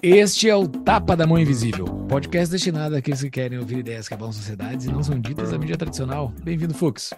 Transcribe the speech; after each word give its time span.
Este 0.00 0.48
é 0.48 0.56
o 0.56 0.66
Tapa 0.66 1.14
da 1.14 1.26
Mão 1.26 1.38
Invisível, 1.38 1.84
podcast 2.08 2.50
destinado 2.50 2.96
àqueles 2.96 3.20
que 3.20 3.28
querem 3.28 3.58
ouvir 3.58 3.80
ideias 3.80 4.08
que 4.08 4.14
abalam 4.14 4.32
sociedades 4.32 4.86
e 4.86 4.90
não 4.90 5.02
são 5.02 5.20
ditas 5.20 5.52
na 5.52 5.58
mídia 5.58 5.76
tradicional. 5.76 6.32
Bem-vindo, 6.42 6.72
Fux. 6.72 7.12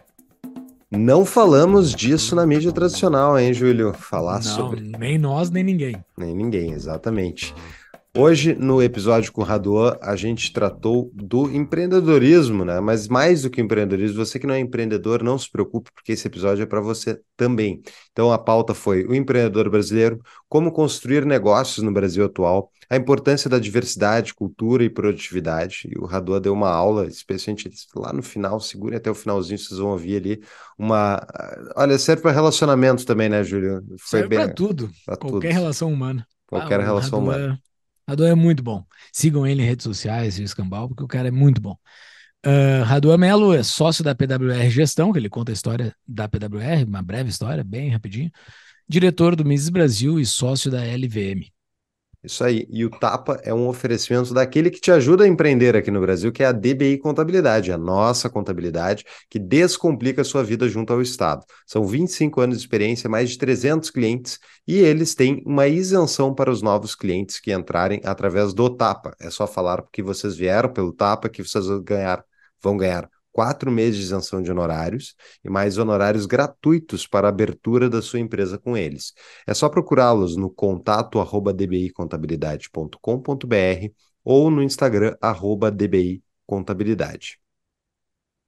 Não 0.91 1.25
falamos 1.25 1.95
disso 1.95 2.35
na 2.35 2.45
mídia 2.45 2.73
tradicional, 2.73 3.39
hein, 3.39 3.55
Júlio? 3.55 3.93
Falar 3.93 4.37
não, 4.37 4.43
sobre. 4.43 4.81
Nem 4.99 5.19
nós, 5.19 5.49
nem 5.49 5.63
ninguém. 5.63 6.05
Nem 6.17 6.35
ninguém, 6.35 6.73
exatamente. 6.73 7.55
Hoje, 8.17 8.57
no 8.57 8.83
episódio 8.83 9.31
com 9.31 9.41
o 9.41 9.45
Raduan, 9.45 9.97
a 10.03 10.17
gente 10.17 10.53
tratou 10.53 11.13
do 11.15 11.49
empreendedorismo, 11.49 12.65
né? 12.65 12.81
Mas 12.81 13.07
mais 13.07 13.43
do 13.43 13.51
que 13.51 13.61
empreendedorismo, 13.61 14.25
você 14.25 14.37
que 14.37 14.49
não 14.49 14.55
é 14.55 14.59
empreendedor, 14.59 15.23
não 15.23 15.39
se 15.39 15.49
preocupe, 15.49 15.93
porque 15.95 16.11
esse 16.11 16.27
episódio 16.27 16.65
é 16.65 16.67
para 16.67 16.81
você 16.81 17.21
também. 17.37 17.81
Então, 18.11 18.33
a 18.33 18.39
pauta 18.39 18.75
foi 18.75 19.05
o 19.05 19.15
empreendedor 19.15 19.71
brasileiro, 19.71 20.21
como 20.49 20.73
construir 20.73 21.25
negócios 21.25 21.85
no 21.85 21.93
Brasil 21.93 22.25
atual, 22.25 22.73
a 22.91 22.97
importância 22.97 23.49
da 23.49 23.61
diversidade, 23.61 24.35
cultura 24.35 24.83
e 24.83 24.91
produtividade. 24.91 25.89
E 25.89 25.97
o 25.97 26.05
Raduan 26.05 26.41
deu 26.41 26.53
uma 26.53 26.69
aula, 26.69 27.07
especialmente 27.07 27.71
lá 27.95 28.13
no 28.13 28.25
final, 28.25 28.59
segure 28.59 28.97
até 28.97 29.09
o 29.09 29.15
finalzinho, 29.15 29.57
vocês 29.57 29.79
vão 29.79 29.91
ouvir 29.91 30.17
ali 30.17 30.43
uma. 30.77 31.25
Olha, 31.77 31.97
serve 31.97 32.23
para 32.23 32.33
relacionamento 32.33 33.07
também, 33.07 33.29
né, 33.29 33.45
Júlio? 33.45 33.85
Foi 34.01 34.19
serve 34.19 34.35
para 34.35 34.53
tudo, 34.53 34.91
pra 35.07 35.17
qualquer 35.17 35.49
tudo. 35.51 35.61
relação 35.61 35.93
humana. 35.93 36.27
Qualquer 36.49 36.81
ah, 36.81 36.85
relação 36.85 37.21
humana. 37.21 37.61
Raduan 38.11 38.31
é 38.31 38.35
muito 38.35 38.63
bom. 38.63 38.85
Sigam 39.13 39.47
ele 39.47 39.63
em 39.63 39.67
redes 39.67 39.85
sociais 39.85 40.39
e 40.39 40.43
Escambau, 40.43 40.89
porque 40.89 41.05
o 41.05 41.09
cara 41.09 41.29
é 41.29 41.31
muito 41.31 41.61
bom. 41.61 41.77
Uh, 42.45 42.83
Raduan 42.85 43.19
Melo 43.19 43.55
é 43.55 43.63
sócio 43.63 44.03
da 44.03 44.15
PWR 44.15 44.69
Gestão, 44.71 45.13
que 45.13 45.19
ele 45.19 45.29
conta 45.29 45.53
a 45.53 45.55
história 45.55 45.95
da 46.07 46.29
PWR, 46.29 46.85
uma 46.87 47.03
breve 47.03 47.31
história, 47.31 47.63
bem 47.63 47.91
rapidinho. 47.91 48.31
Diretor 48.89 49.37
do 49.37 49.45
Mises 49.45 49.69
Brasil 49.69 50.19
e 50.19 50.27
sócio 50.27 50.71
da 50.71 50.83
LVM. 50.85 51.53
Isso 52.23 52.45
aí. 52.45 52.67
E 52.69 52.85
o 52.85 52.91
Tapa 52.91 53.41
é 53.43 53.53
um 53.53 53.67
oferecimento 53.67 54.35
daquele 54.35 54.71
que 54.71 54.79
te 54.79 54.91
ajuda 54.91 55.25
a 55.25 55.29
empreender 55.29 55.75
aqui 55.75 55.91
no 55.91 56.01
Brasil, 56.03 56.31
que 56.31 56.43
é 56.43 56.47
a 56.47 56.53
DBI 56.53 56.99
Contabilidade, 56.99 57.73
a 57.73 57.79
nossa 57.79 58.29
contabilidade, 58.29 59.07
que 59.29 59.39
descomplica 59.39 60.21
a 60.21 60.25
sua 60.25 60.45
vida 60.45 60.69
junto 60.69 60.93
ao 60.93 61.01
Estado. 61.01 61.47
São 61.67 61.87
25 61.87 62.43
anos 62.43 62.59
de 62.59 62.65
experiência, 62.65 63.09
mais 63.09 63.31
de 63.31 63.39
300 63.39 63.89
clientes, 63.91 64.39
e 64.69 64.79
eles 64.79 65.15
têm 65.15 65.43
uma 65.47 65.67
isenção 65.67 66.35
para 66.35 66.51
os 66.51 66.61
novos 66.61 66.95
clientes 66.95 67.41
que 67.41 67.53
entrarem 67.53 68.03
através 68.05 68.53
do 68.53 68.69
Tapa. 68.69 69.17
É 69.19 69.31
só 69.31 69.47
falar 69.47 69.83
que 69.91 70.03
vocês 70.03 70.37
vieram 70.37 70.71
pelo 70.71 70.93
Tapa, 70.93 71.31
que 71.31 71.43
vocês 71.43 71.67
vão 71.67 71.83
ganhar, 71.83 72.23
vão 72.63 72.77
ganhar 72.77 73.09
quatro 73.33 73.71
meses 73.71 73.97
de 73.97 74.03
isenção 74.05 74.43
de 74.43 74.51
honorários 74.51 75.15
e 75.45 75.51
mais 75.51 75.79
honorários 75.79 76.27
gratuitos 76.27 77.07
para 77.07 77.29
a 77.29 77.31
abertura 77.31 77.89
da 77.89 78.03
sua 78.03 78.19
empresa 78.21 78.59
com 78.59 78.77
eles. 78.77 79.13
É 79.47 79.55
só 79.55 79.69
procurá-los 79.69 80.37
no 80.37 80.51
contato 80.51 81.21
arroba 81.21 81.53
dbicontabilidade.com.br 81.53 83.93
ou 84.25 84.51
no 84.51 84.63
Instagram 84.63 85.17
arroba 85.21 85.71
dbicontabilidade. 85.71 87.39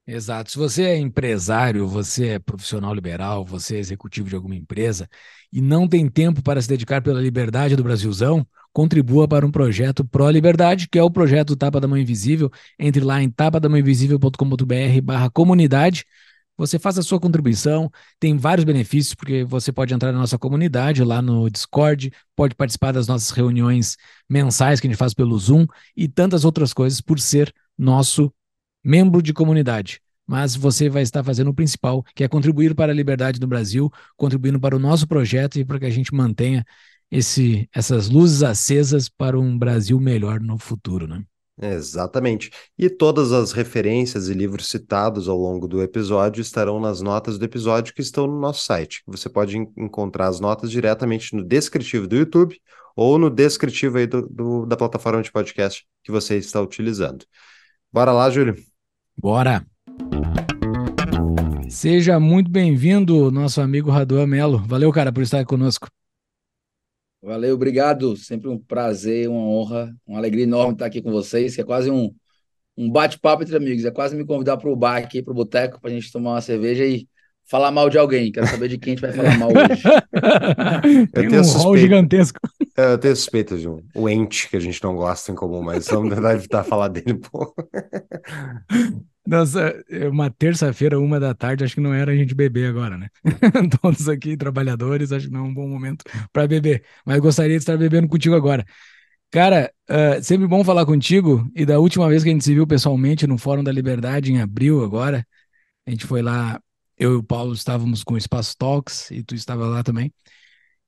Exato. 0.05 0.51
Se 0.51 0.57
você 0.57 0.83
é 0.83 0.97
empresário, 0.97 1.87
você 1.87 2.27
é 2.29 2.39
profissional 2.39 2.93
liberal, 2.93 3.45
você 3.45 3.77
é 3.77 3.79
executivo 3.79 4.27
de 4.27 4.35
alguma 4.35 4.55
empresa 4.55 5.09
e 5.51 5.61
não 5.61 5.87
tem 5.87 6.09
tempo 6.09 6.43
para 6.43 6.61
se 6.61 6.67
dedicar 6.67 7.01
pela 7.01 7.21
liberdade 7.21 7.75
do 7.77 7.83
Brasilzão, 7.83 8.45
contribua 8.73 9.27
para 9.27 9.45
um 9.45 9.51
projeto 9.51 10.03
pró-liberdade, 10.03 10.89
que 10.89 10.97
é 10.97 11.03
o 11.03 11.11
projeto 11.11 11.55
Tapa 11.55 11.79
da 11.79 11.87
Mão 11.87 11.97
Invisível. 11.97 12.51
Entre 12.77 13.03
lá 13.03 13.21
em 13.21 13.29
tapadamãoinvisível.com.br 13.29 15.01
barra 15.03 15.29
comunidade. 15.29 16.05
Você 16.57 16.77
faz 16.77 16.99
a 16.99 17.01
sua 17.01 17.19
contribuição, 17.19 17.89
tem 18.19 18.37
vários 18.37 18.63
benefícios, 18.63 19.15
porque 19.15 19.43
você 19.43 19.71
pode 19.71 19.93
entrar 19.93 20.11
na 20.11 20.19
nossa 20.19 20.37
comunidade 20.37 21.03
lá 21.03 21.19
no 21.19 21.49
Discord, 21.49 22.11
pode 22.35 22.53
participar 22.53 22.91
das 22.91 23.07
nossas 23.07 23.31
reuniões 23.31 23.97
mensais 24.29 24.79
que 24.79 24.85
a 24.85 24.89
gente 24.89 24.97
faz 24.97 25.15
pelo 25.15 25.37
Zoom 25.37 25.65
e 25.97 26.07
tantas 26.07 26.45
outras 26.45 26.71
coisas 26.71 27.01
por 27.01 27.19
ser 27.19 27.51
nosso 27.75 28.31
membro 28.83 29.21
de 29.21 29.33
comunidade. 29.33 29.99
Mas 30.27 30.55
você 30.55 30.89
vai 30.89 31.01
estar 31.01 31.23
fazendo 31.23 31.49
o 31.49 31.53
principal, 31.53 32.03
que 32.15 32.23
é 32.23 32.27
contribuir 32.27 32.75
para 32.75 32.91
a 32.91 32.95
liberdade 32.95 33.39
do 33.39 33.47
Brasil, 33.47 33.91
contribuindo 34.15 34.59
para 34.59 34.75
o 34.75 34.79
nosso 34.79 35.07
projeto 35.07 35.57
e 35.57 35.65
para 35.65 35.79
que 35.79 35.85
a 35.85 35.89
gente 35.89 36.13
mantenha 36.13 36.63
esse, 37.13 37.69
essas 37.71 38.09
luzes 38.09 38.41
acesas 38.41 39.07
para 39.07 39.39
um 39.39 39.55
Brasil 39.55 39.99
melhor 39.99 40.39
no 40.39 40.57
futuro, 40.57 41.05
né? 41.07 41.23
Exatamente. 41.61 42.49
E 42.75 42.89
todas 42.89 43.31
as 43.31 43.51
referências 43.51 44.27
e 44.27 44.33
livros 44.33 44.67
citados 44.67 45.29
ao 45.29 45.37
longo 45.37 45.67
do 45.67 45.83
episódio 45.83 46.41
estarão 46.41 46.79
nas 46.79 47.01
notas 47.01 47.37
do 47.37 47.45
episódio 47.45 47.93
que 47.93 48.01
estão 48.01 48.25
no 48.25 48.39
nosso 48.39 48.65
site. 48.65 49.03
Você 49.05 49.29
pode 49.29 49.55
encontrar 49.77 50.27
as 50.27 50.39
notas 50.39 50.71
diretamente 50.71 51.35
no 51.35 51.43
descritivo 51.43 52.07
do 52.07 52.15
YouTube 52.15 52.59
ou 52.95 53.19
no 53.19 53.29
descritivo 53.29 53.99
aí 53.99 54.07
do, 54.07 54.27
do, 54.27 54.65
da 54.65 54.75
plataforma 54.75 55.21
de 55.21 55.31
podcast 55.31 55.85
que 56.03 56.11
você 56.11 56.37
está 56.37 56.59
utilizando. 56.59 57.23
Bora 57.91 58.11
lá, 58.11 58.27
Júlio? 58.31 58.55
Bora! 59.15 59.63
Seja 61.69 62.19
muito 62.19 62.49
bem-vindo, 62.49 63.31
nosso 63.31 63.61
amigo 63.61 63.91
Raduan 63.91 64.25
Melo. 64.25 64.57
Valeu, 64.65 64.91
cara, 64.91 65.13
por 65.13 65.21
estar 65.21 65.45
conosco. 65.45 65.87
Valeu, 67.23 67.55
obrigado. 67.55 68.17
Sempre 68.17 68.49
um 68.49 68.59
prazer, 68.59 69.29
uma 69.29 69.39
honra, 69.39 69.95
uma 70.05 70.19
alegria 70.19 70.43
enorme 70.43 70.73
estar 70.73 70.87
aqui 70.87 71.01
com 71.01 71.09
vocês, 71.09 71.55
que 71.55 71.61
é 71.61 71.63
quase 71.63 71.89
um, 71.89 72.13
um 72.77 72.91
bate-papo 72.91 73.43
entre 73.43 73.55
amigos. 73.55 73.85
É 73.85 73.91
quase 73.91 74.13
me 74.13 74.25
convidar 74.25 74.57
para 74.57 74.69
o 74.69 74.75
bar 74.75 74.97
aqui, 74.97 75.23
para 75.23 75.31
o 75.31 75.35
boteco, 75.35 75.79
para 75.79 75.89
a 75.89 75.93
gente 75.93 76.11
tomar 76.11 76.31
uma 76.31 76.41
cerveja 76.41 76.85
e 76.85 77.07
falar 77.45 77.71
mal 77.71 77.89
de 77.89 77.97
alguém. 77.97 78.29
Quero 78.29 78.47
saber 78.47 78.67
de 78.67 78.77
quem 78.77 78.91
a 78.91 78.95
gente 78.95 79.01
vai 79.01 79.13
falar 79.13 79.37
mal 79.37 79.49
hoje. 79.49 79.83
Tem 81.13 81.23
eu 81.23 81.29
tenho 81.29 81.41
um 81.41 81.43
suspeita, 81.45 81.77
gigantesco. 81.77 82.39
É, 82.75 82.93
eu 82.93 82.97
tenho 82.97 83.15
suspeita 83.15 83.57
de 83.57 83.69
um, 83.69 83.81
o 83.95 84.09
ente 84.09 84.49
que 84.49 84.57
a 84.57 84.59
gente 84.59 84.83
não 84.83 84.95
gosta 84.95 85.31
em 85.31 85.35
comum, 85.35 85.61
mas 85.61 85.87
vamos 85.87 86.13
tentar 86.13 86.33
evitar 86.33 86.63
falar 86.63 86.89
dele, 86.89 87.13
pô. 87.15 87.53
Nossa, 89.33 89.83
é 89.89 90.07
uma 90.07 90.29
terça-feira, 90.29 90.99
uma 90.99 91.19
da 91.19 91.33
tarde, 91.33 91.63
acho 91.63 91.73
que 91.73 91.81
não 91.81 91.91
era 91.91 92.11
a 92.11 92.15
gente 92.15 92.35
beber 92.35 92.69
agora, 92.69 92.95
né? 92.99 93.09
Todos 93.81 94.07
aqui, 94.07 94.37
trabalhadores, 94.37 95.11
acho 95.11 95.25
que 95.25 95.33
não 95.33 95.39
é 95.39 95.43
um 95.49 95.53
bom 95.53 95.67
momento 95.67 96.05
para 96.31 96.45
beber. 96.45 96.83
Mas 97.03 97.19
gostaria 97.19 97.57
de 97.57 97.63
estar 97.63 97.75
bebendo 97.75 98.07
contigo 98.07 98.35
agora. 98.35 98.63
Cara, 99.31 99.73
uh, 99.89 100.23
sempre 100.23 100.45
bom 100.45 100.63
falar 100.63 100.85
contigo. 100.85 101.49
E 101.55 101.65
da 101.65 101.79
última 101.79 102.07
vez 102.07 102.21
que 102.21 102.29
a 102.29 102.31
gente 102.31 102.43
se 102.43 102.53
viu 102.53 102.67
pessoalmente 102.67 103.25
no 103.25 103.39
Fórum 103.39 103.63
da 103.63 103.71
Liberdade, 103.71 104.31
em 104.31 104.39
abril 104.39 104.83
agora, 104.83 105.25
a 105.87 105.89
gente 105.89 106.05
foi 106.05 106.21
lá, 106.21 106.61
eu 106.95 107.13
e 107.13 107.15
o 107.15 107.23
Paulo 107.23 107.53
estávamos 107.53 108.03
com 108.03 108.13
o 108.13 108.17
Espaço 108.19 108.55
Talks, 108.55 109.09
e 109.09 109.23
tu 109.23 109.33
estava 109.33 109.65
lá 109.65 109.81
também. 109.81 110.13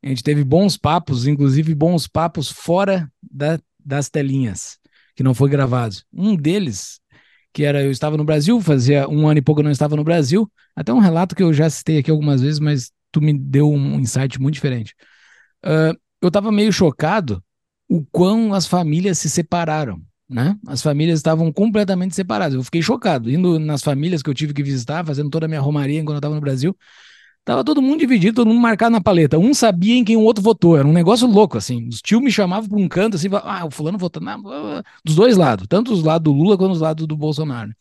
A 0.04 0.08
gente 0.10 0.22
teve 0.22 0.44
bons 0.44 0.78
papos, 0.78 1.26
inclusive 1.26 1.74
bons 1.74 2.08
papos 2.08 2.52
fora 2.52 3.12
da, 3.24 3.60
das 3.84 4.08
telinhas, 4.08 4.78
que 5.16 5.24
não 5.24 5.34
foi 5.34 5.50
gravado. 5.50 5.96
Um 6.14 6.36
deles 6.36 7.00
que 7.56 7.64
era 7.64 7.82
eu 7.82 7.90
estava 7.90 8.18
no 8.18 8.26
Brasil, 8.26 8.60
fazia 8.60 9.08
um 9.08 9.26
ano 9.30 9.40
e 9.40 9.42
pouco 9.42 9.62
eu 9.62 9.64
não 9.64 9.72
estava 9.72 9.96
no 9.96 10.04
Brasil. 10.04 10.52
Até 10.76 10.92
um 10.92 11.00
relato 11.00 11.34
que 11.34 11.42
eu 11.42 11.54
já 11.54 11.70
citei 11.70 12.00
aqui 12.00 12.12
algumas 12.12 12.42
vezes, 12.42 12.60
mas 12.60 12.92
tu 13.14 13.22
me 13.22 13.32
deu 13.32 13.72
um 13.72 13.98
insight 13.98 14.42
muito 14.42 14.56
diferente. 14.56 14.94
Uh, 15.66 15.98
eu 16.22 16.28
estava 16.28 16.52
meio 16.52 16.74
chocado 16.74 17.42
o 17.88 18.06
quão 18.12 18.54
as 18.54 18.68
famílias 18.68 19.20
se 19.20 19.30
separaram, 19.30 20.02
né? 20.30 20.58
As 20.68 20.82
famílias 20.82 21.20
estavam 21.20 21.50
completamente 21.50 22.14
separadas. 22.14 22.56
Eu 22.56 22.64
fiquei 22.64 22.82
chocado. 22.82 23.32
Indo 23.32 23.58
nas 23.58 23.82
famílias 23.82 24.22
que 24.22 24.30
eu 24.30 24.34
tive 24.34 24.54
que 24.54 24.62
visitar, 24.62 25.06
fazendo 25.06 25.30
toda 25.30 25.46
a 25.46 25.48
minha 25.48 25.62
romaria 25.62 26.02
enquanto 26.02 26.16
eu 26.16 26.20
estava 26.20 26.36
no 26.36 26.42
Brasil, 26.42 26.76
Tava 27.46 27.64
todo 27.64 27.80
mundo 27.80 28.00
dividido, 28.00 28.38
todo 28.38 28.48
mundo 28.48 28.60
marcado 28.60 28.92
na 28.92 29.00
paleta. 29.00 29.38
Um 29.38 29.54
sabia 29.54 29.96
em 29.96 30.04
quem 30.04 30.18
o 30.18 30.22
outro 30.22 30.44
votou. 30.44 30.76
Era 30.76 30.88
um 30.88 30.92
negócio 30.92 31.28
louco, 31.28 31.58
assim. 31.60 31.88
Os 31.88 32.02
tios 32.02 32.20
me 32.20 32.32
chamavam 32.32 32.68
para 32.68 32.80
um 32.80 32.88
canto, 32.88 33.16
assim, 33.16 33.28
ah, 33.32 33.66
o 33.66 33.72
fulano 33.72 34.00
votou 34.00 34.22
na... 34.22 34.36
dos 35.04 35.16
dois 35.16 35.38
lados, 35.38 35.68
tanto 35.70 35.94
os 35.94 36.04
lados 36.04 36.24
do 36.24 36.36
Lula 36.36 36.58
quanto 36.58 36.72
os 36.74 36.82
lados 36.82 37.06
do 37.06 37.16
Bolsonaro. 37.16 37.72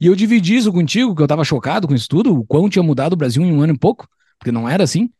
E 0.00 0.06
eu 0.06 0.16
dividi 0.16 0.56
isso 0.56 0.72
contigo, 0.72 1.14
que 1.14 1.22
eu 1.22 1.26
tava 1.26 1.44
chocado 1.44 1.86
com 1.86 1.94
isso 1.94 2.08
tudo, 2.08 2.34
o 2.34 2.46
quão 2.46 2.70
tinha 2.70 2.82
mudado 2.82 3.12
o 3.12 3.16
Brasil 3.16 3.42
em 3.44 3.52
um 3.52 3.60
ano 3.60 3.74
e 3.74 3.78
pouco, 3.78 4.08
porque 4.38 4.50
não 4.50 4.66
era 4.66 4.84
assim. 4.84 5.10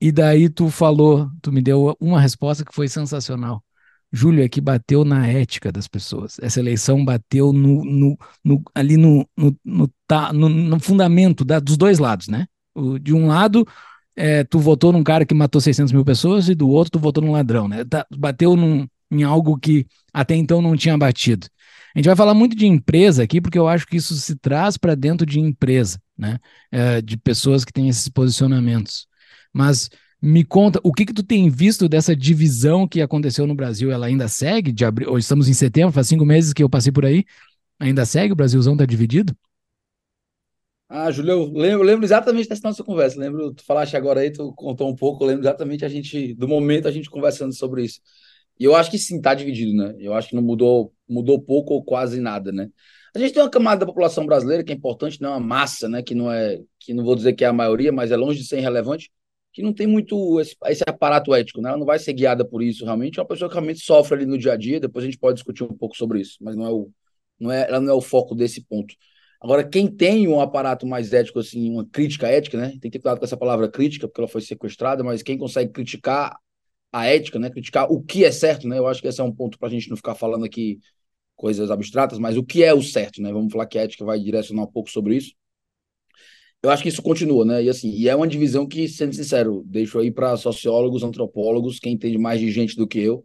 E 0.00 0.10
daí 0.10 0.48
tu 0.48 0.68
falou, 0.70 1.30
tu 1.40 1.52
me 1.52 1.62
deu 1.62 1.96
uma 2.00 2.20
resposta 2.20 2.64
que 2.64 2.74
foi 2.74 2.88
sensacional. 2.88 3.62
Júlio, 4.12 4.42
é 4.42 4.48
que 4.48 4.60
bateu 4.60 5.04
na 5.04 5.26
ética 5.28 5.70
das 5.70 5.86
pessoas. 5.86 6.38
Essa 6.40 6.60
eleição 6.60 7.04
bateu 7.04 7.52
no, 7.52 7.84
no, 7.84 8.18
no 8.44 8.62
ali 8.74 8.96
no, 8.96 9.28
no, 9.36 9.56
no, 9.64 9.90
tá, 10.06 10.32
no 10.32 10.80
fundamento 10.80 11.44
da, 11.44 11.60
dos 11.60 11.76
dois 11.76 11.98
lados, 11.98 12.26
né? 12.28 12.46
De 13.00 13.14
um 13.14 13.26
lado, 13.26 13.66
é, 14.16 14.44
tu 14.44 14.58
votou 14.58 14.92
num 14.92 15.04
cara 15.04 15.24
que 15.24 15.34
matou 15.34 15.60
600 15.60 15.92
mil 15.92 16.04
pessoas 16.04 16.48
e 16.48 16.54
do 16.54 16.68
outro 16.68 16.92
tu 16.92 16.98
votou 16.98 17.22
num 17.22 17.32
ladrão, 17.32 17.68
né? 17.68 17.84
Tá, 17.84 18.06
bateu 18.16 18.56
num, 18.56 18.86
em 19.10 19.22
algo 19.22 19.58
que 19.58 19.86
até 20.12 20.34
então 20.34 20.60
não 20.62 20.76
tinha 20.76 20.96
batido. 20.98 21.46
A 21.94 21.98
gente 21.98 22.06
vai 22.06 22.16
falar 22.16 22.34
muito 22.34 22.56
de 22.56 22.66
empresa 22.66 23.22
aqui, 23.22 23.40
porque 23.40 23.58
eu 23.58 23.66
acho 23.68 23.86
que 23.86 23.96
isso 23.96 24.14
se 24.14 24.36
traz 24.36 24.76
para 24.76 24.94
dentro 24.94 25.26
de 25.26 25.40
empresa, 25.40 26.00
né? 26.16 26.38
É, 26.70 27.00
de 27.00 27.16
pessoas 27.16 27.64
que 27.64 27.72
têm 27.72 27.88
esses 27.88 28.08
posicionamentos. 28.08 29.06
Mas 29.52 29.88
Me 30.20 30.44
conta, 30.44 30.80
o 30.82 30.92
que 30.92 31.06
que 31.06 31.12
tu 31.12 31.22
tem 31.22 31.48
visto 31.48 31.88
dessa 31.88 32.14
divisão 32.16 32.88
que 32.88 33.00
aconteceu 33.00 33.46
no 33.46 33.54
Brasil? 33.54 33.92
Ela 33.92 34.06
ainda 34.06 34.26
segue? 34.26 34.72
De 34.72 34.84
abril, 34.84 35.10
hoje 35.12 35.24
estamos 35.24 35.48
em 35.48 35.52
setembro, 35.54 35.92
faz 35.92 36.08
cinco 36.08 36.24
meses 36.26 36.52
que 36.52 36.62
eu 36.62 36.68
passei 36.68 36.90
por 36.90 37.04
aí. 37.04 37.24
Ainda 37.78 38.04
segue? 38.04 38.32
O 38.32 38.36
Brasilzão 38.36 38.76
tá 38.76 38.84
dividido? 38.84 39.36
Ah, 40.90 41.10
Júlio, 41.10 41.32
eu 41.32 41.52
lembro, 41.52 41.82
lembro 41.84 42.04
exatamente 42.06 42.48
dessa 42.48 42.62
nossa 42.66 42.82
conversa. 42.82 43.18
Lembro, 43.20 43.52
tu 43.52 43.62
falaste 43.64 43.94
agora 43.96 44.20
aí, 44.20 44.30
tu 44.32 44.52
contou 44.54 44.88
um 44.88 44.96
pouco, 44.96 45.22
eu 45.22 45.28
lembro 45.28 45.42
exatamente 45.42 45.84
a 45.84 45.88
gente, 45.88 46.32
do 46.34 46.48
momento 46.48 46.88
a 46.88 46.90
gente 46.90 47.10
conversando 47.10 47.52
sobre 47.54 47.84
isso. 47.84 48.00
E 48.58 48.64
eu 48.64 48.74
acho 48.74 48.90
que 48.90 48.98
sim, 48.98 49.20
tá 49.20 49.34
dividido, 49.34 49.76
né? 49.76 49.94
Eu 49.98 50.14
acho 50.14 50.30
que 50.30 50.34
não 50.34 50.42
mudou, 50.42 50.92
mudou 51.08 51.40
pouco 51.40 51.74
ou 51.74 51.84
quase 51.84 52.20
nada, 52.20 52.50
né? 52.52 52.70
A 53.14 53.18
gente 53.18 53.34
tem 53.34 53.42
uma 53.42 53.50
camada 53.50 53.80
da 53.80 53.86
população 53.86 54.24
brasileira 54.26 54.64
que 54.64 54.72
é 54.72 54.74
importante, 54.74 55.20
não 55.20 55.30
é 55.30 55.32
uma 55.36 55.40
massa, 55.46 55.88
né? 55.88 56.02
Que 56.02 56.14
não 56.14 56.32
é, 56.32 56.58
que 56.80 56.94
não 56.94 57.04
vou 57.04 57.14
dizer 57.14 57.34
que 57.34 57.44
é 57.44 57.48
a 57.48 57.52
maioria, 57.52 57.92
mas 57.92 58.10
é 58.10 58.16
longe 58.16 58.40
de 58.40 58.46
ser 58.46 58.58
irrelevante, 58.58 59.10
que 59.52 59.62
não 59.62 59.72
tem 59.74 59.86
muito 59.86 60.40
esse, 60.40 60.56
esse 60.66 60.84
aparato 60.86 61.34
ético, 61.34 61.60
né? 61.60 61.68
Ela 61.68 61.78
não 61.78 61.86
vai 61.86 61.98
ser 61.98 62.14
guiada 62.14 62.44
por 62.46 62.62
isso 62.62 62.84
realmente. 62.84 63.18
É 63.18 63.22
uma 63.22 63.28
pessoa 63.28 63.48
que 63.48 63.54
realmente 63.54 63.80
sofre 63.80 64.16
ali 64.16 64.26
no 64.26 64.38
dia 64.38 64.52
a 64.54 64.56
dia. 64.56 64.80
Depois 64.80 65.04
a 65.04 65.06
gente 65.06 65.18
pode 65.18 65.34
discutir 65.36 65.64
um 65.64 65.68
pouco 65.76 65.96
sobre 65.96 66.20
isso, 66.20 66.38
mas 66.40 66.56
não 66.56 66.66
é 66.66 66.70
o, 66.70 66.90
não 67.38 67.52
é, 67.52 67.68
ela 67.68 67.80
não 67.80 67.92
é 67.92 67.94
o 67.94 68.00
foco 68.00 68.34
desse 68.34 68.62
ponto. 68.64 68.94
Agora, 69.40 69.62
quem 69.68 69.86
tem 69.86 70.26
um 70.26 70.40
aparato 70.40 70.86
mais 70.86 71.12
ético, 71.12 71.38
assim, 71.38 71.70
uma 71.70 71.86
crítica 71.86 72.26
ética, 72.26 72.58
né? 72.58 72.70
Tem 72.70 72.90
que 72.90 72.90
ter 72.90 72.98
cuidado 72.98 73.18
com 73.20 73.24
essa 73.24 73.36
palavra 73.36 73.70
crítica, 73.70 74.08
porque 74.08 74.20
ela 74.20 74.28
foi 74.28 74.40
sequestrada, 74.40 75.04
mas 75.04 75.22
quem 75.22 75.38
consegue 75.38 75.72
criticar 75.72 76.36
a 76.92 77.06
ética, 77.06 77.38
né? 77.38 77.50
Criticar 77.50 77.90
o 77.90 78.02
que 78.02 78.24
é 78.24 78.32
certo, 78.32 78.66
né? 78.68 78.78
Eu 78.78 78.88
acho 78.88 79.00
que 79.00 79.08
esse 79.08 79.20
é 79.20 79.24
um 79.24 79.32
ponto 79.32 79.58
para 79.58 79.68
a 79.68 79.70
gente 79.70 79.88
não 79.88 79.96
ficar 79.96 80.14
falando 80.16 80.44
aqui 80.44 80.80
coisas 81.36 81.70
abstratas, 81.70 82.18
mas 82.18 82.36
o 82.36 82.44
que 82.44 82.64
é 82.64 82.74
o 82.74 82.82
certo, 82.82 83.22
né? 83.22 83.32
Vamos 83.32 83.52
falar 83.52 83.66
que 83.66 83.78
a 83.78 83.82
ética 83.82 84.04
vai 84.04 84.18
direcionar 84.18 84.64
um 84.64 84.72
pouco 84.72 84.90
sobre 84.90 85.16
isso. 85.16 85.32
Eu 86.60 86.70
acho 86.70 86.82
que 86.82 86.88
isso 86.88 87.02
continua, 87.02 87.44
né? 87.44 87.62
E 87.62 87.68
assim, 87.68 87.90
e 87.90 88.08
é 88.08 88.16
uma 88.16 88.26
divisão 88.26 88.66
que, 88.66 88.88
sendo 88.88 89.14
sincero, 89.14 89.62
deixo 89.64 89.98
aí 90.00 90.10
para 90.10 90.36
sociólogos, 90.36 91.04
antropólogos, 91.04 91.78
quem 91.78 91.92
entende 91.92 92.18
mais 92.18 92.40
de 92.40 92.50
gente 92.50 92.74
do 92.74 92.86
que 92.86 92.98
eu, 92.98 93.24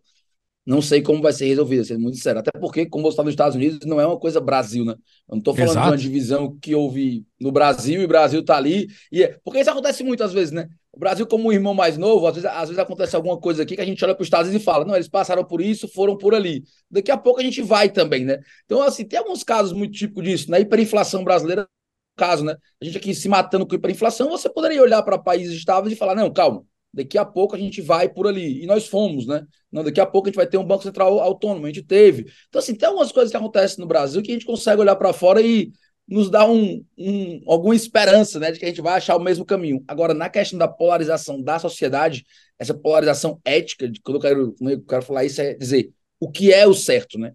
não 0.66 0.82
sei 0.82 1.02
como 1.02 1.22
vai 1.22 1.34
ser 1.34 1.46
resolvida, 1.46 1.84
sendo 1.84 2.00
muito 2.00 2.16
sincero. 2.16 2.40
Até 2.40 2.52
porque, 2.58 2.86
como 2.86 3.04
você 3.04 3.10
está 3.10 3.24
nos 3.24 3.34
Estados 3.34 3.56
Unidos, 3.56 3.80
não 3.86 4.00
é 4.00 4.08
uma 4.08 4.18
coisa 4.18 4.40
Brasil, 4.40 4.86
né? 4.86 4.94
Eu 4.94 5.34
não 5.34 5.38
estou 5.40 5.54
falando 5.54 5.72
Exato. 5.72 5.86
de 5.86 5.92
uma 5.92 5.98
divisão 5.98 6.58
que 6.58 6.74
houve 6.74 7.26
no 7.40 7.52
Brasil 7.52 8.02
e 8.02 8.06
o 8.06 8.08
Brasil 8.08 8.40
está 8.40 8.56
ali. 8.56 8.88
E 9.12 9.24
é... 9.24 9.38
Porque 9.44 9.60
isso 9.60 9.70
acontece 9.70 10.04
muitas 10.04 10.32
vezes, 10.32 10.54
né? 10.54 10.70
O 10.92 11.00
Brasil, 11.00 11.28
como 11.28 11.50
um 11.50 11.52
irmão 11.52 11.74
mais 11.74 11.98
novo, 11.98 12.28
às 12.28 12.36
vezes, 12.36 12.50
às 12.50 12.70
vezes 12.70 12.80
acontece 12.80 13.16
alguma 13.16 13.38
coisa 13.38 13.64
aqui 13.64 13.76
que 13.76 13.82
a 13.82 13.86
gente 13.86 14.04
olha 14.06 14.16
para 14.16 14.22
os 14.22 14.28
Estados 14.28 14.48
Unidos 14.48 14.62
e 14.62 14.66
fala: 14.66 14.86
não, 14.86 14.96
eles 14.96 15.10
passaram 15.10 15.44
por 15.44 15.60
isso, 15.60 15.88
foram 15.88 16.18
por 16.18 16.34
ali. 16.34 16.64
Daqui 16.90 17.12
a 17.12 17.18
pouco 17.18 17.42
a 17.42 17.44
gente 17.44 17.62
vai 17.62 17.90
também, 17.90 18.24
né? 18.24 18.40
Então, 18.66 18.82
assim, 18.82 19.04
tem 19.04 19.20
alguns 19.20 19.44
casos 19.44 19.74
muito 19.74 19.94
típicos 19.94 20.24
disso. 20.24 20.52
Na 20.52 20.58
né? 20.58 20.64
hiperinflação 20.64 21.24
brasileira, 21.24 21.68
caso, 22.16 22.46
né? 22.46 22.56
A 22.82 22.86
gente 22.86 22.98
aqui 22.98 23.14
se 23.14 23.28
matando 23.28 23.68
com 23.68 23.76
hiperinflação, 23.76 24.30
você 24.30 24.50
poderia 24.50 24.82
olhar 24.82 25.02
para 25.04 25.18
países 25.18 25.58
estáveis 25.58 25.94
e 25.94 25.98
falar: 25.98 26.16
não, 26.16 26.32
calma 26.32 26.64
daqui 26.94 27.18
a 27.18 27.26
pouco 27.26 27.56
a 27.56 27.60
gente 27.60 27.82
vai 27.82 28.08
por 28.08 28.28
ali. 28.28 28.64
E 28.64 28.66
nós 28.66 28.88
fomos, 28.88 29.26
né? 29.26 29.46
Não, 29.72 29.84
daqui 29.84 30.00
a 30.00 30.06
pouco 30.06 30.28
a 30.28 30.30
gente 30.30 30.36
vai 30.36 30.48
ter 30.48 30.58
um 30.58 30.64
Banco 30.64 30.84
Central 30.84 31.20
autônomo, 31.20 31.66
a 31.66 31.70
gente 31.70 31.84
teve. 31.84 32.26
Então, 32.48 32.60
assim, 32.60 32.76
tem 32.76 32.88
algumas 32.88 33.12
coisas 33.12 33.32
que 33.32 33.38
acontecem 33.38 33.80
no 33.80 33.88
Brasil 33.88 34.22
que 34.22 34.32
a 34.32 34.34
gente 34.34 34.46
consegue 34.46 34.82
olhar 34.82 34.96
para 34.96 35.12
fora 35.12 35.42
e 35.42 35.72
nos 36.08 36.30
dá 36.30 36.46
um, 36.46 36.86
um, 36.98 37.42
alguma 37.48 37.76
esperança, 37.76 38.40
né, 38.40 38.52
de 38.52 38.60
que 38.60 38.66
a 38.66 38.68
gente 38.68 38.82
vai 38.82 38.96
achar 38.96 39.16
o 39.16 39.24
mesmo 39.24 39.46
caminho. 39.46 39.84
Agora, 39.88 40.14
na 40.14 40.30
questão 40.30 40.60
da 40.60 40.68
polarização 40.68 41.42
da 41.42 41.58
sociedade, 41.58 42.26
essa 42.60 42.74
polarização 42.74 43.40
ética, 43.44 43.90
de, 43.90 44.02
quando 44.02 44.18
eu 44.18 44.22
quero, 44.22 44.56
quando 44.58 44.72
eu 44.72 44.82
quero 44.84 45.02
falar 45.02 45.24
isso, 45.24 45.42
é 45.42 45.54
dizer 45.54 45.92
o 46.20 46.30
que 46.30 46.54
é 46.54 46.68
o 46.68 46.74
certo, 46.74 47.18
né? 47.18 47.34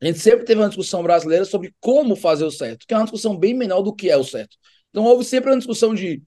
A 0.00 0.06
gente 0.06 0.18
sempre 0.18 0.44
teve 0.44 0.60
uma 0.60 0.68
discussão 0.68 1.02
brasileira 1.02 1.44
sobre 1.44 1.74
como 1.80 2.16
fazer 2.16 2.44
o 2.44 2.50
certo, 2.50 2.86
que 2.86 2.92
é 2.92 2.96
uma 2.96 3.04
discussão 3.04 3.36
bem 3.36 3.54
menor 3.54 3.82
do 3.82 3.94
que 3.94 4.10
é 4.10 4.16
o 4.16 4.24
certo. 4.24 4.56
Então, 4.90 5.04
houve 5.04 5.24
sempre 5.24 5.50
uma 5.50 5.56
discussão 5.58 5.94
de 5.94 6.22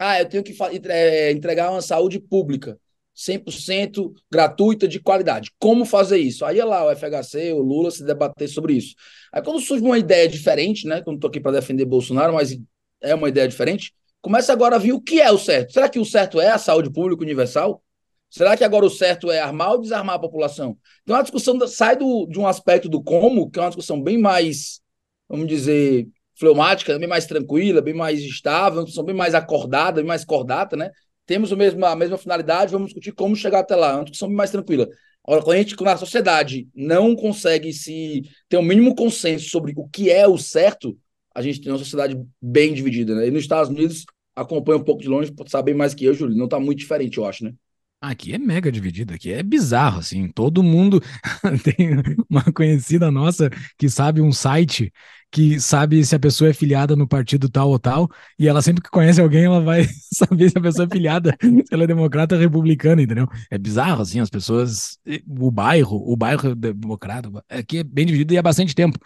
ah, 0.00 0.18
eu 0.18 0.26
tenho 0.26 0.42
que 0.42 0.56
é, 0.88 1.30
entregar 1.30 1.70
uma 1.70 1.82
saúde 1.82 2.18
pública, 2.18 2.78
100% 3.14 4.14
gratuita, 4.32 4.88
de 4.88 4.98
qualidade. 4.98 5.50
Como 5.58 5.84
fazer 5.84 6.16
isso? 6.16 6.42
Aí 6.42 6.58
é 6.58 6.64
lá 6.64 6.86
o 6.86 6.90
FHC, 6.90 7.52
o 7.52 7.60
Lula 7.60 7.90
se 7.90 8.02
debater 8.02 8.48
sobre 8.48 8.72
isso. 8.72 8.94
Aí 9.30 9.42
quando 9.42 9.60
surge 9.60 9.84
uma 9.84 9.98
ideia 9.98 10.26
diferente, 10.26 10.86
né? 10.86 11.02
Quando 11.02 11.16
estou 11.16 11.28
aqui 11.28 11.38
para 11.38 11.52
defender 11.52 11.84
Bolsonaro, 11.84 12.32
mas 12.32 12.58
é 13.02 13.14
uma 13.14 13.28
ideia 13.28 13.46
diferente, 13.46 13.92
começa 14.22 14.54
agora 14.54 14.76
a 14.76 14.78
vir 14.78 14.94
o 14.94 15.02
que 15.02 15.20
é 15.20 15.30
o 15.30 15.36
certo. 15.36 15.74
Será 15.74 15.86
que 15.86 15.98
o 15.98 16.04
certo 16.04 16.40
é 16.40 16.48
a 16.48 16.56
saúde 16.56 16.90
pública 16.90 17.22
universal? 17.22 17.82
Será 18.30 18.56
que 18.56 18.64
agora 18.64 18.86
o 18.86 18.90
certo 18.90 19.30
é 19.30 19.38
armar 19.38 19.72
ou 19.72 19.82
desarmar 19.82 20.14
a 20.14 20.18
população? 20.18 20.78
Então 21.02 21.14
a 21.14 21.20
discussão 21.20 21.58
sai 21.68 21.96
do, 21.96 22.26
de 22.26 22.38
um 22.38 22.46
aspecto 22.46 22.88
do 22.88 23.02
como, 23.02 23.50
que 23.50 23.58
é 23.58 23.62
uma 23.62 23.68
discussão 23.68 24.00
bem 24.00 24.16
mais, 24.16 24.80
vamos 25.28 25.46
dizer, 25.46 26.08
fleumática, 26.40 26.98
bem 26.98 27.06
mais 27.06 27.26
tranquila, 27.26 27.82
bem 27.82 27.92
mais 27.92 28.18
estável, 28.20 28.86
são 28.86 29.04
bem 29.04 29.14
mais 29.14 29.34
acordada, 29.34 30.00
bem 30.00 30.08
mais 30.08 30.24
cordata, 30.24 30.74
né? 30.74 30.90
Temos 31.26 31.52
o 31.52 31.56
mesmo, 31.56 31.84
a 31.84 31.94
mesma 31.94 32.16
finalidade, 32.16 32.72
vamos 32.72 32.88
discutir 32.88 33.12
como 33.12 33.36
chegar 33.36 33.60
até 33.60 33.76
lá, 33.76 33.96
uma 33.96 34.04
discussão 34.04 34.26
bem 34.28 34.36
mais 34.36 34.50
tranquila. 34.50 34.88
Agora, 35.22 35.42
quando 35.42 35.56
a 35.56 35.58
gente, 35.58 35.76
quando 35.76 35.90
a 35.90 35.96
sociedade 35.98 36.66
não 36.74 37.14
consegue 37.14 37.74
se 37.74 38.22
ter 38.48 38.56
o 38.56 38.60
um 38.60 38.64
mínimo 38.64 38.94
consenso 38.94 39.50
sobre 39.50 39.74
o 39.76 39.86
que 39.86 40.10
é 40.10 40.26
o 40.26 40.38
certo, 40.38 40.98
a 41.34 41.42
gente 41.42 41.60
tem 41.60 41.70
uma 41.70 41.78
sociedade 41.78 42.18
bem 42.40 42.72
dividida, 42.72 43.14
né? 43.14 43.28
E 43.28 43.30
nos 43.30 43.42
Estados 43.42 43.68
Unidos, 43.68 44.06
acompanha 44.34 44.78
um 44.78 44.84
pouco 44.84 45.02
de 45.02 45.08
longe, 45.08 45.30
pode 45.30 45.50
saber 45.50 45.74
mais 45.74 45.92
que 45.92 46.06
eu, 46.06 46.14
Júlio, 46.14 46.34
não 46.34 46.46
está 46.46 46.58
muito 46.58 46.78
diferente, 46.78 47.18
eu 47.18 47.26
acho, 47.26 47.44
né? 47.44 47.52
Aqui 48.00 48.32
é 48.32 48.38
mega 48.38 48.72
dividido, 48.72 49.12
aqui 49.12 49.30
é 49.30 49.42
bizarro, 49.42 49.98
assim, 49.98 50.26
todo 50.28 50.62
mundo 50.62 51.02
tem 51.62 52.02
uma 52.30 52.42
conhecida 52.50 53.10
nossa 53.10 53.50
que 53.76 53.90
sabe 53.90 54.22
um 54.22 54.32
site 54.32 54.90
que 55.30 55.60
sabe 55.60 56.04
se 56.04 56.14
a 56.14 56.18
pessoa 56.18 56.50
é 56.50 56.52
filiada 56.52 56.96
no 56.96 57.06
partido 57.06 57.48
tal 57.48 57.70
ou 57.70 57.78
tal, 57.78 58.08
e 58.38 58.48
ela 58.48 58.60
sempre 58.62 58.82
que 58.82 58.90
conhece 58.90 59.20
alguém, 59.20 59.44
ela 59.44 59.60
vai 59.60 59.86
saber 60.12 60.50
se 60.50 60.58
a 60.58 60.60
pessoa 60.60 60.86
é 60.86 60.90
filiada, 60.92 61.36
se 61.40 61.72
ela 61.72 61.84
é 61.84 61.86
democrata 61.86 62.34
ou 62.34 62.40
republicana, 62.40 63.02
entendeu? 63.02 63.28
É 63.50 63.56
bizarro, 63.58 64.02
assim, 64.02 64.20
as 64.20 64.30
pessoas, 64.30 64.98
o 65.28 65.50
bairro, 65.50 65.96
o 65.96 66.16
bairro 66.16 66.54
democrata, 66.54 67.30
aqui 67.48 67.78
é 67.78 67.84
bem 67.84 68.06
dividido 68.06 68.34
e 68.34 68.38
há 68.38 68.42
bastante 68.42 68.74
tempo. 68.74 68.98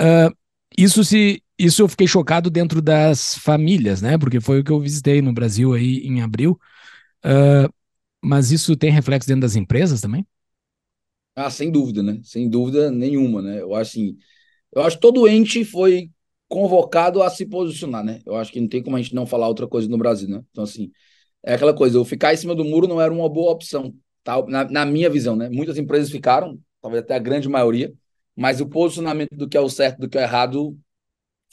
Uh, 0.00 0.34
isso 0.76 1.04
se 1.04 1.42
isso 1.58 1.82
eu 1.82 1.88
fiquei 1.88 2.08
chocado 2.08 2.50
dentro 2.50 2.82
das 2.82 3.36
famílias, 3.38 4.02
né? 4.02 4.18
Porque 4.18 4.40
foi 4.40 4.60
o 4.60 4.64
que 4.64 4.72
eu 4.72 4.80
visitei 4.80 5.22
no 5.22 5.32
Brasil 5.32 5.72
aí 5.74 5.98
em 5.98 6.20
abril. 6.20 6.58
Uh, 7.24 7.72
mas 8.22 8.50
isso 8.50 8.76
tem 8.76 8.90
reflexo 8.90 9.28
dentro 9.28 9.42
das 9.42 9.54
empresas 9.54 10.00
também? 10.00 10.26
Ah, 11.34 11.50
sem 11.50 11.70
dúvida, 11.70 12.02
né? 12.02 12.20
Sem 12.22 12.48
dúvida 12.48 12.90
nenhuma, 12.90 13.40
né? 13.40 13.60
Eu 13.60 13.74
acho 13.74 13.92
assim, 13.92 14.18
eu 14.74 14.82
acho 14.82 14.96
que 14.96 15.02
todo 15.02 15.28
ente 15.28 15.64
foi 15.64 16.10
convocado 16.48 17.22
a 17.22 17.30
se 17.30 17.46
posicionar, 17.46 18.04
né? 18.04 18.20
Eu 18.26 18.36
acho 18.36 18.52
que 18.52 18.60
não 18.60 18.68
tem 18.68 18.82
como 18.82 18.96
a 18.96 19.00
gente 19.02 19.14
não 19.14 19.26
falar 19.26 19.48
outra 19.48 19.66
coisa 19.66 19.88
no 19.88 19.98
Brasil, 19.98 20.28
né? 20.28 20.42
Então, 20.50 20.64
assim, 20.64 20.90
é 21.42 21.54
aquela 21.54 21.74
coisa, 21.74 21.96
eu 21.96 22.04
ficar 22.04 22.34
em 22.34 22.36
cima 22.36 22.54
do 22.54 22.64
muro 22.64 22.86
não 22.86 23.00
era 23.00 23.12
uma 23.12 23.28
boa 23.28 23.52
opção, 23.52 23.94
tá? 24.22 24.42
na, 24.46 24.64
na 24.64 24.86
minha 24.86 25.08
visão, 25.10 25.34
né? 25.34 25.48
Muitas 25.48 25.78
empresas 25.78 26.10
ficaram, 26.10 26.58
talvez 26.80 27.02
até 27.02 27.14
a 27.14 27.18
grande 27.18 27.48
maioria, 27.48 27.92
mas 28.36 28.60
o 28.60 28.66
posicionamento 28.66 29.34
do 29.34 29.48
que 29.48 29.56
é 29.56 29.60
o 29.60 29.68
certo 29.68 29.98
do 29.98 30.08
que 30.08 30.18
é 30.18 30.20
o 30.20 30.24
errado 30.24 30.78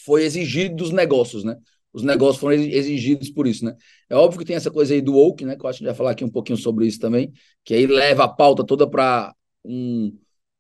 foi 0.04 0.24
exigido 0.24 0.76
dos 0.76 0.92
negócios, 0.92 1.44
né? 1.44 1.58
Os 1.92 2.04
negócios 2.04 2.40
foram 2.40 2.56
exigidos 2.56 3.30
por 3.30 3.48
isso, 3.48 3.66
né? 3.66 3.76
É 4.10 4.16
óbvio 4.16 4.40
que 4.40 4.46
tem 4.46 4.56
essa 4.56 4.70
coisa 4.70 4.94
aí 4.94 5.02
do 5.02 5.14
woke, 5.14 5.44
né? 5.44 5.56
Que 5.56 5.66
eu 5.66 5.70
acho 5.70 5.80
que 5.80 5.86
a 5.86 5.88
gente 5.88 5.94
vai 5.94 5.98
falar 5.98 6.12
aqui 6.12 6.24
um 6.24 6.30
pouquinho 6.30 6.58
sobre 6.58 6.86
isso 6.86 7.00
também, 7.00 7.32
que 7.64 7.74
aí 7.74 7.88
leva 7.88 8.26
a 8.26 8.28
pauta 8.28 8.64
toda 8.64 8.88
para 8.88 9.34
um, 9.66 10.16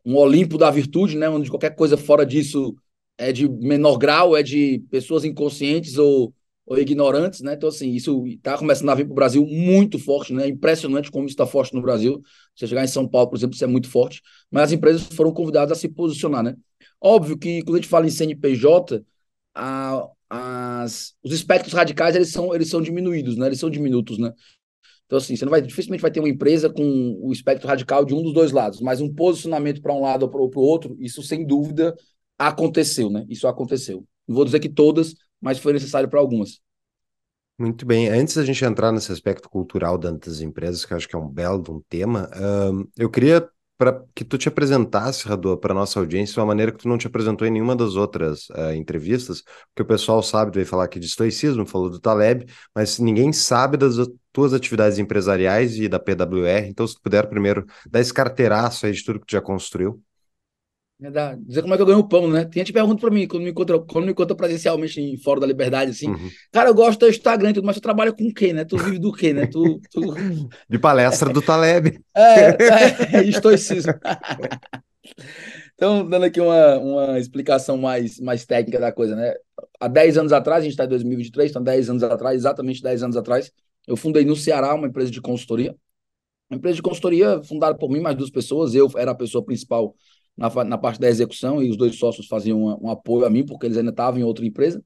um 0.09 0.15
Olimpo 0.17 0.57
da 0.57 0.71
virtude, 0.71 1.15
né? 1.15 1.29
Onde 1.29 1.49
qualquer 1.51 1.75
coisa 1.75 1.95
fora 1.95 2.25
disso 2.25 2.75
é 3.15 3.31
de 3.31 3.47
menor 3.47 3.97
grau, 3.97 4.35
é 4.35 4.41
de 4.41 4.79
pessoas 4.89 5.23
inconscientes 5.23 5.97
ou, 5.99 6.33
ou 6.65 6.79
ignorantes, 6.79 7.41
né? 7.41 7.53
Então, 7.53 7.69
assim, 7.69 7.91
isso 7.91 8.25
está 8.25 8.57
começando 8.57 8.89
a 8.89 8.95
vir 8.95 9.05
para 9.05 9.11
o 9.11 9.15
Brasil 9.15 9.45
muito 9.45 9.99
forte, 9.99 10.33
né? 10.33 10.47
Impressionante 10.47 11.11
como 11.11 11.25
isso 11.25 11.33
está 11.33 11.45
forte 11.45 11.75
no 11.75 11.81
Brasil. 11.81 12.21
Você 12.55 12.65
chegar 12.65 12.83
em 12.83 12.87
São 12.87 13.07
Paulo, 13.07 13.29
por 13.29 13.37
exemplo, 13.37 13.53
isso 13.53 13.63
é 13.63 13.67
muito 13.67 13.87
forte. 13.87 14.21
Mas 14.49 14.63
as 14.63 14.71
empresas 14.71 15.03
foram 15.03 15.31
convidadas 15.31 15.77
a 15.77 15.79
se 15.79 15.87
posicionar, 15.87 16.41
né? 16.41 16.55
Óbvio 16.99 17.37
que 17.37 17.61
quando 17.61 17.75
a 17.75 17.77
gente 17.77 17.89
fala 17.89 18.07
em 18.07 18.09
CNPJ, 18.09 19.05
a, 19.53 20.07
as, 20.27 21.13
os 21.23 21.31
espectros 21.33 21.73
radicais 21.73 22.15
eles 22.15 22.31
são, 22.31 22.53
eles 22.55 22.69
são 22.69 22.81
diminuídos, 22.81 23.37
né? 23.37 23.45
Eles 23.45 23.59
são 23.59 23.69
diminutos, 23.69 24.17
né? 24.17 24.33
Então, 25.09 25.17
assim, 25.17 25.35
você 25.35 25.43
não 25.43 25.49
vai, 25.49 25.59
dificilmente 25.59 26.03
vai 26.03 26.11
ter 26.11 26.19
uma 26.19 26.29
empresa 26.29 26.69
com 26.69 27.17
o 27.19 27.31
espectro 27.31 27.67
radical 27.67 28.05
de 28.05 28.13
um 28.13 28.21
dos 28.21 28.31
dois 28.31 28.51
lados, 28.51 28.79
mas 28.79 29.01
um 29.01 29.11
posicionamento 29.11 29.81
para 29.81 29.91
um 29.91 30.01
lado 30.01 30.21
ou 30.21 30.29
para 30.29 30.39
o 30.39 30.61
outro, 30.61 30.95
isso 30.99 31.23
sem 31.23 31.43
dúvida 31.43 31.95
aconteceu, 32.37 33.09
né? 33.09 33.25
Isso 33.27 33.47
aconteceu. 33.47 34.05
Não 34.27 34.35
vou 34.35 34.45
dizer 34.45 34.59
que 34.59 34.69
todas, 34.69 35.15
mas 35.41 35.57
foi 35.57 35.73
necessário 35.73 36.07
para 36.07 36.19
algumas. 36.19 36.61
Muito 37.57 37.87
bem. 37.87 38.07
Antes 38.07 38.35
da 38.35 38.45
gente 38.45 38.63
entrar 38.63 38.91
nesse 38.91 39.11
aspecto 39.11 39.49
cultural 39.49 39.97
das 39.97 40.41
empresas, 40.41 40.85
que 40.85 40.93
eu 40.93 40.97
acho 40.97 41.09
que 41.09 41.15
é 41.15 41.19
um 41.19 41.27
belo 41.27 41.63
um 41.69 41.81
tema, 41.89 42.29
eu 42.95 43.09
queria 43.09 43.49
para 43.79 44.03
que 44.13 44.25
tu 44.25 44.37
te 44.37 44.49
apresentasse, 44.49 45.25
Radu, 45.25 45.57
para 45.57 45.73
nossa 45.73 46.01
audiência 46.01 46.33
de 46.33 46.39
uma 46.41 46.47
maneira 46.47 46.69
que 46.69 46.79
tu 46.79 46.89
não 46.89 46.97
te 46.97 47.07
apresentou 47.07 47.47
em 47.47 47.51
nenhuma 47.51 47.77
das 47.77 47.95
outras 47.95 48.49
uh, 48.49 48.73
entrevistas, 48.75 49.41
porque 49.69 49.83
o 49.83 49.85
pessoal 49.85 50.21
sabe, 50.21 50.51
tu 50.51 50.55
vai 50.55 50.65
falar 50.65 50.83
aqui 50.83 50.99
de 50.99 51.05
estoicismo, 51.05 51.65
falou 51.65 51.89
do 51.89 51.97
Taleb, 51.97 52.45
mas 52.75 52.99
ninguém 52.99 53.31
sabe 53.31 53.77
das 53.77 53.95
tuas 54.33 54.53
atividades 54.53 54.99
empresariais 54.99 55.77
e 55.77 55.87
da 55.87 55.97
PWR, 55.97 56.67
então 56.67 56.85
se 56.85 56.95
tu 56.95 57.01
puder 57.01 57.29
primeiro 57.29 57.65
dar 57.89 58.01
esse 58.01 58.13
carteiraço 58.13 58.85
aí 58.85 58.91
de 58.91 59.03
tudo 59.03 59.21
que 59.21 59.27
tu 59.27 59.31
já 59.31 59.41
construiu. 59.41 60.03
É 61.01 61.09
da, 61.09 61.33
dizer 61.33 61.61
como 61.61 61.73
é 61.73 61.77
que 61.77 61.81
eu 61.81 61.85
ganho 61.85 61.99
o 61.99 62.07
pão, 62.07 62.29
né? 62.29 62.43
Tem 62.43 62.59
gente 62.59 62.67
que 62.67 62.73
pergunta 62.73 62.99
pra 62.99 63.09
mim, 63.09 63.25
quando 63.25 63.43
me 63.43 63.51
encontra, 63.51 63.79
quando 63.79 64.03
me 64.03 64.11
encontra 64.11 64.35
presencialmente 64.35 64.99
em 64.99 65.17
Fora 65.17 65.39
da 65.39 65.47
Liberdade, 65.47 65.91
assim, 65.91 66.09
uhum. 66.09 66.29
cara, 66.51 66.69
eu 66.69 66.73
gosto 66.73 66.99
do 66.99 67.07
Instagram, 67.09 67.53
tudo, 67.53 67.65
mas 67.65 67.77
tu 67.77 67.81
trabalha 67.81 68.11
com 68.11 68.25
o 68.25 68.33
quê, 68.33 68.51
né? 68.51 68.65
Tu 68.65 68.77
vive 68.77 68.99
do 68.99 69.13
quê, 69.13 69.31
né? 69.31 69.47
Tu, 69.47 69.79
tu... 69.89 70.01
De 70.69 70.77
palestra 70.77 71.31
do 71.31 71.41
Taleb. 71.41 71.99
É, 72.19 72.49
é, 72.49 73.15
é 73.19 73.23
estoicismo. 73.29 73.93
então, 75.73 76.05
dando 76.05 76.25
aqui 76.25 76.41
uma, 76.41 76.77
uma 76.77 77.19
explicação 77.19 77.77
mais, 77.77 78.19
mais 78.19 78.45
técnica 78.45 78.77
da 78.77 78.91
coisa, 78.91 79.15
né? 79.15 79.33
Há 79.79 79.87
10 79.87 80.17
anos 80.17 80.33
atrás, 80.33 80.59
a 80.59 80.63
gente 80.63 80.71
está 80.71 80.83
em 80.83 80.89
2023, 80.89 81.51
então 81.51 81.63
10 81.63 81.89
anos 81.91 82.03
atrás, 82.03 82.35
exatamente 82.35 82.83
10 82.83 83.03
anos 83.03 83.15
atrás, 83.15 83.53
eu 83.87 83.95
fundei 83.95 84.25
no 84.25 84.35
Ceará 84.35 84.73
uma 84.75 84.87
empresa 84.87 85.09
de 85.09 85.21
consultoria. 85.21 85.73
Uma 86.49 86.57
empresa 86.57 86.75
de 86.75 86.81
consultoria 86.81 87.41
fundada 87.43 87.77
por 87.77 87.89
mim, 87.89 88.01
mais 88.01 88.17
duas 88.17 88.29
pessoas. 88.29 88.75
Eu 88.75 88.89
era 88.97 89.11
a 89.11 89.15
pessoa 89.15 89.45
principal 89.45 89.95
na, 90.39 90.63
na 90.63 90.77
parte 90.77 90.99
da 90.99 91.09
execução 91.09 91.61
e 91.61 91.69
os 91.69 91.77
dois 91.77 91.97
sócios 91.97 92.27
faziam 92.27 92.63
um, 92.63 92.87
um 92.87 92.89
apoio 92.89 93.25
a 93.25 93.29
mim, 93.29 93.45
porque 93.45 93.65
eles 93.65 93.77
ainda 93.77 93.91
estavam 93.91 94.19
em 94.19 94.23
outra 94.23 94.45
empresa. 94.45 94.81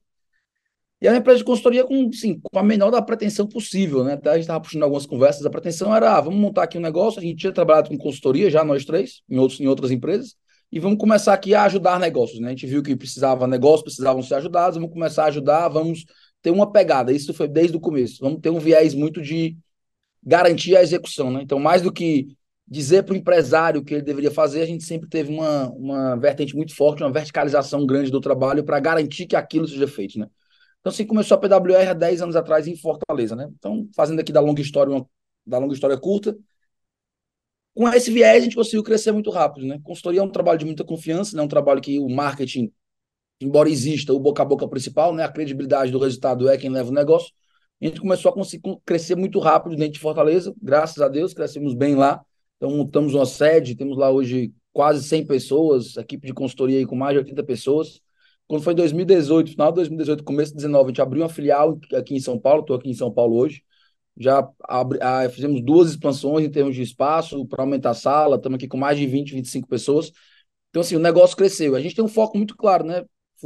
E 1.00 1.06
era 1.06 1.14
uma 1.14 1.20
empresa 1.20 1.38
de 1.38 1.44
consultoria 1.44 1.84
com, 1.84 2.10
sim, 2.12 2.40
com 2.40 2.58
a 2.58 2.62
menor 2.62 2.90
da 2.90 3.00
pretensão 3.00 3.46
possível, 3.46 4.02
né? 4.02 4.14
Até 4.14 4.30
a 4.30 4.32
gente 4.34 4.42
estava 4.42 4.60
puxando 4.60 4.82
algumas 4.82 5.06
conversas, 5.06 5.44
a 5.46 5.50
pretensão 5.50 5.94
era, 5.94 6.16
ah, 6.16 6.20
vamos 6.20 6.40
montar 6.40 6.64
aqui 6.64 6.78
um 6.78 6.80
negócio, 6.80 7.20
a 7.20 7.22
gente 7.22 7.36
tinha 7.36 7.52
trabalhado 7.52 7.90
com 7.90 7.98
consultoria 7.98 8.50
já, 8.50 8.64
nós 8.64 8.84
três, 8.84 9.22
em, 9.28 9.38
outros, 9.38 9.60
em 9.60 9.66
outras 9.66 9.90
empresas, 9.90 10.34
e 10.72 10.80
vamos 10.80 10.98
começar 10.98 11.34
aqui 11.34 11.54
a 11.54 11.64
ajudar 11.64 12.00
negócios, 12.00 12.40
né? 12.40 12.48
A 12.48 12.50
gente 12.50 12.66
viu 12.66 12.82
que 12.82 12.96
precisava 12.96 13.46
negócios, 13.46 13.82
precisavam 13.82 14.22
ser 14.22 14.34
ajudados, 14.36 14.76
vamos 14.76 14.92
começar 14.92 15.24
a 15.24 15.28
ajudar, 15.28 15.68
vamos 15.68 16.04
ter 16.42 16.50
uma 16.50 16.70
pegada, 16.70 17.12
isso 17.12 17.32
foi 17.32 17.46
desde 17.48 17.76
o 17.76 17.80
começo, 17.80 18.18
vamos 18.20 18.40
ter 18.40 18.50
um 18.50 18.58
viés 18.58 18.94
muito 18.94 19.20
de 19.22 19.56
garantir 20.22 20.74
a 20.76 20.82
execução, 20.82 21.30
né? 21.30 21.40
Então, 21.42 21.58
mais 21.58 21.82
do 21.82 21.92
que 21.92 22.28
dizer 22.66 23.02
para 23.04 23.14
o 23.14 23.16
empresário 23.16 23.80
o 23.80 23.84
que 23.84 23.94
ele 23.94 24.02
deveria 24.02 24.30
fazer, 24.30 24.62
a 24.62 24.66
gente 24.66 24.84
sempre 24.84 25.08
teve 25.08 25.32
uma, 25.32 25.70
uma 25.70 26.16
vertente 26.16 26.56
muito 26.56 26.74
forte, 26.74 27.02
uma 27.02 27.12
verticalização 27.12 27.86
grande 27.86 28.10
do 28.10 28.20
trabalho 28.20 28.64
para 28.64 28.80
garantir 28.80 29.26
que 29.26 29.36
aquilo 29.36 29.68
seja 29.68 29.86
feito, 29.86 30.18
né? 30.18 30.26
Então, 30.80 30.90
assim 30.90 31.06
começou 31.06 31.36
a 31.36 31.40
PWR 31.40 31.88
há 31.90 31.94
10 31.94 32.22
anos 32.22 32.36
atrás 32.36 32.66
em 32.66 32.76
Fortaleza, 32.76 33.34
né? 33.36 33.48
Então, 33.58 33.88
fazendo 33.94 34.20
aqui 34.20 34.32
da 34.32 34.40
longa 34.40 34.60
história, 34.60 34.92
uma, 34.92 35.06
da 35.46 35.58
longa 35.58 35.74
história 35.74 35.98
curta, 35.98 36.36
com 37.74 37.88
esse 37.88 38.10
viés 38.10 38.40
a 38.40 38.44
gente 38.44 38.56
conseguiu 38.56 38.82
crescer 38.82 39.12
muito 39.12 39.30
rápido, 39.30 39.66
né? 39.66 39.80
Consultoria 39.82 40.20
é 40.20 40.22
um 40.22 40.30
trabalho 40.30 40.58
de 40.58 40.64
muita 40.64 40.84
confiança, 40.84 41.36
né? 41.36 41.42
Um 41.42 41.48
trabalho 41.48 41.80
que 41.80 41.98
o 41.98 42.08
marketing, 42.08 42.72
embora 43.40 43.68
exista 43.68 44.12
o 44.12 44.20
boca 44.20 44.42
a 44.42 44.44
boca 44.46 44.68
principal, 44.68 45.14
né? 45.14 45.24
A 45.24 45.32
credibilidade 45.32 45.90
do 45.90 45.98
resultado 45.98 46.48
é 46.48 46.56
quem 46.56 46.70
leva 46.70 46.90
o 46.90 46.94
negócio. 46.94 47.32
A 47.82 47.86
gente 47.86 48.00
começou 48.00 48.30
a 48.30 48.34
conseguir 48.34 48.76
crescer 48.84 49.16
muito 49.16 49.38
rápido 49.40 49.76
dentro 49.76 49.94
de 49.94 49.98
Fortaleza, 50.00 50.54
graças 50.62 51.00
a 51.02 51.08
Deus, 51.08 51.34
crescemos 51.34 51.74
bem 51.74 51.94
lá. 51.96 52.24
Então, 52.64 52.78
montamos 52.78 53.12
uma 53.12 53.26
sede, 53.26 53.74
temos 53.74 53.98
lá 53.98 54.10
hoje 54.10 54.50
quase 54.72 55.04
100 55.06 55.26
pessoas, 55.26 55.98
equipe 55.98 56.26
de 56.26 56.32
consultoria 56.32 56.78
aí 56.78 56.86
com 56.86 56.96
mais 56.96 57.12
de 57.12 57.18
80 57.18 57.44
pessoas. 57.44 58.00
Quando 58.46 58.62
foi 58.62 58.74
2018, 58.74 59.50
final 59.50 59.70
de 59.70 59.76
2018, 59.76 60.24
começo 60.24 60.52
de 60.52 60.62
2019, 60.62 60.86
a 60.86 60.88
gente 60.88 61.02
abriu 61.02 61.22
uma 61.22 61.28
filial 61.28 61.78
aqui 61.94 62.14
em 62.14 62.20
São 62.20 62.38
Paulo, 62.38 62.62
estou 62.62 62.76
aqui 62.76 62.88
em 62.88 62.94
São 62.94 63.12
Paulo 63.12 63.36
hoje. 63.36 63.62
Já 64.16 64.48
abri, 64.62 64.98
ah, 65.02 65.28
fizemos 65.28 65.62
duas 65.62 65.90
expansões 65.90 66.46
em 66.46 66.50
termos 66.50 66.74
de 66.74 66.80
espaço 66.80 67.44
para 67.46 67.62
aumentar 67.62 67.90
a 67.90 67.94
sala, 67.94 68.36
estamos 68.36 68.56
aqui 68.56 68.66
com 68.66 68.78
mais 68.78 68.96
de 68.96 69.06
20, 69.06 69.34
25 69.34 69.68
pessoas. 69.68 70.10
Então, 70.70 70.80
assim, 70.80 70.96
o 70.96 71.00
negócio 71.00 71.36
cresceu. 71.36 71.76
A 71.76 71.80
gente 71.80 71.94
tem 71.94 72.04
um 72.04 72.08
foco 72.08 72.38
muito 72.38 72.56
claro, 72.56 72.84
né? 72.86 73.04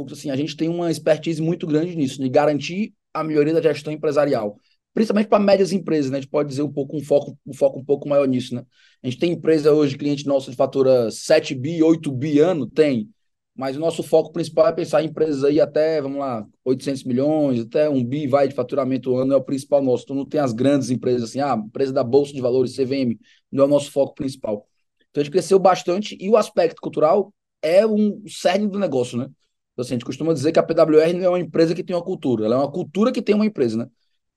Assim, 0.09 0.31
a 0.31 0.35
gente 0.37 0.55
tem 0.55 0.69
uma 0.69 0.89
expertise 0.89 1.41
muito 1.41 1.67
grande 1.67 1.93
nisso, 1.93 2.21
de 2.21 2.29
garantir 2.29 2.93
a 3.13 3.21
melhoria 3.21 3.53
da 3.53 3.61
gestão 3.61 3.91
empresarial 3.91 4.57
principalmente 4.93 5.27
para 5.27 5.39
médias 5.39 5.71
empresas, 5.71 6.11
né? 6.11 6.17
A 6.17 6.21
gente 6.21 6.29
pode 6.29 6.49
dizer 6.49 6.61
um 6.61 6.71
pouco 6.71 6.97
um 6.97 7.03
foco, 7.03 7.37
um 7.45 7.53
foco 7.53 7.79
um 7.79 7.85
pouco 7.85 8.07
maior 8.07 8.27
nisso, 8.27 8.55
né? 8.55 8.63
A 9.03 9.07
gente 9.07 9.19
tem 9.19 9.31
empresa 9.31 9.71
hoje, 9.73 9.97
cliente 9.97 10.25
nosso 10.25 10.51
de 10.51 10.57
fatura 10.57 11.09
7 11.11 11.55
bi, 11.55 11.81
8 11.83 12.11
bi 12.11 12.39
ano, 12.39 12.67
tem. 12.67 13.09
Mas 13.55 13.75
o 13.75 13.79
nosso 13.79 14.01
foco 14.01 14.31
principal 14.31 14.67
é 14.67 14.71
pensar 14.71 15.03
em 15.03 15.07
empresas 15.07 15.43
aí 15.43 15.59
até, 15.59 16.01
vamos 16.01 16.19
lá, 16.19 16.45
800 16.63 17.03
milhões, 17.03 17.59
até 17.59 17.89
um 17.89 18.03
bi 18.03 18.25
vai 18.25 18.47
de 18.47 18.55
faturamento 18.55 19.15
ano, 19.17 19.33
é 19.33 19.35
o 19.35 19.43
principal 19.43 19.81
nosso. 19.81 20.03
Então 20.03 20.15
não 20.15 20.25
tem 20.25 20.39
as 20.39 20.53
grandes 20.53 20.89
empresas 20.89 21.29
assim, 21.29 21.41
ah, 21.41 21.61
empresa 21.65 21.91
da 21.91 22.03
Bolsa 22.03 22.33
de 22.33 22.41
Valores, 22.41 22.75
CVM, 22.75 23.19
não 23.51 23.63
é 23.63 23.67
o 23.67 23.69
nosso 23.69 23.91
foco 23.91 24.15
principal. 24.15 24.65
Então 25.09 25.21
a 25.21 25.23
gente 25.23 25.31
cresceu 25.31 25.59
bastante 25.59 26.17
e 26.19 26.29
o 26.29 26.37
aspecto 26.37 26.81
cultural 26.81 27.33
é 27.61 27.85
um 27.85 28.23
cerne 28.27 28.67
do 28.67 28.79
negócio, 28.79 29.17
né? 29.17 29.25
Então, 29.73 29.83
assim, 29.83 29.93
a 29.93 29.95
gente 29.95 30.05
costuma 30.05 30.33
dizer 30.33 30.51
que 30.51 30.59
a 30.59 30.63
PWR 30.63 31.13
não 31.13 31.23
é 31.23 31.29
uma 31.29 31.39
empresa 31.39 31.75
que 31.75 31.83
tem 31.83 31.95
uma 31.95 32.03
cultura, 32.03 32.45
ela 32.45 32.55
é 32.55 32.57
uma 32.57 32.71
cultura 32.71 33.11
que 33.11 33.21
tem 33.21 33.35
uma 33.35 33.45
empresa, 33.45 33.77
né? 33.77 33.87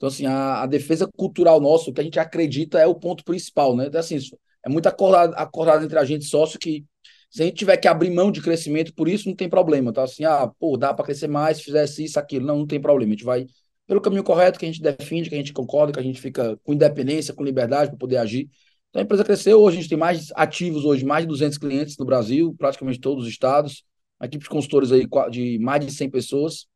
Então, 0.03 0.09
assim, 0.09 0.27
a, 0.27 0.63
a 0.63 0.67
defesa 0.67 1.09
cultural 1.17 1.61
nossa, 1.61 1.89
o 1.89 1.95
que 1.95 2.01
a 2.01 2.05
gente 2.05 2.19
acredita 2.19 2.77
é 2.81 2.87
o 2.89 2.95
ponto 2.95 3.23
principal, 3.23 3.77
né? 3.77 3.87
Então, 3.87 4.01
assim, 4.01 4.19
é 4.67 4.69
muito 4.69 4.89
acordado, 4.89 5.33
acordado 5.35 5.85
entre 5.85 5.97
a 5.97 6.05
gente 6.05 6.25
sócio 6.25 6.59
que 6.59 6.85
se 7.31 7.41
a 7.41 7.45
gente 7.45 7.55
tiver 7.55 7.77
que 7.77 7.87
abrir 7.87 8.11
mão 8.11 8.33
de 8.33 8.43
crescimento 8.43 8.93
por 8.95 9.09
isso, 9.09 9.29
não 9.29 9.37
tem 9.37 9.49
problema, 9.49 9.93
tá? 9.93 10.03
Assim, 10.03 10.25
ah, 10.25 10.51
pô, 10.59 10.77
dá 10.77 10.93
para 10.93 11.05
crescer 11.05 11.29
mais 11.29 11.59
se 11.59 11.63
fizesse 11.63 12.03
isso, 12.03 12.19
aquilo. 12.19 12.45
Não, 12.45 12.59
não 12.59 12.67
tem 12.67 12.81
problema. 12.81 13.13
A 13.13 13.15
gente 13.15 13.25
vai 13.25 13.47
pelo 13.87 14.01
caminho 14.01 14.25
correto 14.25 14.59
que 14.59 14.65
a 14.65 14.69
gente 14.69 14.83
defende, 14.83 15.29
que 15.29 15.37
a 15.37 15.39
gente 15.39 15.53
concorda, 15.53 15.93
que 15.93 16.01
a 16.01 16.03
gente 16.03 16.21
fica 16.21 16.59
com 16.65 16.73
independência, 16.73 17.33
com 17.33 17.45
liberdade 17.45 17.91
para 17.91 17.99
poder 17.99 18.17
agir. 18.17 18.51
Então 18.91 19.01
a 19.01 19.05
empresa 19.05 19.23
cresceu, 19.23 19.61
hoje 19.61 19.79
a 19.79 19.81
gente 19.83 19.89
tem 19.89 19.99
mais 19.99 20.33
ativos 20.35 20.85
hoje, 20.85 21.05
mais 21.05 21.23
de 21.23 21.29
200 21.29 21.59
clientes 21.59 21.97
no 21.97 22.05
Brasil, 22.05 22.53
praticamente 22.59 22.99
todos 22.99 23.25
os 23.25 23.31
estados, 23.31 23.85
uma 24.21 24.27
equipe 24.27 24.43
de 24.43 24.51
consultores 24.51 24.91
aí 24.91 25.07
de 25.31 25.61
mais 25.61 25.87
de 25.87 25.93
100 25.93 26.11
pessoas. 26.11 26.67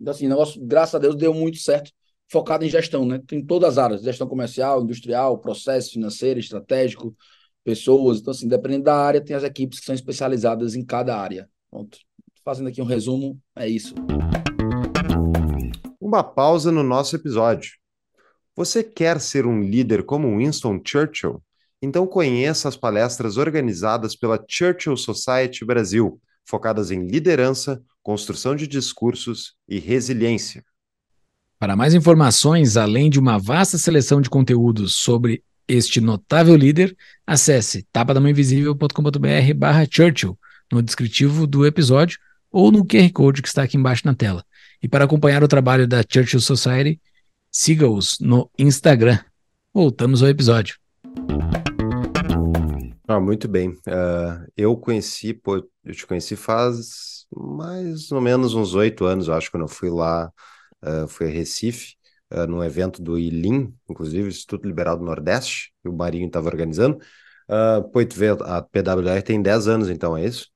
Então 0.00 0.12
assim, 0.12 0.26
o 0.26 0.30
negócio, 0.30 0.60
graças 0.60 0.96
a 0.96 0.98
Deus, 0.98 1.14
deu 1.14 1.32
muito 1.32 1.58
certo 1.58 1.92
focado 2.30 2.64
em 2.64 2.68
gestão, 2.68 3.04
né? 3.04 3.20
Tem 3.26 3.44
todas 3.44 3.70
as 3.70 3.78
áreas, 3.78 4.02
gestão 4.02 4.26
comercial, 4.26 4.82
industrial, 4.82 5.38
processo 5.38 5.90
financeiro, 5.92 6.38
estratégico, 6.38 7.14
pessoas. 7.64 8.20
Então, 8.20 8.30
assim, 8.30 8.48
dependendo 8.48 8.84
da 8.84 8.96
área, 8.96 9.20
tem 9.20 9.34
as 9.34 9.42
equipes 9.42 9.80
que 9.80 9.86
são 9.86 9.94
especializadas 9.94 10.74
em 10.74 10.84
cada 10.84 11.16
área. 11.16 11.48
Pronto. 11.70 11.98
Fazendo 12.44 12.68
aqui 12.68 12.80
um 12.80 12.86
resumo, 12.86 13.38
é 13.56 13.68
isso. 13.68 13.94
Uma 16.00 16.22
pausa 16.22 16.72
no 16.72 16.82
nosso 16.82 17.16
episódio. 17.16 17.72
Você 18.56 18.82
quer 18.82 19.20
ser 19.20 19.46
um 19.46 19.60
líder 19.60 20.04
como 20.04 20.38
Winston 20.38 20.80
Churchill? 20.84 21.42
Então 21.82 22.06
conheça 22.06 22.68
as 22.68 22.76
palestras 22.76 23.36
organizadas 23.36 24.14
pela 24.14 24.42
Churchill 24.46 24.96
Society 24.96 25.64
Brasil, 25.64 26.20
focadas 26.44 26.90
em 26.90 27.06
liderança, 27.06 27.82
construção 28.02 28.54
de 28.54 28.66
discursos 28.66 29.54
e 29.68 29.78
resiliência. 29.78 30.64
Para 31.60 31.76
mais 31.76 31.92
informações, 31.92 32.78
além 32.78 33.10
de 33.10 33.20
uma 33.20 33.38
vasta 33.38 33.76
seleção 33.76 34.18
de 34.22 34.30
conteúdos 34.30 34.94
sobre 34.94 35.44
este 35.68 36.00
notável 36.00 36.56
líder, 36.56 36.96
acesse 37.26 37.86
tapadamainvisível.com.br 37.92 39.54
barra 39.54 39.84
Churchill 39.84 40.38
no 40.72 40.82
descritivo 40.82 41.46
do 41.46 41.66
episódio 41.66 42.18
ou 42.50 42.72
no 42.72 42.82
QR 42.82 43.12
Code 43.12 43.42
que 43.42 43.48
está 43.48 43.64
aqui 43.64 43.76
embaixo 43.76 44.06
na 44.06 44.14
tela. 44.14 44.42
E 44.82 44.88
para 44.88 45.04
acompanhar 45.04 45.44
o 45.44 45.48
trabalho 45.48 45.86
da 45.86 46.02
Churchill 46.02 46.40
Society, 46.40 46.98
siga-os 47.52 48.18
no 48.20 48.50
Instagram. 48.58 49.18
Voltamos 49.74 50.22
ao 50.22 50.30
episódio. 50.30 50.76
Ah, 53.06 53.20
muito 53.20 53.46
bem. 53.46 53.68
Uh, 53.68 54.50
eu 54.56 54.74
conheci, 54.78 55.34
pô, 55.34 55.56
eu 55.84 55.94
te 55.94 56.06
conheci 56.06 56.36
faz 56.36 57.26
mais 57.30 58.10
ou 58.10 58.20
menos 58.22 58.54
uns 58.54 58.72
oito 58.72 59.04
anos, 59.04 59.28
eu 59.28 59.34
acho, 59.34 59.50
quando 59.50 59.64
eu 59.64 59.68
fui 59.68 59.90
lá 59.90 60.32
uh, 60.82 61.08
foi 61.08 61.28
a 61.28 61.30
Recife, 61.30 61.94
uh, 62.32 62.46
num 62.46 62.62
evento 62.62 63.02
do 63.02 63.18
ILIM, 63.18 63.74
inclusive, 63.88 64.28
Instituto 64.28 64.66
Liberal 64.66 64.96
do 64.96 65.04
Nordeste, 65.04 65.72
que 65.82 65.88
o 65.88 65.92
Marinho 65.92 66.26
estava 66.26 66.48
organizando. 66.48 66.98
Uh, 67.48 67.88
pô, 67.90 68.04
tu 68.04 68.16
vê, 68.16 68.28
a 68.28 68.62
PWR 68.62 69.22
tem 69.24 69.42
10 69.42 69.68
anos, 69.68 69.90
então, 69.90 70.16
é 70.16 70.24
isso? 70.24 70.48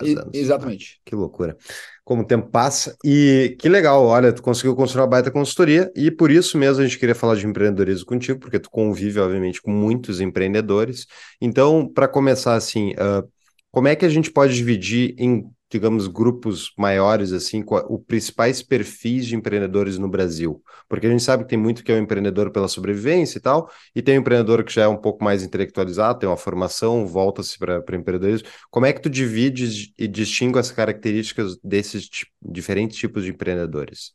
10 0.00 0.16
anos. 0.16 0.30
Exatamente. 0.34 1.00
Que 1.04 1.14
loucura. 1.14 1.56
Como 2.04 2.22
o 2.22 2.26
tempo 2.26 2.50
passa. 2.50 2.96
E 3.04 3.56
que 3.58 3.68
legal, 3.68 4.04
olha, 4.04 4.32
tu 4.32 4.42
conseguiu 4.42 4.74
construir 4.74 5.02
uma 5.02 5.08
baita 5.08 5.30
consultoria 5.30 5.90
e 5.94 6.10
por 6.10 6.30
isso 6.30 6.56
mesmo 6.58 6.82
a 6.82 6.86
gente 6.86 6.98
queria 6.98 7.14
falar 7.14 7.36
de 7.36 7.46
empreendedorismo 7.46 8.06
contigo, 8.06 8.38
porque 8.40 8.58
tu 8.58 8.70
convive, 8.70 9.20
obviamente, 9.20 9.60
com 9.60 9.70
muitos 9.70 10.20
empreendedores. 10.20 11.06
Então, 11.40 11.86
para 11.86 12.08
começar 12.08 12.54
assim, 12.54 12.92
uh, 12.92 13.28
como 13.70 13.88
é 13.88 13.96
que 13.96 14.04
a 14.04 14.08
gente 14.08 14.30
pode 14.30 14.54
dividir 14.54 15.14
em 15.18 15.44
digamos, 15.72 16.06
grupos 16.06 16.72
maiores, 16.78 17.32
assim, 17.32 17.64
os 17.88 18.04
principais 18.06 18.62
perfis 18.62 19.26
de 19.26 19.34
empreendedores 19.34 19.98
no 19.98 20.08
Brasil? 20.08 20.62
Porque 20.88 21.06
a 21.06 21.10
gente 21.10 21.22
sabe 21.22 21.44
que 21.44 21.48
tem 21.48 21.58
muito 21.58 21.82
que 21.82 21.90
é 21.90 21.94
o 21.94 21.98
um 21.98 22.02
empreendedor 22.02 22.50
pela 22.52 22.68
sobrevivência 22.68 23.38
e 23.38 23.40
tal, 23.40 23.70
e 23.94 24.02
tem 24.02 24.14
o 24.14 24.18
um 24.18 24.20
empreendedor 24.20 24.62
que 24.64 24.72
já 24.72 24.82
é 24.82 24.88
um 24.88 24.96
pouco 24.96 25.24
mais 25.24 25.42
intelectualizado, 25.42 26.18
tem 26.18 26.28
uma 26.28 26.36
formação, 26.36 27.06
volta-se 27.06 27.58
para 27.58 27.78
empreendedorismo. 27.96 28.48
Como 28.70 28.86
é 28.86 28.92
que 28.92 29.00
tu 29.00 29.08
divide 29.08 29.92
e 29.98 30.06
distingue 30.06 30.58
as 30.58 30.70
características 30.70 31.56
desses 31.64 32.08
diferentes 32.42 32.98
tipos 32.98 33.24
de 33.24 33.30
empreendedores? 33.30 34.12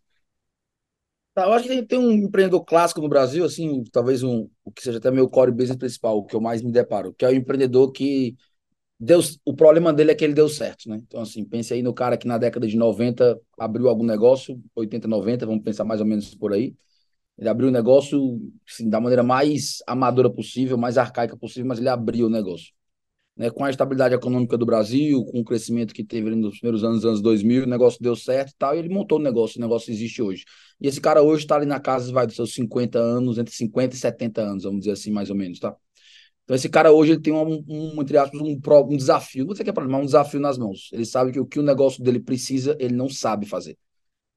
Tá, 1.33 1.43
eu 1.45 1.53
acho 1.53 1.67
que 1.67 1.83
tem 1.83 1.99
um 1.99 2.11
empreendedor 2.11 2.65
clássico 2.65 2.99
no 2.99 3.07
Brasil, 3.07 3.45
assim, 3.45 3.83
talvez 3.91 4.23
um, 4.23 4.49
o 4.65 4.71
que 4.71 4.81
seja 4.81 4.97
até 4.97 5.11
meu 5.11 5.29
core 5.29 5.51
business 5.51 5.77
principal, 5.77 6.17
o 6.17 6.25
que 6.25 6.35
eu 6.35 6.41
mais 6.41 6.63
me 6.63 6.71
deparo, 6.71 7.13
que 7.13 7.23
é 7.23 7.29
o 7.29 7.35
empreendedor 7.35 7.91
que 7.91 8.35
deu, 8.99 9.19
o 9.45 9.53
problema 9.55 9.93
dele 9.93 10.11
é 10.11 10.15
que 10.15 10.23
ele 10.25 10.33
deu 10.33 10.49
certo, 10.49 10.89
né? 10.89 10.97
Então, 11.07 11.21
assim, 11.21 11.43
pense 11.45 11.73
aí 11.73 11.81
no 11.83 11.93
cara 11.93 12.17
que 12.17 12.27
na 12.27 12.37
década 12.37 12.67
de 12.67 12.77
90 12.77 13.39
abriu 13.59 13.87
algum 13.89 14.03
negócio, 14.05 14.61
80, 14.75 15.07
90, 15.07 15.45
vamos 15.45 15.63
pensar 15.63 15.83
mais 15.83 16.01
ou 16.01 16.07
menos 16.07 16.33
por 16.35 16.53
aí. 16.53 16.75
Ele 17.37 17.49
abriu 17.49 17.69
o 17.69 17.71
negócio 17.71 18.39
assim, 18.69 18.89
da 18.89 18.99
maneira 19.01 19.23
mais 19.23 19.79
amadora 19.87 20.29
possível, 20.29 20.77
mais 20.77 20.97
arcaica 20.97 21.37
possível, 21.37 21.67
mas 21.67 21.79
ele 21.79 21.89
abriu 21.89 22.27
o 22.27 22.29
negócio. 22.29 22.73
né, 23.35 23.49
com 23.51 23.63
a 23.63 23.69
estabilidade 23.69 24.15
econômica 24.15 24.57
do 24.57 24.65
Brasil, 24.65 25.23
com 25.25 25.39
o 25.41 25.43
crescimento 25.45 25.93
que 25.93 26.03
teve 26.03 26.29
nos 26.35 26.59
primeiros 26.59 26.83
anos, 26.83 27.05
anos 27.05 27.21
2000, 27.21 27.63
o 27.63 27.67
negócio 27.67 28.01
deu 28.01 28.15
certo 28.15 28.51
e 28.51 28.55
tal, 28.57 28.75
e 28.75 28.79
ele 28.79 28.89
montou 28.89 29.19
o 29.19 29.21
negócio, 29.21 29.59
o 29.59 29.61
negócio 29.61 29.91
existe 29.91 30.21
hoje. 30.21 30.43
E 30.81 30.87
esse 30.87 30.99
cara 31.01 31.21
hoje 31.21 31.43
está 31.43 31.55
ali 31.55 31.65
na 31.65 31.79
casa, 31.79 32.11
vai 32.11 32.25
dos 32.25 32.35
seus 32.35 32.53
50 32.53 32.99
anos, 32.99 33.37
entre 33.37 33.53
50 33.53 33.95
e 33.95 33.99
70 33.99 34.41
anos, 34.41 34.63
vamos 34.63 34.79
dizer 34.81 34.91
assim, 34.93 35.11
mais 35.11 35.29
ou 35.29 35.35
menos, 35.35 35.59
tá? 35.59 35.75
Então 36.47 36.55
esse 36.55 36.69
cara 36.69 36.93
hoje 36.93 37.11
ele 37.11 37.21
tem 37.21 37.33
um, 37.33 37.61
um 37.67 38.01
entre 38.01 38.17
aspas, 38.17 38.39
um, 38.39 38.57
um 38.57 38.97
desafio, 38.97 39.45
não 39.45 39.53
sei 39.53 39.63
o 39.63 39.65
que 39.65 39.69
é 39.69 39.73
problema, 39.73 39.99
um 40.01 40.05
desafio 40.05 40.39
nas 40.39 40.57
mãos. 40.57 40.89
Ele 40.93 41.05
sabe 41.05 41.33
que 41.33 41.39
o 41.41 41.45
que 41.45 41.59
o 41.59 41.63
negócio 41.63 42.01
dele 42.01 42.21
precisa, 42.21 42.77
ele 42.79 42.95
não 42.95 43.09
sabe 43.09 43.45
fazer. 43.45 43.77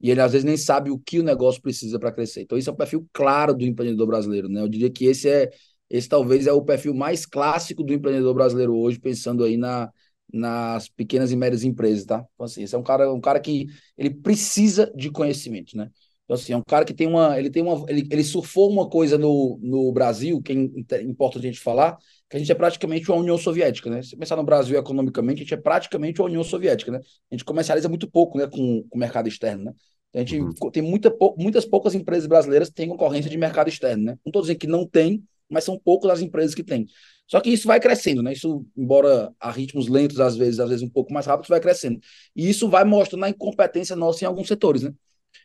E 0.00 0.10
ele 0.10 0.20
às 0.20 0.32
vezes 0.32 0.44
nem 0.44 0.56
sabe 0.56 0.90
o 0.90 0.98
que 0.98 1.20
o 1.20 1.22
negócio 1.22 1.62
precisa 1.62 1.98
para 1.98 2.10
crescer. 2.10 2.42
Então, 2.42 2.58
isso 2.58 2.68
é 2.70 2.72
um 2.72 2.76
perfil 2.76 3.06
claro 3.12 3.54
do 3.54 3.64
empreendedor 3.64 4.06
brasileiro, 4.08 4.48
né? 4.48 4.60
Eu 4.60 4.68
diria 4.68 4.90
que 4.90 5.04
esse 5.04 5.28
é 5.28 5.50
esse 5.88 6.08
talvez 6.08 6.46
é 6.46 6.52
o 6.52 6.62
perfil 6.62 6.94
mais 6.94 7.26
clássico 7.26 7.82
do 7.84 7.92
empreendedor 7.92 8.34
brasileiro 8.34 8.74
hoje, 8.76 8.98
pensando 8.98 9.44
aí 9.44 9.56
na, 9.56 9.90
nas 10.32 10.88
pequenas 10.88 11.32
e 11.32 11.36
médias 11.36 11.64
empresas, 11.64 12.04
tá? 12.04 12.24
Então, 12.34 12.46
assim, 12.46 12.62
esse 12.62 12.74
é 12.74 12.78
um 12.78 12.82
cara, 12.82 13.12
um 13.12 13.20
cara 13.20 13.40
que 13.40 13.66
ele 13.98 14.10
precisa 14.10 14.90
de 14.96 15.10
conhecimento, 15.10 15.76
né? 15.76 15.90
Então, 16.30 16.40
assim, 16.40 16.52
é 16.52 16.56
um 16.56 16.62
cara 16.62 16.84
que 16.84 16.94
tem 16.94 17.08
uma. 17.08 17.36
Ele 17.36 17.50
tem 17.50 17.60
uma. 17.60 17.84
Ele, 17.88 18.06
ele 18.08 18.22
surfou 18.22 18.70
uma 18.70 18.88
coisa 18.88 19.18
no, 19.18 19.58
no 19.60 19.90
Brasil, 19.90 20.40
que 20.40 20.52
é 20.52 21.02
importante 21.02 21.44
a 21.44 21.50
gente 21.50 21.58
falar, 21.58 21.98
que 22.28 22.36
a 22.36 22.38
gente 22.38 22.52
é 22.52 22.54
praticamente 22.54 23.10
uma 23.10 23.18
União 23.18 23.36
Soviética, 23.36 23.90
né? 23.90 24.00
Se 24.00 24.16
pensar 24.16 24.36
no 24.36 24.44
Brasil 24.44 24.78
economicamente, 24.78 25.38
a 25.38 25.42
gente 25.42 25.54
é 25.54 25.56
praticamente 25.56 26.20
uma 26.20 26.28
União 26.28 26.44
Soviética, 26.44 26.92
né? 26.92 27.00
A 27.32 27.34
gente 27.34 27.44
comercializa 27.44 27.88
muito 27.88 28.08
pouco, 28.08 28.38
né, 28.38 28.46
com, 28.46 28.84
com 28.88 28.96
o 28.96 28.98
mercado 28.98 29.28
externo, 29.28 29.64
né? 29.64 29.72
A 30.14 30.18
gente 30.20 30.40
uhum. 30.40 30.70
tem 30.70 30.84
muita, 30.84 31.12
muitas 31.36 31.64
poucas 31.64 31.96
empresas 31.96 32.28
brasileiras 32.28 32.68
que 32.68 32.74
têm 32.76 32.88
concorrência 32.88 33.28
de 33.28 33.36
mercado 33.36 33.66
externo, 33.66 34.04
né? 34.04 34.12
Não 34.24 34.30
estou 34.30 34.42
dizendo 34.42 34.58
que 34.58 34.68
não 34.68 34.86
tem, 34.86 35.24
mas 35.50 35.64
são 35.64 35.76
poucas 35.76 36.12
as 36.12 36.20
empresas 36.20 36.54
que 36.54 36.62
têm. 36.62 36.86
Só 37.26 37.40
que 37.40 37.50
isso 37.50 37.66
vai 37.66 37.80
crescendo, 37.80 38.22
né? 38.22 38.32
Isso, 38.32 38.64
embora 38.76 39.32
a 39.40 39.50
ritmos 39.50 39.88
lentos, 39.88 40.20
às 40.20 40.36
vezes, 40.36 40.60
às 40.60 40.68
vezes 40.68 40.84
um 40.84 40.88
pouco 40.88 41.12
mais 41.12 41.26
rápido, 41.26 41.48
vai 41.48 41.60
crescendo. 41.60 41.98
E 42.36 42.48
isso 42.48 42.68
vai 42.68 42.84
mostrando 42.84 43.24
a 43.24 43.30
incompetência 43.30 43.96
nossa 43.96 44.24
em 44.24 44.28
alguns 44.28 44.46
setores, 44.46 44.84
né? 44.84 44.92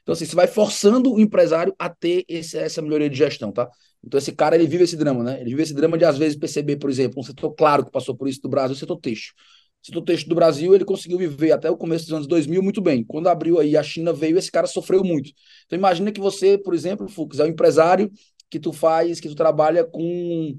Então, 0.05 0.13
assim, 0.13 0.25
você 0.25 0.35
vai 0.35 0.45
forçando 0.45 1.11
o 1.11 1.19
empresário 1.19 1.73
a 1.79 1.89
ter 1.89 2.23
esse, 2.27 2.55
essa 2.57 2.79
melhoria 2.79 3.09
de 3.09 3.17
gestão, 3.17 3.51
tá? 3.51 3.67
Então, 4.03 4.19
esse 4.19 4.31
cara, 4.31 4.55
ele 4.55 4.67
vive 4.67 4.83
esse 4.83 4.95
drama, 4.95 5.23
né? 5.23 5.41
Ele 5.41 5.49
vive 5.49 5.63
esse 5.63 5.73
drama 5.73 5.97
de, 5.97 6.05
às 6.05 6.15
vezes, 6.15 6.37
perceber, 6.37 6.75
por 6.77 6.91
exemplo, 6.91 7.19
um 7.19 7.23
setor 7.23 7.55
claro 7.55 7.83
que 7.83 7.91
passou 7.91 8.15
por 8.15 8.27
isso 8.27 8.39
do 8.39 8.47
Brasil, 8.47 8.75
o 8.75 8.77
setor 8.79 8.97
texto. 8.99 9.33
O 9.81 9.85
setor 9.87 10.01
texto 10.03 10.27
do 10.29 10.35
Brasil, 10.35 10.75
ele 10.75 10.85
conseguiu 10.85 11.17
viver 11.17 11.51
até 11.53 11.71
o 11.71 11.77
começo 11.77 12.05
dos 12.05 12.13
anos 12.13 12.27
2000 12.27 12.61
muito 12.61 12.81
bem. 12.81 13.03
Quando 13.03 13.27
abriu 13.29 13.59
aí, 13.59 13.75
a 13.75 13.81
China 13.81 14.13
veio, 14.13 14.37
esse 14.37 14.51
cara 14.51 14.67
sofreu 14.67 15.03
muito. 15.03 15.31
Então, 15.65 15.77
imagina 15.77 16.11
que 16.11 16.19
você, 16.19 16.55
por 16.55 16.75
exemplo, 16.75 17.07
Fux, 17.09 17.39
é 17.39 17.43
um 17.43 17.47
empresário 17.47 18.11
que 18.47 18.59
tu 18.59 18.71
faz, 18.71 19.19
que 19.19 19.27
tu 19.27 19.35
trabalha 19.35 19.83
com 19.83 20.55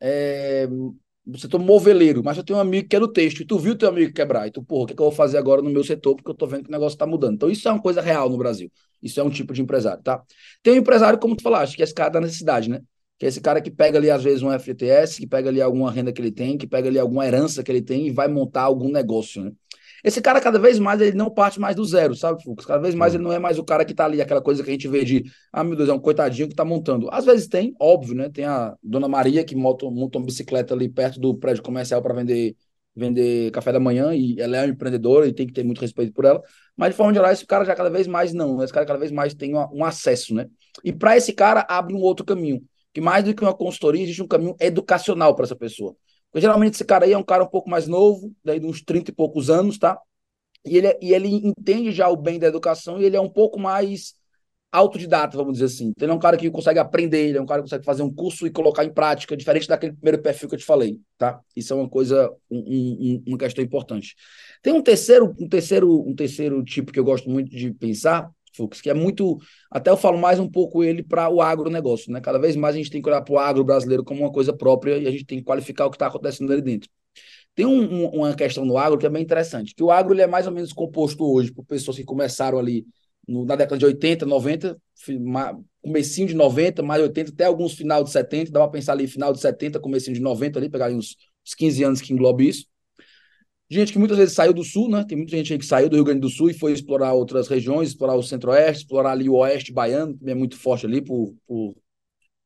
é, 0.00 0.68
o 1.26 1.38
setor 1.38 1.58
moveleiro, 1.58 2.22
mas 2.22 2.36
eu 2.36 2.44
tenho 2.44 2.58
um 2.58 2.62
amigo 2.62 2.88
que 2.88 2.96
é 2.96 3.00
do 3.00 3.08
texto, 3.08 3.40
e 3.40 3.46
tu 3.46 3.58
viu 3.58 3.76
teu 3.76 3.88
amigo 3.88 4.12
quebrar, 4.12 4.46
e 4.46 4.50
tu, 4.50 4.62
porra, 4.62 4.84
o 4.84 4.86
que, 4.86 4.92
é 4.92 4.96
que 4.96 5.02
eu 5.02 5.06
vou 5.06 5.14
fazer 5.14 5.38
agora 5.38 5.62
no 5.62 5.70
meu 5.70 5.82
setor, 5.82 6.14
porque 6.16 6.30
eu 6.30 6.34
tô 6.34 6.46
vendo 6.46 6.64
que 6.64 6.68
o 6.68 6.72
negócio 6.72 6.98
tá 6.98 7.06
mudando. 7.06 7.34
Então, 7.34 7.50
isso 7.50 7.66
é 7.68 7.72
uma 7.72 7.80
coisa 7.80 8.00
real 8.00 8.28
no 8.28 8.36
Brasil. 8.36 8.70
Isso 9.02 9.20
é 9.20 9.22
um 9.22 9.30
tipo 9.30 9.52
de 9.54 9.62
empresário, 9.62 10.02
tá? 10.02 10.22
Tem 10.62 10.74
um 10.74 10.76
empresário, 10.76 11.18
como 11.18 11.36
tu 11.36 11.42
falaste, 11.42 11.76
que 11.76 11.82
é 11.82 11.84
esse 11.84 11.94
cara 11.94 12.10
da 12.10 12.20
necessidade, 12.20 12.68
né? 12.68 12.80
Que 13.18 13.26
é 13.26 13.28
esse 13.28 13.40
cara 13.40 13.60
que 13.60 13.70
pega 13.70 13.98
ali, 13.98 14.10
às 14.10 14.22
vezes, 14.22 14.42
um 14.42 14.50
FTS, 14.52 15.18
que 15.18 15.26
pega 15.26 15.48
ali 15.48 15.62
alguma 15.62 15.90
renda 15.90 16.12
que 16.12 16.20
ele 16.20 16.32
tem, 16.32 16.58
que 16.58 16.66
pega 16.66 16.88
ali 16.88 16.98
alguma 16.98 17.26
herança 17.26 17.62
que 17.62 17.70
ele 17.70 17.82
tem 17.82 18.06
e 18.06 18.10
vai 18.10 18.28
montar 18.28 18.62
algum 18.62 18.90
negócio, 18.90 19.42
né? 19.42 19.52
Esse 20.04 20.20
cara, 20.20 20.38
cada 20.40 20.58
vez 20.58 20.78
mais, 20.78 21.00
ele 21.00 21.16
não 21.16 21.30
parte 21.30 21.58
mais 21.58 21.74
do 21.74 21.84
zero, 21.84 22.14
sabe, 22.14 22.42
Fux? 22.42 22.66
Cada 22.66 22.82
vez 22.82 22.94
mais 22.94 23.14
ele 23.14 23.22
não 23.24 23.32
é 23.32 23.38
mais 23.38 23.58
o 23.58 23.64
cara 23.64 23.84
que 23.86 23.94
tá 23.94 24.04
ali, 24.04 24.20
aquela 24.20 24.42
coisa 24.42 24.62
que 24.62 24.68
a 24.68 24.72
gente 24.72 24.86
vê 24.86 25.02
de, 25.02 25.24
ah, 25.50 25.64
meu 25.64 25.74
Deus, 25.76 25.88
é 25.88 25.94
um 25.94 25.98
coitadinho 25.98 26.46
que 26.46 26.54
tá 26.54 26.64
montando. 26.64 27.08
Às 27.10 27.24
vezes 27.24 27.48
tem, 27.48 27.74
óbvio, 27.80 28.14
né? 28.14 28.28
Tem 28.28 28.44
a 28.44 28.76
Dona 28.82 29.08
Maria 29.08 29.42
que 29.42 29.56
monta, 29.56 29.90
monta 29.90 30.18
uma 30.18 30.26
bicicleta 30.26 30.74
ali 30.74 30.90
perto 30.90 31.18
do 31.18 31.34
prédio 31.34 31.62
comercial 31.62 32.02
para 32.02 32.12
vender 32.14 32.54
vender 32.96 33.50
café 33.50 33.72
da 33.72 33.80
manhã 33.80 34.14
e 34.14 34.40
ela 34.40 34.56
é 34.56 34.60
uma 34.60 34.68
empreendedora 34.68 35.26
e 35.26 35.32
tem 35.32 35.46
que 35.46 35.52
ter 35.52 35.64
muito 35.64 35.80
respeito 35.80 36.12
por 36.12 36.24
ela. 36.24 36.40
Mas, 36.76 36.90
de 36.90 36.96
forma 36.96 37.12
geral, 37.12 37.32
esse 37.32 37.44
cara 37.46 37.64
já 37.64 37.74
cada 37.74 37.90
vez 37.90 38.06
mais 38.06 38.32
não. 38.32 38.62
Esse 38.62 38.72
cara 38.72 38.86
cada 38.86 38.98
vez 38.98 39.10
mais 39.10 39.34
tem 39.34 39.52
uma, 39.52 39.68
um 39.72 39.84
acesso, 39.84 40.34
né? 40.34 40.46
E 40.84 40.92
para 40.92 41.16
esse 41.16 41.32
cara, 41.32 41.66
abre 41.68 41.94
um 41.94 42.00
outro 42.00 42.24
caminho. 42.24 42.62
Que 42.92 43.00
mais 43.00 43.24
do 43.24 43.34
que 43.34 43.42
uma 43.42 43.54
consultoria, 43.54 44.02
existe 44.02 44.22
um 44.22 44.28
caminho 44.28 44.54
educacional 44.60 45.34
para 45.34 45.44
essa 45.44 45.56
pessoa. 45.56 45.96
Geralmente 46.34 46.74
esse 46.74 46.84
cara 46.84 47.04
aí 47.04 47.12
é 47.12 47.18
um 47.18 47.22
cara 47.22 47.44
um 47.44 47.48
pouco 47.48 47.70
mais 47.70 47.86
novo, 47.86 48.34
daí 48.44 48.58
de 48.58 48.66
uns 48.66 48.82
30 48.82 49.10
e 49.10 49.14
poucos 49.14 49.50
anos, 49.50 49.78
tá? 49.78 49.98
E 50.64 50.76
ele, 50.76 50.98
e 51.00 51.12
ele 51.12 51.28
entende 51.28 51.92
já 51.92 52.08
o 52.08 52.16
bem 52.16 52.38
da 52.38 52.46
educação 52.46 53.00
e 53.00 53.04
ele 53.04 53.16
é 53.16 53.20
um 53.20 53.28
pouco 53.28 53.58
mais 53.60 54.14
autodidata, 54.74 55.36
vamos 55.36 55.54
dizer 55.54 55.66
assim. 55.66 55.86
Então, 55.88 56.04
ele 56.04 56.12
é 56.12 56.14
um 56.14 56.18
cara 56.18 56.36
que 56.36 56.50
consegue 56.50 56.80
aprender, 56.80 57.28
ele 57.28 57.38
é 57.38 57.40
um 57.40 57.46
cara 57.46 57.62
que 57.62 57.66
consegue 57.66 57.84
fazer 57.84 58.02
um 58.02 58.12
curso 58.12 58.44
e 58.44 58.50
colocar 58.50 58.84
em 58.84 58.92
prática, 58.92 59.36
diferente 59.36 59.68
daquele 59.68 59.92
primeiro 59.92 60.20
perfil 60.20 60.48
que 60.48 60.56
eu 60.56 60.58
te 60.58 60.64
falei, 60.64 60.98
tá? 61.16 61.40
Isso 61.54 61.72
é 61.72 61.76
uma 61.76 61.88
coisa, 61.88 62.28
um, 62.50 62.58
um, 62.58 63.22
uma 63.28 63.38
questão 63.38 63.62
importante. 63.62 64.16
Tem 64.60 64.72
um 64.72 64.82
terceiro, 64.82 65.32
um 65.38 65.48
terceiro, 65.48 66.08
um 66.08 66.14
terceiro 66.14 66.64
tipo 66.64 66.90
que 66.90 66.98
eu 66.98 67.04
gosto 67.04 67.30
muito 67.30 67.50
de 67.50 67.72
pensar, 67.72 68.28
Fux, 68.54 68.80
que 68.80 68.90
é 68.90 68.94
muito, 68.94 69.38
até 69.70 69.90
eu 69.90 69.96
falo 69.96 70.18
mais 70.18 70.38
um 70.38 70.48
pouco 70.48 70.82
ele 70.84 71.02
para 71.02 71.28
o 71.28 71.42
agronegócio, 71.42 72.12
né? 72.12 72.20
Cada 72.20 72.38
vez 72.38 72.56
mais 72.56 72.74
a 72.74 72.78
gente 72.78 72.90
tem 72.90 73.02
que 73.02 73.08
olhar 73.08 73.22
para 73.22 73.34
o 73.34 73.38
agro 73.38 73.64
brasileiro 73.64 74.04
como 74.04 74.20
uma 74.20 74.32
coisa 74.32 74.52
própria 74.52 74.98
e 74.98 75.06
a 75.06 75.10
gente 75.10 75.24
tem 75.24 75.38
que 75.38 75.44
qualificar 75.44 75.86
o 75.86 75.90
que 75.90 75.96
está 75.96 76.06
acontecendo 76.06 76.52
ali 76.52 76.62
dentro. 76.62 76.88
Tem 77.54 77.66
um, 77.66 77.82
um, 77.82 78.08
uma 78.10 78.34
questão 78.34 78.64
no 78.64 78.76
agro 78.76 78.98
que 78.98 79.06
é 79.06 79.10
bem 79.10 79.22
interessante, 79.22 79.74
que 79.74 79.82
o 79.82 79.90
agro 79.90 80.14
ele 80.14 80.22
é 80.22 80.26
mais 80.26 80.46
ou 80.46 80.52
menos 80.52 80.72
composto 80.72 81.24
hoje 81.24 81.52
por 81.52 81.64
pessoas 81.64 81.96
que 81.96 82.04
começaram 82.04 82.58
ali 82.58 82.86
no, 83.26 83.44
na 83.44 83.56
década 83.56 83.78
de 83.78 83.86
80, 83.86 84.26
90, 84.26 84.76
comecinho 85.82 86.28
de 86.28 86.34
90, 86.34 86.82
mais 86.82 87.02
80, 87.02 87.30
até 87.30 87.44
alguns 87.44 87.74
final 87.74 88.02
de 88.02 88.10
70, 88.10 88.50
dá 88.50 88.60
para 88.60 88.70
pensar 88.70 88.92
ali 88.92 89.06
final 89.06 89.32
de 89.32 89.40
70, 89.40 89.78
comecinho 89.80 90.14
de 90.14 90.22
90 90.22 90.58
ali, 90.58 90.68
pegar 90.68 90.90
uns, 90.90 91.16
uns 91.46 91.54
15 91.54 91.84
anos 91.84 92.00
que 92.00 92.12
engloba 92.12 92.42
isso. 92.42 92.66
Gente 93.70 93.92
que 93.92 93.98
muitas 93.98 94.18
vezes 94.18 94.34
saiu 94.34 94.52
do 94.52 94.62
sul, 94.62 94.90
né? 94.90 95.04
Tem 95.08 95.16
muita 95.16 95.36
gente 95.36 95.52
aí 95.52 95.58
que 95.58 95.64
saiu 95.64 95.88
do 95.88 95.96
Rio 95.96 96.04
Grande 96.04 96.20
do 96.20 96.28
Sul 96.28 96.50
e 96.50 96.54
foi 96.54 96.72
explorar 96.72 97.14
outras 97.14 97.48
regiões, 97.48 97.88
explorar 97.88 98.14
o 98.14 98.22
centro-oeste, 98.22 98.82
explorar 98.82 99.12
ali 99.12 99.28
o 99.28 99.36
oeste 99.36 99.72
baiano, 99.72 100.16
que 100.16 100.30
é 100.30 100.34
muito 100.34 100.56
forte 100.56 100.84
ali 100.86 101.00
por, 101.00 101.34
por 101.46 101.74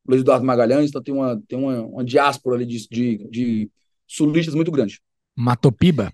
Luiz 0.08 0.22
Eduardo 0.22 0.46
Magalhães, 0.46 0.88
então 0.88 1.02
tem 1.02 1.14
uma, 1.14 1.40
tem 1.46 1.58
uma, 1.58 1.82
uma 1.82 2.04
diáspora 2.04 2.56
ali 2.56 2.64
de, 2.64 2.88
de, 2.88 3.28
de 3.28 3.70
sulistas 4.06 4.54
muito 4.54 4.70
grande. 4.70 5.02
Matopiba? 5.36 6.10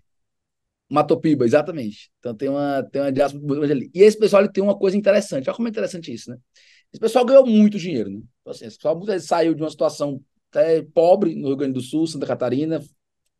Matopiba, 0.90 1.44
exatamente. 1.44 2.10
Então 2.18 2.34
tem 2.34 2.48
uma, 2.48 2.82
tem 2.82 3.02
uma 3.02 3.12
diáspora 3.12 3.44
muito 3.44 3.60
grande 3.60 3.72
ali. 3.72 3.90
E 3.94 4.02
esse 4.02 4.18
pessoal 4.18 4.42
ele 4.42 4.52
tem 4.52 4.64
uma 4.64 4.76
coisa 4.76 4.96
interessante. 4.96 5.48
Olha 5.48 5.56
como 5.56 5.68
é 5.68 5.70
interessante 5.70 6.12
isso, 6.12 6.30
né? 6.30 6.36
Esse 6.92 7.00
pessoal 7.00 7.24
ganhou 7.24 7.46
muito 7.46 7.78
dinheiro, 7.78 8.10
né? 8.10 8.20
Então, 8.40 8.52
assim, 8.52 8.66
esse 8.66 8.76
pessoal 8.76 8.96
muitas 8.96 9.14
vezes 9.14 9.28
saiu 9.28 9.54
de 9.54 9.62
uma 9.62 9.70
situação 9.70 10.20
até 10.50 10.82
pobre 10.82 11.34
no 11.36 11.48
Rio 11.48 11.56
Grande 11.56 11.74
do 11.74 11.80
Sul, 11.80 12.06
Santa 12.06 12.26
Catarina, 12.26 12.82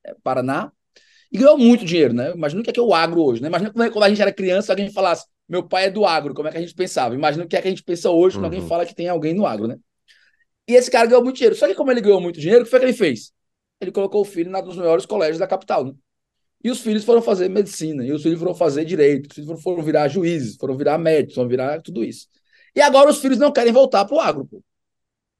é, 0.05 0.15
Paraná, 0.23 0.73
e 1.35 1.39
ganhou 1.39 1.59
muito 1.59 1.85
dinheiro, 1.85 2.15
né? 2.15 2.33
Imagina 2.33 2.61
o 2.61 2.65
que 2.65 2.71
é, 2.71 2.73
que 2.73 2.81
é 2.81 2.83
o 2.83 2.95
agro 2.95 3.21
hoje, 3.21 3.43
né? 3.43 3.49
Imagina 3.49 3.73
quando 3.73 4.05
a 4.05 4.09
gente 4.09 4.23
era 4.23 4.33
criança, 4.33 4.73
alguém 4.73 4.91
falasse, 4.91 5.27
meu 5.49 5.63
pai 5.63 5.87
é 5.87 5.91
do 5.91 6.07
agro, 6.07 6.33
como 6.33 6.49
é 6.49 6.53
que 6.53 6.59
a 6.59 6.61
gente 6.61 6.75
pensava? 6.75 7.15
Imagina 7.15 7.45
o 7.45 7.49
que 7.49 7.57
é 7.57 7.61
que 7.61 7.69
a 7.69 7.71
gente 7.71 7.83
pensa 7.83 8.09
hoje 8.09 8.37
quando 8.37 8.45
uhum. 8.45 8.53
alguém 8.53 8.69
fala 8.69 8.87
que 8.87 8.95
tem 8.95 9.09
alguém 9.09 9.35
no 9.35 9.45
agro, 9.45 9.67
né? 9.67 9.77
E 10.69 10.75
esse 10.75 10.91
cara 10.91 11.07
ganhou 11.07 11.23
muito 11.23 11.37
dinheiro. 11.37 11.57
Só 11.57 11.67
que 11.67 11.75
como 11.75 11.91
ele 11.91 12.01
ganhou 12.01 12.21
muito 12.21 12.41
dinheiro, 12.41 12.63
o 12.63 12.65
que 12.65 12.71
foi 12.71 12.79
que 12.79 12.87
ele 12.87 12.93
fez? 12.95 13.35
ele 13.81 13.93
colocou 13.93 14.23
o 14.23 14.25
filho 14.25 14.51
nos 14.51 14.77
maiores 14.77 15.07
colégios 15.07 15.39
da 15.39 15.47
capital. 15.47 15.85
Né? 15.85 15.93
E 16.63 16.71
os 16.71 16.81
filhos 16.81 17.05
foram 17.05 17.21
fazer 17.21 17.49
medicina, 17.51 18.05
e 18.05 18.13
os 18.13 18.23
filhos 18.23 18.39
foram 18.39 18.55
fazer 18.55 18.85
direito, 18.85 19.27
os 19.29 19.35
filhos 19.35 19.63
foram 19.63 19.83
virar 19.83 20.09
juízes, 20.09 20.57
foram 20.57 20.77
virar 20.77 20.97
médicos, 20.99 21.35
foram 21.35 21.49
virar 21.49 21.83
tudo 21.83 22.03
isso. 22.03 22.27
E 22.75 22.81
agora 22.81 23.11
os 23.11 23.19
filhos 23.19 23.39
não 23.39 23.53
querem 23.53 23.73
voltar 23.73 24.05
para 24.05 24.17
o 24.17 24.21
agro, 24.21 24.47
pô. 24.47 24.63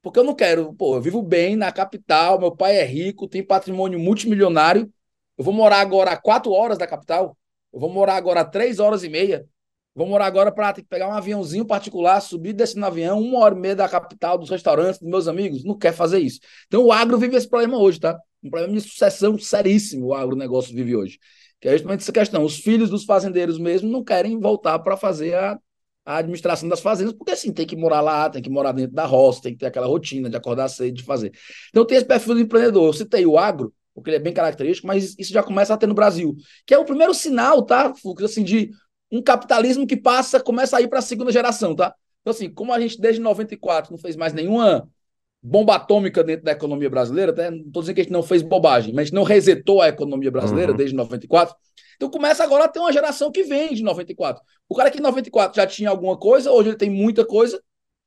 Porque 0.03 0.19
eu 0.19 0.25
não 0.25 0.35
quero, 0.35 0.75
pô, 0.75 0.97
eu 0.97 1.01
vivo 1.01 1.23
bem 1.23 1.57
na 1.57 1.73
capital, 1.73 2.39
meu 2.39 2.55
pai 2.55 2.77
é 2.77 2.85
rico, 2.85 3.27
tem 3.27 3.43
patrimônio 3.43 3.99
multimilionário. 3.99 4.93
Eu 5.37 5.45
vou 5.45 5.53
morar 5.53 5.81
agora 5.81 6.13
a 6.13 6.17
quatro 6.17 6.53
horas 6.53 6.79
da 6.79 6.87
capital, 6.87 7.37
eu 7.73 7.81
vou 7.81 7.91
morar 7.91 8.15
agora 8.17 8.41
a 8.41 8.45
três 8.45 8.79
horas 8.79 9.03
e 9.03 9.09
meia. 9.09 9.47
Vou 9.95 10.07
morar 10.09 10.27
agora 10.27 10.51
para 10.51 10.73
ter 10.73 10.83
que 10.83 10.89
pegar 10.89 11.09
um 11.09 11.13
aviãozinho 11.13 11.65
particular, 11.65 12.21
subir 12.21 12.53
desse 12.53 12.77
no 12.77 12.85
avião, 12.85 13.21
uma 13.21 13.39
hora 13.39 13.55
e 13.55 13.59
meia 13.59 13.77
da 13.77 13.89
capital, 13.89 14.37
dos 14.37 14.51
restaurantes, 14.51 14.99
dos 14.99 15.09
meus 15.09 15.29
amigos. 15.29 15.63
Não 15.65 15.79
quer 15.79 15.93
fazer 15.93 16.19
isso. 16.19 16.41
Então 16.67 16.85
o 16.85 16.93
agro 16.93 17.17
vive 17.17 17.37
esse 17.37 17.49
problema 17.49 17.79
hoje, 17.79 18.01
tá? 18.01 18.19
Um 18.43 18.51
problema 18.51 18.75
de 18.75 18.81
sucessão 18.81 19.39
seríssimo 19.39 20.07
o 20.07 20.15
agronegócio 20.15 20.75
vive 20.75 20.97
hoje. 20.97 21.19
Que 21.61 21.69
é 21.69 21.73
justamente 21.73 22.01
essa 22.01 22.13
questão. 22.13 22.45
Os 22.45 22.59
filhos 22.59 22.91
dos 22.91 23.05
fazendeiros 23.05 23.59
mesmo 23.59 23.89
não 23.89 24.03
querem 24.03 24.39
voltar 24.41 24.81
para 24.81 24.97
fazer 24.97 25.35
a, 25.35 25.59
a, 26.05 26.17
administração 26.17 26.69
das 26.69 26.81
fazendas, 26.81 27.15
porque 27.15 27.33
assim, 27.33 27.53
tem 27.53 27.67
que 27.67 27.77
morar 27.77 28.01
lá, 28.01 28.29
tem 28.29 28.43
que 28.43 28.51
morar 28.51 28.73
dentro 28.73 28.95
da 28.95 29.07
roça, 29.07 29.43
tem 29.43 29.53
que 29.53 29.61
ter 29.61 29.67
aquela 29.67 29.87
rotina 29.87 30.29
de 30.29 30.37
acordar 30.37 30.69
cedo, 30.69 30.95
de 30.95 31.05
fazer. 31.05 31.33
Então 31.71 31.85
tem 31.87 31.97
esse 31.97 32.07
perfil 32.07 32.35
do 32.35 32.41
empreendedor. 32.41 32.87
Eu 32.87 32.93
citei 32.93 33.25
o 33.25 33.39
agro, 33.39 33.73
porque 33.95 34.11
ele 34.11 34.17
é 34.17 34.21
bem 34.21 34.33
característico, 34.33 34.87
mas 34.87 35.15
isso 35.19 35.33
já 35.33 35.43
começa 35.43 35.73
a 35.73 35.77
ter 35.77 35.87
no 35.87 35.95
Brasil. 35.95 36.35
Que 36.67 36.75
é 36.75 36.79
o 36.79 36.85
primeiro 36.85 37.15
sinal, 37.15 37.63
tá, 37.63 37.95
Fux, 37.95 38.23
assim, 38.23 38.43
de 38.43 38.71
um 39.11 39.23
capitalismo 39.23 39.87
que 39.87 39.97
passa, 39.97 40.41
começa 40.41 40.77
a 40.77 40.83
ir 40.83 40.89
para 40.89 40.99
a 40.99 41.03
segunda 41.03 41.31
geração, 41.31 41.75
tá? 41.75 41.95
Então, 42.21 42.33
assim, 42.33 42.51
como 42.51 42.73
a 42.73 42.81
gente 42.81 43.01
desde 43.01 43.21
94 43.21 43.93
não 43.93 43.99
fez 43.99 44.17
mais 44.17 44.33
nenhuma 44.33 44.89
bomba 45.41 45.77
atômica 45.77 46.25
dentro 46.25 46.45
da 46.45 46.53
economia 46.53 46.89
brasileira, 46.89 47.31
até 47.31 47.51
não 47.51 47.59
estou 47.59 47.83
dizendo 47.83 47.95
que 47.95 48.01
a 48.01 48.05
gente 48.05 48.13
não 48.13 48.23
fez 48.23 48.43
bobagem, 48.43 48.95
mas 48.95 49.03
a 49.03 49.05
gente 49.05 49.15
não 49.15 49.23
resetou 49.23 49.83
a 49.83 49.89
economia 49.89 50.31
brasileira 50.31 50.73
uhum. 50.73 50.77
desde 50.77 50.97
94. 50.97 51.55
Então 51.97 52.11
começa 52.11 52.43
agora 52.43 52.65
a 52.65 52.69
ter 52.69 52.81
uma 52.81 52.93
geração 52.93 53.31
que 53.31 53.43
vem 53.45 53.75
de 53.75 53.83
94. 53.83 54.43
O 54.69 54.75
cara 54.75 54.91
que 54.91 54.99
em 54.99 55.03
94 55.03 55.55
já 55.55 55.67
tinha 55.67 55.91
alguma 55.91 56.17
coisa, 56.17 56.51
hoje 56.51 56.71
ele 56.71 56.79
tem 56.79 56.91
muita 56.91 57.27
coisa, 57.27 57.63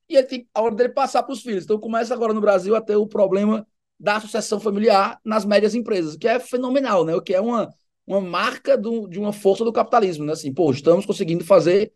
e 0.08 0.16
ele 0.16 0.26
tem 0.26 0.48
a 0.52 0.62
hora 0.62 0.74
dele 0.74 0.88
passar 0.90 1.22
para 1.22 1.32
os 1.32 1.40
filhos. 1.40 1.64
Então 1.64 1.78
começa 1.78 2.12
agora 2.12 2.32
no 2.32 2.40
Brasil 2.40 2.74
a 2.74 2.80
ter 2.80 2.96
o 2.96 3.06
problema 3.06 3.66
da 3.98 4.20
sucessão 4.20 4.60
familiar 4.60 5.18
nas 5.24 5.44
médias 5.44 5.74
empresas, 5.74 6.14
o 6.14 6.18
que 6.18 6.28
é 6.28 6.38
fenomenal, 6.38 7.04
né? 7.04 7.14
O 7.14 7.22
que 7.22 7.34
é 7.34 7.40
uma, 7.40 7.68
uma 8.06 8.20
marca 8.20 8.76
do, 8.76 9.08
de 9.08 9.18
uma 9.18 9.32
força 9.32 9.64
do 9.64 9.72
capitalismo, 9.72 10.24
né? 10.24 10.32
Assim, 10.32 10.52
pô, 10.52 10.70
estamos 10.70 11.04
conseguindo 11.04 11.44
fazer 11.44 11.92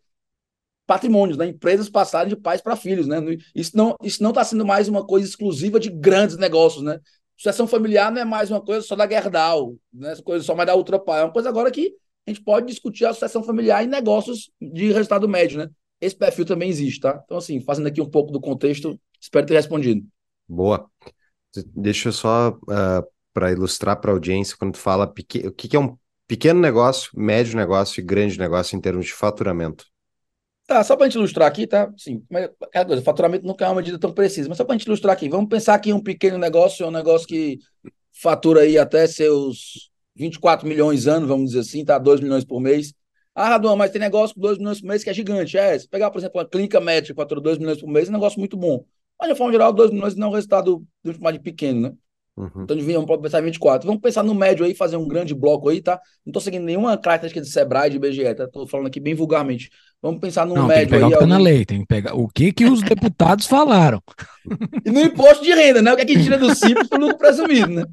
patrimônios, 0.85 1.37
né? 1.37 1.47
Empresas 1.47 1.89
passarem 1.89 2.29
de 2.29 2.35
pais 2.35 2.61
para 2.61 2.75
filhos, 2.75 3.07
né? 3.07 3.17
Isso 3.55 3.75
não 3.75 3.95
isso 4.03 4.21
não 4.21 4.31
está 4.31 4.43
sendo 4.43 4.65
mais 4.65 4.87
uma 4.87 5.05
coisa 5.05 5.27
exclusiva 5.27 5.79
de 5.79 5.89
grandes 5.89 6.37
negócios, 6.37 6.83
né? 6.83 6.99
Sucessão 7.37 7.65
familiar 7.65 8.11
não 8.11 8.21
é 8.21 8.25
mais 8.25 8.51
uma 8.51 8.61
coisa 8.61 8.85
só 8.85 8.95
da 8.95 9.07
Gerdau, 9.07 9.75
né? 9.91 10.11
Essa 10.11 10.21
coisa 10.21 10.43
só 10.43 10.53
mais 10.55 10.67
da 10.67 10.75
Ultrapar, 10.75 11.21
é 11.21 11.23
uma 11.23 11.33
coisa 11.33 11.49
agora 11.49 11.71
que 11.71 11.93
a 12.27 12.29
gente 12.29 12.43
pode 12.43 12.67
discutir 12.67 13.05
a 13.05 13.13
sucessão 13.13 13.43
familiar 13.43 13.83
em 13.83 13.87
negócios 13.87 14.51
de 14.61 14.91
resultado 14.91 15.27
médio, 15.27 15.57
né? 15.57 15.69
Esse 15.99 16.15
perfil 16.15 16.45
também 16.45 16.69
existe, 16.69 16.99
tá? 16.99 17.21
Então, 17.23 17.37
assim, 17.37 17.61
fazendo 17.61 17.87
aqui 17.87 18.01
um 18.01 18.09
pouco 18.09 18.31
do 18.31 18.39
contexto, 18.39 18.99
espero 19.19 19.45
ter 19.45 19.53
respondido. 19.53 20.05
Boa. 20.47 20.89
Deixa 21.75 22.09
eu 22.09 22.13
só 22.13 22.51
uh, 22.51 22.71
ah, 22.71 23.03
para 23.33 23.51
ilustrar 23.51 23.99
para 23.99 24.11
a 24.11 24.13
audiência, 24.13 24.55
quando 24.57 24.73
tu 24.73 24.79
fala 24.79 25.05
o 25.05 25.13
que, 25.13 25.51
que 25.51 25.75
é 25.75 25.79
um 25.79 25.97
pequeno 26.27 26.59
negócio, 26.59 27.11
médio 27.15 27.55
negócio 27.55 27.99
e 27.99 28.03
grande 28.03 28.39
negócio 28.39 28.75
em 28.75 28.81
termos 28.81 29.05
de 29.05 29.13
faturamento. 29.13 29.85
Tá, 30.65 30.81
só 30.83 30.95
para 30.95 31.05
a 31.05 31.09
gente 31.09 31.17
ilustrar 31.17 31.47
aqui, 31.47 31.67
tá? 31.67 31.91
Sim, 31.97 32.23
mas 32.29 32.49
aquela 32.61 32.85
coisa, 32.85 33.01
faturamento 33.01 33.45
nunca 33.45 33.65
é 33.65 33.67
uma 33.67 33.75
medida 33.75 33.99
tão 33.99 34.13
precisa, 34.13 34.47
mas 34.47 34.57
só 34.57 34.63
para 34.63 34.75
a 34.75 34.77
gente 34.77 34.87
ilustrar 34.87 35.13
aqui, 35.13 35.27
vamos 35.27 35.49
pensar 35.49 35.77
que 35.79 35.91
um 35.91 36.01
pequeno 36.01 36.37
negócio 36.37 36.85
é 36.85 36.87
um 36.87 36.91
negócio 36.91 37.27
que 37.27 37.59
fatura 38.13 38.61
aí 38.61 38.77
até 38.77 39.05
seus 39.05 39.91
24 40.15 40.67
milhões 40.67 41.05
ano, 41.05 41.27
vamos 41.27 41.47
dizer 41.47 41.61
assim, 41.61 41.83
tá? 41.83 41.97
2 41.97 42.21
milhões 42.21 42.45
por 42.45 42.61
mês. 42.61 42.93
Ah, 43.35 43.49
Raduan, 43.49 43.75
mas 43.75 43.91
tem 43.91 43.99
negócio 43.99 44.35
com 44.35 44.41
2 44.41 44.57
milhões 44.57 44.79
por 44.79 44.87
mês 44.87 45.03
que 45.03 45.09
é 45.09 45.13
gigante. 45.13 45.57
É, 45.57 45.77
se 45.77 45.87
pegar, 45.87 46.11
por 46.11 46.19
exemplo, 46.19 46.39
uma 46.39 46.47
clínica 46.47 46.79
médica 46.79 47.13
que 47.13 47.21
fatura 47.21 47.41
2 47.41 47.57
milhões 47.57 47.81
por 47.81 47.89
mêes, 47.89 48.07
é 48.07 48.11
um 48.11 48.13
negócio 48.13 48.39
muito 48.39 48.55
bom. 48.55 48.85
Mas, 49.19 49.29
de 49.29 49.35
forma 49.35 49.51
geral, 49.53 49.73
2 49.73 49.91
milhões 49.91 50.15
não 50.15 50.27
é 50.27 50.29
um 50.31 50.33
resultado 50.33 50.85
de 51.33 51.39
pequeno, 51.39 51.81
né? 51.81 51.97
Uhum. 52.35 52.63
Então, 52.63 53.05
vamos 53.05 53.21
pensar 53.21 53.41
em 53.41 53.45
24. 53.45 53.85
Vamos 53.85 54.01
pensar 54.01 54.23
no 54.23 54.33
médio 54.33 54.65
aí, 54.65 54.73
fazer 54.73 54.97
um 54.97 55.07
grande 55.07 55.35
bloco 55.35 55.69
aí, 55.69 55.81
tá? 55.81 55.99
Não 56.25 56.31
estou 56.31 56.41
seguindo 56.41 56.63
nenhuma 56.63 56.97
característica 56.97 57.41
de 57.41 57.49
Sebrae, 57.49 57.91
de 57.91 57.97
IBGE, 57.97 58.33
tá? 58.33 58.45
Estou 58.45 58.67
falando 58.67 58.87
aqui 58.87 58.99
bem 58.99 59.13
vulgarmente. 59.13 59.69
Vamos 60.01 60.19
pensar 60.19 60.45
no 60.45 60.55
não, 60.55 60.67
médio 60.67 60.89
tem 60.89 60.99
que 60.99 61.05
pegar 61.05 61.05
aí. 61.07 61.13
O 61.13 61.15
que 61.15 61.19
tá 61.19 61.27
na 61.27 61.37
lei, 61.37 61.65
tem 61.65 61.79
que 61.81 61.85
pegar 61.85 62.15
o 62.15 62.27
que 62.27 62.51
que 62.51 62.65
os 62.65 62.81
deputados 62.83 63.45
falaram. 63.45 64.01
E 64.83 64.91
no 64.91 64.99
imposto 64.99 65.43
de 65.43 65.53
renda, 65.53 65.81
né? 65.81 65.93
O 65.93 65.95
que 65.95 66.01
é 66.01 66.05
que 66.05 66.21
tira 66.21 66.37
do 66.37 66.53
simples 66.55 66.87
pro 66.87 66.99
lucro 66.99 67.19
presumido, 67.19 67.69
né? 67.69 67.85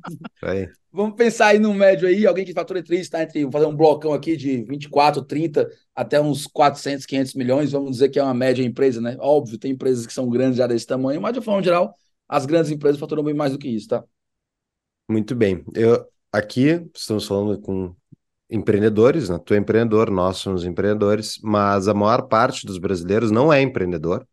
Aí. 0.43 0.69
Vamos 0.93 1.15
pensar 1.15 1.49
aí 1.49 1.59
no 1.59 1.73
médio 1.73 2.09
aí, 2.09 2.27
alguém 2.27 2.45
que 2.45 2.53
fatura 2.53 2.83
3 2.83 3.03
está 3.03 3.23
entre, 3.23 3.49
fazer 3.53 3.67
um 3.67 3.77
blocão 3.77 4.13
aqui 4.13 4.37
de 4.37 4.65
24, 4.65 5.23
30 5.23 5.71
até 5.95 6.21
uns 6.21 6.49
400, 6.49 7.07
500 7.07 7.35
milhões, 7.35 7.71
vamos 7.71 7.93
dizer 7.93 8.09
que 8.09 8.19
é 8.19 8.23
uma 8.23 8.35
média 8.35 8.65
empresa, 8.65 9.01
né? 9.01 9.17
Óbvio, 9.21 9.57
tem 9.57 9.71
empresas 9.71 10.05
que 10.05 10.13
são 10.13 10.29
grandes 10.29 10.57
já 10.57 10.67
desse 10.67 10.87
tamanho, 10.87 11.21
mas 11.21 11.33
de 11.33 11.41
forma 11.41 11.63
geral, 11.63 11.95
as 12.29 12.45
grandes 12.45 12.73
empresas 12.73 12.99
faturam 12.99 13.23
bem 13.23 13.35
mais 13.35 13.53
do 13.53 13.59
que 13.59 13.69
isso, 13.69 13.87
tá? 13.87 14.03
Muito 15.11 15.35
bem. 15.35 15.65
Eu, 15.75 16.07
aqui 16.33 16.89
estamos 16.95 17.27
falando 17.27 17.61
com 17.61 17.97
empreendedores, 18.49 19.29
né? 19.29 19.41
Tu 19.45 19.55
é 19.55 19.57
empreendedor, 19.59 20.09
nós 20.09 20.37
somos 20.37 20.65
empreendedores, 20.65 21.41
mas 21.43 21.89
a 21.89 21.95
maior 21.95 22.29
parte 22.29 22.65
dos 22.65 22.79
brasileiros 22.79 23.33
não 23.33 23.53
é 23.53 23.61
empreendedor. 23.61 24.25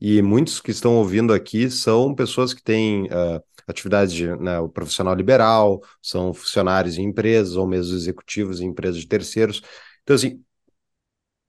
E 0.00 0.20
muitos 0.22 0.60
que 0.60 0.72
estão 0.72 0.96
ouvindo 0.96 1.32
aqui 1.32 1.70
são 1.70 2.12
pessoas 2.16 2.52
que 2.52 2.62
têm 2.64 3.04
uh, 3.04 3.40
atividades 3.68 4.12
de 4.12 4.26
né, 4.36 4.58
o 4.58 4.68
profissional 4.68 5.14
liberal, 5.14 5.80
são 6.02 6.34
funcionários 6.34 6.98
em 6.98 7.04
empresas 7.04 7.54
ou 7.56 7.64
mesmo 7.66 7.94
executivos 7.94 8.60
em 8.60 8.66
empresas 8.66 9.00
de 9.00 9.06
terceiros. 9.06 9.62
Então, 10.02 10.16
assim, 10.16 10.42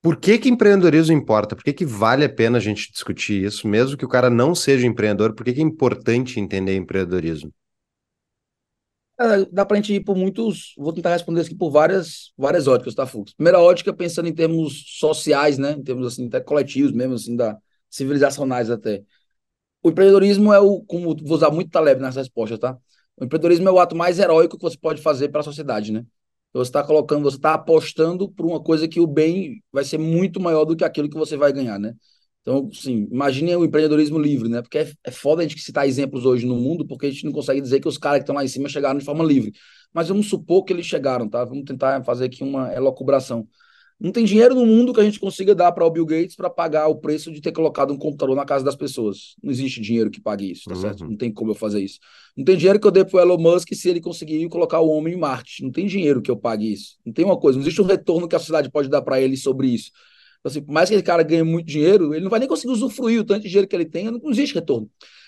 por 0.02 0.18
que 0.18 0.38
que 0.38 0.48
empreendedorismo 0.50 1.16
importa? 1.16 1.56
Por 1.56 1.64
que 1.64 1.74
que 1.74 1.86
vale 1.86 2.24
a 2.24 2.30
pena 2.30 2.58
a 2.60 2.62
gente 2.62 2.92
discutir 2.92 3.44
isso, 3.44 3.68
mesmo 3.68 3.98
que 3.98 4.06
o 4.06 4.10
cara 4.10 4.30
não 4.30 4.54
seja 4.54 4.86
empreendedor? 4.86 5.34
Por 5.34 5.44
que 5.44 5.54
que 5.54 5.60
é 5.62 5.64
importante 5.64 6.40
entender 6.40 6.76
empreendedorismo? 6.76 7.52
É, 9.20 9.46
dá 9.46 9.66
para 9.66 9.78
a 9.78 9.82
gente 9.82 9.94
ir 9.94 10.04
por 10.04 10.16
muitos. 10.16 10.74
Vou 10.78 10.92
tentar 10.92 11.12
responder 11.12 11.40
isso 11.42 11.50
aqui 11.50 11.58
por 11.58 11.72
várias, 11.72 12.34
várias 12.38 12.68
óticas, 12.68 12.94
tá, 12.94 13.06
Fux? 13.06 13.34
Primeira 13.34 13.60
ótica, 13.60 13.94
pensando 13.94 14.28
em 14.28 14.34
termos 14.34 14.84
sociais, 15.00 15.58
né? 15.58 15.72
Em 15.72 15.84
termos 15.84 16.06
assim, 16.08 16.28
até 16.28 16.42
coletivos 16.42 16.92
mesmo, 16.92 17.14
assim, 17.16 17.36
da 17.36 17.58
civilizacionais 17.90 18.70
até. 18.70 19.04
O 19.84 19.90
empreendedorismo 19.92 20.54
é 20.54 20.60
o, 20.60 20.82
como 20.84 21.16
vou 21.16 21.38
usar 21.38 21.52
muito 21.52 21.72
Taleb 21.72 22.02
nessa 22.02 22.20
resposta, 22.20 22.58
tá? 22.58 22.78
O 23.18 23.26
empreendedorismo 23.26 23.70
é 23.70 23.72
o 23.72 23.80
ato 23.80 23.96
mais 23.96 24.20
heróico 24.20 24.58
que 24.58 24.64
você 24.64 24.78
pode 24.78 25.02
fazer 25.02 25.30
para 25.30 25.42
a 25.42 25.44
sociedade, 25.44 25.92
né? 25.94 26.06
Você 26.54 26.70
está 26.70 26.84
colocando, 26.84 27.24
você 27.24 27.38
está 27.38 27.54
apostando 27.56 28.30
por 28.30 28.46
uma 28.46 28.62
coisa 28.64 28.88
que 28.88 29.00
o 29.00 29.08
bem 29.08 29.64
vai 29.72 29.84
ser 29.84 29.98
muito 30.00 30.40
maior 30.42 30.66
do 30.66 30.76
que 30.76 30.84
aquilo 30.86 31.10
que 31.10 31.18
você 31.18 31.38
vai 31.38 31.54
ganhar, 31.54 31.80
né? 31.80 31.96
Então, 32.46 32.70
sim, 32.72 33.08
imagine 33.12 33.56
o 33.56 33.66
empreendedorismo 33.66 34.20
livre, 34.20 34.48
né? 34.48 34.62
Porque 34.62 34.78
é, 34.78 34.92
é 35.04 35.10
foda 35.10 35.42
a 35.42 35.48
gente 35.48 35.60
citar 35.60 35.88
exemplos 35.88 36.26
hoje 36.26 36.46
no 36.46 36.56
mundo, 36.56 36.86
porque 36.86 37.08
a 37.08 37.10
gente 37.10 37.26
não 37.26 37.32
consegue 37.32 37.60
dizer 37.60 37.80
que 37.80 37.88
os 37.88 37.98
caras 37.98 38.20
que 38.20 38.24
estão 38.24 38.36
lá 38.36 38.46
em 38.46 38.48
cima 38.48 38.70
chegaram 38.70 39.00
de 39.00 39.04
forma 39.04 39.24
livre. 39.24 39.52
Mas 39.92 40.10
vamos 40.10 40.30
supor 40.30 40.64
que 40.64 40.72
eles 40.72 40.86
chegaram, 40.86 41.28
tá? 41.28 41.44
Vamos 41.44 41.64
tentar 41.64 42.04
fazer 42.04 42.26
aqui 42.26 42.44
uma 42.44 42.72
elocubração. 42.72 43.48
Não 44.00 44.12
tem 44.12 44.26
dinheiro 44.26 44.54
no 44.54 44.64
mundo 44.64 44.94
que 44.94 45.00
a 45.00 45.04
gente 45.04 45.20
consiga 45.20 45.56
dar 45.56 45.72
para 45.72 45.86
o 45.86 45.90
Bill 45.90 46.06
Gates 46.06 46.36
para 46.36 46.48
pagar 46.48 46.88
o 46.88 46.98
preço 46.98 47.32
de 47.32 47.42
ter 47.42 47.52
colocado 47.52 47.92
um 47.92 47.98
computador 47.98 48.36
na 48.36 48.46
casa 48.46 48.64
das 48.64 48.76
pessoas. 48.76 49.36
Não 49.42 49.50
existe 49.50 49.82
dinheiro 49.82 50.12
que 50.12 50.22
pague 50.22 50.52
isso, 50.52 50.66
tá 50.66 50.76
uhum. 50.76 50.82
certo? 50.82 51.06
Não 51.06 51.18
tem 51.18 51.32
como 51.32 51.50
eu 51.50 51.56
fazer 51.56 51.82
isso. 51.82 51.98
Não 52.38 52.44
tem 52.44 52.58
dinheiro 52.58 52.80
que 52.80 52.86
eu 52.86 52.92
dê 52.92 53.04
para 53.04 53.18
o 53.18 53.22
Elon 53.22 53.40
Musk 53.40 53.74
se 53.74 53.90
ele 53.90 54.02
conseguir 54.02 54.48
colocar 54.50 54.82
o 54.82 54.90
homem 54.90 55.16
em 55.16 55.18
Marte. 55.18 55.64
Não 55.64 55.72
tem 55.72 55.88
dinheiro 55.88 56.22
que 56.22 56.30
eu 56.30 56.38
pague 56.38 56.72
isso. 56.72 56.98
Não 57.04 57.12
tem 57.12 57.26
uma 57.26 57.40
coisa, 57.40 57.58
não 57.58 57.64
existe 57.64 57.82
um 57.82 57.86
retorno 57.86 58.28
que 58.28 58.36
a 58.36 58.40
sociedade 58.40 58.70
pode 58.70 58.88
dar 58.88 59.02
para 59.02 59.20
ele 59.20 59.36
sobre 59.36 59.70
isso. 59.70 59.90
Então, 60.46 60.52
assim, 60.52 60.62
por 60.62 60.72
mais 60.72 60.88
que 60.88 60.94
esse 60.94 61.04
cara 61.04 61.24
ganhe 61.24 61.42
muito 61.42 61.66
dinheiro, 61.66 62.14
ele 62.14 62.22
não 62.24 62.30
vai 62.30 62.40
nem 62.40 62.48
conseguir 62.48 62.72
usufruir 62.72 63.20
o 63.20 63.24
tanto 63.24 63.42
de 63.42 63.50
dinheiro 63.50 63.68
que 63.68 63.76
ele 63.76 63.86
tem, 63.86 64.12
não 64.12 64.30
existe 64.30 64.54
retorno. 64.54 64.88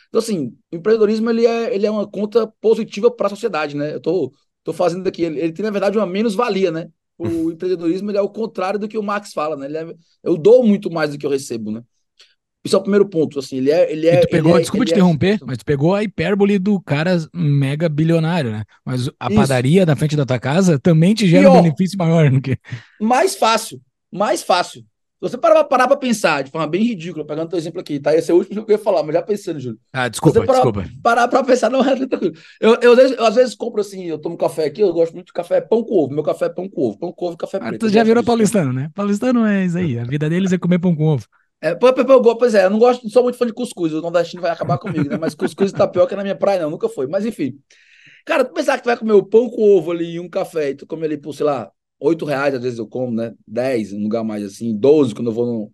Então, 0.10 0.20
assim, 0.20 0.54
o 0.72 0.76
empreendedorismo 0.76 1.28
ele 1.32 1.44
é, 1.44 1.74
ele 1.74 1.88
é 1.88 1.92
uma 1.92 2.08
conta 2.08 2.46
positiva 2.62 3.10
para 3.10 3.26
a 3.26 3.30
sociedade, 3.32 3.76
né? 3.76 3.96
Eu 3.96 4.00
tô, 4.00 4.32
tô 4.64 4.72
fazendo 4.72 5.08
aqui, 5.08 5.24
ele, 5.24 5.40
ele 5.40 5.52
tem, 5.52 5.66
na 5.66 5.72
verdade, 5.72 5.98
uma 5.98 6.06
menos-valia, 6.06 6.70
né? 6.70 6.90
O 7.18 7.26
empreendedorismo 7.52 8.12
ele 8.12 8.18
é 8.20 8.22
o 8.22 8.30
contrário 8.30 8.80
do 8.80 8.88
que 8.88 8.96
o 8.96 9.02
Marx 9.02 9.34
fala, 9.34 9.56
né? 9.56 9.66
Ele 9.66 9.78
é, 9.78 9.96
eu 10.24 10.38
dou 10.38 10.64
muito 10.64 10.92
mais 10.92 11.10
do 11.10 11.18
que 11.18 11.26
eu 11.26 11.32
recebo, 11.32 11.72
né? 11.72 11.82
Isso 12.64 12.76
é 12.76 12.80
o 12.80 12.84
primeiro 12.84 13.10
ponto, 13.10 13.40
assim, 13.40 13.58
ele 13.58 13.72
é... 13.72 13.92
Ele 13.92 14.08
é, 14.08 14.20
tu 14.20 14.28
pegou, 14.30 14.56
é, 14.56 14.60
desculpa 14.60 14.86
te 14.86 14.92
é 14.92 14.98
interromper, 14.98 15.40
mas 15.48 15.58
tu 15.58 15.66
pegou 15.66 15.96
a 15.96 16.04
hipérbole 16.04 16.60
do 16.60 16.80
cara 16.80 17.18
mega 17.34 17.90
bilionário, 17.90 18.52
né? 18.52 18.64
Mas 18.86 19.10
a 19.20 19.28
Isso. 19.30 19.36
padaria 19.36 19.84
na 19.84 19.96
frente 19.96 20.16
da 20.16 20.28
tua 20.28 20.38
casa 20.38 20.78
também 20.78 21.16
te 21.16 21.28
gera 21.28 21.50
Pior, 21.50 21.58
um 21.58 21.64
benefício 21.64 21.98
maior 21.98 22.30
do 22.30 22.40
que... 22.40 22.56
Mais 23.00 23.36
fácil, 23.36 23.82
mais 24.12 24.44
fácil. 24.44 24.86
Se 25.20 25.32
você 25.32 25.38
parar, 25.38 25.64
parar 25.64 25.88
para 25.88 25.98
pensar 25.98 26.44
de 26.44 26.52
forma 26.52 26.68
bem 26.68 26.84
ridícula, 26.84 27.26
pegando 27.26 27.50
teu 27.50 27.58
exemplo 27.58 27.82
aqui, 27.82 28.00
tá? 28.00 28.16
Esse 28.16 28.30
é 28.30 28.34
o 28.36 28.38
último 28.38 28.64
que 28.64 28.72
eu 28.72 28.78
ia 28.78 28.84
falar, 28.84 29.02
mas 29.02 29.16
já 29.16 29.22
pensando, 29.24 29.60
Júlio. 29.60 29.80
Ah, 29.92 30.08
desculpa, 30.08 30.46
parar, 30.46 30.60
desculpa. 30.60 30.86
Parar 31.02 31.28
para 31.28 31.44
pensar, 31.44 31.72
não 31.72 31.82
é 31.84 31.96
tranquilo. 31.96 32.36
Eu, 32.62 32.78
eu, 32.82 32.94
eu, 32.94 33.14
eu, 33.16 33.26
às 33.26 33.34
vezes 33.34 33.56
compro 33.56 33.82
assim, 33.82 34.06
eu 34.06 34.20
tomo 34.20 34.38
café 34.38 34.66
aqui, 34.66 34.82
eu 34.82 34.94
gosto 34.94 35.16
muito 35.16 35.28
de 35.28 35.34
café 35.34 35.60
pão 35.60 35.84
com 35.84 35.96
ovo. 35.96 36.14
Meu 36.14 36.24
café 36.24 36.46
é 36.46 36.50
pão 36.50 36.70
com 36.70 36.82
ovo, 36.82 37.00
pão 37.00 37.12
com 37.12 37.26
ovo, 37.26 37.38
café 37.38 37.58
preto. 37.58 37.74
Ah, 37.74 37.80
tu 37.80 37.90
já 37.90 38.04
virou 38.04 38.24
paulistano, 38.24 38.72
né? 38.72 38.92
Paulistano 38.94 39.44
é 39.48 39.66
isso 39.66 39.78
aí. 39.80 39.98
A 39.98 40.04
vida 40.04 40.30
deles 40.30 40.54
é 40.54 40.58
comer 40.60 40.78
pão 40.78 40.96
com 40.96 41.06
ovo. 41.06 41.26
É, 41.60 41.74
pois 41.74 42.54
é, 42.54 42.66
eu 42.66 42.70
não 42.70 42.78
gosto, 42.78 43.04
não 43.04 43.10
sou 43.10 43.24
muito 43.24 43.40
fã 43.40 43.46
de 43.48 43.54
cuscuz. 43.54 43.92
O 43.94 44.02
nordestino 44.02 44.44
vai 44.44 44.52
acabar 44.52 44.78
comigo, 44.78 45.10
né? 45.10 45.18
Mas 45.18 45.34
cuscuz 45.34 45.72
e 45.72 45.74
tapioca 45.74 46.16
na 46.16 46.22
minha 46.22 46.36
praia, 46.36 46.62
não, 46.62 46.70
nunca 46.70 46.88
foi. 46.88 47.08
Mas 47.08 47.26
enfim. 47.26 47.58
Cara, 48.24 48.46
tu 48.46 48.54
pensar 48.54 48.78
que 48.78 48.84
tu 48.84 48.88
vai 48.88 48.98
comer 48.98 49.14
o 49.14 49.24
pão 49.24 49.50
com 49.50 49.78
ovo 49.78 49.92
ali 49.92 50.14
e 50.14 50.20
um 50.20 50.30
café, 50.30 50.70
e 50.70 50.76
tu 50.76 50.86
come 50.86 51.06
ali 51.06 51.18
por, 51.18 51.34
sei 51.34 51.46
lá, 51.46 51.72
oito 52.00 52.26
reais, 52.26 52.54
às 52.56 52.62
vezes 52.62 52.80
eu 52.80 52.88
como, 52.88 53.12
né? 53.14 53.34
Dez, 53.48 53.94
um 53.94 54.04
lugar 54.04 54.24
mais 54.24 54.44
assim, 54.44 54.78
doze 54.78 55.16
quando 55.16 55.28
eu 55.28 55.34
vou 55.34 55.46
no, 55.46 55.74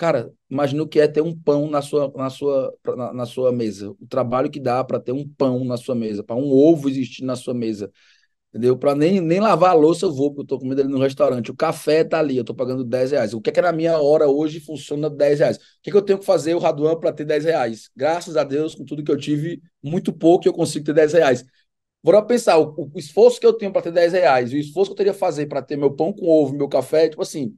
Cara, 0.00 0.32
imagina 0.48 0.82
o 0.82 0.88
que 0.88 0.98
é 0.98 1.06
ter 1.06 1.20
um 1.20 1.38
pão 1.38 1.68
na 1.68 1.82
sua, 1.82 2.10
na 2.16 2.30
sua, 2.30 2.74
na, 2.96 3.12
na 3.12 3.26
sua 3.26 3.52
mesa. 3.52 3.90
O 3.90 4.06
trabalho 4.08 4.50
que 4.50 4.58
dá 4.58 4.82
para 4.82 4.98
ter 4.98 5.12
um 5.12 5.28
pão 5.28 5.62
na 5.62 5.76
sua 5.76 5.94
mesa, 5.94 6.24
para 6.24 6.36
um 6.36 6.50
ovo 6.50 6.88
existir 6.88 7.22
na 7.22 7.36
sua 7.36 7.52
mesa. 7.52 7.92
Entendeu? 8.48 8.78
Para 8.78 8.94
nem, 8.94 9.20
nem 9.20 9.40
lavar 9.40 9.70
a 9.70 9.74
louça 9.74 10.06
eu 10.06 10.12
vou, 10.12 10.30
porque 10.30 10.40
eu 10.40 10.44
estou 10.44 10.58
comendo 10.58 10.80
ali 10.80 10.90
no 10.90 10.98
restaurante. 10.98 11.50
O 11.50 11.56
café 11.56 12.02
tá 12.02 12.18
ali, 12.18 12.36
eu 12.36 12.40
estou 12.40 12.56
pagando 12.56 12.82
10 12.82 13.12
reais. 13.12 13.34
O 13.34 13.40
que 13.40 13.50
é 13.50 13.52
que 13.52 13.60
na 13.60 13.72
minha 13.72 13.98
hora 13.98 14.26
hoje 14.26 14.58
funciona 14.58 15.10
10 15.10 15.38
reais? 15.38 15.56
O 15.58 15.60
que, 15.82 15.90
é 15.90 15.92
que 15.92 15.96
eu 15.98 16.02
tenho 16.02 16.18
que 16.18 16.24
fazer, 16.24 16.54
o 16.54 16.58
Raduan, 16.58 16.98
para 16.98 17.12
ter 17.12 17.24
10 17.26 17.44
reais? 17.44 17.90
Graças 17.94 18.36
a 18.38 18.42
Deus, 18.42 18.74
com 18.74 18.84
tudo 18.84 19.04
que 19.04 19.12
eu 19.12 19.18
tive, 19.18 19.62
muito 19.82 20.12
pouco 20.12 20.48
eu 20.48 20.52
consigo 20.52 20.84
ter 20.84 20.94
10 20.94 21.12
reais. 21.12 21.44
Vou 22.02 22.22
pensar, 22.24 22.58
o, 22.58 22.90
o 22.94 22.98
esforço 22.98 23.38
que 23.38 23.46
eu 23.46 23.52
tenho 23.52 23.72
para 23.72 23.82
ter 23.82 23.92
10 23.92 24.12
reais, 24.12 24.52
o 24.52 24.56
esforço 24.56 24.90
que 24.90 24.92
eu 24.94 24.96
teria 24.96 25.12
que 25.12 25.18
fazer 25.18 25.46
para 25.46 25.60
ter 25.60 25.76
meu 25.76 25.90
pão 25.94 26.12
com 26.12 26.26
ovo, 26.26 26.54
meu 26.54 26.68
café, 26.68 27.08
tipo 27.08 27.20
assim, 27.22 27.54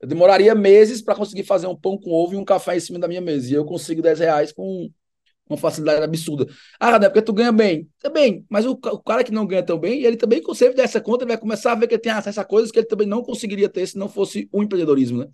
eu 0.00 0.08
demoraria 0.08 0.54
meses 0.54 1.00
para 1.00 1.14
conseguir 1.14 1.44
fazer 1.44 1.66
um 1.66 1.76
pão 1.76 1.96
com 1.96 2.10
ovo 2.10 2.34
e 2.34 2.36
um 2.36 2.44
café 2.44 2.76
em 2.76 2.80
cima 2.80 2.98
da 2.98 3.08
minha 3.08 3.20
mesa. 3.20 3.50
E 3.50 3.54
eu 3.54 3.64
consigo 3.64 4.02
10 4.02 4.18
reais 4.18 4.52
com 4.52 4.90
uma 5.48 5.56
facilidade 5.56 6.02
absurda. 6.02 6.46
Ah, 6.80 6.98
não 6.98 7.06
é 7.06 7.08
porque 7.08 7.22
tu 7.22 7.32
ganha 7.32 7.52
bem. 7.52 7.88
Tá 8.02 8.10
bem, 8.10 8.44
mas 8.48 8.66
o, 8.66 8.72
o, 8.72 9.02
cara 9.02 9.22
que 9.22 9.32
não 9.32 9.46
ganha 9.46 9.62
tão 9.62 9.78
bem, 9.78 10.02
ele 10.02 10.16
também 10.16 10.42
consegue 10.42 10.74
dessa 10.74 11.00
conta, 11.00 11.24
ele 11.24 11.30
vai 11.30 11.38
começar 11.38 11.72
a 11.72 11.74
ver 11.74 11.86
que 11.86 11.94
ele 11.94 12.02
tem 12.02 12.12
acesso 12.12 12.40
a 12.40 12.44
coisas 12.44 12.70
que 12.70 12.78
ele 12.78 12.86
também 12.86 13.06
não 13.06 13.22
conseguiria 13.22 13.68
ter 13.68 13.86
se 13.86 13.96
não 13.96 14.08
fosse 14.08 14.48
o 14.52 14.62
empreendedorismo, 14.62 15.20
né? 15.20 15.28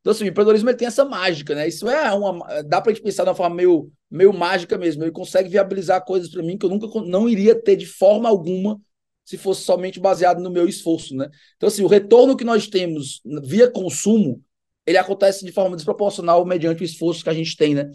Então, 0.00 0.10
assim, 0.10 0.24
o 0.24 0.28
empreendedorismo 0.28 0.68
ele 0.68 0.76
tem 0.76 0.88
essa 0.88 1.04
mágica, 1.04 1.54
né? 1.54 1.68
Isso 1.68 1.88
é 1.88 2.12
uma. 2.12 2.62
Dá 2.62 2.80
para 2.80 2.90
a 2.90 2.94
gente 2.94 3.04
pensar 3.04 3.22
de 3.22 3.30
uma 3.30 3.36
forma 3.36 3.54
meio, 3.54 3.90
meio 4.12 4.32
mágica 4.32 4.78
mesmo. 4.78 5.02
Ele 5.02 5.10
consegue 5.10 5.48
viabilizar 5.48 6.04
coisas 6.04 6.30
para 6.30 6.42
mim 6.42 6.56
que 6.56 6.66
eu 6.66 6.70
nunca 6.70 6.86
não 7.02 7.28
iria 7.28 7.54
ter 7.54 7.76
de 7.76 7.86
forma 7.86 8.28
alguma 8.28 8.80
se 9.24 9.36
fosse 9.36 9.62
somente 9.62 10.00
baseado 10.00 10.42
no 10.42 10.50
meu 10.50 10.68
esforço, 10.68 11.14
né? 11.14 11.28
Então, 11.56 11.68
assim, 11.68 11.82
o 11.82 11.86
retorno 11.86 12.36
que 12.36 12.44
nós 12.44 12.66
temos 12.66 13.20
via 13.44 13.70
consumo 13.70 14.42
ele 14.86 14.98
acontece 14.98 15.44
de 15.44 15.52
forma 15.52 15.76
desproporcional 15.76 16.44
mediante 16.44 16.82
o 16.82 16.84
esforço 16.84 17.22
que 17.22 17.30
a 17.30 17.34
gente 17.34 17.56
tem, 17.56 17.74
né? 17.74 17.90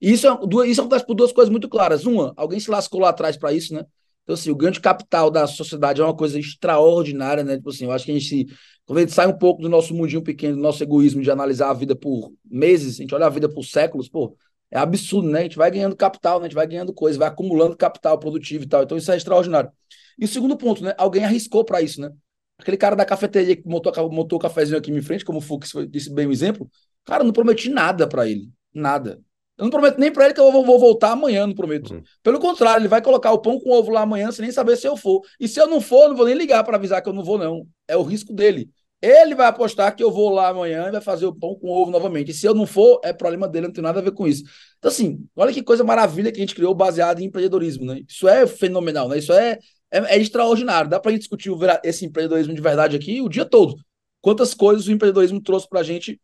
E 0.00 0.12
isso, 0.12 0.26
é, 0.26 0.68
isso 0.68 0.80
acontece 0.80 1.06
por 1.06 1.14
duas 1.14 1.32
coisas 1.32 1.50
muito 1.50 1.68
claras. 1.68 2.04
Uma, 2.04 2.32
alguém 2.36 2.60
se 2.60 2.70
lascou 2.70 3.00
lá 3.00 3.08
atrás 3.08 3.36
para 3.36 3.52
isso, 3.52 3.74
né? 3.74 3.84
Então, 4.22 4.34
assim, 4.34 4.50
o 4.50 4.56
grande 4.56 4.80
capital 4.80 5.30
da 5.30 5.46
sociedade 5.46 6.00
é 6.00 6.04
uma 6.04 6.14
coisa 6.14 6.38
extraordinária, 6.38 7.44
né? 7.44 7.56
Tipo 7.56 7.70
assim, 7.70 7.84
eu 7.84 7.92
acho 7.92 8.04
que 8.04 8.10
a 8.10 8.18
gente, 8.18 8.46
quando 8.84 8.98
a 8.98 9.00
gente 9.02 9.12
sai 9.12 9.26
um 9.26 9.38
pouco 9.38 9.62
do 9.62 9.68
nosso 9.68 9.94
mundinho 9.94 10.22
pequeno, 10.22 10.56
do 10.56 10.62
nosso 10.62 10.82
egoísmo 10.82 11.22
de 11.22 11.30
analisar 11.30 11.70
a 11.70 11.74
vida 11.74 11.96
por 11.96 12.32
meses, 12.44 12.96
a 12.96 13.02
gente 13.02 13.14
olha 13.14 13.26
a 13.26 13.30
vida 13.30 13.48
por 13.48 13.64
séculos, 13.64 14.08
pô, 14.08 14.36
é 14.70 14.78
absurdo, 14.78 15.28
né? 15.28 15.40
A 15.40 15.42
gente 15.42 15.56
vai 15.56 15.70
ganhando 15.70 15.96
capital, 15.96 16.38
né? 16.38 16.46
A 16.46 16.48
gente 16.48 16.54
vai 16.54 16.66
ganhando 16.66 16.92
coisa, 16.92 17.18
vai 17.18 17.28
acumulando 17.28 17.76
capital 17.76 18.18
produtivo 18.18 18.64
e 18.64 18.68
tal. 18.68 18.82
Então, 18.82 18.96
isso 18.96 19.10
é 19.10 19.16
extraordinário. 19.16 19.70
E 20.18 20.24
o 20.24 20.28
segundo 20.28 20.56
ponto, 20.56 20.82
né? 20.82 20.94
Alguém 20.98 21.24
arriscou 21.24 21.64
para 21.64 21.80
isso, 21.80 22.00
né? 22.00 22.10
Aquele 22.58 22.76
cara 22.76 22.96
da 22.96 23.04
cafeteria 23.04 23.54
que 23.54 23.68
montou, 23.68 23.92
montou 24.10 24.38
o 24.38 24.42
cafezinho 24.42 24.78
aqui 24.78 24.90
em 24.90 25.02
frente, 25.02 25.24
como 25.24 25.38
o 25.38 25.42
Fux 25.42 25.72
disse 25.88 26.12
bem 26.12 26.26
o 26.26 26.32
exemplo, 26.32 26.70
cara, 27.04 27.22
não 27.22 27.32
prometi 27.32 27.68
nada 27.68 28.08
para 28.08 28.26
ele. 28.28 28.50
Nada. 28.74 29.20
Eu 29.58 29.64
não 29.64 29.70
prometo 29.70 29.98
nem 29.98 30.12
para 30.12 30.26
ele 30.26 30.34
que 30.34 30.40
eu 30.40 30.52
vou, 30.52 30.64
vou, 30.64 30.78
voltar 30.78 31.12
amanhã, 31.12 31.46
não 31.46 31.54
prometo. 31.54 31.94
Uhum. 31.94 32.02
Pelo 32.22 32.38
contrário, 32.38 32.82
ele 32.82 32.88
vai 32.88 33.00
colocar 33.00 33.32
o 33.32 33.38
pão 33.38 33.58
com 33.58 33.70
ovo 33.70 33.90
lá 33.90 34.02
amanhã 34.02 34.30
sem 34.30 34.42
nem 34.42 34.52
saber 34.52 34.76
se 34.76 34.86
eu 34.86 34.96
for. 34.96 35.22
E 35.40 35.48
se 35.48 35.58
eu 35.58 35.66
não 35.66 35.80
for, 35.80 36.02
eu 36.02 36.08
não 36.10 36.16
vou 36.16 36.26
nem 36.26 36.34
ligar 36.34 36.62
para 36.62 36.76
avisar 36.76 37.02
que 37.02 37.08
eu 37.08 37.12
não 37.14 37.24
vou, 37.24 37.38
não. 37.38 37.66
É 37.88 37.96
o 37.96 38.02
risco 38.02 38.34
dele. 38.34 38.68
Ele 39.06 39.34
vai 39.34 39.46
apostar 39.46 39.94
que 39.94 40.02
eu 40.02 40.10
vou 40.10 40.30
lá 40.30 40.48
amanhã 40.48 40.88
e 40.88 40.90
vai 40.90 41.00
fazer 41.00 41.26
o 41.26 41.34
pão 41.34 41.54
com 41.54 41.68
ovo 41.68 41.90
novamente. 41.90 42.30
E 42.30 42.34
se 42.34 42.46
eu 42.46 42.54
não 42.54 42.66
for, 42.66 43.00
é 43.04 43.12
problema 43.12 43.46
dele, 43.46 43.66
não 43.66 43.72
tem 43.72 43.82
nada 43.82 44.00
a 44.00 44.02
ver 44.02 44.12
com 44.12 44.26
isso. 44.26 44.42
Então, 44.78 44.90
assim, 44.90 45.24
olha 45.36 45.52
que 45.52 45.62
coisa 45.62 45.84
maravilha 45.84 46.32
que 46.32 46.38
a 46.38 46.40
gente 46.40 46.54
criou 46.54 46.74
baseado 46.74 47.20
em 47.20 47.26
empreendedorismo, 47.26 47.84
né? 47.84 48.00
Isso 48.08 48.26
é 48.26 48.46
fenomenal, 48.46 49.08
né? 49.08 49.18
Isso 49.18 49.32
é, 49.32 49.58
é, 49.90 50.16
é 50.16 50.18
extraordinário. 50.18 50.90
Dá 50.90 50.98
para 50.98 51.12
gente 51.12 51.20
discutir 51.20 51.50
esse 51.84 52.04
empreendedorismo 52.04 52.54
de 52.54 52.60
verdade 52.60 52.96
aqui 52.96 53.20
o 53.20 53.28
dia 53.28 53.44
todo. 53.44 53.76
Quantas 54.20 54.54
coisas 54.54 54.88
o 54.88 54.92
empreendedorismo 54.92 55.40
trouxe 55.40 55.68
para 55.68 55.80
a 55.80 55.84
gente 55.84 56.20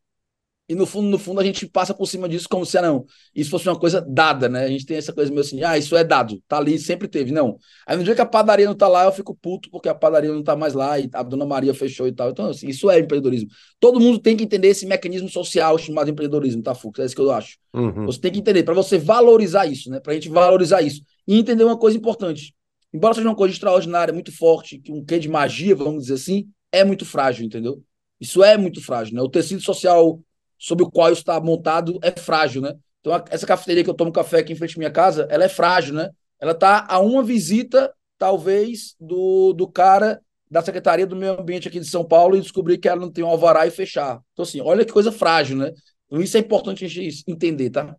e 0.68 0.74
no 0.74 0.86
fundo, 0.86 1.08
no 1.08 1.18
fundo, 1.18 1.40
a 1.40 1.44
gente 1.44 1.66
passa 1.66 1.92
por 1.92 2.06
cima 2.06 2.28
disso 2.28 2.48
como 2.48 2.64
se, 2.64 2.78
ah, 2.78 2.82
não, 2.82 3.04
isso 3.34 3.50
fosse 3.50 3.68
uma 3.68 3.78
coisa 3.78 4.00
dada, 4.00 4.48
né? 4.48 4.64
A 4.64 4.68
gente 4.68 4.86
tem 4.86 4.96
essa 4.96 5.12
coisa 5.12 5.30
meio 5.30 5.42
assim, 5.42 5.62
ah, 5.62 5.76
isso 5.76 5.96
é 5.96 6.04
dado, 6.04 6.40
tá 6.46 6.56
ali, 6.56 6.78
sempre 6.78 7.08
teve. 7.08 7.32
Não. 7.32 7.58
Aí 7.86 7.96
no 7.96 8.04
dia 8.04 8.14
que 8.14 8.20
a 8.20 8.26
padaria 8.26 8.64
não 8.66 8.74
tá 8.74 8.86
lá, 8.86 9.04
eu 9.04 9.12
fico 9.12 9.34
puto 9.34 9.68
porque 9.70 9.88
a 9.88 9.94
padaria 9.94 10.32
não 10.32 10.42
tá 10.42 10.56
mais 10.56 10.72
lá 10.72 10.98
e 10.98 11.10
a 11.12 11.22
dona 11.22 11.44
Maria 11.44 11.74
fechou 11.74 12.06
e 12.06 12.12
tal. 12.12 12.30
Então, 12.30 12.46
assim, 12.46 12.68
isso 12.68 12.88
é 12.90 13.00
empreendedorismo. 13.00 13.50
Todo 13.80 14.00
mundo 14.00 14.18
tem 14.18 14.36
que 14.36 14.44
entender 14.44 14.68
esse 14.68 14.86
mecanismo 14.86 15.28
social 15.28 15.76
chamado 15.76 16.10
empreendedorismo, 16.10 16.62
tá, 16.62 16.74
Fux? 16.74 16.98
É 17.00 17.04
isso 17.04 17.14
que 17.14 17.20
eu 17.20 17.30
acho. 17.30 17.58
Uhum. 17.74 18.06
Você 18.06 18.20
tem 18.20 18.32
que 18.32 18.38
entender, 18.38 18.62
para 18.62 18.74
você 18.74 18.96
valorizar 18.98 19.66
isso, 19.66 19.90
né? 19.90 20.00
Pra 20.00 20.14
gente 20.14 20.28
valorizar 20.28 20.80
isso. 20.80 21.02
E 21.26 21.38
entender 21.38 21.64
uma 21.64 21.76
coisa 21.76 21.98
importante. 21.98 22.54
Embora 22.94 23.14
seja 23.14 23.28
uma 23.28 23.36
coisa 23.36 23.52
extraordinária, 23.52 24.14
muito 24.14 24.30
forte, 24.30 24.78
que 24.78 24.92
um 24.92 25.04
quê 25.04 25.18
de 25.18 25.28
magia, 25.28 25.74
vamos 25.74 26.02
dizer 26.04 26.14
assim, 26.14 26.46
é 26.70 26.84
muito 26.84 27.04
frágil, 27.04 27.44
entendeu? 27.44 27.82
Isso 28.20 28.44
é 28.44 28.56
muito 28.56 28.80
frágil, 28.80 29.16
né? 29.16 29.22
O 29.22 29.28
tecido 29.28 29.60
social 29.60 30.20
sobre 30.62 30.84
o 30.84 30.90
qual 30.90 31.10
está 31.12 31.40
montado 31.40 31.98
é 32.04 32.12
frágil, 32.12 32.62
né? 32.62 32.72
Então, 33.00 33.12
essa 33.30 33.44
cafeteria 33.44 33.82
que 33.82 33.90
eu 33.90 33.94
tomo 33.94 34.12
café 34.12 34.38
aqui 34.38 34.52
em 34.52 34.56
frente 34.56 34.76
à 34.76 34.78
minha 34.78 34.92
casa, 34.92 35.26
ela 35.28 35.42
é 35.42 35.48
frágil, 35.48 35.92
né? 35.92 36.08
Ela 36.40 36.52
está 36.52 36.86
a 36.88 37.00
uma 37.00 37.20
visita, 37.20 37.92
talvez, 38.16 38.94
do, 39.00 39.52
do 39.54 39.66
cara 39.66 40.20
da 40.48 40.62
Secretaria 40.62 41.04
do 41.04 41.16
Meio 41.16 41.40
Ambiente 41.40 41.66
aqui 41.66 41.80
de 41.80 41.86
São 41.86 42.04
Paulo 42.04 42.36
e 42.36 42.40
descobrir 42.40 42.78
que 42.78 42.88
ela 42.88 43.00
não 43.00 43.10
tem 43.10 43.24
um 43.24 43.28
alvará 43.28 43.66
e 43.66 43.72
fechar. 43.72 44.20
Então, 44.32 44.44
assim, 44.44 44.60
olha 44.60 44.84
que 44.84 44.92
coisa 44.92 45.10
frágil, 45.10 45.56
né? 45.56 45.72
Então, 46.06 46.22
isso 46.22 46.36
é 46.36 46.40
importante 46.40 46.84
a 46.84 46.88
gente 46.88 47.24
entender, 47.26 47.70
tá? 47.70 47.96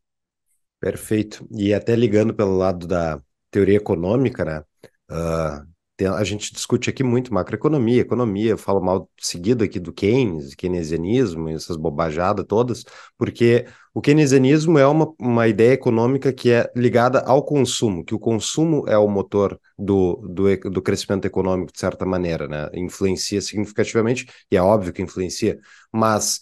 Perfeito. 0.79 1.45
E 1.51 1.73
até 1.73 1.93
ligando 1.97 2.33
pelo 2.33 2.55
lado 2.55 2.87
da 2.87 3.19
teoria 3.51 3.75
econômica, 3.75 4.45
né? 4.45 4.63
Uh, 5.11 5.67
a 6.05 6.23
gente 6.23 6.53
discute 6.53 6.89
aqui 6.89 7.03
muito 7.03 7.33
macroeconomia, 7.33 8.01
economia, 8.01 8.51
eu 8.51 8.57
falo 8.57 8.81
mal 8.81 9.09
seguido 9.19 9.63
aqui 9.63 9.79
do 9.79 9.93
Keynes, 9.93 10.55
keynesianismo, 10.55 11.49
essas 11.49 11.77
bobajadas 11.77 12.45
todas, 12.47 12.83
porque 13.17 13.65
o 13.93 14.01
keynesianismo 14.01 14.79
é 14.79 14.87
uma, 14.87 15.13
uma 15.19 15.47
ideia 15.47 15.73
econômica 15.73 16.33
que 16.33 16.51
é 16.51 16.71
ligada 16.75 17.19
ao 17.19 17.43
consumo, 17.43 18.03
que 18.03 18.15
o 18.15 18.19
consumo 18.19 18.85
é 18.87 18.97
o 18.97 19.07
motor 19.07 19.59
do, 19.77 20.15
do, 20.27 20.55
do 20.71 20.81
crescimento 20.81 21.25
econômico, 21.25 21.71
de 21.71 21.79
certa 21.79 22.05
maneira, 22.05 22.47
né? 22.47 22.69
Influencia 22.73 23.41
significativamente, 23.41 24.25
e 24.51 24.57
é 24.57 24.61
óbvio 24.61 24.93
que 24.93 25.01
influencia, 25.01 25.59
mas 25.91 26.39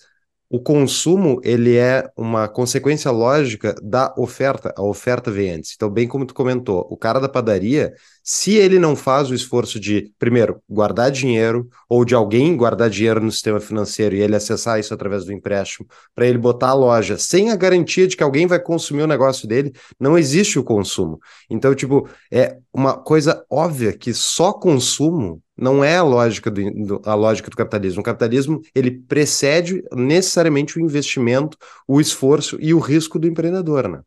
o 0.51 0.59
consumo 0.59 1.39
ele 1.45 1.77
é 1.77 2.09
uma 2.17 2.45
consequência 2.45 3.09
lógica 3.09 3.73
da 3.81 4.13
oferta. 4.17 4.73
A 4.75 4.83
oferta 4.83 5.31
vem 5.31 5.49
antes. 5.49 5.71
Então, 5.73 5.89
bem 5.89 6.09
como 6.09 6.25
tu 6.25 6.33
comentou, 6.33 6.85
o 6.89 6.97
cara 6.97 7.21
da 7.21 7.29
padaria, 7.29 7.93
se 8.21 8.55
ele 8.55 8.77
não 8.77 8.93
faz 8.93 9.29
o 9.29 9.33
esforço 9.33 9.79
de, 9.79 10.11
primeiro, 10.19 10.61
guardar 10.69 11.09
dinheiro, 11.09 11.69
ou 11.87 12.03
de 12.03 12.13
alguém 12.13 12.57
guardar 12.57 12.89
dinheiro 12.89 13.23
no 13.23 13.31
sistema 13.31 13.61
financeiro 13.61 14.13
e 14.13 14.19
ele 14.19 14.35
acessar 14.35 14.77
isso 14.77 14.93
através 14.93 15.23
do 15.23 15.31
empréstimo, 15.31 15.87
para 16.13 16.27
ele 16.27 16.37
botar 16.37 16.71
a 16.71 16.73
loja 16.73 17.17
sem 17.17 17.49
a 17.49 17.55
garantia 17.55 18.05
de 18.05 18.17
que 18.17 18.23
alguém 18.23 18.45
vai 18.45 18.59
consumir 18.59 19.03
o 19.03 19.07
negócio 19.07 19.47
dele, 19.47 19.71
não 19.97 20.17
existe 20.17 20.59
o 20.59 20.63
consumo. 20.65 21.17
Então, 21.49 21.73
tipo, 21.73 22.09
é 22.29 22.57
uma 22.73 22.97
coisa 22.97 23.41
óbvia 23.49 23.93
que 23.93 24.13
só 24.13 24.51
consumo 24.51 25.41
não 25.61 25.83
é 25.83 25.97
a 25.97 26.03
lógica 26.03 26.49
do, 26.49 26.71
do, 26.71 27.01
a 27.05 27.13
lógica 27.13 27.49
do 27.49 27.55
capitalismo. 27.55 28.01
O 28.01 28.03
capitalismo 28.03 28.61
ele 28.73 28.91
precede 28.91 29.83
necessariamente 29.93 30.77
o 30.77 30.81
investimento, 30.81 31.55
o 31.87 32.01
esforço 32.01 32.57
e 32.59 32.73
o 32.73 32.79
risco 32.79 33.19
do 33.19 33.27
empreendedor, 33.27 33.87
né? 33.87 34.01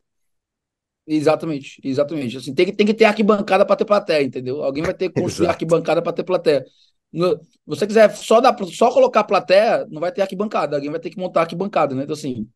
Exatamente, 1.07 1.81
exatamente. 1.85 2.37
Assim, 2.39 2.55
tem, 2.55 2.67
que, 2.67 2.73
tem 2.73 2.87
que 2.87 2.95
ter 2.95 3.05
arquibancada 3.05 3.65
para 3.65 3.77
ter 3.77 3.85
plateia, 3.85 4.25
entendeu? 4.25 4.63
Alguém 4.63 4.83
vai 4.83 4.95
ter 4.95 5.11
que 5.11 5.21
construir 5.21 5.49
arquibancada 5.49 6.03
para 6.03 6.13
ter 6.13 6.25
plateia. 6.25 6.65
Se 7.13 7.21
você 7.65 7.87
quiser 7.87 8.11
só, 8.17 8.41
dar, 8.41 8.57
só 8.73 8.91
colocar 8.91 9.23
plateia, 9.23 9.87
não 9.91 10.01
vai 10.01 10.11
ter 10.11 10.23
arquibancada. 10.23 10.77
Alguém 10.77 10.91
vai 10.91 10.99
ter 10.99 11.11
que 11.11 11.19
montar 11.19 11.43
arquibancada, 11.43 11.95
né? 11.95 12.03
Então, 12.03 12.15
assim, 12.15 12.49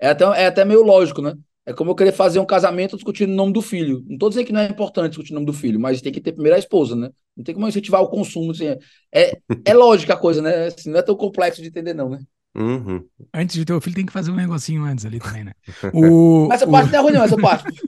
é 0.00 0.10
até, 0.10 0.24
é 0.24 0.46
até 0.46 0.64
meio 0.64 0.82
lógico, 0.82 1.20
né? 1.22 1.34
É 1.64 1.72
como 1.72 1.90
eu 1.90 1.94
querer 1.94 2.12
fazer 2.12 2.40
um 2.40 2.44
casamento 2.44 2.96
discutindo 2.96 3.30
o 3.30 3.36
nome 3.36 3.52
do 3.52 3.62
filho. 3.62 4.02
Não 4.06 4.14
estou 4.14 4.28
dizendo 4.28 4.46
que 4.46 4.52
não 4.52 4.60
é 4.60 4.66
importante 4.66 5.10
discutir 5.10 5.32
o 5.32 5.34
nome 5.34 5.46
do 5.46 5.52
filho, 5.52 5.78
mas 5.78 6.02
tem 6.02 6.12
que 6.12 6.20
ter 6.20 6.32
primeiro 6.32 6.56
a 6.56 6.58
esposa, 6.58 6.96
né? 6.96 7.10
Não 7.36 7.44
tem 7.44 7.54
como 7.54 7.68
incentivar 7.68 8.02
o 8.02 8.08
consumo. 8.08 8.50
Assim, 8.50 8.66
é, 9.14 9.38
é 9.64 9.74
lógica 9.74 10.14
a 10.14 10.16
coisa, 10.16 10.42
né? 10.42 10.66
Assim, 10.66 10.90
não 10.90 10.98
é 10.98 11.02
tão 11.02 11.14
complexo 11.14 11.62
de 11.62 11.68
entender, 11.68 11.94
não, 11.94 12.08
né? 12.10 12.18
Uhum. 12.54 13.06
Antes 13.32 13.54
de 13.54 13.64
ter 13.64 13.72
o 13.72 13.80
filho, 13.80 13.96
tem 13.96 14.06
que 14.06 14.12
fazer 14.12 14.30
um 14.30 14.36
negocinho 14.36 14.84
antes 14.84 15.06
ali 15.06 15.20
também, 15.20 15.44
né? 15.44 15.52
O, 15.94 16.48
essa 16.52 16.66
parte 16.66 16.88
o... 16.88 16.92
não 16.92 16.98
é 16.98 17.02
ruim, 17.02 17.12
não, 17.12 17.22
essa 17.22 17.36
parte. 17.40 17.80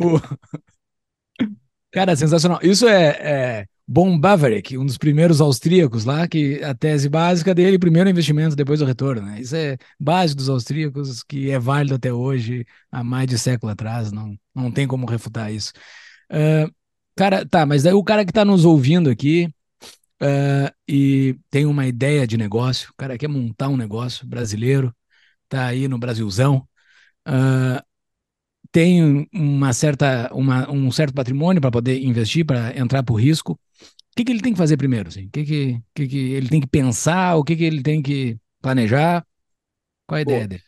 o... 0.00 0.20
Cara, 1.92 2.16
sensacional. 2.16 2.58
Isso 2.62 2.88
é, 2.88 3.08
é 3.20 3.66
Bon 3.92 4.16
Bavaric, 4.16 4.78
um 4.78 4.86
dos 4.86 4.96
primeiros 4.96 5.40
austríacos 5.40 6.04
lá, 6.04 6.28
que 6.28 6.62
a 6.62 6.72
tese 6.72 7.08
básica 7.08 7.52
dele, 7.52 7.76
primeiro 7.76 8.08
investimento, 8.08 8.54
depois 8.54 8.80
o 8.80 8.84
retorno. 8.84 9.22
Né? 9.22 9.40
Isso 9.40 9.56
é 9.56 9.76
básico 9.98 10.38
dos 10.38 10.48
austríacos, 10.48 11.24
que 11.24 11.50
é 11.50 11.58
válido 11.58 11.96
até 11.96 12.12
hoje, 12.12 12.64
há 12.92 13.02
mais 13.02 13.26
de 13.26 13.36
século 13.36 13.72
atrás, 13.72 14.12
não, 14.12 14.38
não 14.54 14.70
tem 14.70 14.86
como 14.86 15.06
refutar 15.06 15.52
isso. 15.52 15.72
Uh, 16.30 16.72
cara, 17.16 17.44
tá, 17.44 17.66
mas 17.66 17.82
daí 17.82 17.92
o 17.92 18.04
cara 18.04 18.24
que 18.24 18.30
está 18.30 18.44
nos 18.44 18.64
ouvindo 18.64 19.10
aqui 19.10 19.52
uh, 20.22 20.72
e 20.86 21.36
tem 21.50 21.66
uma 21.66 21.84
ideia 21.84 22.24
de 22.28 22.36
negócio, 22.36 22.90
o 22.92 22.94
cara 22.96 23.18
quer 23.18 23.26
montar 23.26 23.66
um 23.68 23.76
negócio 23.76 24.24
brasileiro, 24.24 24.94
tá 25.48 25.66
aí 25.66 25.88
no 25.88 25.98
Brasilzão, 25.98 26.58
uh, 27.26 27.82
tem 28.70 29.28
uma 29.32 29.72
certa, 29.72 30.30
uma, 30.32 30.70
um 30.70 30.92
certo 30.92 31.12
patrimônio 31.12 31.60
para 31.60 31.72
poder 31.72 32.00
investir, 32.04 32.44
para 32.46 32.78
entrar 32.78 33.02
por 33.02 33.16
risco. 33.16 33.58
O 34.20 34.22
que, 34.22 34.24
que 34.26 34.32
ele 34.32 34.42
tem 34.42 34.52
que 34.52 34.58
fazer 34.58 34.76
primeiro? 34.76 35.08
Assim? 35.08 35.26
O 35.26 35.30
que, 35.30 35.44
que, 35.44 35.82
que, 35.94 36.06
que 36.06 36.32
ele 36.32 36.48
tem 36.50 36.60
que 36.60 36.66
pensar? 36.66 37.36
O 37.36 37.42
que, 37.42 37.56
que 37.56 37.64
ele 37.64 37.82
tem 37.82 38.02
que 38.02 38.36
planejar? 38.60 39.24
Qual 40.06 40.18
a 40.18 40.20
ideia 40.20 40.42
Pô, 40.42 40.48
dele? 40.48 40.62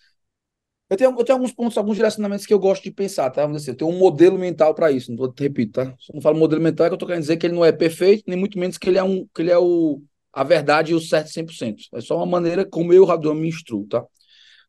Eu 0.88 0.96
tenho, 0.96 1.10
eu 1.10 1.24
tenho 1.24 1.36
alguns 1.36 1.52
pontos, 1.52 1.76
alguns 1.76 1.96
direcionamentos 1.96 2.46
que 2.46 2.54
eu 2.54 2.58
gosto 2.58 2.82
de 2.82 2.90
pensar, 2.90 3.28
tá? 3.28 3.42
Vamos 3.42 3.60
dizer, 3.60 3.72
eu 3.72 3.76
tenho 3.76 3.90
um 3.90 3.98
modelo 3.98 4.38
mental 4.38 4.74
para 4.74 4.90
isso, 4.90 5.12
não 5.12 5.30
te 5.30 5.42
repito, 5.42 5.72
tá? 5.72 5.84
Se 5.98 6.10
eu 6.10 6.14
não 6.14 6.22
falo 6.22 6.38
modelo 6.38 6.62
mental, 6.62 6.86
é 6.86 6.88
que 6.88 6.94
eu 6.94 6.96
estou 6.96 7.06
querendo 7.06 7.22
dizer 7.22 7.36
que 7.36 7.46
ele 7.46 7.54
não 7.54 7.62
é 7.62 7.72
perfeito, 7.72 8.24
nem 8.26 8.38
muito 8.38 8.58
menos 8.58 8.78
que 8.78 8.88
ele 8.88 8.96
é, 8.96 9.02
um, 9.02 9.26
que 9.34 9.42
ele 9.42 9.50
é 9.50 9.58
o, 9.58 10.02
a 10.32 10.42
verdade 10.42 10.92
e 10.92 10.94
o 10.94 11.00
certo 11.00 11.28
100%. 11.28 11.88
É 11.92 12.00
só 12.00 12.16
uma 12.16 12.26
maneira 12.26 12.64
como 12.64 12.90
eu, 12.94 13.04
Radon, 13.04 13.34
me 13.34 13.48
instruo, 13.48 13.86
tá? 13.86 14.02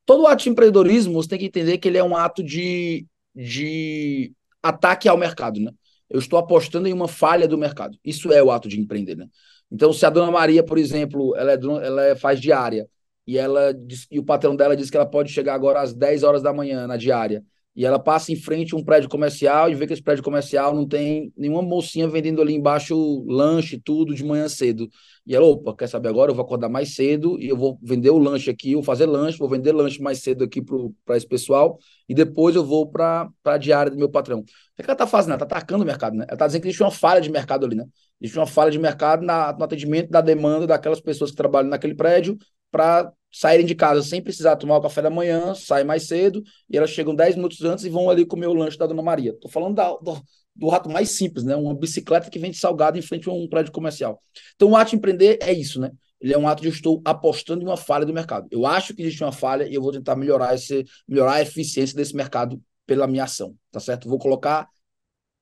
Todo 0.05 0.27
ato 0.27 0.43
de 0.43 0.49
empreendedorismo, 0.49 1.13
você 1.13 1.29
tem 1.29 1.39
que 1.39 1.45
entender 1.45 1.77
que 1.77 1.87
ele 1.87 1.97
é 1.97 2.03
um 2.03 2.17
ato 2.17 2.43
de, 2.43 3.07
de 3.33 4.33
ataque 4.61 5.07
ao 5.07 5.17
mercado, 5.17 5.61
né? 5.61 5.71
Eu 6.13 6.19
estou 6.19 6.37
apostando 6.37 6.87
em 6.87 6.93
uma 6.93 7.07
falha 7.07 7.47
do 7.47 7.57
mercado. 7.57 7.97
Isso 8.05 8.31
é 8.31 8.41
o 8.41 8.51
ato 8.51 8.69
de 8.69 8.79
empreender, 8.79 9.17
né? 9.17 9.27
Então, 9.71 9.91
se 9.91 10.05
a 10.05 10.09
dona 10.11 10.31
Maria, 10.31 10.63
por 10.63 10.77
exemplo, 10.77 11.35
ela, 11.35 11.53
é, 11.53 11.55
ela 11.55 12.05
é, 12.05 12.15
faz 12.15 12.39
diária 12.39 12.87
e 13.25 13.37
ela 13.37 13.73
e 14.11 14.19
o 14.19 14.23
patrão 14.23 14.55
dela 14.55 14.75
diz 14.75 14.89
que 14.89 14.97
ela 14.97 15.05
pode 15.05 15.31
chegar 15.31 15.55
agora 15.55 15.81
às 15.81 15.93
10 15.93 16.23
horas 16.23 16.43
da 16.43 16.53
manhã 16.53 16.85
na 16.85 16.97
diária, 16.97 17.43
e 17.75 17.85
ela 17.85 17.97
passa 17.97 18.31
em 18.31 18.35
frente 18.35 18.75
a 18.75 18.77
um 18.77 18.83
prédio 18.83 19.09
comercial 19.09 19.69
e 19.69 19.73
vê 19.73 19.87
que 19.87 19.93
esse 19.93 20.03
prédio 20.03 20.23
comercial 20.23 20.75
não 20.75 20.87
tem 20.87 21.33
nenhuma 21.35 21.63
mocinha 21.63 22.07
vendendo 22.07 22.41
ali 22.41 22.53
embaixo 22.53 23.25
lanche, 23.27 23.79
tudo 23.79 24.13
de 24.13 24.23
manhã 24.23 24.47
cedo. 24.47 24.87
E 25.25 25.33
ela, 25.35 25.45
opa, 25.45 25.73
quer 25.75 25.87
saber 25.87 26.09
agora? 26.09 26.31
Eu 26.31 26.35
vou 26.35 26.43
acordar 26.43 26.67
mais 26.67 26.95
cedo 26.95 27.39
e 27.39 27.47
eu 27.47 27.55
vou 27.55 27.79
vender 27.81 28.09
o 28.09 28.17
lanche 28.17 28.49
aqui, 28.49 28.73
vou 28.73 28.83
fazer 28.83 29.05
lanche, 29.05 29.37
vou 29.37 29.47
vender 29.47 29.71
lanche 29.71 30.01
mais 30.01 30.19
cedo 30.19 30.43
aqui 30.43 30.61
para 31.05 31.15
esse 31.15 31.27
pessoal 31.27 31.79
e 32.09 32.13
depois 32.13 32.55
eu 32.55 32.65
vou 32.65 32.89
para 32.89 33.29
a 33.45 33.57
diária 33.57 33.89
do 33.89 33.97
meu 33.97 34.09
patrão. 34.09 34.39
O 34.39 34.43
que, 34.43 34.81
é 34.81 34.83
ela 34.83 34.93
está 34.93 35.07
fazendo? 35.07 35.33
Ela 35.33 35.43
está 35.43 35.57
atacando 35.57 35.83
o 35.83 35.87
mercado, 35.87 36.15
né? 36.15 36.25
Ela 36.27 36.33
está 36.33 36.45
dizendo 36.45 36.61
que 36.61 36.67
existe 36.67 36.83
uma 36.83 36.91
falha 36.91 37.21
de 37.21 37.31
mercado 37.31 37.65
ali, 37.65 37.75
né? 37.75 37.85
Existe 38.19 38.37
uma 38.37 38.47
falha 38.47 38.71
de 38.71 38.79
mercado 38.79 39.25
na, 39.25 39.53
no 39.53 39.63
atendimento 39.63 40.09
da 40.09 40.19
demanda 40.19 40.67
daquelas 40.67 40.99
pessoas 40.99 41.31
que 41.31 41.37
trabalham 41.37 41.69
naquele 41.69 41.95
prédio 41.95 42.37
para 42.69 43.11
saírem 43.31 43.65
de 43.65 43.75
casa 43.75 44.01
sem 44.01 44.21
precisar 44.21 44.55
tomar 44.55 44.77
o 44.77 44.81
café 44.81 45.01
da 45.01 45.09
manhã, 45.09 45.55
saem 45.55 45.85
mais 45.85 46.07
cedo 46.07 46.43
e 46.69 46.77
elas 46.77 46.89
chegam 46.89 47.15
10 47.15 47.35
minutos 47.35 47.61
antes 47.63 47.85
e 47.85 47.89
vão 47.89 48.09
ali 48.09 48.25
comer 48.25 48.47
o 48.47 48.53
lanche 48.53 48.77
da 48.77 48.85
Dona 48.85 49.01
Maria. 49.01 49.31
Estou 49.31 49.49
falando 49.49 49.75
da, 49.75 49.89
do, 49.89 50.21
do 50.55 50.67
rato 50.69 50.89
mais 50.89 51.11
simples, 51.11 51.43
né? 51.43 51.55
Uma 51.55 51.75
bicicleta 51.75 52.29
que 52.29 52.39
vende 52.39 52.57
salgado 52.57 52.97
em 52.97 53.01
frente 53.01 53.27
a 53.27 53.33
um 53.33 53.47
prédio 53.47 53.71
comercial. 53.71 54.19
Então, 54.55 54.71
o 54.71 54.75
ato 54.75 54.91
de 54.91 54.97
empreender 54.97 55.39
é 55.41 55.51
isso, 55.51 55.79
né? 55.79 55.91
Ele 56.21 56.33
é 56.33 56.37
um 56.37 56.47
ato 56.47 56.61
de 56.61 56.69
eu 56.69 56.73
estou 56.73 57.01
apostando 57.03 57.63
em 57.63 57.65
uma 57.65 57.75
falha 57.75 58.05
do 58.05 58.13
mercado. 58.13 58.47
Eu 58.49 58.65
acho 58.65 58.93
que 58.93 59.01
existe 59.01 59.23
uma 59.23 59.31
falha 59.31 59.67
e 59.67 59.73
eu 59.73 59.81
vou 59.81 59.91
tentar 59.91 60.15
melhorar, 60.15 60.55
esse, 60.55 60.85
melhorar 61.07 61.33
a 61.33 61.41
eficiência 61.41 61.95
desse 61.95 62.15
mercado 62.15 62.61
pela 62.85 63.07
minha 63.07 63.25
ação, 63.25 63.55
tá 63.71 63.79
certo? 63.79 64.07
Vou 64.07 64.17
colocar 64.19 64.69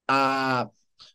a. 0.07 0.69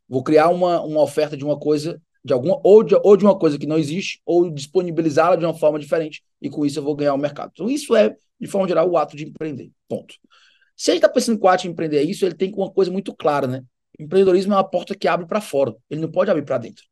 Vou 0.09 0.23
criar 0.23 0.51
uma, 0.51 0.81
uma 0.83 1.03
oferta 1.03 1.37
de 1.37 1.45
uma 1.45 1.59
coisa, 1.59 2.01
de 2.25 2.33
alguma, 2.33 2.61
ou 2.63 2.83
de, 2.85 2.95
ou 2.95 3.17
de 3.17 3.25
uma 3.25 3.37
coisa 3.37 3.59
que 3.59 3.67
não 3.67 3.77
existe, 3.77 4.21
ou 4.25 4.49
disponibilizá-la 4.51 5.35
de 5.35 5.45
uma 5.45 5.55
forma 5.55 5.81
diferente, 5.81 6.23
e 6.41 6.49
com 6.49 6.65
isso 6.65 6.79
eu 6.79 6.83
vou 6.85 6.95
ganhar 6.95 7.15
o 7.15 7.19
mercado. 7.19 7.51
Então, 7.53 7.69
isso 7.69 7.95
é, 7.97 8.15
de 8.41 8.47
forma 8.47 8.69
geral, 8.69 8.89
o 8.89 8.97
ato 8.97 9.17
de 9.17 9.25
empreender. 9.25 9.71
Ponto. 9.89 10.15
Se 10.77 10.91
a 10.91 10.95
gente 10.95 11.03
está 11.03 11.13
pensando 11.13 11.39
que 11.39 11.45
o 11.45 11.49
ato 11.49 11.63
de 11.63 11.69
empreender 11.69 11.99
é 11.99 12.03
isso, 12.03 12.25
ele 12.25 12.35
tem 12.37 12.53
uma 12.55 12.71
coisa 12.71 12.91
muito 12.91 13.15
clara, 13.15 13.49
né? 13.49 13.65
Empreendedorismo 13.99 14.53
é 14.53 14.57
uma 14.57 14.69
porta 14.69 14.95
que 14.95 15.09
abre 15.09 15.27
para 15.27 15.41
fora, 15.41 15.75
ele 15.89 16.01
não 16.01 16.11
pode 16.11 16.31
abrir 16.31 16.45
para 16.45 16.59
dentro. 16.59 16.85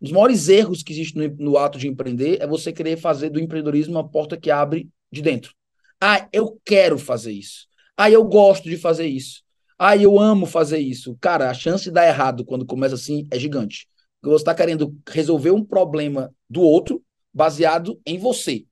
Um 0.00 0.04
dos 0.04 0.12
maiores 0.12 0.48
erros 0.48 0.82
que 0.82 0.92
existe 0.92 1.16
no, 1.16 1.28
no, 1.36 1.56
ato 1.56 1.78
de 1.78 1.88
empreender 1.88 2.40
é 2.40 2.46
você 2.46 2.72
querer 2.72 2.96
fazer 2.96 3.30
do 3.30 3.40
empreendedorismo 3.40 3.94
uma 3.94 4.08
porta 4.08 4.36
que 4.36 4.50
abre 4.50 4.88
de 5.10 5.22
dentro. 5.22 5.52
Ah, 6.00 6.28
eu 6.32 6.60
quero 6.64 6.98
fazer 6.98 7.32
isso. 7.32 7.66
Ah, 7.96 8.10
eu 8.10 8.24
gosto 8.24 8.68
de 8.68 8.76
fazer 8.76 9.06
isso. 9.06 9.42
Ah, 9.76 9.96
eu 9.96 10.18
amo 10.18 10.46
fazer 10.46 10.78
isso. 10.78 11.16
Cara, 11.20 11.50
a 11.50 11.54
chance 11.54 11.84
de 11.84 11.90
dar 11.90 12.06
errado 12.06 12.44
quando 12.44 12.64
começa 12.64 12.94
assim 12.94 13.26
é 13.30 13.38
gigante. 13.38 13.88
Porque 14.20 14.32
você 14.32 14.42
está 14.42 14.54
querendo 14.54 14.96
resolver 15.08 15.50
um 15.50 15.64
problema 15.64 16.32
do 16.48 16.62
outro 16.62 17.02
baseado 17.32 18.00
em 18.06 18.18
você. 18.18 18.64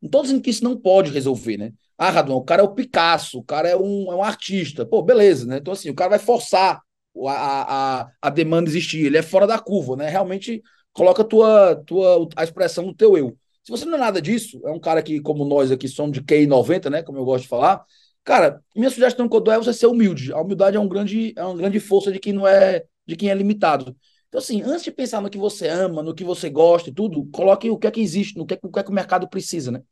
Não 0.00 0.06
estou 0.06 0.22
dizendo 0.22 0.40
que 0.40 0.50
isso 0.50 0.64
não 0.64 0.76
pode 0.76 1.10
resolver, 1.10 1.58
né? 1.58 1.72
Ah, 1.96 2.10
Radon, 2.10 2.36
o 2.36 2.44
cara 2.44 2.62
é 2.62 2.64
o 2.64 2.74
Picasso, 2.74 3.38
o 3.38 3.44
cara 3.44 3.68
é 3.68 3.76
um, 3.76 4.10
é 4.10 4.16
um 4.16 4.22
artista. 4.22 4.86
Pô, 4.86 5.02
beleza, 5.02 5.46
né? 5.46 5.58
Então, 5.58 5.72
assim, 5.74 5.90
o 5.90 5.94
cara 5.94 6.10
vai 6.10 6.18
forçar 6.18 6.80
a, 7.26 8.02
a, 8.02 8.12
a 8.22 8.30
demanda 8.30 8.68
existir, 8.68 9.04
ele 9.06 9.18
é 9.18 9.22
fora 9.22 9.46
da 9.46 9.58
curva, 9.58 9.96
né? 9.96 10.08
Realmente 10.08 10.62
coloca 10.92 11.24
tua, 11.24 11.76
tua, 11.86 12.28
a 12.36 12.44
expressão 12.44 12.86
do 12.86 12.94
teu 12.94 13.16
eu. 13.16 13.36
Se 13.62 13.70
você 13.70 13.84
não 13.84 13.94
é 13.94 13.98
nada 13.98 14.22
disso, 14.22 14.60
é 14.64 14.70
um 14.70 14.80
cara 14.80 15.02
que, 15.02 15.20
como 15.20 15.44
nós 15.44 15.70
aqui 15.70 15.86
somos 15.88 16.12
de 16.12 16.22
QI 16.22 16.46
90, 16.46 16.90
né? 16.90 17.02
Como 17.02 17.18
eu 17.18 17.24
gosto 17.24 17.42
de 17.42 17.48
falar, 17.48 17.84
cara, 18.24 18.62
minha 18.74 18.90
sugestão 18.90 19.28
que 19.28 19.36
eu 19.36 19.40
dou 19.40 19.52
é 19.52 19.58
você 19.58 19.72
ser 19.72 19.86
humilde. 19.86 20.32
A 20.32 20.40
humildade 20.40 20.76
é, 20.76 20.80
um 20.80 20.88
grande, 20.88 21.32
é 21.36 21.44
uma 21.44 21.56
grande 21.56 21.78
força 21.80 22.10
de 22.10 22.18
quem 22.18 22.32
não 22.32 22.46
é, 22.46 22.84
de 23.06 23.16
quem 23.16 23.30
é 23.30 23.34
limitado. 23.34 23.94
Então, 24.28 24.38
assim, 24.38 24.62
antes 24.62 24.84
de 24.84 24.92
pensar 24.92 25.20
no 25.20 25.28
que 25.28 25.38
você 25.38 25.68
ama, 25.68 26.02
no 26.02 26.14
que 26.14 26.24
você 26.24 26.48
gosta 26.48 26.88
e 26.88 26.92
tudo, 26.92 27.26
coloque 27.32 27.68
o 27.68 27.76
que 27.76 27.86
é 27.86 27.90
que 27.90 28.00
existe, 28.00 28.38
no 28.38 28.46
que 28.46 28.54
é, 28.54 28.58
o 28.62 28.70
que, 28.70 28.78
é 28.78 28.82
que 28.82 28.90
o 28.90 28.94
mercado 28.94 29.28
precisa, 29.28 29.70
né? 29.70 29.82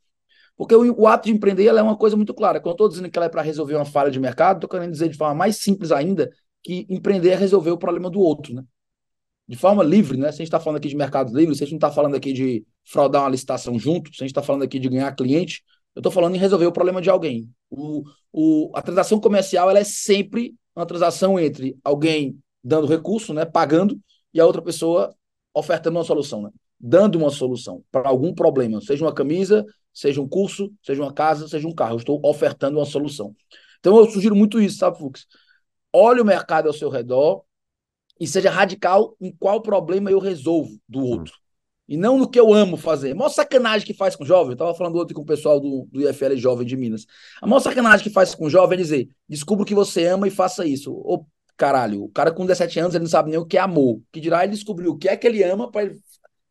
Porque 0.56 0.74
o, 0.74 1.00
o 1.00 1.06
ato 1.06 1.26
de 1.26 1.32
empreender 1.32 1.66
é 1.66 1.82
uma 1.82 1.96
coisa 1.96 2.16
muito 2.16 2.34
clara. 2.34 2.60
Quando 2.60 2.70
eu 2.70 2.72
estou 2.72 2.88
dizendo 2.88 3.10
que 3.10 3.18
ela 3.18 3.26
é 3.26 3.28
para 3.28 3.42
resolver 3.42 3.74
uma 3.74 3.84
falha 3.84 4.10
de 4.10 4.18
mercado, 4.18 4.56
estou 4.58 4.70
querendo 4.70 4.92
dizer 4.92 5.08
de 5.08 5.16
forma 5.16 5.34
mais 5.34 5.56
simples 5.56 5.92
ainda 5.92 6.30
que 6.68 6.84
empreender 6.90 7.30
é 7.30 7.34
resolver 7.34 7.70
o 7.70 7.78
problema 7.78 8.10
do 8.10 8.20
outro, 8.20 8.52
né? 8.52 8.62
De 9.48 9.56
forma 9.56 9.82
livre, 9.82 10.18
né? 10.18 10.30
Se 10.30 10.34
a 10.34 10.44
gente 10.44 10.48
está 10.48 10.60
falando 10.60 10.76
aqui 10.76 10.88
de 10.88 10.96
mercado 10.96 11.34
livre, 11.34 11.54
se 11.56 11.62
a 11.62 11.66
gente 11.66 11.72
não 11.72 11.78
está 11.78 11.90
falando 11.90 12.14
aqui 12.14 12.30
de 12.30 12.62
fraudar 12.84 13.22
uma 13.22 13.30
licitação 13.30 13.78
junto, 13.78 14.10
se 14.14 14.22
a 14.22 14.26
gente 14.26 14.32
está 14.32 14.42
falando 14.42 14.64
aqui 14.64 14.78
de 14.78 14.86
ganhar 14.86 15.10
cliente, 15.16 15.64
eu 15.96 16.00
estou 16.00 16.12
falando 16.12 16.34
em 16.34 16.38
resolver 16.38 16.66
o 16.66 16.72
problema 16.72 17.00
de 17.00 17.08
alguém. 17.08 17.48
O, 17.70 18.02
o, 18.30 18.70
a 18.74 18.82
transação 18.82 19.18
comercial 19.18 19.70
ela 19.70 19.78
é 19.78 19.84
sempre 19.84 20.54
uma 20.76 20.84
transação 20.84 21.40
entre 21.40 21.74
alguém 21.82 22.38
dando 22.62 22.86
recurso, 22.86 23.32
né, 23.32 23.46
pagando, 23.46 23.98
e 24.34 24.38
a 24.38 24.44
outra 24.44 24.60
pessoa 24.60 25.14
ofertando 25.54 25.96
uma 25.96 26.04
solução, 26.04 26.42
né? 26.42 26.50
dando 26.78 27.18
uma 27.18 27.30
solução 27.30 27.82
para 27.90 28.10
algum 28.10 28.34
problema, 28.34 28.78
seja 28.82 29.06
uma 29.06 29.14
camisa, 29.14 29.64
seja 29.90 30.20
um 30.20 30.28
curso, 30.28 30.70
seja 30.82 31.02
uma 31.02 31.14
casa, 31.14 31.48
seja 31.48 31.66
um 31.66 31.74
carro. 31.74 31.94
Eu 31.94 31.98
estou 32.00 32.20
ofertando 32.22 32.78
uma 32.78 32.84
solução. 32.84 33.34
Então 33.80 33.96
eu 33.96 34.10
sugiro 34.10 34.36
muito 34.36 34.60
isso, 34.60 34.76
sabe, 34.76 34.98
Fux? 34.98 35.26
Olhe 35.92 36.20
o 36.20 36.24
mercado 36.24 36.66
ao 36.66 36.72
seu 36.72 36.88
redor 36.88 37.42
e 38.20 38.26
seja 38.26 38.50
radical 38.50 39.16
em 39.20 39.32
qual 39.32 39.62
problema 39.62 40.10
eu 40.10 40.18
resolvo 40.18 40.78
do 40.88 41.00
hum. 41.00 41.04
outro. 41.04 41.34
E 41.88 41.96
não 41.96 42.18
no 42.18 42.28
que 42.28 42.38
eu 42.38 42.52
amo 42.52 42.76
fazer. 42.76 43.12
A 43.12 43.14
maior 43.14 43.30
sacanagem 43.30 43.86
que 43.86 43.94
faz 43.94 44.14
com 44.14 44.24
jovem, 44.24 44.50
eu 44.50 44.52
estava 44.52 44.74
falando 44.74 44.98
ontem 45.00 45.14
com 45.14 45.22
o 45.22 45.26
pessoal 45.26 45.58
do, 45.58 45.88
do 45.90 46.02
IFL 46.02 46.36
Jovem 46.36 46.66
de 46.66 46.76
Minas. 46.76 47.06
A 47.40 47.46
maior 47.46 47.60
sacanagem 47.60 48.04
que 48.04 48.10
faz 48.12 48.34
com 48.34 48.50
jovem 48.50 48.78
é 48.78 48.82
dizer: 48.82 49.08
descubra 49.26 49.62
o 49.62 49.66
que 49.66 49.74
você 49.74 50.04
ama 50.06 50.28
e 50.28 50.30
faça 50.30 50.66
isso. 50.66 50.92
Ô, 50.92 51.24
caralho, 51.56 52.04
o 52.04 52.08
cara 52.10 52.30
com 52.30 52.44
17 52.44 52.78
anos 52.78 52.94
ele 52.94 53.04
não 53.04 53.10
sabe 53.10 53.30
nem 53.30 53.38
o 53.38 53.46
que 53.46 53.56
é 53.56 53.60
amor. 53.60 54.02
Que 54.12 54.20
dirá 54.20 54.44
ele 54.44 54.52
descobriu 54.52 54.92
o 54.92 54.98
que 54.98 55.08
é 55.08 55.16
que 55.16 55.26
ele 55.26 55.42
ama 55.42 55.70
para 55.70 55.90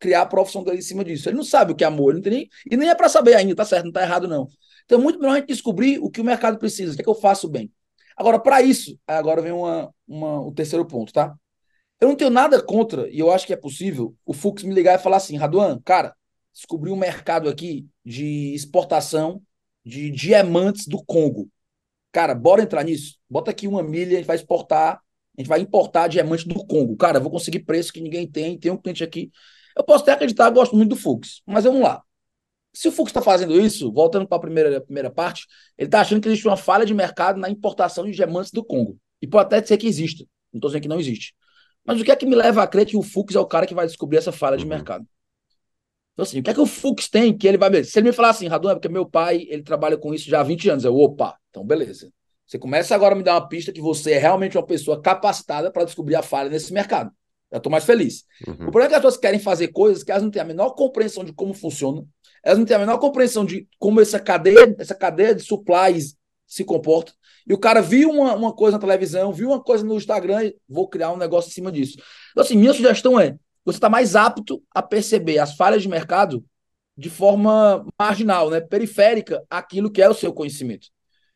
criar 0.00 0.22
a 0.22 0.26
profissão 0.26 0.64
dele 0.64 0.78
em 0.78 0.82
cima 0.82 1.04
disso. 1.04 1.28
Ele 1.28 1.36
não 1.36 1.44
sabe 1.44 1.72
o 1.72 1.74
que 1.76 1.84
é 1.84 1.86
amor, 1.86 2.10
ele 2.10 2.18
não 2.18 2.22
tem 2.22 2.32
nem, 2.32 2.48
e 2.68 2.76
nem 2.76 2.88
é 2.88 2.94
para 2.94 3.08
saber 3.08 3.34
ainda, 3.34 3.54
tá 3.54 3.64
certo, 3.64 3.84
não 3.86 3.92
tá 3.92 4.02
errado 4.02 4.26
não. 4.26 4.48
Então 4.84 4.98
é 4.98 5.02
muito 5.02 5.20
melhor 5.20 5.34
a 5.34 5.36
gente 5.36 5.48
descobrir 5.48 5.98
o 6.00 6.10
que 6.10 6.20
o 6.20 6.24
mercado 6.24 6.58
precisa, 6.58 6.92
o 6.92 6.96
que 6.96 7.02
é 7.02 7.04
que 7.04 7.10
eu 7.10 7.14
faço 7.14 7.48
bem. 7.48 7.70
Agora, 8.18 8.38
para 8.40 8.60
isso, 8.62 8.98
agora 9.06 9.40
vem 9.40 9.52
uma, 9.52 9.94
uma, 10.06 10.40
o 10.40 10.52
terceiro 10.52 10.84
ponto, 10.84 11.12
tá? 11.12 11.34
Eu 12.00 12.08
não 12.08 12.16
tenho 12.16 12.30
nada 12.30 12.62
contra, 12.62 13.08
e 13.10 13.18
eu 13.18 13.30
acho 13.32 13.46
que 13.46 13.52
é 13.52 13.56
possível, 13.56 14.14
o 14.26 14.32
Fux 14.32 14.62
me 14.62 14.74
ligar 14.74 14.98
e 14.98 15.02
falar 15.02 15.18
assim, 15.18 15.36
Raduan, 15.36 15.80
cara, 15.84 16.14
descobri 16.52 16.90
um 16.90 16.96
mercado 16.96 17.48
aqui 17.48 17.86
de 18.04 18.54
exportação 18.54 19.42
de 19.84 20.10
diamantes 20.10 20.86
do 20.86 21.04
Congo. 21.04 21.48
Cara, 22.12 22.34
bora 22.34 22.62
entrar 22.62 22.84
nisso? 22.84 23.16
Bota 23.30 23.50
aqui 23.52 23.68
uma 23.68 23.82
milha, 23.82 24.14
a 24.14 24.16
gente 24.18 24.26
vai 24.26 24.36
exportar, 24.36 24.96
a 25.36 25.40
gente 25.40 25.48
vai 25.48 25.60
importar 25.60 26.08
diamante 26.08 26.46
do 26.48 26.66
Congo. 26.66 26.96
Cara, 26.96 27.18
eu 27.18 27.22
vou 27.22 27.30
conseguir 27.30 27.60
preço 27.60 27.92
que 27.92 28.00
ninguém 28.00 28.26
tem, 28.26 28.58
tem 28.58 28.72
um 28.72 28.76
cliente 28.76 29.04
aqui. 29.04 29.30
Eu 29.76 29.84
posso 29.84 30.02
até 30.02 30.12
acreditar, 30.12 30.46
eu 30.46 30.52
gosto 30.52 30.74
muito 30.76 30.90
do 30.90 30.96
Fux, 30.96 31.42
mas 31.46 31.64
vamos 31.64 31.80
lá. 31.82 32.02
Se 32.72 32.88
o 32.88 32.92
Fux 32.92 33.10
está 33.10 33.22
fazendo 33.22 33.58
isso, 33.58 33.90
voltando 33.92 34.26
para 34.26 34.36
a 34.36 34.40
primeira, 34.40 34.80
primeira 34.80 35.10
parte, 35.10 35.46
ele 35.76 35.88
está 35.88 36.00
achando 36.00 36.20
que 36.20 36.28
existe 36.28 36.46
uma 36.46 36.56
falha 36.56 36.84
de 36.84 36.94
mercado 36.94 37.40
na 37.40 37.50
importação 37.50 38.04
de 38.04 38.12
diamantes 38.12 38.50
do 38.50 38.64
Congo. 38.64 38.98
E 39.20 39.26
pode 39.26 39.46
até 39.46 39.66
ser 39.66 39.76
que 39.78 39.86
exista. 39.86 40.24
Não 40.52 40.58
estou 40.58 40.70
dizendo 40.70 40.82
que 40.82 40.88
não 40.88 41.00
existe. 41.00 41.34
Mas 41.84 42.00
o 42.00 42.04
que 42.04 42.12
é 42.12 42.16
que 42.16 42.26
me 42.26 42.34
leva 42.34 42.62
a 42.62 42.66
crer 42.66 42.86
que 42.86 42.96
o 42.96 43.02
Fux 43.02 43.34
é 43.34 43.40
o 43.40 43.46
cara 43.46 43.66
que 43.66 43.74
vai 43.74 43.86
descobrir 43.86 44.18
essa 44.18 44.30
falha 44.30 44.56
de 44.56 44.64
uhum. 44.64 44.68
mercado? 44.68 45.06
Então, 46.12 46.22
assim, 46.24 46.40
o 46.40 46.42
que 46.42 46.50
é 46.50 46.54
que 46.54 46.60
o 46.60 46.66
Fux 46.66 47.08
tem 47.08 47.36
que 47.36 47.46
ele 47.46 47.56
vai? 47.56 47.82
Se 47.84 47.98
ele 47.98 48.08
me 48.08 48.12
falar 48.12 48.30
assim, 48.30 48.48
Radon, 48.48 48.70
é 48.70 48.74
porque 48.74 48.88
meu 48.88 49.06
pai 49.06 49.46
ele 49.48 49.62
trabalha 49.62 49.96
com 49.96 50.12
isso 50.12 50.28
já 50.28 50.40
há 50.40 50.42
20 50.42 50.68
anos. 50.68 50.84
Eu, 50.84 50.96
opa, 50.96 51.36
então 51.48 51.64
beleza. 51.64 52.12
Você 52.46 52.58
começa 52.58 52.94
agora 52.94 53.14
a 53.14 53.16
me 53.16 53.22
dar 53.22 53.34
uma 53.34 53.48
pista 53.48 53.72
que 53.72 53.80
você 53.80 54.12
é 54.12 54.18
realmente 54.18 54.56
uma 54.56 54.66
pessoa 54.66 55.00
capacitada 55.00 55.70
para 55.70 55.84
descobrir 55.84 56.16
a 56.16 56.22
falha 56.22 56.48
nesse 56.48 56.72
mercado. 56.72 57.12
Eu 57.50 57.58
estou 57.58 57.70
mais 57.70 57.84
feliz. 57.84 58.24
Uhum. 58.46 58.54
O 58.54 58.56
problema 58.70 58.86
é 58.86 58.88
que 58.88 58.94
as 58.94 59.00
pessoas 59.00 59.16
querem 59.16 59.38
fazer 59.38 59.68
coisas 59.68 60.02
que 60.02 60.10
elas 60.10 60.22
não 60.22 60.30
têm 60.30 60.42
a 60.42 60.44
menor 60.44 60.70
compreensão 60.70 61.24
de 61.24 61.32
como 61.32 61.54
funciona, 61.54 62.04
elas 62.44 62.58
não 62.58 62.66
têm 62.66 62.76
a 62.76 62.80
menor 62.80 62.98
compreensão 62.98 63.44
de 63.44 63.68
como 63.78 64.00
essa 64.00 64.18
cadeia, 64.18 64.74
essa 64.78 64.94
cadeia 64.94 65.34
de 65.34 65.42
supplies 65.42 66.16
se 66.46 66.64
comporta. 66.64 67.12
E 67.46 67.52
o 67.52 67.58
cara 67.58 67.80
viu 67.80 68.10
uma, 68.10 68.34
uma 68.34 68.52
coisa 68.52 68.76
na 68.76 68.80
televisão, 68.80 69.32
viu 69.32 69.48
uma 69.48 69.62
coisa 69.62 69.84
no 69.84 69.96
Instagram 69.96 70.44
e 70.44 70.56
vou 70.68 70.88
criar 70.88 71.12
um 71.12 71.16
negócio 71.16 71.48
em 71.48 71.52
cima 71.52 71.72
disso. 71.72 71.98
Então, 72.30 72.42
assim, 72.42 72.56
minha 72.56 72.72
sugestão 72.72 73.18
é: 73.18 73.36
você 73.64 73.76
está 73.76 73.88
mais 73.88 74.16
apto 74.16 74.62
a 74.74 74.82
perceber 74.82 75.38
as 75.38 75.54
falhas 75.54 75.82
de 75.82 75.88
mercado 75.88 76.44
de 76.96 77.08
forma 77.08 77.86
marginal, 77.98 78.50
né, 78.50 78.60
periférica 78.60 79.44
àquilo 79.48 79.90
que 79.90 80.02
é 80.02 80.08
o 80.08 80.14
seu 80.14 80.32
conhecimento. 80.32 80.88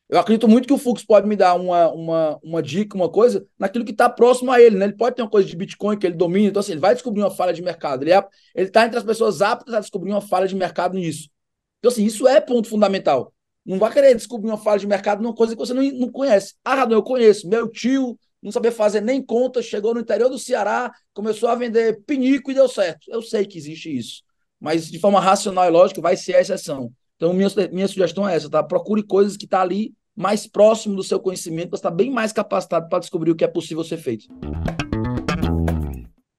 Eu 0.08 0.18
acredito 0.18 0.46
muito 0.46 0.66
que 0.66 0.74
o 0.74 0.78
Fux 0.78 1.04
pode 1.04 1.26
me 1.26 1.34
dar 1.34 1.54
uma, 1.54 1.90
uma, 1.90 2.38
uma 2.42 2.62
dica, 2.62 2.96
uma 2.96 3.08
coisa, 3.08 3.46
naquilo 3.58 3.84
que 3.84 3.92
está 3.92 4.10
próximo 4.10 4.52
a 4.52 4.60
ele, 4.60 4.76
né? 4.76 4.84
Ele 4.84 4.96
pode 4.96 5.16
ter 5.16 5.22
uma 5.22 5.30
coisa 5.30 5.48
de 5.48 5.56
Bitcoin 5.56 5.98
que 5.98 6.06
ele 6.06 6.14
domina, 6.14 6.48
então 6.48 6.60
assim, 6.60 6.72
ele 6.72 6.80
vai 6.80 6.92
descobrir 6.92 7.22
uma 7.22 7.30
falha 7.30 7.52
de 7.52 7.62
mercado. 7.62 8.02
Ele 8.02 8.12
é, 8.12 8.28
está 8.54 8.84
entre 8.84 8.98
as 8.98 9.04
pessoas 9.04 9.40
aptas 9.40 9.74
a 9.74 9.80
descobrir 9.80 10.10
uma 10.10 10.20
falha 10.20 10.46
de 10.46 10.54
mercado 10.54 10.94
nisso. 10.94 11.30
Então, 11.78 11.90
assim, 11.90 12.04
isso 12.04 12.28
é 12.28 12.40
ponto 12.40 12.68
fundamental. 12.68 13.32
Não 13.64 13.78
vai 13.78 13.92
querer 13.92 14.14
descobrir 14.14 14.50
uma 14.50 14.58
falha 14.58 14.78
de 14.78 14.86
mercado 14.86 15.22
numa 15.22 15.34
coisa 15.34 15.54
que 15.54 15.58
você 15.58 15.72
não, 15.72 15.82
não 15.82 16.10
conhece. 16.10 16.54
Ah, 16.64 16.74
Radon, 16.74 16.96
eu 16.96 17.02
conheço. 17.02 17.48
Meu 17.48 17.68
tio 17.68 18.18
não 18.42 18.50
sabia 18.50 18.72
fazer 18.72 19.00
nem 19.00 19.24
conta, 19.24 19.62
chegou 19.62 19.94
no 19.94 20.00
interior 20.00 20.28
do 20.28 20.38
Ceará, 20.38 20.92
começou 21.14 21.48
a 21.48 21.54
vender 21.54 22.02
pinico 22.04 22.50
e 22.50 22.54
deu 22.54 22.68
certo. 22.68 23.06
Eu 23.08 23.22
sei 23.22 23.46
que 23.46 23.56
existe 23.56 23.96
isso. 23.96 24.22
Mas 24.58 24.90
de 24.90 24.98
forma 24.98 25.20
racional 25.20 25.64
e 25.66 25.70
lógica, 25.70 26.00
vai 26.00 26.16
ser 26.16 26.34
a 26.36 26.40
exceção. 26.40 26.92
Então, 27.22 27.32
minha, 27.32 27.48
minha 27.70 27.86
sugestão 27.86 28.28
é 28.28 28.34
essa, 28.34 28.50
tá? 28.50 28.64
Procure 28.64 29.00
coisas 29.00 29.36
que 29.36 29.46
tá 29.46 29.62
ali 29.62 29.94
mais 30.16 30.44
próximo 30.44 30.96
do 30.96 31.04
seu 31.04 31.20
conhecimento, 31.20 31.70
você 31.70 31.76
está 31.76 31.88
bem 31.88 32.10
mais 32.10 32.32
capacitado 32.32 32.88
para 32.88 32.98
descobrir 32.98 33.30
o 33.30 33.36
que 33.36 33.44
é 33.44 33.46
possível 33.46 33.84
ser 33.84 33.98
feito. 33.98 34.26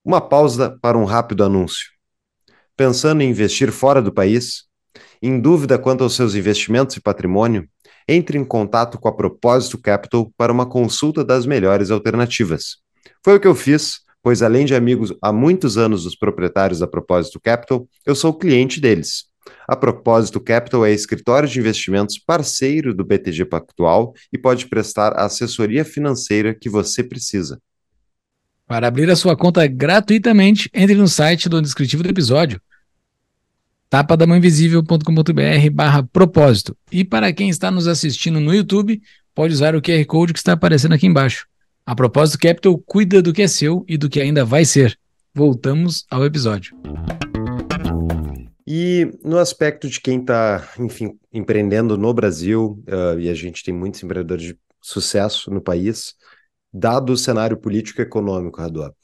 Uma 0.04 0.20
pausa 0.20 0.78
para 0.82 0.98
um 0.98 1.04
rápido 1.04 1.42
anúncio. 1.42 1.86
Pensando 2.76 3.22
em 3.22 3.30
investir 3.30 3.72
fora 3.72 4.02
do 4.02 4.12
país? 4.12 4.64
Em 5.22 5.40
dúvida 5.40 5.78
quanto 5.78 6.04
aos 6.04 6.14
seus 6.14 6.34
investimentos 6.34 6.98
e 6.98 7.00
patrimônio? 7.00 7.66
Entre 8.06 8.36
em 8.36 8.44
contato 8.44 9.00
com 9.00 9.08
a 9.08 9.16
Propósito 9.16 9.78
Capital 9.78 10.30
para 10.36 10.52
uma 10.52 10.66
consulta 10.66 11.24
das 11.24 11.46
melhores 11.46 11.90
alternativas. 11.90 12.76
Foi 13.24 13.36
o 13.36 13.40
que 13.40 13.48
eu 13.48 13.54
fiz, 13.54 14.00
pois 14.22 14.42
além 14.42 14.66
de 14.66 14.74
amigos 14.74 15.14
há 15.22 15.32
muitos 15.32 15.78
anos 15.78 16.04
dos 16.04 16.14
proprietários 16.14 16.80
da 16.80 16.86
Propósito 16.86 17.40
Capital, 17.40 17.88
eu 18.04 18.14
sou 18.14 18.34
cliente 18.34 18.82
deles. 18.82 19.32
A 19.66 19.74
Propósito 19.74 20.40
Capital 20.40 20.84
é 20.84 20.92
escritório 20.92 21.48
de 21.48 21.58
investimentos 21.58 22.18
parceiro 22.18 22.94
do 22.94 23.04
BTG 23.04 23.44
Pactual 23.44 24.14
e 24.32 24.38
pode 24.38 24.66
prestar 24.66 25.12
a 25.12 25.24
assessoria 25.24 25.84
financeira 25.84 26.54
que 26.54 26.68
você 26.68 27.02
precisa. 27.02 27.60
Para 28.66 28.88
abrir 28.88 29.10
a 29.10 29.16
sua 29.16 29.36
conta 29.36 29.66
gratuitamente, 29.66 30.70
entre 30.72 30.94
no 30.94 31.08
site 31.08 31.48
do 31.48 31.60
descritivo 31.60 32.02
do 32.02 32.10
episódio 32.10 32.60
tapadamãoinvisível.com.br 33.94 35.70
barra 35.72 36.02
propósito. 36.02 36.76
E 36.90 37.04
para 37.04 37.32
quem 37.32 37.48
está 37.48 37.70
nos 37.70 37.86
assistindo 37.86 38.40
no 38.40 38.52
YouTube, 38.52 39.00
pode 39.32 39.54
usar 39.54 39.76
o 39.76 39.80
QR 39.82 40.04
Code 40.04 40.32
que 40.32 40.38
está 40.40 40.54
aparecendo 40.54 40.94
aqui 40.94 41.06
embaixo. 41.06 41.46
A 41.86 41.94
propósito, 41.94 42.40
Capital 42.40 42.76
cuida 42.78 43.22
do 43.22 43.32
que 43.32 43.42
é 43.42 43.46
seu 43.46 43.84
e 43.86 43.96
do 43.96 44.08
que 44.08 44.20
ainda 44.20 44.44
vai 44.44 44.64
ser. 44.64 44.98
Voltamos 45.32 46.04
ao 46.10 46.24
episódio. 46.24 46.74
E 48.66 49.10
no 49.22 49.38
aspecto 49.38 49.88
de 49.88 50.00
quem 50.00 50.20
está, 50.20 50.66
enfim, 50.78 51.18
empreendendo 51.32 51.98
no 51.98 52.14
Brasil, 52.14 52.82
uh, 52.88 53.18
e 53.18 53.28
a 53.28 53.34
gente 53.34 53.62
tem 53.62 53.74
muitos 53.74 54.02
empreendedores 54.02 54.46
de 54.46 54.58
sucesso 54.80 55.50
no 55.50 55.60
país, 55.60 56.14
dado 56.72 57.12
o 57.12 57.16
cenário 57.16 57.58
político 57.58 58.00
e 58.00 58.04
econômico, 58.04 58.60
Rador, 58.60 58.94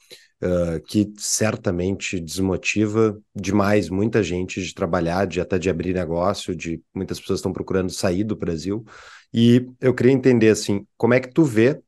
uh, 0.41 0.81
que 0.87 1.13
certamente 1.17 2.19
desmotiva 2.19 3.19
demais 3.35 3.87
muita 3.87 4.23
gente 4.23 4.61
de 4.61 4.73
trabalhar, 4.73 5.27
de 5.27 5.39
até 5.39 5.59
de 5.59 5.69
abrir 5.69 5.93
negócio, 5.93 6.55
de 6.55 6.81
muitas 6.93 7.19
pessoas 7.19 7.39
estão 7.39 7.53
procurando 7.53 7.91
sair 7.91 8.23
do 8.23 8.35
Brasil. 8.35 8.83
E 9.31 9.67
eu 9.79 9.93
queria 9.93 10.11
entender 10.11 10.49
assim, 10.49 10.85
como 10.97 11.13
é 11.13 11.19
que 11.19 11.31
tu 11.31 11.43
vê 11.43 11.81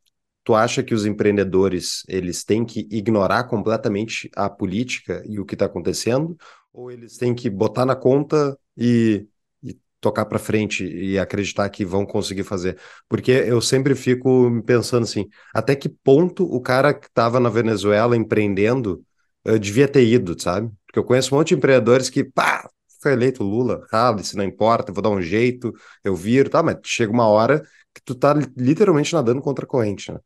Tu 0.44 0.54
acha 0.54 0.84
que 0.84 0.94
os 0.94 1.06
empreendedores 1.06 2.04
eles 2.08 2.44
têm 2.44 2.66
que 2.66 2.86
ignorar 2.92 3.46
completamente 3.46 4.30
a 4.36 4.50
política 4.50 5.24
e 5.26 5.40
o 5.40 5.46
que 5.46 5.56
está 5.56 5.66
acontecendo, 5.66 6.36
ou 6.74 6.92
eles 6.92 7.18
têm 7.18 7.36
que 7.36 7.50
botar 7.50 7.86
na 7.86 7.96
conta 7.96 8.58
e, 8.78 9.28
e 9.64 9.78
tocar 10.02 10.26
para 10.26 10.40
frente 10.40 10.86
e 10.86 11.20
acreditar 11.20 11.70
que 11.70 11.86
vão 11.86 12.06
conseguir 12.06 12.44
fazer? 12.44 12.80
Porque 13.08 13.32
eu 13.32 13.62
sempre 13.62 13.96
fico 13.96 14.62
pensando 14.66 15.04
assim, 15.04 15.28
até 15.54 15.76
que 15.76 15.90
ponto 15.90 16.44
o 16.46 16.62
cara 16.62 16.94
que 16.94 17.08
estava 17.08 17.40
na 17.40 17.50
Venezuela 17.50 18.18
empreendendo 18.18 19.06
uh, 19.48 19.60
devia 19.60 19.88
ter 19.88 20.06
ido, 20.06 20.40
sabe? 20.42 20.72
Porque 20.86 21.00
eu 21.00 21.04
conheço 21.04 21.34
um 21.36 21.38
monte 21.38 21.50
de 21.50 21.56
empreendedores 21.56 22.10
que, 22.10 22.24
pá, 22.24 22.68
foi 23.02 23.14
eleito 23.14 23.44
Lula, 23.44 23.86
rala, 23.92 24.24
se 24.24 24.36
não 24.38 24.44
importa, 24.44 24.92
vou 24.94 25.02
dar 25.04 25.10
um 25.10 25.22
jeito, 25.22 25.74
eu 26.04 26.16
viro, 26.16 26.50
tá, 26.50 26.64
mas 26.64 26.78
chega 26.86 27.12
uma 27.12 27.28
hora 27.28 27.62
que 27.94 28.02
tu 28.04 28.16
tá 28.16 28.34
literalmente 28.58 29.14
nadando 29.14 29.42
contra 29.42 29.66
a 29.66 29.68
corrente, 29.68 30.12
né? 30.12 30.20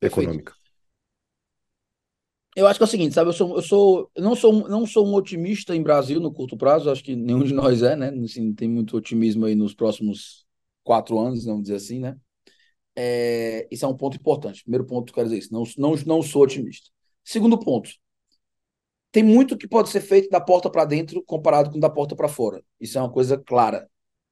Perfeito. 0.00 0.30
econômica. 0.30 0.52
Eu 2.56 2.66
acho 2.66 2.78
que 2.78 2.84
é 2.84 2.86
o 2.86 2.88
seguinte, 2.88 3.14
sabe? 3.14 3.28
Eu 3.28 3.34
sou, 3.34 3.56
eu 3.56 3.62
sou, 3.62 4.10
eu 4.14 4.22
não 4.22 4.34
sou, 4.34 4.68
não 4.68 4.86
sou 4.86 5.06
um 5.06 5.14
otimista 5.14 5.76
em 5.76 5.82
Brasil 5.82 6.18
no 6.18 6.32
curto 6.32 6.56
prazo. 6.56 6.90
Acho 6.90 7.04
que 7.04 7.14
nenhum 7.14 7.44
de 7.44 7.52
nós 7.52 7.82
é, 7.82 7.94
né? 7.94 8.08
Assim, 8.24 8.54
tem 8.54 8.66
muito 8.66 8.96
otimismo 8.96 9.44
aí 9.44 9.54
nos 9.54 9.74
próximos 9.74 10.46
quatro 10.82 11.18
anos, 11.18 11.44
vamos 11.44 11.64
dizer 11.64 11.76
assim, 11.76 12.00
né? 12.00 12.16
É, 12.96 13.68
isso 13.70 13.84
é 13.84 13.88
um 13.88 13.96
ponto 13.96 14.16
importante. 14.16 14.62
Primeiro 14.62 14.86
ponto, 14.86 15.12
quero 15.12 15.28
dizer 15.28 15.38
isso. 15.38 15.52
Não, 15.52 15.64
não, 15.76 15.94
não 16.06 16.22
sou 16.22 16.42
otimista. 16.44 16.88
Segundo 17.22 17.58
ponto, 17.58 17.90
tem 19.12 19.22
muito 19.22 19.56
que 19.56 19.68
pode 19.68 19.90
ser 19.90 20.00
feito 20.00 20.30
da 20.30 20.40
porta 20.40 20.70
para 20.70 20.84
dentro 20.86 21.22
comparado 21.22 21.70
com 21.70 21.78
da 21.78 21.90
porta 21.90 22.16
para 22.16 22.28
fora. 22.28 22.62
Isso 22.80 22.96
é 22.98 23.00
uma 23.02 23.12
coisa 23.12 23.36
clara. 23.38 23.88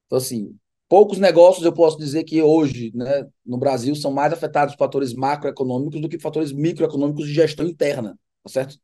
Então, 0.07 0.17
assim, 0.17 0.57
poucos 0.87 1.17
negócios 1.17 1.65
eu 1.65 1.73
posso 1.73 1.97
dizer 1.97 2.23
que 2.23 2.41
hoje, 2.41 2.91
né, 2.93 3.27
no 3.45 3.57
Brasil, 3.57 3.95
são 3.95 4.11
mais 4.11 4.31
afetados 4.33 4.75
por 4.75 4.79
fatores 4.79 5.13
macroeconômicos 5.13 6.01
do 6.01 6.09
que 6.09 6.19
fatores 6.19 6.51
microeconômicos 6.51 7.27
de 7.27 7.33
gestão 7.33 7.65
interna, 7.65 8.17
tá 8.43 8.49
certo? 8.49 8.77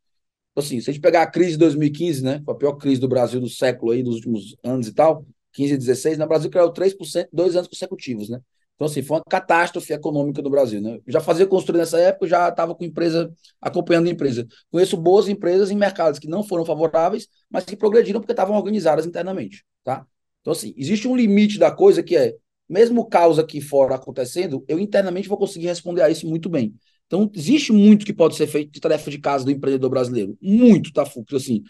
Então, 0.51 0.63
assim, 0.63 0.81
se 0.81 0.89
a 0.89 0.93
gente 0.93 1.01
pegar 1.01 1.21
a 1.23 1.27
crise 1.27 1.51
de 1.51 1.57
2015, 1.59 2.23
né, 2.23 2.43
a 2.47 2.53
pior 2.55 2.73
crise 2.73 2.99
do 2.99 3.07
Brasil 3.07 3.39
do 3.39 3.49
século 3.49 3.91
aí, 3.91 4.03
dos 4.03 4.15
últimos 4.15 4.55
anos 4.63 4.87
e 4.87 4.93
tal, 4.93 5.25
15 5.53 5.73
e 5.73 5.77
16, 5.77 6.17
no 6.17 6.27
Brasil 6.27 6.49
caiu 6.49 6.71
3% 6.71 7.29
dois 7.31 7.55
anos 7.55 7.67
consecutivos, 7.67 8.29
né? 8.29 8.39
Então, 8.75 8.87
assim, 8.87 9.03
foi 9.03 9.17
uma 9.17 9.23
catástrofe 9.23 9.93
econômica 9.93 10.41
no 10.41 10.49
Brasil, 10.49 10.81
né? 10.81 10.99
Já 11.07 11.21
fazia 11.21 11.45
construir 11.45 11.77
nessa 11.77 11.99
época, 11.99 12.25
já 12.27 12.49
estava 12.49 12.73
com 12.73 12.83
empresa, 12.83 13.31
acompanhando 13.61 14.07
a 14.07 14.09
empresa. 14.09 14.47
Conheço 14.71 14.97
boas 14.97 15.27
empresas 15.27 15.69
em 15.69 15.75
mercados 15.75 16.17
que 16.19 16.27
não 16.27 16.43
foram 16.43 16.65
favoráveis, 16.65 17.27
mas 17.49 17.63
que 17.63 17.75
progrediram 17.75 18.19
porque 18.19 18.33
estavam 18.33 18.55
organizadas 18.55 19.05
internamente, 19.05 19.63
tá? 19.83 20.05
Então, 20.41 20.53
assim, 20.53 20.73
existe 20.75 21.07
um 21.07 21.15
limite 21.15 21.57
da 21.57 21.71
coisa 21.71 22.03
que 22.03 22.15
é, 22.15 22.35
mesmo 22.67 23.07
caos 23.07 23.37
aqui 23.39 23.61
fora 23.61 23.95
acontecendo, 23.95 24.63
eu 24.67 24.79
internamente 24.79 25.29
vou 25.29 25.37
conseguir 25.37 25.67
responder 25.67 26.01
a 26.01 26.09
isso 26.09 26.27
muito 26.27 26.49
bem. 26.49 26.73
Então, 27.07 27.29
existe 27.35 27.73
muito 27.73 28.05
que 28.05 28.13
pode 28.13 28.35
ser 28.35 28.47
feito 28.47 28.71
de 28.71 28.79
tarefa 28.79 29.11
de 29.11 29.19
casa 29.19 29.43
do 29.43 29.51
empreendedor 29.51 29.89
brasileiro. 29.89 30.37
Muito, 30.41 30.93
tá, 30.93 31.05
Fux? 31.05 31.33
Assim, 31.33 31.61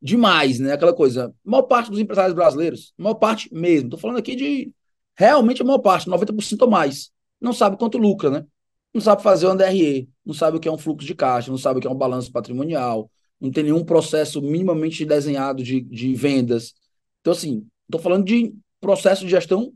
demais, 0.00 0.60
né? 0.60 0.72
Aquela 0.72 0.94
coisa. 0.94 1.26
A 1.26 1.50
maior 1.50 1.62
parte 1.62 1.90
dos 1.90 1.98
empresários 1.98 2.34
brasileiros, 2.34 2.94
a 2.98 3.02
maior 3.02 3.14
parte 3.14 3.52
mesmo, 3.52 3.90
tô 3.90 3.98
falando 3.98 4.18
aqui 4.18 4.36
de 4.36 4.72
realmente 5.16 5.62
a 5.62 5.64
maior 5.64 5.78
parte, 5.78 6.08
90% 6.08 6.62
ou 6.62 6.70
mais, 6.70 7.10
não 7.40 7.52
sabe 7.52 7.76
quanto 7.76 7.98
lucra, 7.98 8.30
né? 8.30 8.46
Não 8.92 9.00
sabe 9.00 9.22
fazer 9.22 9.48
um 9.48 9.56
DRE, 9.56 10.08
não 10.24 10.34
sabe 10.34 10.56
o 10.56 10.60
que 10.60 10.68
é 10.68 10.72
um 10.72 10.78
fluxo 10.78 11.06
de 11.06 11.14
caixa, 11.14 11.50
não 11.50 11.58
sabe 11.58 11.78
o 11.78 11.82
que 11.82 11.88
é 11.88 11.90
um 11.90 11.96
balanço 11.96 12.30
patrimonial, 12.30 13.10
não 13.40 13.50
tem 13.50 13.64
nenhum 13.64 13.84
processo 13.84 14.40
minimamente 14.40 15.04
desenhado 15.04 15.62
de, 15.62 15.80
de 15.80 16.14
vendas. 16.14 16.74
Então, 17.20 17.32
assim, 17.32 17.66
Estou 17.84 18.00
falando 18.00 18.24
de 18.24 18.54
processo 18.80 19.24
de 19.24 19.30
gestão 19.30 19.72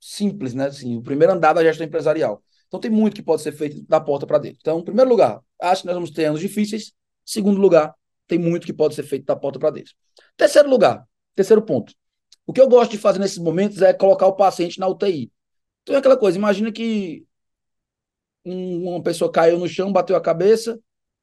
simples, 0.00 0.54
né? 0.54 0.66
Assim, 0.66 0.96
o 0.96 1.02
primeiro 1.02 1.32
andar 1.32 1.52
da 1.52 1.62
gestão 1.62 1.86
empresarial. 1.86 2.42
Então 2.68 2.80
tem 2.80 2.90
muito 2.90 3.14
que 3.14 3.22
pode 3.22 3.42
ser 3.42 3.52
feito 3.52 3.82
da 3.88 4.00
porta 4.00 4.26
para 4.26 4.38
dentro. 4.38 4.58
Então, 4.60 4.78
em 4.78 4.84
primeiro 4.84 5.10
lugar, 5.10 5.40
acho 5.60 5.82
que 5.82 5.86
nós 5.86 5.94
vamos 5.94 6.10
ter 6.10 6.26
anos 6.26 6.40
difíceis. 6.40 6.92
Segundo 7.24 7.60
lugar, 7.60 7.94
tem 8.26 8.38
muito 8.38 8.64
que 8.64 8.72
pode 8.72 8.94
ser 8.94 9.02
feito 9.02 9.24
da 9.26 9.36
porta 9.36 9.58
para 9.58 9.70
dentro. 9.70 9.92
Terceiro 10.36 10.70
lugar, 10.70 11.04
terceiro 11.34 11.62
ponto. 11.62 11.92
O 12.46 12.52
que 12.52 12.60
eu 12.60 12.68
gosto 12.68 12.92
de 12.92 12.98
fazer 12.98 13.18
nesses 13.18 13.38
momentos 13.38 13.82
é 13.82 13.92
colocar 13.92 14.26
o 14.26 14.34
paciente 14.34 14.78
na 14.78 14.88
UTI. 14.88 15.30
Então 15.82 15.94
é 15.94 15.98
aquela 15.98 16.16
coisa, 16.16 16.38
imagina 16.38 16.70
que 16.70 17.24
uma 18.44 19.02
pessoa 19.02 19.30
caiu 19.30 19.58
no 19.58 19.68
chão, 19.68 19.92
bateu 19.92 20.16
a 20.16 20.20
cabeça, 20.20 20.80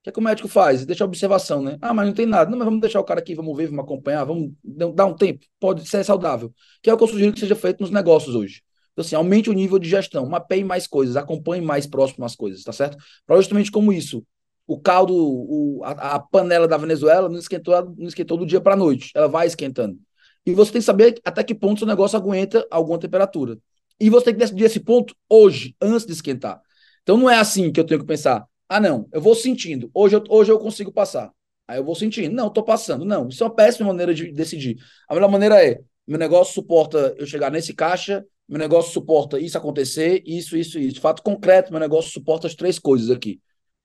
que 0.07 0.09
é 0.09 0.13
que 0.13 0.19
o 0.19 0.23
médico 0.23 0.47
faz? 0.47 0.85
Deixa 0.85 1.03
a 1.03 1.07
observação, 1.07 1.61
né? 1.61 1.77
Ah, 1.81 1.93
mas 1.93 2.07
não 2.07 2.13
tem 2.13 2.25
nada. 2.25 2.49
Não, 2.49 2.57
mas 2.57 2.65
vamos 2.65 2.79
deixar 2.79 2.99
o 2.99 3.03
cara 3.03 3.19
aqui, 3.19 3.35
vamos 3.35 3.55
ver, 3.57 3.67
vamos 3.67 3.83
acompanhar, 3.83 4.23
vamos 4.23 4.53
dar 4.63 5.05
um 5.05 5.13
tempo. 5.13 5.45
Pode 5.59 5.87
ser 5.87 6.03
saudável. 6.05 6.53
Que 6.81 6.89
é 6.89 6.93
o 6.93 6.97
que 6.97 7.03
eu 7.03 7.07
sugiro 7.07 7.33
que 7.33 7.39
seja 7.39 7.55
feito 7.55 7.81
nos 7.81 7.91
negócios 7.91 8.33
hoje. 8.33 8.61
Então, 8.93 9.03
assim, 9.03 9.15
aumente 9.15 9.49
o 9.49 9.53
nível 9.53 9.77
de 9.77 9.89
gestão, 9.89 10.25
mapeie 10.25 10.63
mais 10.63 10.87
coisas, 10.87 11.17
acompanhe 11.17 11.61
mais 11.61 11.85
próximo 11.85 12.25
as 12.25 12.35
coisas, 12.35 12.63
tá 12.63 12.71
certo? 12.71 12.97
Para 13.25 13.35
justamente 13.35 13.69
como 13.69 13.91
isso. 13.91 14.25
O 14.65 14.79
caldo, 14.79 15.13
o, 15.13 15.81
a, 15.83 16.15
a, 16.15 16.19
panela 16.19 16.67
da 16.67 16.77
Venezuela 16.77 17.27
não 17.29 17.37
esquentou, 17.37 17.75
não 17.97 18.07
esquentou 18.07 18.37
do 18.37 18.45
dia 18.45 18.61
para 18.61 18.73
a 18.73 18.77
noite. 18.77 19.11
Ela 19.13 19.27
vai 19.27 19.45
esquentando. 19.45 19.99
E 20.45 20.53
você 20.53 20.71
tem 20.71 20.79
que 20.79 20.85
saber 20.85 21.19
até 21.25 21.43
que 21.43 21.53
ponto 21.53 21.79
seu 21.79 21.87
negócio 21.87 22.17
aguenta 22.17 22.65
alguma 22.71 22.97
temperatura. 22.97 23.57
E 23.99 24.09
você 24.09 24.25
tem 24.25 24.33
que 24.35 24.39
decidir 24.39 24.63
esse 24.63 24.79
ponto 24.79 25.13
hoje, 25.29 25.75
antes 25.81 26.05
de 26.05 26.13
esquentar. 26.13 26.61
Então 27.03 27.17
não 27.17 27.29
é 27.29 27.37
assim 27.37 27.71
que 27.71 27.79
eu 27.79 27.85
tenho 27.85 27.99
que 27.99 28.05
pensar. 28.05 28.45
Ah, 28.69 28.79
não, 28.79 29.07
eu 29.11 29.21
vou 29.21 29.35
sentindo. 29.35 29.89
Hoje 29.93 30.15
eu, 30.15 30.23
hoje 30.29 30.51
eu 30.51 30.59
consigo 30.59 30.91
passar. 30.91 31.31
Aí 31.67 31.77
eu 31.79 31.83
vou 31.83 31.95
sentindo. 31.95 32.33
Não, 32.35 32.47
estou 32.47 32.63
passando. 32.63 33.05
Não, 33.05 33.27
isso 33.29 33.43
é 33.43 33.47
uma 33.47 33.55
péssima 33.55 33.87
maneira 33.87 34.13
de 34.13 34.31
decidir. 34.31 34.77
A 35.07 35.13
melhor 35.13 35.29
maneira 35.29 35.63
é: 35.65 35.79
meu 36.05 36.17
negócio 36.17 36.53
suporta 36.53 37.15
eu 37.17 37.25
chegar 37.25 37.51
nesse 37.51 37.73
caixa, 37.73 38.25
meu 38.47 38.59
negócio 38.59 38.91
suporta 38.91 39.39
isso 39.39 39.57
acontecer, 39.57 40.21
isso, 40.25 40.57
isso, 40.57 40.79
isso. 40.79 41.01
Fato 41.01 41.21
concreto, 41.21 41.71
meu 41.71 41.79
negócio 41.79 42.11
suporta 42.11 42.47
as 42.47 42.55
três 42.55 42.79
coisas 42.79 43.09
aqui. 43.09 43.39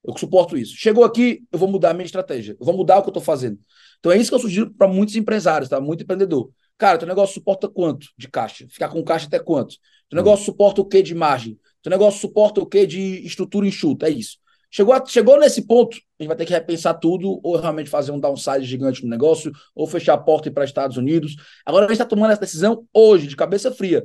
Eu 0.05 0.17
suporto 0.19 0.57
isso. 0.57 0.75
Chegou 0.77 1.05
aqui, 1.05 1.45
eu 1.53 1.59
vou 1.59 1.69
mudar 1.69 1.91
a 1.91 1.95
minha 1.95 2.05
estratégia. 2.05 2.57
Eu 2.59 2.67
vou 2.67 2.77
mudar 2.77 2.99
o 2.99 3.03
que 3.03 3.09
eu 3.09 3.13
estou 3.13 3.23
fazendo. 3.23 3.59
Então 4.01 4.11
é 4.11 4.17
isso 4.17 4.31
que 4.31 4.35
eu 4.35 4.41
sugiro 4.41 4.73
para 4.75 4.89
muitos 4.89 5.15
empresários, 5.15 5.69
tá? 5.69 5.81
Muito 5.81 6.03
empreendedor. 6.03 6.51
Cara, 6.77 6.99
teu 6.99 7.07
negócio 7.07 7.35
suporta 7.35 7.69
quanto 7.69 8.09
de 8.19 8.29
caixa? 8.29 8.67
Ficar 8.69 8.89
com 8.89 9.03
caixa 9.05 9.27
até 9.27 9.39
quanto? 9.39 9.77
Teu 10.09 10.17
negócio 10.17 10.45
suporta 10.45 10.81
o 10.81 10.85
que 10.85 11.03
de 11.03 11.15
margem? 11.15 11.57
Teu 11.81 11.91
negócio 11.91 12.21
suporta 12.21 12.61
o 12.61 12.67
que 12.67 12.85
de 12.85 13.25
estrutura 13.25 13.67
enxuta? 13.67 14.09
É 14.09 14.11
isso. 14.11 14.39
Chegou, 14.75 14.95
a, 14.95 15.05
chegou 15.05 15.39
nesse 15.39 15.67
ponto, 15.67 15.99
a 16.19 16.23
gente 16.23 16.29
vai 16.29 16.37
ter 16.37 16.47
que 16.47 16.53
repensar 16.53 16.95
tudo, 16.95 17.39
ou 17.43 17.57
realmente 17.57 17.91
fazer 17.91 18.11
um 18.11 18.19
downside 18.19 18.65
gigante 18.65 19.03
no 19.05 19.11
negócio, 19.11 19.53
ou 19.75 19.87
fechar 19.87 20.15
a 20.15 20.19
porta 20.19 20.49
e 20.49 20.51
ir 20.51 20.55
para 20.55 20.65
Estados 20.65 20.97
Unidos. 20.97 21.37
Agora 21.67 21.85
a 21.85 21.89
gente 21.89 21.97
está 21.97 22.07
tomando 22.07 22.31
essa 22.31 22.41
decisão 22.41 22.87
hoje, 22.93 23.27
de 23.27 23.37
cabeça 23.37 23.71
fria. 23.71 24.03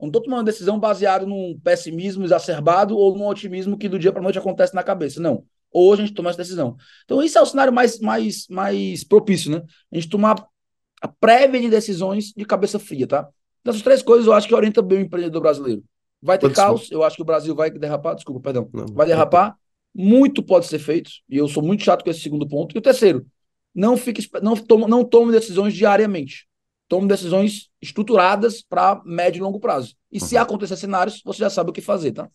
não 0.00 0.08
estou 0.08 0.20
tomando 0.20 0.40
uma 0.40 0.44
decisão 0.44 0.76
baseada 0.76 1.24
num 1.24 1.56
pessimismo 1.62 2.24
exacerbado 2.24 2.96
ou 2.96 3.16
num 3.16 3.28
otimismo 3.28 3.78
que 3.78 3.88
do 3.88 3.96
dia 3.96 4.12
para 4.12 4.20
noite 4.20 4.38
acontece 4.38 4.74
na 4.74 4.82
cabeça. 4.82 5.20
Não. 5.20 5.44
Hoje 5.72 6.02
a 6.02 6.06
gente 6.06 6.16
toma 6.16 6.30
essa 6.30 6.38
decisão. 6.38 6.76
Então, 7.04 7.22
isso 7.22 7.38
é 7.38 7.40
o 7.40 7.46
cenário 7.46 7.72
mais, 7.72 8.00
mais, 8.00 8.48
mais 8.48 9.04
propício, 9.04 9.52
né? 9.52 9.62
A 9.92 9.94
gente 9.94 10.08
tomar 10.08 10.44
a 11.00 11.06
prévia 11.06 11.60
de 11.60 11.70
decisões 11.70 12.32
de 12.36 12.44
cabeça 12.44 12.80
fria, 12.80 13.06
tá? 13.06 13.28
Então, 13.60 13.70
essas 13.70 13.82
três 13.82 14.02
coisas 14.02 14.26
eu 14.26 14.32
acho 14.32 14.48
que 14.48 14.54
orienta 14.54 14.82
bem 14.82 14.98
o 14.98 15.02
empreendedor 15.02 15.42
brasileiro. 15.42 15.84
Vai 16.20 16.38
ter 16.38 16.46
Pode 16.46 16.56
caos, 16.56 16.88
ser. 16.88 16.94
eu 16.94 17.04
acho 17.04 17.14
que 17.14 17.22
o 17.22 17.24
Brasil 17.24 17.54
vai 17.54 17.70
derrapar, 17.70 18.16
desculpa, 18.16 18.40
perdão, 18.40 18.68
não, 18.72 18.86
vai 18.86 19.06
derrapar, 19.06 19.56
muito 19.98 20.44
pode 20.44 20.66
ser 20.66 20.78
feito, 20.78 21.10
e 21.28 21.36
eu 21.36 21.48
sou 21.48 21.60
muito 21.60 21.82
chato 21.82 22.04
com 22.04 22.10
esse 22.10 22.20
segundo 22.20 22.46
ponto. 22.46 22.72
E 22.72 22.78
o 22.78 22.82
terceiro, 22.82 23.26
não 23.74 23.96
fique 23.96 24.24
não 24.40 24.54
tome, 24.56 24.86
não 24.86 25.04
tome 25.04 25.32
decisões 25.32 25.74
diariamente. 25.74 26.46
Tome 26.86 27.08
decisões 27.08 27.68
estruturadas 27.82 28.62
para 28.62 29.02
médio 29.04 29.40
e 29.40 29.42
longo 29.42 29.58
prazo. 29.58 29.96
E 30.10 30.20
uhum. 30.20 30.26
se 30.26 30.36
acontecer 30.36 30.76
cenários, 30.76 31.20
você 31.24 31.40
já 31.40 31.50
sabe 31.50 31.70
o 31.70 31.72
que 31.72 31.80
fazer, 31.80 32.12
tá? 32.12 32.30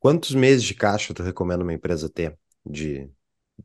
Quantos 0.00 0.34
meses 0.34 0.64
de 0.64 0.74
caixa 0.74 1.14
tu 1.14 1.22
recomenda 1.22 1.62
uma 1.62 1.72
empresa 1.72 2.10
ter 2.10 2.36
de 2.66 3.08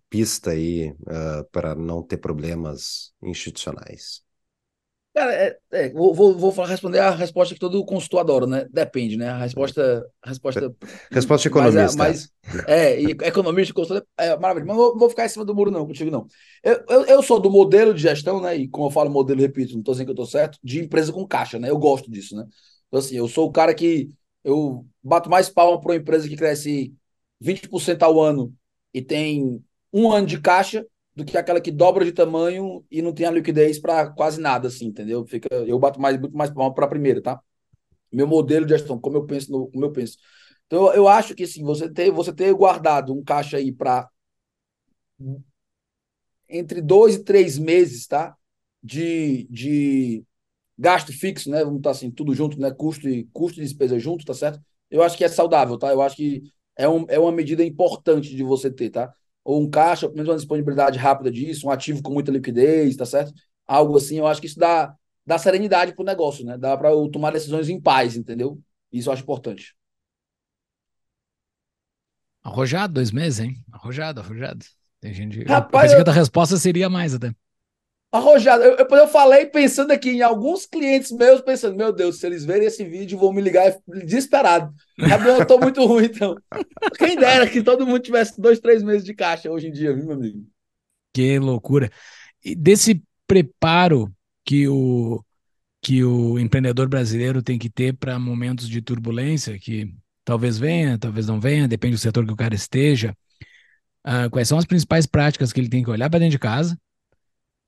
pista 0.10 0.52
aí 0.52 0.92
uh, 0.92 1.44
para 1.52 1.74
não 1.74 2.02
ter 2.04 2.18
problemas 2.18 3.12
institucionais? 3.24 4.22
Cara, 5.14 5.32
é, 5.32 5.58
é, 5.72 5.90
vou, 5.92 6.12
vou, 6.12 6.34
vou 6.36 6.52
responder 6.66 6.98
a 6.98 7.12
resposta 7.12 7.54
que 7.54 7.60
todo 7.60 7.86
consultor 7.86 8.22
adora, 8.22 8.48
né? 8.48 8.68
Depende, 8.72 9.16
né? 9.16 9.30
A 9.30 9.38
resposta. 9.38 10.04
A 10.24 10.30
resposta, 10.30 10.76
resposta 11.12 11.48
economista. 11.48 11.96
Mas, 11.96 12.34
mas 12.48 12.66
é, 12.68 13.00
e 13.00 13.12
economista, 13.12 13.76
consultor, 13.76 14.04
é 14.18 14.36
maravilha. 14.36 14.66
Mas 14.66 14.76
não 14.76 14.98
vou 14.98 15.10
ficar 15.10 15.26
em 15.26 15.30
cima 15.30 15.46
do 15.46 15.54
muro, 15.54 15.70
não, 15.70 15.86
contigo, 15.86 16.10
não. 16.10 16.26
Eu, 16.64 16.84
eu, 16.90 17.06
eu, 17.06 17.22
sou 17.22 17.40
do 17.40 17.52
modelo 17.52 17.94
de 17.94 18.02
gestão, 18.02 18.42
né? 18.42 18.58
E 18.58 18.68
como 18.68 18.88
eu 18.88 18.92
falo 18.92 19.12
modelo, 19.12 19.40
repito, 19.40 19.74
não 19.74 19.82
estou 19.82 19.94
dizendo 19.94 20.08
que 20.08 20.12
eu 20.12 20.24
estou 20.24 20.26
certo, 20.26 20.58
de 20.64 20.80
empresa 20.80 21.14
com 21.14 21.28
caixa, 21.28 21.60
né? 21.60 21.70
Eu 21.70 21.78
gosto 21.78 22.10
disso, 22.10 22.36
né? 22.36 22.48
Então, 22.88 23.00
assim, 23.00 23.16
eu 23.16 23.28
sou 23.28 23.48
o 23.48 23.52
cara 23.52 23.76
que 23.76 24.10
eu 24.44 24.84
bato 25.04 25.30
mais 25.30 25.48
palma 25.48 25.80
para 25.80 25.92
uma 25.92 25.98
empresa 25.98 26.28
que 26.28 26.36
cresce 26.36 26.92
20% 27.40 28.02
ao 28.02 28.20
ano 28.20 28.52
e 28.92 29.00
tem 29.00 29.64
um 29.92 30.12
ano 30.12 30.26
de 30.26 30.42
caixa 30.42 30.84
do 31.16 31.24
que 31.26 31.38
aquela 31.38 31.62
que 31.62 31.72
dobra 31.72 32.06
de 32.06 32.12
tamanho 32.12 32.84
e 32.90 33.02
não 33.02 33.14
tem 33.14 33.26
a 33.26 33.32
liquidez 33.32 33.80
para 33.80 34.10
quase 34.10 34.42
nada, 34.42 34.68
assim, 34.68 34.86
entendeu? 34.88 35.26
Fica, 35.26 35.48
eu 35.54 35.78
bato 35.80 36.00
mais, 36.02 36.20
muito 36.20 36.36
mais 36.36 36.52
para 36.52 36.86
a 36.86 36.90
primeira, 36.90 37.22
tá? 37.22 37.40
Meu 38.12 38.28
modelo 38.28 38.66
de 38.66 38.74
gestão, 38.78 39.00
como 39.00 39.18
eu 39.18 39.26
penso, 39.26 39.52
no, 39.52 39.70
como 39.72 39.86
eu 39.86 39.92
penso. 39.92 40.18
Então, 40.68 40.94
eu 40.94 41.08
acho 41.08 41.36
que 41.36 41.44
assim, 41.44 41.64
você 41.64 41.92
ter, 41.92 42.12
você 42.12 42.34
ter 42.34 42.54
guardado 42.54 43.14
um 43.14 43.24
caixa 43.24 43.58
aí 43.58 43.72
para 43.72 44.10
entre 46.50 46.82
dois 46.82 47.16
e 47.16 47.24
três 47.24 47.58
meses, 47.58 48.08
tá? 48.08 48.36
De, 48.82 49.48
de 49.50 50.24
gasto 50.78 51.14
fixo, 51.14 51.50
né? 51.50 51.64
Vamos 51.64 51.80
estar 51.80 51.92
assim, 51.92 52.12
tudo 52.12 52.34
junto, 52.34 52.60
né? 52.60 52.72
Custo 52.72 53.10
e 53.10 53.26
custo 53.34 53.60
e 53.60 53.64
despesa 53.64 54.00
junto, 54.00 54.26
tá 54.26 54.34
certo? 54.34 54.62
Eu 54.90 55.04
acho 55.04 55.18
que 55.18 55.24
é 55.24 55.30
saudável, 55.30 55.78
tá? 55.78 55.92
Eu 55.92 56.02
acho 56.02 56.16
que 56.18 56.44
é, 56.78 56.88
um, 56.88 57.06
é 57.10 57.20
uma 57.20 57.32
medida 57.32 57.64
importante 57.64 58.36
de 58.36 58.44
você 58.44 58.72
ter, 58.72 58.90
tá? 58.90 59.14
Ou 59.44 59.62
um 59.62 59.70
caixa, 59.70 60.08
pelo 60.08 60.16
menos 60.16 60.30
uma 60.30 60.38
disponibilidade 60.38 60.98
rápida 60.98 61.32
disso, 61.32 61.68
um 61.68 61.72
ativo 61.72 62.02
com 62.02 62.14
muita 62.14 62.32
liquidez, 62.32 62.96
tá 62.96 63.06
certo? 63.06 63.34
Algo 63.68 63.98
assim, 63.98 64.18
eu 64.18 64.28
acho 64.28 64.40
que 64.40 64.48
isso 64.48 64.60
dá, 64.60 64.96
dá 65.26 65.38
serenidade 65.38 65.94
para 65.94 66.02
o 66.02 66.06
negócio, 66.06 66.46
né? 66.46 66.58
Dá 66.58 66.78
para 66.78 66.92
eu 66.92 67.10
tomar 67.10 67.32
decisões 67.32 67.70
em 67.70 67.80
paz, 67.80 68.16
entendeu? 68.16 68.60
Isso 68.92 69.10
eu 69.10 69.14
acho 69.14 69.24
importante. 69.24 69.76
Arrojado, 72.44 72.94
dois 72.94 73.12
meses, 73.12 73.40
hein? 73.40 73.56
Arrojado, 73.72 74.20
arrojado. 74.20 74.66
Tem 75.00 75.14
gente. 75.14 75.44
Rapaz, 75.44 75.92
eu 75.92 75.98
pensei 75.98 76.00
eu... 76.00 76.04
que 76.04 76.10
a 76.10 76.14
resposta 76.14 76.58
seria 76.58 76.90
mais 76.90 77.14
até. 77.14 77.34
Arrojado. 78.14 78.64
Eu, 78.64 78.76
eu, 78.78 78.88
eu 78.88 79.08
falei 79.08 79.48
pensando 79.48 79.90
aqui 79.90 80.12
em 80.12 80.22
alguns 80.22 80.68
clientes 80.68 81.12
meus, 81.12 81.42
pensando, 81.42 81.76
meu 81.76 81.92
Deus, 81.92 82.20
se 82.20 82.28
eles 82.28 82.46
verem 82.46 82.68
esse 82.68 82.86
vídeo, 82.86 83.18
vão 83.18 83.34
me 83.34 83.42
ligar 83.42 83.76
desesperado. 83.88 84.72
Eu 85.00 85.46
tô 85.48 85.58
muito 85.58 85.84
ruim, 85.84 86.06
então. 86.06 86.36
Quem 86.96 87.16
dera 87.18 87.50
que 87.50 87.64
todo 87.64 87.88
mundo 87.88 87.98
tivesse 88.00 88.40
dois, 88.40 88.60
três 88.60 88.84
meses 88.84 89.04
de 89.04 89.16
caixa 89.16 89.50
hoje 89.50 89.68
em 89.68 89.72
dia, 89.72 89.96
viu, 89.96 90.06
meu 90.06 90.14
amigo? 90.14 90.46
Que 91.12 91.40
loucura. 91.40 91.90
E 92.46 92.54
desse 92.54 93.02
preparo 93.26 94.14
que 94.46 94.68
o, 94.68 95.20
que 95.82 96.04
o 96.04 96.38
empreendedor 96.38 96.88
brasileiro 96.88 97.42
tem 97.42 97.58
que 97.58 97.70
ter 97.70 97.98
para 97.98 98.20
momentos 98.20 98.70
de 98.70 98.80
turbulência, 98.80 99.58
que 99.58 99.92
talvez 100.24 100.60
venha, 100.60 101.00
talvez 101.00 101.26
não 101.26 101.40
venha, 101.40 101.68
depende 101.68 101.96
do 101.96 102.00
setor 102.00 102.28
que 102.28 102.34
o 102.34 102.38
cara 102.38 102.54
esteja. 102.54 103.18
Uh, 104.06 104.30
quais 104.30 104.48
são 104.48 104.60
as 104.60 104.66
principais 104.66 105.08
práticas 105.08 105.52
que 105.52 105.60
ele 105.60 105.70
tem 105.70 105.84
que 105.84 105.90
olhar 105.90 106.12
para 106.12 106.20
dentro 106.20 106.34
de 106.34 106.40
casa? 106.40 106.78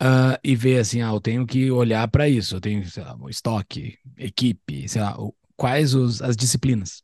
Uh, 0.02 0.38
e 0.44 0.56
ver 0.56 0.80
assim, 0.80 1.02
ah, 1.02 1.12
eu 1.12 1.22
tenho 1.22 1.46
que 1.46 1.72
olhar 1.72 2.08
para 2.08 2.28
isso, 2.28 2.56
eu 2.56 2.62
tenho, 2.62 2.86
sei 2.90 3.04
lá, 3.04 3.18
estoque, 3.30 3.98
equipe, 4.18 4.88
sei 4.88 5.02
lá, 5.02 5.18
quais 5.56 5.94
os, 5.94 6.22
as 6.22 6.36
disciplinas? 6.36 7.04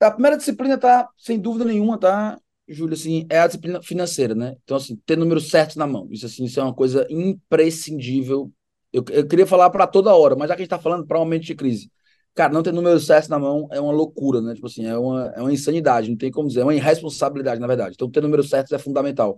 A 0.00 0.10
primeira 0.10 0.36
disciplina 0.36 0.78
tá, 0.78 1.08
sem 1.18 1.38
dúvida 1.38 1.64
nenhuma, 1.64 1.98
tá, 1.98 2.38
Júlio, 2.66 2.94
assim, 2.94 3.26
é 3.28 3.40
a 3.40 3.46
disciplina 3.46 3.82
financeira, 3.82 4.34
né? 4.34 4.56
Então, 4.64 4.76
assim, 4.76 4.96
ter 5.04 5.16
números 5.16 5.50
certos 5.50 5.76
na 5.76 5.86
mão, 5.86 6.08
isso, 6.10 6.24
assim, 6.24 6.44
isso 6.44 6.58
é 6.58 6.62
uma 6.62 6.74
coisa 6.74 7.06
imprescindível. 7.10 8.50
Eu, 8.92 9.04
eu 9.10 9.26
queria 9.26 9.46
falar 9.46 9.68
para 9.70 9.86
toda 9.86 10.14
hora, 10.14 10.34
mas 10.36 10.48
já 10.48 10.54
que 10.54 10.62
a 10.62 10.64
gente 10.64 10.72
está 10.72 10.78
falando 10.78 11.06
para 11.06 11.18
um 11.18 11.20
momento 11.20 11.44
de 11.44 11.54
crise, 11.54 11.90
cara, 12.34 12.52
não 12.52 12.62
ter 12.62 12.72
números 12.72 13.06
certos 13.06 13.28
na 13.28 13.38
mão 13.38 13.68
é 13.72 13.80
uma 13.80 13.92
loucura, 13.92 14.40
né? 14.40 14.54
Tipo 14.54 14.68
assim, 14.68 14.86
é 14.86 14.96
uma, 14.96 15.32
é 15.36 15.40
uma 15.40 15.52
insanidade, 15.52 16.08
não 16.08 16.16
tem 16.16 16.30
como 16.30 16.48
dizer, 16.48 16.60
é 16.60 16.64
uma 16.64 16.74
irresponsabilidade, 16.74 17.60
na 17.60 17.66
verdade. 17.66 17.94
Então, 17.94 18.10
ter 18.10 18.22
números 18.22 18.48
certos 18.48 18.72
é 18.72 18.78
fundamental 18.78 19.36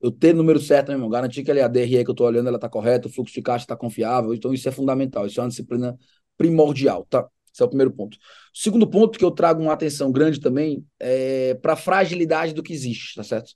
eu 0.00 0.10
ter 0.10 0.34
número 0.34 0.58
certo, 0.60 0.88
meu 0.88 0.96
irmão, 0.96 1.10
garantir 1.10 1.42
que 1.42 1.50
a 1.50 1.68
DRE 1.68 2.04
que 2.04 2.10
eu 2.10 2.12
estou 2.12 2.26
olhando 2.26 2.48
ela 2.48 2.56
está 2.56 2.68
correta, 2.68 3.08
o 3.08 3.10
fluxo 3.10 3.34
de 3.34 3.42
caixa 3.42 3.64
está 3.64 3.76
confiável, 3.76 4.32
então 4.34 4.52
isso 4.52 4.68
é 4.68 4.72
fundamental, 4.72 5.26
isso 5.26 5.40
é 5.40 5.42
uma 5.42 5.48
disciplina 5.50 5.98
primordial, 6.36 7.06
tá? 7.08 7.28
Esse 7.52 7.62
é 7.62 7.66
o 7.66 7.68
primeiro 7.68 7.92
ponto. 7.92 8.16
O 8.16 8.58
segundo 8.58 8.88
ponto 8.88 9.18
que 9.18 9.24
eu 9.24 9.30
trago 9.30 9.60
uma 9.62 9.72
atenção 9.72 10.10
grande 10.10 10.40
também 10.40 10.84
é 10.98 11.54
para 11.54 11.74
a 11.74 11.76
fragilidade 11.76 12.54
do 12.54 12.62
que 12.62 12.72
existe, 12.72 13.14
tá 13.14 13.24
certo? 13.24 13.52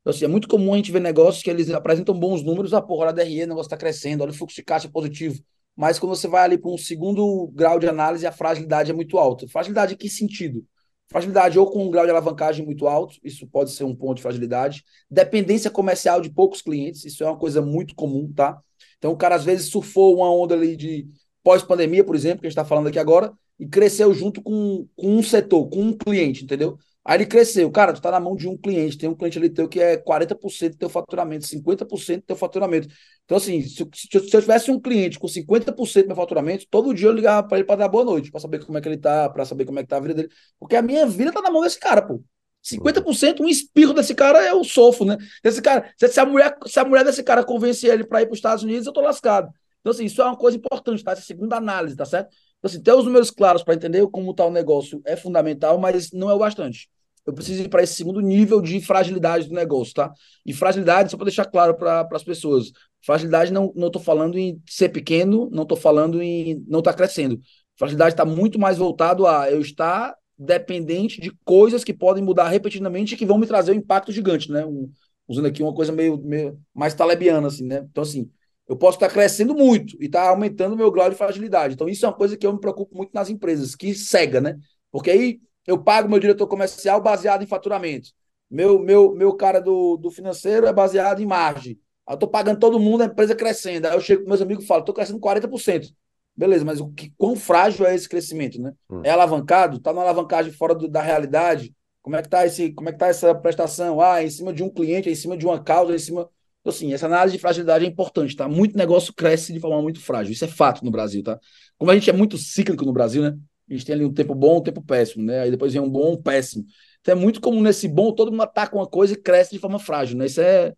Então, 0.00 0.10
assim, 0.12 0.24
é 0.24 0.28
muito 0.28 0.46
comum 0.48 0.74
a 0.74 0.76
gente 0.76 0.92
ver 0.92 1.00
negócios 1.00 1.42
que 1.42 1.50
eles 1.50 1.70
apresentam 1.70 2.18
bons 2.18 2.42
números, 2.42 2.74
a 2.74 2.78
ah, 2.78 2.82
porra, 2.82 3.08
a 3.08 3.12
DRE, 3.12 3.44
o 3.44 3.46
negócio 3.48 3.66
está 3.66 3.76
crescendo, 3.76 4.22
olha 4.22 4.30
o 4.30 4.34
fluxo 4.34 4.56
de 4.56 4.62
caixa 4.62 4.88
positivo. 4.88 5.42
Mas 5.74 5.98
quando 5.98 6.14
você 6.14 6.28
vai 6.28 6.44
ali 6.44 6.58
para 6.58 6.70
um 6.70 6.78
segundo 6.78 7.48
grau 7.48 7.78
de 7.78 7.88
análise, 7.88 8.26
a 8.26 8.32
fragilidade 8.32 8.90
é 8.90 8.94
muito 8.94 9.18
alta. 9.18 9.46
Fragilidade 9.48 9.94
em 9.94 9.96
que 9.96 10.08
sentido? 10.08 10.64
Fragilidade 11.08 11.58
ou 11.58 11.70
com 11.70 11.86
um 11.86 11.90
grau 11.90 12.04
de 12.04 12.10
alavancagem 12.10 12.64
muito 12.64 12.86
alto, 12.88 13.16
isso 13.22 13.46
pode 13.46 13.70
ser 13.70 13.84
um 13.84 13.94
ponto 13.94 14.16
de 14.16 14.22
fragilidade. 14.22 14.84
Dependência 15.10 15.70
comercial 15.70 16.20
de 16.20 16.30
poucos 16.30 16.62
clientes, 16.62 17.04
isso 17.04 17.22
é 17.22 17.26
uma 17.26 17.38
coisa 17.38 17.62
muito 17.62 17.94
comum, 17.94 18.32
tá? 18.32 18.60
Então 18.98 19.12
o 19.12 19.16
cara 19.16 19.36
às 19.36 19.44
vezes 19.44 19.70
surfou 19.70 20.16
uma 20.16 20.30
onda 20.30 20.54
ali 20.54 20.76
de 20.76 21.06
pós-pandemia, 21.44 22.02
por 22.02 22.16
exemplo, 22.16 22.40
que 22.40 22.46
a 22.46 22.50
gente 22.50 22.58
está 22.58 22.64
falando 22.64 22.88
aqui 22.88 22.98
agora, 22.98 23.32
e 23.58 23.66
cresceu 23.66 24.12
junto 24.12 24.42
com, 24.42 24.86
com 24.96 25.08
um 25.16 25.22
setor, 25.22 25.68
com 25.68 25.80
um 25.80 25.96
cliente, 25.96 26.44
entendeu? 26.44 26.76
Aí 27.08 27.18
ele 27.18 27.26
cresceu. 27.26 27.70
Cara, 27.70 27.92
tu 27.92 28.02
tá 28.02 28.10
na 28.10 28.18
mão 28.18 28.34
de 28.34 28.48
um 28.48 28.56
cliente. 28.56 28.98
Tem 28.98 29.08
um 29.08 29.14
cliente 29.14 29.38
ali 29.38 29.48
teu 29.48 29.68
que 29.68 29.80
é 29.80 29.96
40% 29.96 30.70
do 30.72 30.76
teu 30.76 30.88
faturamento, 30.88 31.46
50% 31.46 32.16
do 32.16 32.22
teu 32.26 32.34
faturamento. 32.36 32.88
Então, 33.24 33.36
assim, 33.36 33.62
se, 33.62 33.88
se, 33.94 34.08
eu 34.12 34.40
tivesse 34.40 34.72
um 34.72 34.80
cliente 34.80 35.16
com 35.16 35.28
50% 35.28 36.02
do 36.02 36.06
meu 36.08 36.16
faturamento, 36.16 36.66
todo 36.68 36.92
dia 36.92 37.06
eu 37.06 37.12
ligava 37.12 37.46
para 37.46 37.58
ele 37.58 37.66
para 37.66 37.76
dar 37.76 37.88
boa 37.88 38.04
noite, 38.04 38.32
para 38.32 38.40
saber 38.40 38.64
como 38.64 38.76
é 38.76 38.80
que 38.80 38.88
ele 38.88 38.96
tá, 38.96 39.30
para 39.30 39.44
saber 39.44 39.64
como 39.64 39.78
é 39.78 39.82
que 39.84 39.88
tá 39.88 39.98
a 39.98 40.00
vida 40.00 40.14
dele. 40.14 40.28
Porque 40.58 40.74
a 40.74 40.82
minha 40.82 41.06
vida 41.06 41.30
tá 41.32 41.40
na 41.40 41.50
mão 41.50 41.62
desse 41.62 41.78
cara, 41.78 42.02
pô. 42.02 42.20
50%, 42.64 43.40
um 43.40 43.48
espirro 43.48 43.94
desse 43.94 44.12
cara 44.12 44.44
eu 44.44 44.64
sofro, 44.64 45.04
né? 45.06 45.16
Esse 45.44 45.62
cara, 45.62 45.88
se 45.96 46.18
a 46.18 46.26
mulher, 46.26 46.56
se 46.66 46.80
a 46.80 46.84
mulher 46.84 47.04
desse 47.04 47.22
cara 47.22 47.44
convencer 47.44 47.92
ele 47.92 48.04
para 48.04 48.22
ir 48.22 48.26
para 48.26 48.32
os 48.32 48.38
Estados 48.38 48.64
Unidos, 48.64 48.84
eu 48.84 48.92
tô 48.92 49.00
lascado. 49.00 49.48
Então, 49.80 49.92
assim, 49.92 50.06
isso 50.06 50.20
é 50.20 50.24
uma 50.24 50.36
coisa 50.36 50.56
importante, 50.56 51.04
tá? 51.04 51.12
Essa 51.12 51.22
segunda 51.22 51.56
análise, 51.56 51.94
tá 51.94 52.04
certo? 52.04 52.34
Então, 52.58 52.68
assim, 52.68 52.82
ter 52.82 52.92
os 52.92 53.04
números 53.04 53.30
claros 53.30 53.62
para 53.62 53.74
entender 53.74 54.04
como 54.10 54.34
tá 54.34 54.44
o 54.44 54.50
negócio 54.50 55.00
é 55.04 55.14
fundamental, 55.14 55.78
mas 55.78 56.10
não 56.10 56.28
é 56.28 56.34
o 56.34 56.38
bastante 56.40 56.88
eu 57.26 57.32
preciso 57.32 57.62
ir 57.62 57.68
para 57.68 57.82
esse 57.82 57.94
segundo 57.94 58.20
nível 58.20 58.60
de 58.60 58.80
fragilidade 58.80 59.48
do 59.48 59.54
negócio, 59.54 59.92
tá? 59.92 60.12
E 60.44 60.52
fragilidade, 60.52 61.10
só 61.10 61.16
para 61.16 61.24
deixar 61.24 61.44
claro 61.44 61.76
para 61.76 62.08
as 62.12 62.22
pessoas, 62.22 62.70
fragilidade 63.04 63.52
não 63.52 63.72
estou 63.74 64.00
falando 64.00 64.38
em 64.38 64.62
ser 64.66 64.90
pequeno, 64.90 65.50
não 65.50 65.64
estou 65.64 65.76
falando 65.76 66.22
em 66.22 66.64
não 66.68 66.78
estar 66.78 66.92
tá 66.92 66.96
crescendo. 66.96 67.40
Fragilidade 67.76 68.12
está 68.12 68.24
muito 68.24 68.58
mais 68.58 68.78
voltado 68.78 69.26
a 69.26 69.50
eu 69.50 69.60
estar 69.60 70.14
dependente 70.38 71.20
de 71.20 71.30
coisas 71.44 71.82
que 71.82 71.92
podem 71.92 72.22
mudar 72.22 72.48
repetidamente 72.48 73.14
e 73.14 73.16
que 73.16 73.26
vão 73.26 73.38
me 73.38 73.46
trazer 73.46 73.72
um 73.72 73.76
impacto 73.76 74.12
gigante, 74.12 74.50
né? 74.50 74.64
Um, 74.64 74.90
usando 75.26 75.46
aqui 75.46 75.62
uma 75.62 75.74
coisa 75.74 75.92
meio, 75.92 76.18
meio 76.18 76.58
mais 76.74 76.94
talebiana, 76.94 77.48
assim, 77.48 77.66
né? 77.66 77.86
Então, 77.90 78.02
assim, 78.02 78.30
eu 78.68 78.76
posso 78.76 78.96
estar 78.96 79.08
crescendo 79.08 79.54
muito 79.54 79.96
e 80.00 80.06
estar 80.06 80.24
tá 80.24 80.28
aumentando 80.30 80.74
o 80.74 80.76
meu 80.76 80.90
grau 80.90 81.10
de 81.10 81.16
fragilidade. 81.16 81.74
Então, 81.74 81.88
isso 81.88 82.04
é 82.04 82.08
uma 82.08 82.14
coisa 82.14 82.36
que 82.36 82.46
eu 82.46 82.52
me 82.52 82.60
preocupo 82.60 82.96
muito 82.96 83.10
nas 83.12 83.30
empresas, 83.30 83.74
que 83.74 83.94
cega, 83.94 84.40
né? 84.40 84.56
Porque 84.90 85.10
aí 85.10 85.40
eu 85.66 85.82
pago 85.82 86.08
meu 86.08 86.18
diretor 86.18 86.46
comercial 86.46 87.00
baseado 87.00 87.42
em 87.42 87.46
faturamento. 87.46 88.10
Meu, 88.50 88.78
meu, 88.78 89.14
meu 89.14 89.34
cara 89.34 89.60
do, 89.60 89.96
do 89.96 90.10
financeiro 90.10 90.66
é 90.66 90.72
baseado 90.72 91.20
em 91.20 91.26
margem. 91.26 91.78
Eu 92.08 92.14
estou 92.14 92.28
pagando 92.28 92.60
todo 92.60 92.78
mundo, 92.78 93.02
a 93.02 93.06
empresa 93.06 93.34
crescendo. 93.34 93.86
Aí 93.86 93.94
eu 93.94 94.00
chego 94.00 94.22
com 94.22 94.28
meus 94.28 94.40
amigos 94.40 94.64
e 94.64 94.66
falo, 94.66 94.80
estou 94.80 94.94
crescendo 94.94 95.18
40%. 95.18 95.88
Beleza, 96.36 96.64
mas 96.64 96.80
o 96.80 96.90
que, 96.90 97.12
quão 97.16 97.34
frágil 97.34 97.86
é 97.86 97.94
esse 97.94 98.08
crescimento, 98.08 98.60
né? 98.60 98.72
Hum. 98.90 99.00
É 99.02 99.10
alavancado? 99.10 99.78
Está 99.78 99.92
numa 99.92 100.02
alavancagem 100.02 100.52
fora 100.52 100.74
do, 100.74 100.86
da 100.86 101.00
realidade? 101.00 101.74
Como 102.02 102.14
é 102.14 102.20
que 102.20 102.28
está 102.28 102.46
esse, 102.46 102.72
como 102.72 102.88
é 102.88 102.92
que 102.92 102.98
tá 102.98 103.08
essa 103.08 103.34
prestação? 103.34 104.00
Ah, 104.00 104.22
em 104.22 104.30
cima 104.30 104.52
de 104.52 104.62
um 104.62 104.68
cliente, 104.68 105.10
em 105.10 105.14
cima 105.14 105.36
de 105.36 105.46
uma 105.46 105.60
causa, 105.60 105.94
em 105.94 105.98
cima. 105.98 106.28
Então, 106.60 106.70
assim, 106.70 106.92
essa 106.92 107.06
análise 107.06 107.36
de 107.36 107.40
fragilidade 107.40 107.84
é 107.84 107.88
importante, 107.88 108.36
tá? 108.36 108.46
Muito 108.46 108.76
negócio 108.76 109.12
cresce 109.14 109.52
de 109.52 109.58
forma 109.58 109.80
muito 109.82 110.00
frágil. 110.00 110.32
Isso 110.32 110.44
é 110.44 110.48
fato 110.48 110.84
no 110.84 110.90
Brasil, 110.90 111.22
tá? 111.22 111.40
Como 111.78 111.90
a 111.90 111.94
gente 111.94 112.08
é 112.08 112.12
muito 112.12 112.36
cíclico 112.36 112.84
no 112.84 112.92
Brasil, 112.92 113.22
né? 113.22 113.36
A 113.68 113.72
gente 113.72 113.84
tem 113.84 113.94
ali 113.96 114.04
um 114.04 114.12
tempo 114.12 114.34
bom, 114.34 114.58
um 114.58 114.62
tempo 114.62 114.80
péssimo, 114.80 115.24
né? 115.24 115.40
Aí 115.40 115.50
depois 115.50 115.72
vem 115.72 115.82
um 115.82 115.90
bom, 115.90 116.12
um 116.12 116.22
péssimo. 116.22 116.64
Então 117.00 117.16
é 117.16 117.18
muito 117.18 117.40
comum 117.40 117.60
nesse 117.60 117.88
bom, 117.88 118.12
todo 118.12 118.30
mundo 118.30 118.42
ataca 118.42 118.76
uma 118.76 118.86
coisa 118.86 119.14
e 119.14 119.16
cresce 119.16 119.52
de 119.52 119.58
forma 119.58 119.78
frágil, 119.78 120.16
né? 120.16 120.26
Isso 120.26 120.40
é 120.40 120.72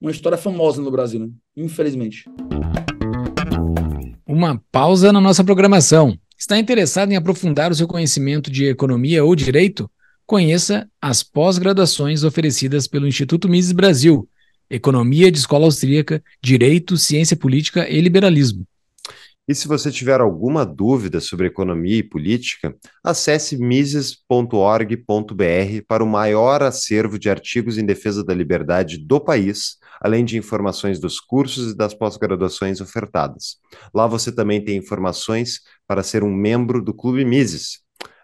uma 0.00 0.10
história 0.10 0.36
famosa 0.36 0.82
no 0.82 0.90
Brasil, 0.90 1.20
né? 1.20 1.28
Infelizmente. 1.56 2.24
Uma 4.26 4.62
pausa 4.70 5.12
na 5.12 5.20
nossa 5.20 5.42
programação. 5.42 6.18
Está 6.36 6.58
interessado 6.58 7.12
em 7.12 7.16
aprofundar 7.16 7.70
o 7.70 7.74
seu 7.74 7.86
conhecimento 7.86 8.50
de 8.50 8.66
economia 8.66 9.24
ou 9.24 9.34
direito? 9.34 9.90
Conheça 10.26 10.86
as 11.00 11.22
pós-graduações 11.22 12.24
oferecidas 12.24 12.86
pelo 12.86 13.06
Instituto 13.06 13.48
Mises 13.48 13.72
Brasil, 13.72 14.28
Economia 14.68 15.30
de 15.30 15.38
Escola 15.38 15.64
Austríaca, 15.64 16.22
Direito, 16.42 16.96
Ciência 16.96 17.36
Política 17.36 17.88
e 17.88 18.00
Liberalismo. 18.00 18.66
E 19.46 19.54
se 19.54 19.68
você 19.68 19.90
tiver 19.90 20.22
alguma 20.22 20.64
dúvida 20.64 21.20
sobre 21.20 21.46
economia 21.46 21.98
e 21.98 22.02
política, 22.02 22.74
acesse 23.02 23.58
mises.org.br 23.58 25.04
para 25.86 26.02
o 26.02 26.06
maior 26.06 26.62
acervo 26.62 27.18
de 27.18 27.28
artigos 27.28 27.76
em 27.76 27.84
defesa 27.84 28.24
da 28.24 28.32
liberdade 28.32 28.96
do 28.96 29.20
país, 29.20 29.76
além 30.00 30.24
de 30.24 30.38
informações 30.38 30.98
dos 30.98 31.20
cursos 31.20 31.72
e 31.72 31.76
das 31.76 31.92
pós-graduações 31.92 32.80
ofertadas. 32.80 33.58
Lá 33.94 34.06
você 34.06 34.32
também 34.32 34.64
tem 34.64 34.78
informações 34.78 35.60
para 35.86 36.02
ser 36.02 36.24
um 36.24 36.34
membro 36.34 36.82
do 36.82 36.94
Clube 36.94 37.22
Mises. 37.22 37.80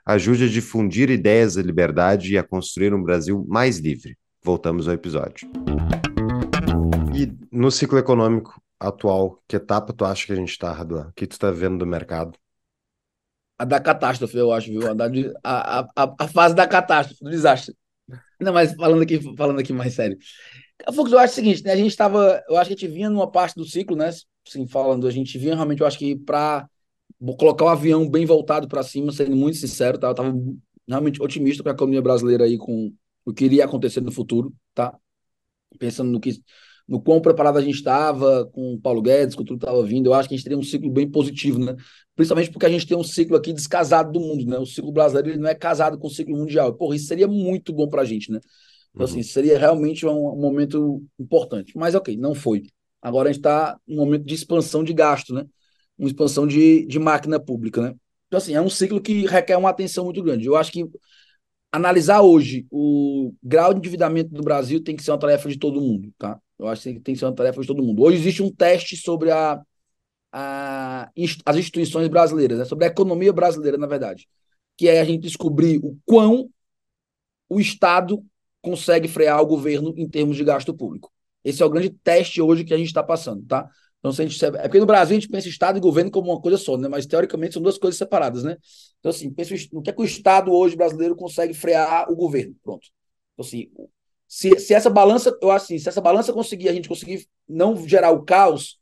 Ajude 0.07 0.45
a 0.45 0.49
difundir 0.49 1.11
ideias 1.11 1.57
da 1.57 1.63
liberdade 1.63 2.33
e 2.33 2.39
a 2.39 2.43
construir 2.43 2.95
um 2.95 3.03
Brasil 3.03 3.45
mais 3.47 3.79
livre. 3.79 4.17
Voltamos 4.43 4.89
ao 4.89 4.95
episódio. 4.95 5.47
E 7.15 7.31
no 7.53 7.71
ciclo 7.71 7.99
econômico, 7.99 8.59
atual, 8.81 9.43
que 9.47 9.57
etapa 9.57 9.93
tu 9.93 10.05
acha 10.05 10.27
que 10.27 10.33
a 10.33 10.37
gente 10.37 10.51
está? 10.51 10.73
O 10.83 11.13
que 11.13 11.27
tu 11.27 11.33
está 11.33 11.51
vendo 11.51 11.79
do 11.79 11.87
mercado? 11.87 12.37
A 13.59 13.65
da 13.65 13.79
catástrofe, 13.79 14.39
eu 14.39 14.51
acho, 14.51 14.71
viu? 14.71 14.91
A, 14.91 14.95
da, 14.95 15.05
a, 15.45 15.81
a, 15.95 16.15
a 16.19 16.29
fase 16.29 16.55
da 16.55 16.67
catástrofe, 16.67 17.23
do 17.23 17.31
desastre. 17.31 17.77
Não, 18.41 18.55
mas 18.55 18.75
falando 18.75 19.03
aqui, 19.03 19.21
falando 19.37 19.61
aqui 19.61 19.73
mais 19.73 19.95
sério. 19.95 20.17
Fux, 20.95 21.13
eu 21.13 21.19
acho 21.19 21.33
o 21.33 21.37
seguinte, 21.37 21.63
né? 21.63 21.73
A 21.73 21.77
gente 21.77 21.91
estava, 21.91 22.43
eu 22.49 22.57
acho 22.57 22.69
que 22.69 22.75
a 22.75 22.77
gente 22.77 22.89
vinha 22.93 23.11
numa 23.11 23.31
parte 23.31 23.55
do 23.55 23.65
ciclo, 23.67 23.95
né? 23.95 24.11
Assim, 24.49 24.67
falando, 24.67 25.07
a 25.07 25.11
gente 25.11 25.37
vinha 25.39 25.55
realmente, 25.55 25.81
eu 25.81 25.87
acho 25.87 25.99
que 25.99 26.17
para 26.17 26.67
colocar 27.39 27.67
o 27.67 27.69
avião 27.69 28.09
bem 28.09 28.25
voltado 28.25 28.67
para 28.67 28.83
cima, 28.83 29.13
sendo 29.13 29.37
muito 29.37 29.59
sincero, 29.59 29.99
tá? 29.99 30.07
Eu 30.09 30.13
estava 30.13 30.33
realmente 30.89 31.23
otimista 31.23 31.63
com 31.63 31.69
a 31.69 31.73
economia 31.73 32.01
brasileira 32.01 32.45
aí, 32.45 32.57
com 32.57 32.93
o 33.27 33.33
que 33.33 33.45
iria 33.45 33.67
acontecer 33.67 34.01
no 34.01 34.11
futuro, 34.11 34.55
tá? 34.75 34.97
Pensando 35.79 36.11
no 36.11 36.19
que 36.19 36.43
no 36.91 37.01
quão 37.01 37.21
preparado 37.21 37.57
a 37.57 37.63
gente 37.63 37.77
estava 37.77 38.47
com 38.47 38.75
o 38.75 38.81
Paulo 38.81 39.01
Guedes, 39.01 39.37
com 39.37 39.45
tudo 39.45 39.61
que 39.61 39.65
estava 39.65 39.81
vindo, 39.85 40.07
eu 40.09 40.15
acho 40.15 40.29
que 40.29 40.35
a 40.35 40.37
gente 40.37 40.43
teria 40.43 40.59
um 40.59 40.63
ciclo 40.63 40.91
bem 40.91 41.09
positivo, 41.09 41.61
né? 41.61 41.77
Principalmente 42.17 42.51
porque 42.51 42.67
a 42.67 42.69
gente 42.69 42.85
tem 42.85 42.97
um 42.97 43.05
ciclo 43.05 43.37
aqui 43.37 43.53
descasado 43.53 44.11
do 44.11 44.19
mundo, 44.19 44.45
né? 44.45 44.59
O 44.59 44.67
ciclo 44.67 44.91
brasileiro 44.91 45.31
ele 45.31 45.39
não 45.39 45.49
é 45.49 45.55
casado 45.55 45.97
com 45.97 46.09
o 46.09 46.11
ciclo 46.11 46.37
mundial. 46.37 46.75
Porra, 46.75 46.97
isso 46.97 47.07
seria 47.07 47.29
muito 47.29 47.73
bom 47.73 47.89
para 47.89 48.03
a 48.03 48.05
gente, 48.05 48.33
né? 48.33 48.41
Então, 48.93 49.05
assim, 49.05 49.15
uhum. 49.15 49.21
assim, 49.21 49.31
seria 49.31 49.57
realmente 49.57 50.05
um, 50.05 50.33
um, 50.33 50.41
momento 50.41 51.01
importante. 51.17 51.73
Mas, 51.77 51.95
ok, 51.95 52.17
não 52.17 52.35
foi. 52.35 52.65
Agora 53.01 53.29
a 53.29 53.33
gente 53.33 53.39
está 53.39 53.79
num 53.87 53.95
momento 53.95 54.25
de 54.25 54.35
expansão 54.35 54.83
de 54.83 54.93
gasto, 54.93 55.33
né? 55.33 55.47
Uma 55.97 56.09
expansão 56.09 56.45
de, 56.45 56.85
de 56.87 56.99
máquina 56.99 57.39
pública, 57.39 57.81
né? 57.83 57.95
Então, 58.27 58.39
assim, 58.39 58.55
é 58.55 58.61
um 58.61 58.69
ciclo 58.69 59.01
que 59.01 59.27
requer 59.27 59.57
uma 59.57 59.71
atenção 59.71 60.07
muito 60.07 60.21
grande. 60.25 60.47
Eu 60.47 60.57
acho 60.57 60.73
que 60.73 60.85
analisar 61.71 62.21
hoje 62.21 62.67
o 62.69 63.33
grau 63.41 63.73
de 63.73 63.79
endividamento 63.79 64.31
do 64.31 64.43
Brasil 64.43 64.83
tem 64.83 64.97
que 64.97 65.05
ser 65.05 65.13
uma 65.13 65.19
tarefa 65.21 65.49
de 65.49 65.57
todo 65.57 65.81
mundo, 65.81 66.13
tá? 66.19 66.37
Eu 66.61 66.69
acho 66.69 66.83
que 66.83 67.01
tem 67.01 67.15
que 67.15 67.19
ser 67.19 67.25
uma 67.25 67.35
tarefa 67.35 67.61
de 67.61 67.67
todo 67.67 67.83
mundo. 67.83 68.03
Hoje 68.03 68.19
existe 68.19 68.43
um 68.43 68.53
teste 68.53 68.97
sobre 68.97 69.31
a, 69.31 69.61
a 70.31 71.11
as 71.47 71.57
instituições 71.57 72.07
brasileiras, 72.09 72.59
né? 72.59 72.65
sobre 72.67 72.85
a 72.85 72.89
economia 72.89 73.33
brasileira, 73.33 73.79
na 73.79 73.87
verdade, 73.87 74.29
que 74.77 74.87
é 74.87 75.01
a 75.01 75.05
gente 75.05 75.23
descobrir 75.23 75.79
o 75.83 75.99
quão 76.05 76.51
o 77.49 77.59
Estado 77.59 78.23
consegue 78.61 79.09
frear 79.09 79.41
o 79.41 79.47
governo 79.47 79.95
em 79.97 80.07
termos 80.07 80.37
de 80.37 80.45
gasto 80.45 80.75
público. 80.75 81.11
Esse 81.43 81.63
é 81.63 81.67
o 81.67 81.71
grande 81.71 81.91
teste 81.91 82.43
hoje 82.43 82.63
que 82.63 82.75
a 82.75 82.77
gente 82.77 82.89
está 82.89 83.03
passando, 83.03 83.43
tá? 83.47 83.67
Então, 83.99 84.13
se 84.13 84.23
a 84.23 84.27
gente, 84.27 84.45
é 84.45 84.63
porque 84.63 84.81
no 84.81 84.87
Brasil 84.87 85.17
a 85.17 85.21
gente 85.21 85.29
pensa 85.29 85.49
Estado 85.49 85.79
e 85.79 85.81
governo 85.81 86.11
como 86.11 86.31
uma 86.31 86.41
coisa 86.41 86.59
só, 86.59 86.77
né? 86.77 86.89
Mas 86.89 87.07
teoricamente 87.07 87.55
são 87.55 87.63
duas 87.63 87.79
coisas 87.79 87.97
separadas, 87.97 88.45
né? 88.45 88.57
Então, 88.99 89.11
assim, 89.11 89.33
pensa 89.33 89.55
no 89.73 89.83
que 89.83 89.91
é 89.91 89.93
que 89.93 90.01
o 90.01 90.05
Estado 90.05 90.53
hoje 90.53 90.77
brasileiro 90.77 91.17
consegue 91.17 91.55
frear 91.55 92.11
o 92.11 92.17
governo. 92.17 92.55
Pronto. 92.63 92.87
Então, 93.35 93.47
assim, 93.47 93.71
se, 94.31 94.61
se 94.61 94.73
essa 94.73 94.89
balança, 94.89 95.37
eu 95.43 95.51
assim, 95.51 95.77
se 95.77 95.89
essa 95.89 96.01
balança 96.01 96.33
conseguir, 96.33 96.69
a 96.69 96.73
gente 96.73 96.89
conseguir 96.89 97.27
não 97.49 97.77
gerar 97.89 98.13
o 98.13 98.23
caos, 98.23 98.79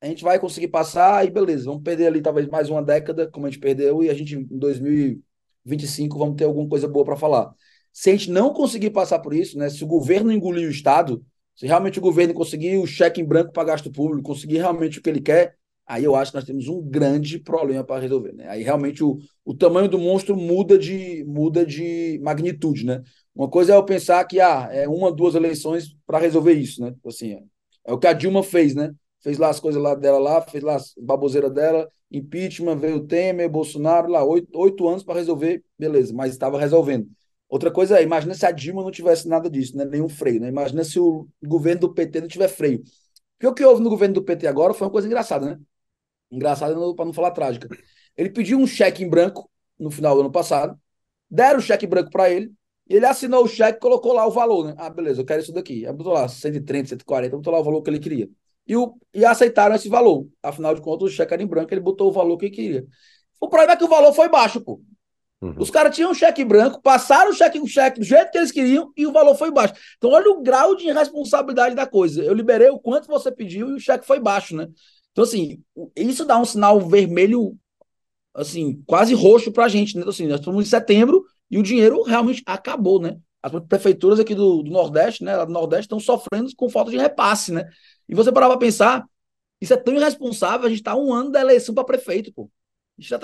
a 0.00 0.06
gente 0.06 0.24
vai 0.24 0.38
conseguir 0.38 0.68
passar 0.68 1.26
e 1.26 1.30
beleza, 1.30 1.66
vamos 1.66 1.82
perder 1.82 2.06
ali 2.06 2.22
talvez 2.22 2.48
mais 2.48 2.70
uma 2.70 2.82
década, 2.82 3.30
como 3.30 3.46
a 3.46 3.50
gente 3.50 3.60
perdeu, 3.60 4.02
e 4.02 4.08
a 4.08 4.14
gente 4.14 4.34
em 4.34 4.58
2025 4.58 6.18
vamos 6.18 6.36
ter 6.36 6.44
alguma 6.44 6.66
coisa 6.66 6.88
boa 6.88 7.04
para 7.04 7.16
falar. 7.16 7.52
Se 7.92 8.08
a 8.08 8.12
gente 8.14 8.30
não 8.30 8.50
conseguir 8.50 8.88
passar 8.88 9.18
por 9.18 9.34
isso, 9.34 9.58
né, 9.58 9.68
se 9.68 9.84
o 9.84 9.86
governo 9.86 10.32
engolir 10.32 10.66
o 10.66 10.70
Estado, 10.70 11.22
se 11.54 11.66
realmente 11.66 11.98
o 11.98 12.02
governo 12.02 12.32
conseguir 12.32 12.78
o 12.78 12.86
cheque 12.86 13.20
em 13.20 13.26
branco 13.26 13.52
para 13.52 13.64
gasto 13.64 13.92
público, 13.92 14.22
conseguir 14.22 14.56
realmente 14.56 14.98
o 14.98 15.02
que 15.02 15.10
ele 15.10 15.20
quer, 15.20 15.54
aí 15.86 16.02
eu 16.02 16.16
acho 16.16 16.32
que 16.32 16.38
nós 16.38 16.46
temos 16.46 16.66
um 16.66 16.80
grande 16.80 17.38
problema 17.38 17.84
para 17.84 18.00
resolver. 18.00 18.32
Né? 18.32 18.48
Aí 18.48 18.62
realmente 18.62 19.04
o, 19.04 19.18
o 19.44 19.54
tamanho 19.54 19.86
do 19.88 19.98
monstro 19.98 20.34
muda 20.34 20.78
de, 20.78 21.22
muda 21.26 21.66
de 21.66 22.18
magnitude. 22.22 22.86
Né? 22.86 23.02
Uma 23.34 23.48
coisa 23.48 23.72
é 23.72 23.76
eu 23.76 23.84
pensar 23.84 24.24
que 24.26 24.40
ah, 24.40 24.68
é 24.70 24.86
uma, 24.88 25.10
duas 25.10 25.34
eleições 25.34 25.96
para 26.06 26.18
resolver 26.18 26.52
isso, 26.52 26.82
né? 26.82 26.94
Assim, 27.06 27.38
é, 27.84 27.92
o 27.92 27.98
que 27.98 28.06
a 28.06 28.12
Dilma 28.12 28.42
fez, 28.42 28.74
né? 28.74 28.94
Fez 29.20 29.38
lá 29.38 29.48
as 29.48 29.60
coisas 29.60 29.80
lá 29.82 29.94
dela 29.94 30.18
lá, 30.18 30.42
fez 30.42 30.62
lá 30.62 30.76
as 30.76 30.92
baboseira 30.98 31.48
dela, 31.48 31.88
impeachment, 32.10 32.76
veio 32.76 32.96
o 32.96 33.06
Temer, 33.06 33.48
Bolsonaro, 33.48 34.08
lá, 34.10 34.22
oito, 34.24 34.48
oito 34.58 34.86
anos 34.88 35.02
para 35.02 35.18
resolver, 35.18 35.64
beleza, 35.78 36.12
mas 36.12 36.32
estava 36.32 36.58
resolvendo. 36.58 37.08
Outra 37.48 37.70
coisa 37.70 37.98
é, 37.98 38.02
imagina 38.02 38.34
se 38.34 38.44
a 38.46 38.50
Dilma 38.50 38.82
não 38.82 38.90
tivesse 38.90 39.28
nada 39.28 39.48
disso, 39.48 39.76
né? 39.76 39.84
Nenhum 39.84 40.08
freio, 40.08 40.40
né? 40.40 40.48
Imagina 40.48 40.84
se 40.84 40.98
o 40.98 41.28
governo 41.42 41.82
do 41.82 41.94
PT 41.94 42.20
não 42.20 42.28
tiver 42.28 42.48
freio. 42.48 42.82
Porque 43.38 43.46
o 43.46 43.54
que 43.54 43.64
houve 43.64 43.82
no 43.82 43.90
governo 43.90 44.14
do 44.14 44.22
PT 44.22 44.46
agora 44.46 44.74
foi 44.74 44.86
uma 44.86 44.92
coisa 44.92 45.06
engraçada, 45.06 45.46
né? 45.46 45.60
Engraçada 46.30 46.74
para 46.94 47.04
não 47.04 47.12
falar 47.12 47.30
trágica. 47.32 47.68
Ele 48.16 48.30
pediu 48.30 48.58
um 48.58 48.66
cheque 48.66 49.02
em 49.02 49.08
branco 49.08 49.50
no 49.78 49.90
final 49.90 50.14
do 50.14 50.20
ano 50.20 50.32
passado, 50.32 50.78
deram 51.30 51.58
o 51.58 51.62
cheque 51.62 51.86
branco 51.86 52.10
para 52.10 52.30
ele, 52.30 52.52
ele 52.92 53.06
assinou 53.06 53.44
o 53.44 53.48
cheque 53.48 53.78
e 53.78 53.80
colocou 53.80 54.12
lá 54.12 54.26
o 54.26 54.30
valor, 54.30 54.66
né? 54.66 54.74
Ah, 54.76 54.90
beleza, 54.90 55.22
eu 55.22 55.24
quero 55.24 55.40
isso 55.40 55.52
daqui. 55.52 55.86
Aí 55.86 55.92
botou 55.92 56.12
lá 56.12 56.28
130, 56.28 56.90
140, 56.90 57.36
botou 57.36 57.52
lá 57.52 57.58
o 57.58 57.64
valor 57.64 57.82
que 57.82 57.88
ele 57.88 57.98
queria. 57.98 58.28
E, 58.66 58.76
o, 58.76 58.94
e 59.14 59.24
aceitaram 59.24 59.74
esse 59.74 59.88
valor. 59.88 60.28
Afinal 60.42 60.74
de 60.74 60.82
contas, 60.82 61.08
o 61.08 61.10
cheque 61.10 61.32
era 61.32 61.42
em 61.42 61.46
branco, 61.46 61.72
ele 61.72 61.80
botou 61.80 62.10
o 62.10 62.12
valor 62.12 62.36
que 62.36 62.46
ele 62.46 62.54
queria. 62.54 62.86
O 63.40 63.48
problema 63.48 63.72
é 63.72 63.76
que 63.76 63.84
o 63.84 63.88
valor 63.88 64.12
foi 64.12 64.28
baixo, 64.28 64.60
pô. 64.60 64.80
Uhum. 65.40 65.54
Os 65.58 65.70
caras 65.70 65.94
tinham 65.96 66.10
um 66.10 66.14
cheque 66.14 66.44
branco, 66.44 66.80
passaram 66.80 67.30
o 67.30 67.34
cheque, 67.34 67.58
o 67.58 67.66
cheque 67.66 67.98
do 67.98 68.04
jeito 68.04 68.30
que 68.30 68.38
eles 68.38 68.52
queriam 68.52 68.92
e 68.96 69.06
o 69.06 69.12
valor 69.12 69.34
foi 69.36 69.50
baixo. 69.50 69.74
Então, 69.96 70.10
olha 70.10 70.30
o 70.30 70.42
grau 70.42 70.76
de 70.76 70.86
irresponsabilidade 70.86 71.74
da 71.74 71.86
coisa. 71.86 72.22
Eu 72.22 72.34
liberei 72.34 72.68
o 72.68 72.78
quanto 72.78 73.08
você 73.08 73.32
pediu 73.32 73.70
e 73.70 73.72
o 73.72 73.80
cheque 73.80 74.06
foi 74.06 74.20
baixo, 74.20 74.54
né? 74.54 74.68
Então, 75.10 75.24
assim, 75.24 75.60
isso 75.96 76.24
dá 76.24 76.38
um 76.38 76.44
sinal 76.44 76.78
vermelho, 76.80 77.56
assim, 78.34 78.82
quase 78.86 79.14
roxo 79.14 79.50
pra 79.50 79.66
gente, 79.66 79.94
né? 79.94 80.02
Então, 80.02 80.10
assim, 80.10 80.28
nós 80.28 80.38
estamos 80.38 80.64
em 80.64 80.68
setembro 80.68 81.24
e 81.52 81.58
o 81.58 81.62
dinheiro 81.62 82.02
realmente 82.02 82.42
acabou, 82.46 82.98
né? 82.98 83.18
As 83.42 83.52
prefeituras 83.68 84.18
aqui 84.18 84.34
do, 84.34 84.62
do 84.62 84.70
Nordeste, 84.70 85.22
né, 85.22 85.36
do 85.44 85.52
Nordeste, 85.52 85.84
estão 85.84 86.00
sofrendo 86.00 86.50
com 86.56 86.70
falta 86.70 86.90
de 86.90 86.96
repasse, 86.96 87.52
né? 87.52 87.68
E 88.08 88.14
você 88.14 88.32
parava 88.32 88.54
para 88.54 88.66
pensar, 88.66 89.04
isso 89.60 89.74
é 89.74 89.76
tão 89.76 89.94
irresponsável, 89.94 90.66
a 90.66 90.70
gente 90.70 90.78
está 90.78 90.96
um 90.96 91.12
ano 91.12 91.30
da 91.30 91.42
eleição 91.42 91.74
para 91.74 91.84
prefeito, 91.84 92.32
pô. 92.32 92.50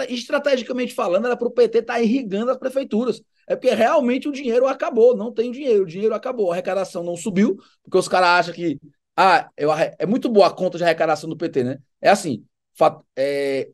Estrategicamente 0.08 0.92
falando, 0.92 1.24
era 1.26 1.36
para 1.36 1.48
o 1.48 1.50
PT 1.50 1.78
estar 1.78 1.94
tá 1.94 2.00
irrigando 2.02 2.50
as 2.50 2.58
prefeituras. 2.58 3.22
É 3.46 3.56
porque 3.56 3.74
realmente 3.74 4.28
o 4.28 4.32
dinheiro 4.32 4.66
acabou, 4.66 5.16
não 5.16 5.32
tem 5.32 5.50
dinheiro, 5.50 5.84
o 5.84 5.86
dinheiro 5.86 6.14
acabou, 6.14 6.50
a 6.50 6.54
arrecadação 6.54 7.02
não 7.02 7.16
subiu, 7.16 7.56
porque 7.82 7.96
os 7.96 8.08
caras 8.08 8.28
acham 8.28 8.54
que 8.54 8.78
ah, 9.16 9.48
eu, 9.56 9.70
é 9.72 10.06
muito 10.06 10.28
boa 10.28 10.48
a 10.48 10.50
conta 10.50 10.76
de 10.76 10.84
arrecadação 10.84 11.30
do 11.30 11.36
PT, 11.36 11.64
né? 11.64 11.78
É 12.00 12.10
assim, 12.10 12.44
é, 13.16 13.70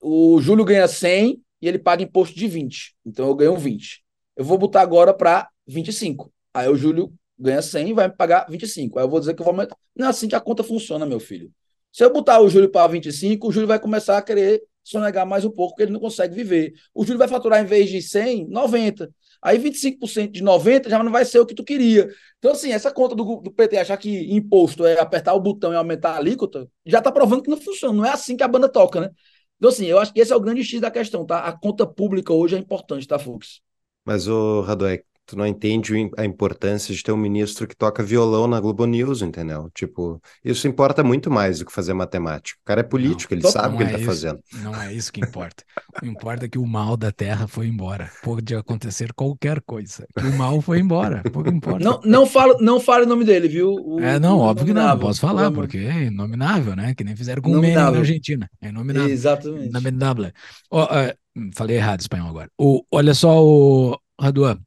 o 0.00 0.40
Júlio 0.40 0.64
ganha 0.64 0.86
100, 0.86 1.43
e 1.64 1.68
ele 1.68 1.78
paga 1.78 2.02
imposto 2.02 2.36
de 2.36 2.46
20. 2.46 2.94
Então 3.06 3.26
eu 3.26 3.34
ganho 3.34 3.56
20. 3.56 4.04
Eu 4.36 4.44
vou 4.44 4.58
botar 4.58 4.82
agora 4.82 5.14
para 5.14 5.48
25. 5.66 6.30
Aí 6.52 6.68
o 6.68 6.76
Júlio 6.76 7.10
ganha 7.38 7.62
100 7.62 7.88
e 7.88 7.92
vai 7.94 8.06
me 8.06 8.14
pagar 8.14 8.46
25. 8.50 8.98
Aí 8.98 9.04
eu 9.04 9.08
vou 9.08 9.18
dizer 9.18 9.32
que 9.32 9.40
eu 9.40 9.44
vou 9.44 9.52
aumentar. 9.52 9.74
Não 9.96 10.06
é 10.06 10.10
assim 10.10 10.28
que 10.28 10.34
a 10.34 10.40
conta 10.40 10.62
funciona, 10.62 11.06
meu 11.06 11.18
filho. 11.18 11.50
Se 11.90 12.04
eu 12.04 12.12
botar 12.12 12.38
o 12.40 12.50
Júlio 12.50 12.68
para 12.68 12.86
25, 12.86 13.48
o 13.48 13.52
Júlio 13.52 13.66
vai 13.66 13.78
começar 13.78 14.18
a 14.18 14.22
querer 14.22 14.62
sonegar 14.82 15.26
mais 15.26 15.42
um 15.46 15.50
pouco, 15.50 15.70
porque 15.70 15.84
ele 15.84 15.92
não 15.92 16.00
consegue 16.00 16.34
viver. 16.34 16.74
O 16.92 17.02
Júlio 17.02 17.18
vai 17.18 17.28
faturar, 17.28 17.62
em 17.62 17.64
vez 17.64 17.88
de 17.88 18.02
100, 18.02 18.46
90. 18.48 19.10
Aí 19.40 19.58
25% 19.58 20.32
de 20.32 20.42
90 20.42 20.90
já 20.90 21.02
não 21.02 21.10
vai 21.10 21.24
ser 21.24 21.38
o 21.38 21.46
que 21.46 21.54
tu 21.54 21.64
queria. 21.64 22.08
Então, 22.38 22.52
assim, 22.52 22.72
essa 22.72 22.90
conta 22.90 23.14
do, 23.14 23.40
do 23.40 23.50
PT 23.50 23.78
achar 23.78 23.96
que 23.96 24.34
imposto 24.34 24.84
é 24.84 25.00
apertar 25.00 25.32
o 25.32 25.40
botão 25.40 25.72
e 25.72 25.76
aumentar 25.76 26.12
a 26.12 26.16
alíquota, 26.18 26.68
já 26.84 26.98
está 26.98 27.10
provando 27.10 27.42
que 27.42 27.48
não 27.48 27.56
funciona. 27.56 27.94
Não 27.94 28.04
é 28.04 28.10
assim 28.10 28.36
que 28.36 28.42
a 28.42 28.48
banda 28.48 28.68
toca, 28.68 29.00
né? 29.00 29.10
Então, 29.56 29.70
assim, 29.70 29.86
eu 29.86 29.98
acho 29.98 30.12
que 30.12 30.20
esse 30.20 30.32
é 30.32 30.36
o 30.36 30.40
grande 30.40 30.62
X 30.64 30.80
da 30.80 30.90
questão, 30.90 31.24
tá? 31.24 31.40
A 31.40 31.52
conta 31.52 31.86
pública 31.86 32.32
hoje 32.32 32.56
é 32.56 32.58
importante, 32.58 33.06
tá, 33.06 33.18
Fux? 33.18 33.60
Mas, 34.04 34.28
o 34.28 34.60
Radoé, 34.60 35.04
tu 35.26 35.36
não 35.36 35.46
entende 35.46 35.92
a 36.16 36.24
importância 36.24 36.94
de 36.94 37.02
ter 37.02 37.12
um 37.12 37.16
ministro 37.16 37.66
que 37.66 37.76
toca 37.76 38.02
violão 38.02 38.46
na 38.46 38.60
Globo 38.60 38.84
News, 38.86 39.22
entendeu? 39.22 39.70
Tipo, 39.74 40.20
isso 40.44 40.68
importa 40.68 41.02
muito 41.02 41.30
mais 41.30 41.58
do 41.58 41.66
que 41.66 41.72
fazer 41.72 41.94
matemática. 41.94 42.58
O 42.62 42.64
cara 42.64 42.80
é 42.80 42.84
político, 42.84 43.34
não, 43.34 43.40
ele 43.40 43.50
sabe 43.50 43.74
o 43.74 43.78
que 43.78 43.82
é 43.82 43.86
ele 43.86 43.92
tá 43.92 43.98
isso, 43.98 44.06
fazendo. 44.06 44.40
Não 44.62 44.82
é 44.82 44.92
isso 44.92 45.12
que 45.12 45.20
importa. 45.20 45.64
o 45.96 46.00
que 46.00 46.08
importa 46.08 46.46
é 46.46 46.48
que 46.48 46.58
o 46.58 46.66
mal 46.66 46.96
da 46.96 47.10
terra 47.10 47.46
foi 47.46 47.66
embora. 47.66 48.10
Pode 48.22 48.54
acontecer 48.54 49.12
qualquer 49.12 49.60
coisa. 49.62 50.06
Que 50.18 50.26
o 50.26 50.36
mal 50.36 50.60
foi 50.60 50.80
embora. 50.80 51.22
Pouco 51.32 51.48
importa. 51.48 51.84
Não, 51.84 52.00
não, 52.04 52.26
falo, 52.26 52.58
não 52.60 52.78
fale 52.78 53.04
o 53.04 53.08
nome 53.08 53.24
dele, 53.24 53.48
viu? 53.48 53.74
O, 53.74 54.00
é, 54.00 54.18
não, 54.18 54.38
óbvio 54.38 54.66
que 54.66 54.74
não. 54.74 54.98
Posso 54.98 55.20
falar, 55.20 55.50
porque 55.50 55.78
é 55.78 56.04
inominável, 56.04 56.76
né? 56.76 56.94
Que 56.94 57.04
nem 57.04 57.16
fizeram 57.16 57.42
com 57.42 57.50
o 57.50 57.60
Menem 57.60 57.76
na 57.76 57.88
Argentina. 57.88 58.48
É 58.60 58.68
inominável. 58.68 59.08
Exatamente. 59.08 59.68
Inominável. 59.68 60.32
Oh, 60.70 60.82
uh, 60.82 61.52
falei 61.54 61.76
errado 61.76 62.00
espanhol 62.00 62.28
agora. 62.28 62.50
O, 62.58 62.84
olha 62.90 63.14
só, 63.14 63.42
o 63.42 63.98
Raduan. 64.20 64.58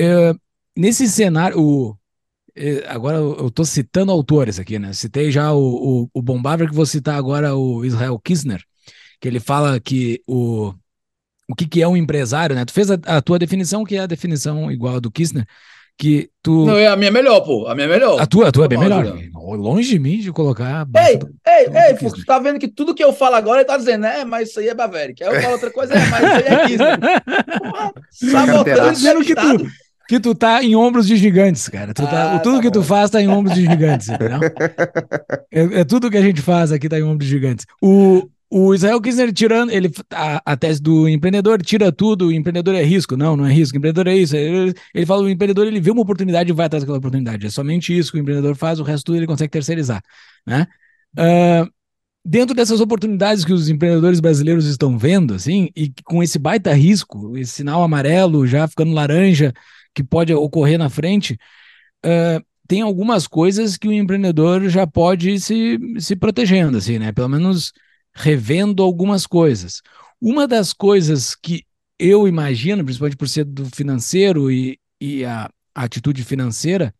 É, 0.00 0.34
nesse 0.76 1.08
cenário, 1.08 1.60
o, 1.60 1.98
agora 2.86 3.18
eu 3.18 3.48
estou 3.48 3.64
citando 3.64 4.12
autores 4.12 4.58
aqui, 4.58 4.78
né? 4.78 4.92
Citei 4.92 5.30
já 5.30 5.52
o, 5.52 6.04
o, 6.04 6.10
o 6.14 6.22
Bon 6.22 6.40
que 6.40 6.74
vou 6.74 6.86
citar 6.86 7.16
agora 7.16 7.54
o 7.54 7.84
Israel 7.84 8.18
Kisner, 8.18 8.62
que 9.20 9.28
ele 9.28 9.40
fala 9.40 9.78
que 9.80 10.20
o, 10.26 10.72
o 11.48 11.54
que, 11.54 11.66
que 11.66 11.82
é 11.82 11.88
um 11.88 11.96
empresário, 11.96 12.54
né? 12.54 12.64
Tu 12.64 12.72
fez 12.72 12.90
a, 12.90 12.98
a 13.04 13.22
tua 13.22 13.38
definição, 13.38 13.84
que 13.84 13.96
é 13.96 14.00
a 14.00 14.06
definição 14.06 14.70
igual 14.70 14.96
a 14.96 15.00
do 15.00 15.10
Kisner, 15.10 15.46
que 15.96 16.30
tu. 16.42 16.64
Não, 16.64 16.76
é 16.78 16.86
a 16.86 16.96
minha 16.96 17.10
melhor, 17.10 17.40
pô. 17.40 17.66
A 17.66 17.74
minha 17.74 17.86
é 17.86 17.90
melhor. 17.90 18.20
A 18.20 18.26
tua, 18.26 18.48
a 18.48 18.52
tua 18.52 18.66
é 18.66 18.68
bem 18.68 18.78
melhor. 18.78 19.04
Longe 19.34 19.88
de 19.88 19.98
mim 19.98 20.18
de 20.18 20.32
colocar. 20.32 20.86
Ei, 20.94 21.16
do, 21.16 21.28
ei, 21.46 21.68
do 21.68 21.76
ei, 21.76 21.96
Fux, 21.96 22.24
tá 22.24 22.38
vendo 22.38 22.58
que 22.58 22.68
tudo 22.68 22.94
que 22.94 23.02
eu 23.02 23.12
falo 23.12 23.34
agora 23.34 23.60
ele 23.60 23.68
tá 23.68 23.76
dizendo, 23.76 24.06
é, 24.06 24.24
mas 24.24 24.50
isso 24.50 24.60
aí 24.60 24.68
é 24.68 24.74
Baveric. 24.74 25.22
Aí 25.22 25.34
eu 25.34 25.42
falo 25.42 25.54
outra 25.54 25.70
coisa, 25.70 25.94
é, 25.94 26.06
mas 26.08 26.22
isso 26.22 26.34
aí 26.34 26.54
é 26.54 26.66
Kisner. 26.66 26.98
Sabotando 28.32 28.92
dizendo 28.92 29.24
que 29.24 29.34
tu, 29.34 29.66
que 30.08 30.18
tu 30.18 30.34
tá 30.34 30.64
em 30.64 30.74
ombros 30.74 31.06
de 31.06 31.16
gigantes, 31.16 31.68
cara. 31.68 31.92
Tu 31.92 32.02
tá, 32.02 32.36
ah, 32.36 32.38
tudo 32.38 32.56
tá 32.56 32.62
que 32.62 32.70
tu 32.70 32.82
faz 32.82 33.10
tá 33.10 33.20
em 33.20 33.28
ombros 33.28 33.54
de 33.54 33.66
gigantes, 33.66 34.08
entendeu? 34.08 34.40
é, 35.52 35.80
é, 35.80 35.84
tudo 35.84 36.10
que 36.10 36.16
a 36.16 36.22
gente 36.22 36.40
faz 36.40 36.72
aqui 36.72 36.88
tá 36.88 36.98
em 36.98 37.02
ombros 37.02 37.28
de 37.28 37.30
gigantes. 37.30 37.66
O, 37.82 38.26
o 38.50 38.74
Israel 38.74 39.02
Kirchner 39.02 39.30
tirando, 39.34 39.70
ele, 39.70 39.92
a, 40.10 40.40
a, 40.52 40.56
tese 40.56 40.80
do 40.80 41.06
empreendedor 41.06 41.60
tira 41.60 41.92
tudo, 41.92 42.28
o 42.28 42.32
empreendedor 42.32 42.74
é 42.74 42.82
risco. 42.82 43.18
Não, 43.18 43.36
não 43.36 43.44
é 43.44 43.52
risco, 43.52 43.76
o 43.76 43.78
empreendedor 43.78 44.06
é 44.06 44.16
isso. 44.16 44.34
Ele, 44.34 44.72
ele 44.94 45.04
fala, 45.04 45.24
o 45.24 45.28
empreendedor 45.28 45.66
ele 45.66 45.78
vê 45.78 45.90
uma 45.90 46.00
oportunidade 46.00 46.48
e 46.48 46.54
vai 46.54 46.64
atrás 46.64 46.82
daquela 46.82 46.98
oportunidade. 46.98 47.46
É 47.46 47.50
somente 47.50 47.96
isso 47.96 48.10
que 48.10 48.16
o 48.16 48.20
empreendedor 48.22 48.56
faz, 48.56 48.80
o 48.80 48.84
resto 48.84 49.04
tudo 49.04 49.18
ele 49.18 49.26
consegue 49.26 49.50
terceirizar, 49.50 50.02
né? 50.46 50.66
Uh, 51.18 51.70
dentro 52.24 52.54
dessas 52.54 52.80
oportunidades 52.80 53.44
que 53.44 53.52
os 53.52 53.68
empreendedores 53.68 54.20
brasileiros 54.20 54.64
estão 54.64 54.96
vendo, 54.96 55.34
assim, 55.34 55.68
e 55.76 55.92
com 56.04 56.22
esse 56.22 56.38
baita 56.38 56.72
risco, 56.72 57.36
esse 57.36 57.52
sinal 57.52 57.82
amarelo 57.82 58.46
já 58.46 58.66
ficando 58.66 58.92
laranja, 58.92 59.52
que 59.94 60.02
pode 60.04 60.32
ocorrer 60.32 60.78
na 60.78 60.88
frente, 60.88 61.38
uh, 62.04 62.44
tem 62.66 62.82
algumas 62.82 63.26
coisas 63.26 63.76
que 63.76 63.88
o 63.88 63.92
empreendedor 63.92 64.68
já 64.68 64.86
pode 64.86 65.40
se, 65.40 65.78
se 65.98 66.14
protegendo, 66.14 66.76
assim, 66.76 66.98
né? 66.98 67.12
Pelo 67.12 67.28
menos 67.28 67.72
revendo 68.14 68.82
algumas 68.82 69.26
coisas. 69.26 69.80
Uma 70.20 70.46
das 70.46 70.72
coisas 70.72 71.34
que 71.34 71.64
eu 71.98 72.28
imagino, 72.28 72.84
principalmente 72.84 73.16
por 73.16 73.28
ser 73.28 73.44
do 73.44 73.64
financeiro 73.66 74.50
e, 74.50 74.78
e 75.00 75.24
a, 75.24 75.50
a 75.74 75.84
atitude 75.84 76.22
financeira 76.22 76.94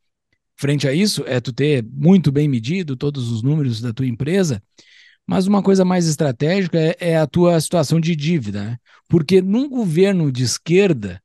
frente 0.56 0.88
a 0.88 0.92
isso, 0.92 1.22
é 1.26 1.40
tu 1.40 1.52
ter 1.52 1.84
muito 1.84 2.32
bem 2.32 2.48
medido 2.48 2.96
todos 2.96 3.30
os 3.30 3.42
números 3.42 3.80
da 3.80 3.92
tua 3.92 4.06
empresa, 4.06 4.60
mas 5.26 5.46
uma 5.46 5.62
coisa 5.62 5.84
mais 5.84 6.08
estratégica 6.08 6.78
é, 6.78 6.96
é 6.98 7.16
a 7.18 7.26
tua 7.26 7.60
situação 7.60 8.00
de 8.00 8.16
dívida, 8.16 8.64
né? 8.64 8.78
Porque 9.08 9.42
num 9.42 9.68
governo 9.68 10.32
de 10.32 10.42
esquerda, 10.42 11.22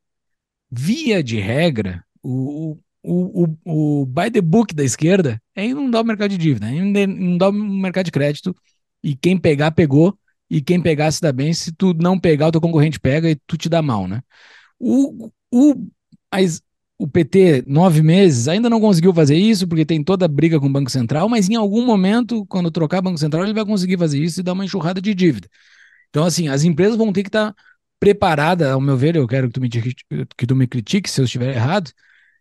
via 0.76 1.24
de 1.24 1.40
regra, 1.40 2.04
o, 2.22 2.78
o, 3.04 3.44
o, 3.66 4.02
o 4.02 4.06
by 4.06 4.32
the 4.32 4.42
book 4.42 4.74
da 4.74 4.84
esquerda 4.84 5.42
é 5.56 5.66
inundar 5.66 6.02
o 6.02 6.06
mercado 6.06 6.32
de 6.32 6.38
dívida, 6.38 6.68
é 6.68 6.76
inundar 6.76 7.50
o 7.50 7.54
mercado 7.54 8.06
de 8.06 8.12
crédito 8.12 8.56
e 9.04 9.16
quem 9.16 9.38
pegar, 9.38 9.72
pegou, 9.72 10.18
e 10.50 10.62
quem 10.62 10.82
pegar 10.82 11.12
se 11.12 11.22
dá 11.22 11.32
bem, 11.32 11.54
se 11.54 11.72
tu 11.72 11.94
não 11.94 12.20
pegar, 12.20 12.48
o 12.48 12.52
teu 12.52 12.62
concorrente 12.62 13.00
pega 13.00 13.30
e 13.30 13.36
tu 13.48 13.58
te 13.58 13.70
dá 13.70 13.82
mal, 13.82 14.08
né? 14.08 14.22
O, 14.80 15.30
o, 15.52 15.76
o 16.98 17.08
PT, 17.08 17.64
nove 17.68 18.02
meses, 18.02 18.48
ainda 18.48 18.70
não 18.70 18.80
conseguiu 18.80 19.14
fazer 19.14 19.36
isso, 19.36 19.68
porque 19.68 19.86
tem 19.86 20.04
toda 20.04 20.26
a 20.26 20.28
briga 20.28 20.60
com 20.60 20.68
o 20.68 20.72
Banco 20.72 20.90
Central, 20.90 21.28
mas 21.28 21.50
em 21.50 21.56
algum 21.56 21.86
momento, 21.86 22.46
quando 22.48 22.72
trocar 22.72 23.02
Banco 23.02 23.18
Central, 23.18 23.44
ele 23.44 23.54
vai 23.54 23.66
conseguir 23.66 23.98
fazer 23.98 24.22
isso 24.24 24.40
e 24.40 24.44
dar 24.44 24.54
uma 24.54 24.66
enxurrada 24.66 25.02
de 25.02 25.14
dívida. 25.14 25.48
Então, 26.10 26.24
assim, 26.24 26.48
as 26.48 26.64
empresas 26.64 26.96
vão 26.96 27.12
ter 27.12 27.24
que 27.24 27.30
estar 27.30 27.54
preparadas, 28.04 28.70
ao 28.70 28.82
meu 28.82 28.98
ver, 28.98 29.16
eu 29.16 29.26
quero 29.26 29.48
que 29.48 29.54
tu 29.54 29.62
me, 29.62 29.70
que 29.70 30.46
tu 30.46 30.56
me 30.58 30.68
critique 30.68 31.10
se 31.10 31.22
eu 31.22 31.26
estiver 31.26 31.56
errado, 31.56 31.90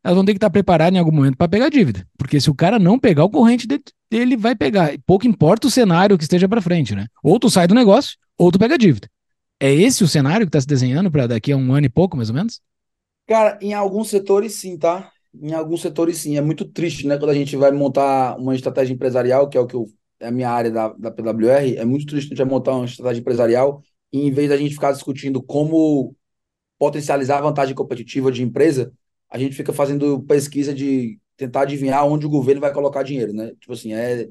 elas 0.02 0.16
vão 0.16 0.24
ter 0.24 0.32
que 0.32 0.38
estar 0.38 0.50
preparadas 0.50 0.96
em 0.96 0.98
algum 0.98 1.12
momento 1.12 1.36
para 1.36 1.46
pegar 1.48 1.68
dívida. 1.68 2.04
Porque 2.18 2.40
se 2.40 2.50
o 2.50 2.54
cara 2.54 2.80
não 2.80 2.98
pegar, 2.98 3.22
o 3.22 3.30
corrente 3.30 3.68
dele 4.10 4.36
vai 4.36 4.56
pegar. 4.56 4.90
Pouco 5.06 5.24
importa 5.24 5.68
o 5.68 5.70
cenário 5.70 6.18
que 6.18 6.24
esteja 6.24 6.48
para 6.48 6.60
frente, 6.60 6.96
né? 6.96 7.06
Ou 7.22 7.38
tu 7.38 7.48
sai 7.48 7.68
do 7.68 7.76
negócio, 7.76 8.16
ou 8.36 8.50
tu 8.50 8.58
pega 8.58 8.76
dívida. 8.76 9.08
É 9.60 9.72
esse 9.72 10.02
o 10.02 10.08
cenário 10.08 10.44
que 10.46 10.48
está 10.48 10.60
se 10.60 10.66
desenhando 10.66 11.12
para 11.12 11.28
daqui 11.28 11.52
a 11.52 11.56
um 11.56 11.72
ano 11.72 11.86
e 11.86 11.88
pouco, 11.88 12.16
mais 12.16 12.28
ou 12.28 12.34
menos? 12.34 12.60
Cara, 13.28 13.56
em 13.62 13.72
alguns 13.72 14.08
setores 14.08 14.56
sim, 14.56 14.76
tá? 14.76 15.12
Em 15.32 15.52
alguns 15.52 15.80
setores 15.80 16.18
sim. 16.18 16.36
É 16.36 16.40
muito 16.40 16.64
triste, 16.64 17.06
né? 17.06 17.16
Quando 17.16 17.30
a 17.30 17.34
gente 17.34 17.56
vai 17.56 17.70
montar 17.70 18.36
uma 18.36 18.56
estratégia 18.56 18.94
empresarial, 18.94 19.48
que 19.48 19.56
é 19.56 19.60
o 19.60 19.66
que 19.68 19.76
eu, 19.76 19.86
é 20.18 20.26
a 20.26 20.32
minha 20.32 20.50
área 20.50 20.72
da, 20.72 20.88
da 20.88 21.12
PWR, 21.12 21.76
é 21.76 21.84
muito 21.84 22.06
triste 22.06 22.26
a 22.26 22.28
gente 22.30 22.38
vai 22.38 22.52
montar 22.52 22.72
uma 22.72 22.84
estratégia 22.84 23.20
empresarial 23.20 23.80
em 24.12 24.30
vez 24.30 24.48
da 24.48 24.56
gente 24.56 24.74
ficar 24.74 24.92
discutindo 24.92 25.42
como 25.42 26.14
potencializar 26.78 27.38
a 27.38 27.42
vantagem 27.42 27.74
competitiva 27.74 28.32
de 28.32 28.42
empresa, 28.42 28.92
a 29.30 29.38
gente 29.38 29.56
fica 29.56 29.72
fazendo 29.72 30.22
pesquisa 30.24 30.74
de 30.74 31.18
tentar 31.36 31.62
adivinhar 31.62 32.06
onde 32.06 32.26
o 32.26 32.30
governo 32.30 32.60
vai 32.60 32.72
colocar 32.72 33.02
dinheiro, 33.02 33.32
né? 33.32 33.52
Tipo 33.60 33.72
assim, 33.72 33.94
é, 33.94 34.28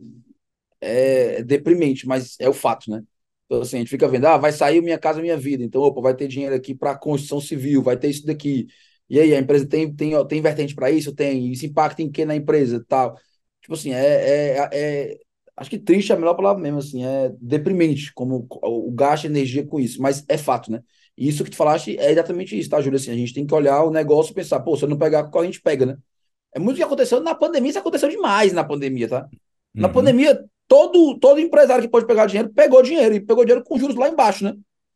é 0.79 1.43
deprimente, 1.43 2.07
mas 2.07 2.35
é 2.39 2.49
o 2.49 2.53
fato, 2.53 2.89
né? 2.89 3.03
Então, 3.45 3.61
assim, 3.61 3.77
a 3.77 3.79
gente 3.79 3.89
fica 3.89 4.07
vendo, 4.07 4.25
ah, 4.27 4.37
vai 4.37 4.51
sair 4.51 4.81
Minha 4.81 4.97
Casa 4.97 5.21
Minha 5.21 5.37
Vida, 5.37 5.63
então, 5.63 5.81
opa, 5.81 6.01
vai 6.01 6.15
ter 6.15 6.27
dinheiro 6.27 6.55
aqui 6.55 6.73
para 6.73 6.97
construção 6.97 7.41
civil, 7.41 7.81
vai 7.83 7.97
ter 7.97 8.09
isso 8.09 8.25
daqui. 8.25 8.67
E 9.09 9.19
aí, 9.19 9.33
a 9.35 9.39
empresa 9.39 9.67
tem, 9.67 9.93
tem, 9.93 10.27
tem 10.27 10.41
vertente 10.41 10.73
para 10.73 10.89
isso? 10.89 11.13
Tem. 11.13 11.51
Isso 11.51 11.65
impacta 11.65 12.01
em 12.01 12.09
que 12.11 12.23
na 12.25 12.35
empresa 12.35 12.83
tal? 12.87 13.17
Tipo 13.61 13.73
assim, 13.73 13.91
é, 13.93 14.57
é, 14.57 14.69
é, 14.73 15.19
Acho 15.61 15.69
que 15.69 15.77
triste 15.77 16.11
é 16.11 16.15
a 16.15 16.17
melhor 16.17 16.33
palavra 16.33 16.59
mesmo, 16.59 16.79
assim, 16.79 17.05
é 17.05 17.31
deprimente 17.39 18.11
como 18.15 18.47
o 18.63 18.89
gasto 18.89 19.21
de 19.21 19.27
energia 19.27 19.63
com 19.63 19.79
isso, 19.79 20.01
mas 20.01 20.25
é 20.27 20.35
fato, 20.35 20.71
né? 20.71 20.81
E 21.15 21.27
isso 21.27 21.43
que 21.43 21.51
tu 21.51 21.55
falaste 21.55 21.95
é 21.99 22.11
exatamente 22.11 22.57
isso, 22.57 22.67
tá, 22.67 22.81
Júlio? 22.81 22.97
Assim, 22.97 23.11
a 23.11 23.15
gente 23.15 23.31
tem 23.31 23.45
que 23.45 23.53
olhar 23.53 23.83
o 23.83 23.91
negócio 23.91 24.31
e 24.31 24.33
pensar, 24.33 24.59
pô, 24.61 24.75
se 24.75 24.83
eu 24.83 24.89
não 24.89 24.97
pegar 24.97 25.25
com 25.25 25.37
a 25.37 25.45
gente 25.45 25.61
pega, 25.61 25.85
né? 25.85 25.97
É 26.51 26.57
muito 26.57 26.73
o 26.73 26.77
que 26.77 26.83
aconteceu 26.83 27.19
na 27.19 27.35
pandemia, 27.35 27.69
isso 27.69 27.77
aconteceu 27.77 28.09
demais 28.09 28.51
na 28.53 28.63
pandemia, 28.63 29.07
tá? 29.07 29.29
Na 29.71 29.87
uhum. 29.87 29.93
pandemia, 29.93 30.43
todo, 30.67 31.19
todo 31.19 31.39
empresário 31.39 31.83
que 31.83 31.89
pode 31.91 32.07
pegar 32.07 32.25
dinheiro, 32.25 32.51
pegou 32.51 32.81
dinheiro, 32.81 33.13
e 33.13 33.21
pegou 33.21 33.45
dinheiro 33.45 33.63
com 33.63 33.77
juros 33.77 33.95
lá 33.95 34.09
embaixo, 34.09 34.43
né? 34.43 34.55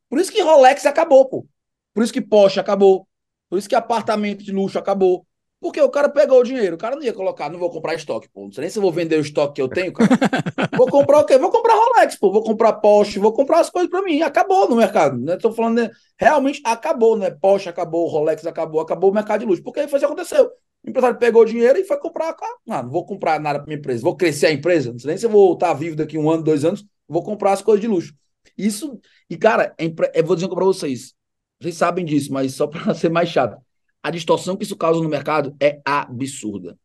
Por 0.10 0.18
isso 0.18 0.32
que 0.32 0.42
Rolex 0.42 0.84
acabou, 0.88 1.30
pô. 1.30 1.46
Por 1.94 2.04
isso 2.04 2.12
que 2.12 2.22
Porsche 2.22 2.60
acabou. 2.60 3.08
Por 3.52 3.60
isso 3.60 3.70
que 3.70 3.76
apartamento 3.76 4.44
de 4.44 4.52
luxo 4.52 4.80
acabou. 4.80 5.28
Porque 5.66 5.82
o 5.82 5.90
cara 5.90 6.08
pegou 6.08 6.42
o 6.42 6.44
dinheiro, 6.44 6.76
o 6.76 6.78
cara 6.78 6.96
não 6.96 7.02
ia 7.02 7.12
colocar, 7.12 7.50
não 7.50 7.58
vou 7.58 7.72
comprar 7.72 7.96
estoque, 7.96 8.30
pô. 8.32 8.44
Não 8.44 8.52
sei 8.52 8.62
nem 8.62 8.70
se 8.70 8.78
eu 8.78 8.84
vou 8.84 8.92
vender 8.92 9.18
o 9.18 9.22
estoque 9.22 9.56
que 9.56 9.62
eu 9.64 9.68
tenho, 9.68 9.92
cara. 9.92 10.08
vou 10.78 10.86
comprar 10.86 11.22
o 11.22 11.26
quê? 11.26 11.40
Vou 11.40 11.50
comprar 11.50 11.74
Rolex, 11.74 12.16
pô. 12.18 12.32
Vou 12.32 12.44
comprar 12.44 12.74
Porsche, 12.74 13.18
vou 13.18 13.34
comprar 13.34 13.62
as 13.62 13.72
coisas 13.72 13.90
para 13.90 14.04
mim. 14.04 14.22
Acabou 14.22 14.70
no 14.70 14.76
mercado, 14.76 15.18
né? 15.18 15.38
Tô 15.38 15.52
falando, 15.52 15.82
né? 15.82 15.90
realmente 16.20 16.62
acabou, 16.64 17.18
né? 17.18 17.32
Porsche 17.32 17.68
acabou, 17.68 18.08
Rolex 18.08 18.46
acabou, 18.46 18.80
acabou 18.80 19.10
o 19.10 19.14
mercado 19.16 19.40
de 19.40 19.48
luxo. 19.48 19.64
Porque 19.64 19.88
foi 19.88 19.98
isso 19.98 20.06
que 20.06 20.14
aconteceu. 20.14 20.52
O 20.86 20.90
empresário 20.92 21.18
pegou 21.18 21.42
o 21.42 21.46
dinheiro 21.46 21.80
e 21.80 21.84
foi 21.84 21.98
comprar. 21.98 22.36
Ah, 22.70 22.84
não 22.84 22.92
vou 22.92 23.04
comprar 23.04 23.40
nada 23.40 23.58
para 23.58 23.66
minha 23.66 23.80
empresa. 23.80 24.04
Vou 24.04 24.16
crescer 24.16 24.46
a 24.46 24.52
empresa. 24.52 24.92
Não 24.92 25.00
sei 25.00 25.08
nem 25.08 25.18
se 25.18 25.26
eu 25.26 25.32
vou 25.32 25.52
estar 25.54 25.74
vivo 25.74 25.96
daqui 25.96 26.16
um 26.16 26.30
ano, 26.30 26.44
dois 26.44 26.64
anos. 26.64 26.86
Vou 27.08 27.24
comprar 27.24 27.54
as 27.54 27.64
coisas 27.64 27.82
de 27.82 27.88
luxo. 27.88 28.14
Isso, 28.56 29.00
e 29.28 29.36
cara, 29.36 29.74
é 29.80 29.92
eu 30.14 30.24
vou 30.24 30.36
dizer 30.36 30.48
para 30.48 30.64
vocês. 30.64 31.16
Vocês 31.60 31.76
sabem 31.76 32.06
disso, 32.06 32.32
mas 32.32 32.54
só 32.54 32.68
para 32.68 32.94
ser 32.94 33.10
mais 33.10 33.30
chato 33.30 33.65
a 34.06 34.12
distorção 34.12 34.56
que 34.56 34.64
isso 34.64 34.76
causa 34.76 35.02
no 35.02 35.10
mercado 35.10 35.56
é 35.60 35.82
absurda. 35.84 36.78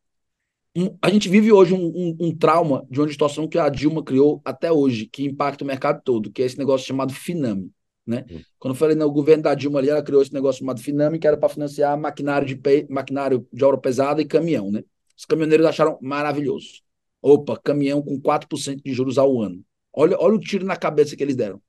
Um, 0.74 0.96
a 1.02 1.10
gente 1.10 1.28
vive 1.28 1.52
hoje 1.52 1.74
um, 1.74 1.86
um, 1.86 2.16
um, 2.18 2.34
trauma 2.34 2.86
de 2.90 2.98
uma 2.98 3.06
distorção 3.06 3.46
que 3.46 3.58
a 3.58 3.68
Dilma 3.68 4.02
criou 4.02 4.40
até 4.42 4.72
hoje, 4.72 5.04
que 5.04 5.26
impacta 5.26 5.62
o 5.62 5.66
mercado 5.66 6.00
todo, 6.02 6.32
que 6.32 6.40
é 6.40 6.46
esse 6.46 6.56
negócio 6.56 6.86
chamado 6.86 7.12
Finame. 7.12 7.70
Né? 8.06 8.24
Hum. 8.30 8.40
Quando 8.58 8.72
eu 8.72 8.78
falei 8.78 8.96
no 8.96 9.10
governo 9.12 9.42
da 9.42 9.54
Dilma 9.54 9.80
ali, 9.80 9.90
ela 9.90 10.02
criou 10.02 10.22
esse 10.22 10.32
negócio 10.32 10.60
chamado 10.60 10.80
Finame, 10.80 11.18
que 11.18 11.26
era 11.26 11.36
para 11.36 11.50
financiar 11.50 11.94
maquinário 12.00 12.48
de, 12.48 12.56
pe... 12.56 12.86
maquinário 12.88 13.46
de 13.52 13.62
obra 13.66 13.76
pesada 13.76 14.22
e 14.22 14.24
caminhão. 14.24 14.70
Né? 14.70 14.82
Os 15.14 15.26
caminhoneiros 15.26 15.66
acharam 15.66 15.98
maravilhoso. 16.00 16.80
Opa, 17.20 17.60
caminhão 17.62 18.00
com 18.00 18.18
4% 18.18 18.80
de 18.82 18.94
juros 18.94 19.18
ao 19.18 19.42
ano. 19.42 19.62
Olha, 19.92 20.16
olha 20.18 20.36
o 20.36 20.40
tiro 20.40 20.64
na 20.64 20.74
cabeça 20.74 21.14
que 21.14 21.22
eles 21.22 21.36
deram. 21.36 21.60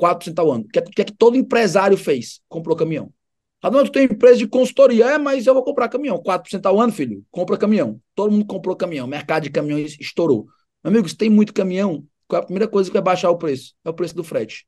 4% 0.00 0.38
ao 0.38 0.50
ano. 0.50 0.64
O 0.64 0.68
que, 0.68 0.78
é, 0.78 0.82
que, 0.82 1.02
é 1.02 1.04
que 1.04 1.12
todo 1.12 1.36
empresário 1.36 1.98
fez? 1.98 2.40
Comprou 2.48 2.74
caminhão. 2.74 3.12
Tu 3.60 3.90
tem 3.90 4.04
empresa 4.04 4.36
de 4.36 4.46
consultoria. 4.46 5.06
É, 5.06 5.18
mas 5.18 5.46
eu 5.46 5.54
vou 5.54 5.62
comprar 5.62 5.88
caminhão. 5.88 6.18
4% 6.22 6.64
ao 6.66 6.80
ano, 6.80 6.92
filho. 6.92 7.24
Compra 7.30 7.56
caminhão. 7.56 8.00
Todo 8.14 8.30
mundo 8.30 8.46
comprou 8.46 8.76
caminhão. 8.76 9.06
mercado 9.06 9.44
de 9.44 9.50
caminhões 9.50 9.96
estourou. 10.00 10.46
Meu 10.84 10.92
amigo, 10.92 11.08
se 11.08 11.16
tem 11.16 11.28
muito 11.28 11.52
caminhão, 11.52 12.04
qual 12.28 12.40
é 12.40 12.42
a 12.42 12.46
primeira 12.46 12.68
coisa 12.68 12.88
que 12.88 12.94
vai 12.94 13.02
baixar 13.02 13.30
o 13.30 13.38
preço? 13.38 13.74
É 13.84 13.90
o 13.90 13.94
preço 13.94 14.14
do 14.14 14.22
frete. 14.22 14.66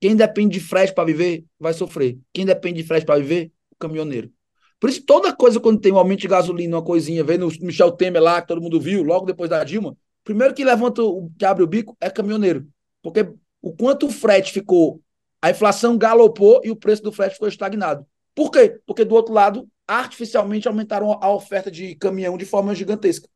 Quem 0.00 0.16
depende 0.16 0.58
de 0.58 0.64
frete 0.64 0.92
para 0.92 1.04
viver, 1.04 1.44
vai 1.60 1.72
sofrer. 1.72 2.18
Quem 2.32 2.44
depende 2.44 2.82
de 2.82 2.88
frete 2.88 3.06
para 3.06 3.20
viver, 3.20 3.52
o 3.70 3.76
caminhoneiro. 3.76 4.32
Por 4.80 4.90
isso, 4.90 5.04
toda 5.04 5.32
coisa, 5.32 5.60
quando 5.60 5.80
tem 5.80 5.92
um 5.92 5.98
aumento 5.98 6.22
de 6.22 6.26
gasolina, 6.26 6.76
uma 6.76 6.82
coisinha, 6.82 7.22
vem 7.22 7.38
no 7.38 7.46
Michel 7.60 7.92
Temer 7.92 8.20
lá, 8.20 8.42
que 8.42 8.48
todo 8.48 8.60
mundo 8.60 8.80
viu, 8.80 9.04
logo 9.04 9.24
depois 9.24 9.48
da 9.48 9.62
Dilma, 9.62 9.96
primeiro 10.24 10.52
que 10.54 10.64
levanta, 10.64 11.00
que 11.38 11.44
abre 11.44 11.62
o 11.62 11.68
bico, 11.68 11.96
é 12.00 12.10
caminhoneiro. 12.10 12.66
Porque 13.00 13.32
o 13.60 13.72
quanto 13.72 14.06
o 14.06 14.10
frete 14.10 14.52
ficou, 14.52 15.00
a 15.40 15.50
inflação 15.50 15.96
galopou 15.96 16.60
e 16.64 16.70
o 16.72 16.76
preço 16.76 17.00
do 17.00 17.12
frete 17.12 17.34
ficou 17.34 17.46
estagnado. 17.46 18.04
Por 18.34 18.50
quê? 18.50 18.80
Porque 18.86 19.04
do 19.04 19.14
outro 19.14 19.34
lado, 19.34 19.68
artificialmente 19.86 20.68
aumentaram 20.68 21.12
a 21.12 21.30
oferta 21.30 21.70
de 21.70 21.94
caminhão 21.96 22.36
de 22.36 22.44
forma 22.44 22.74
gigantesca. 22.74 23.28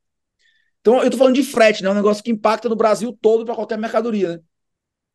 Então, 0.81 0.97
eu 0.97 1.03
estou 1.03 1.17
falando 1.17 1.35
de 1.35 1.43
frete, 1.43 1.83
né? 1.83 1.89
Um 1.89 1.95
negócio 1.95 2.23
que 2.23 2.31
impacta 2.31 2.69
no 2.69 2.75
Brasil 2.75 3.17
todo 3.21 3.45
para 3.45 3.55
qualquer 3.55 3.77
mercadoria, 3.77 4.37
né? 4.37 4.39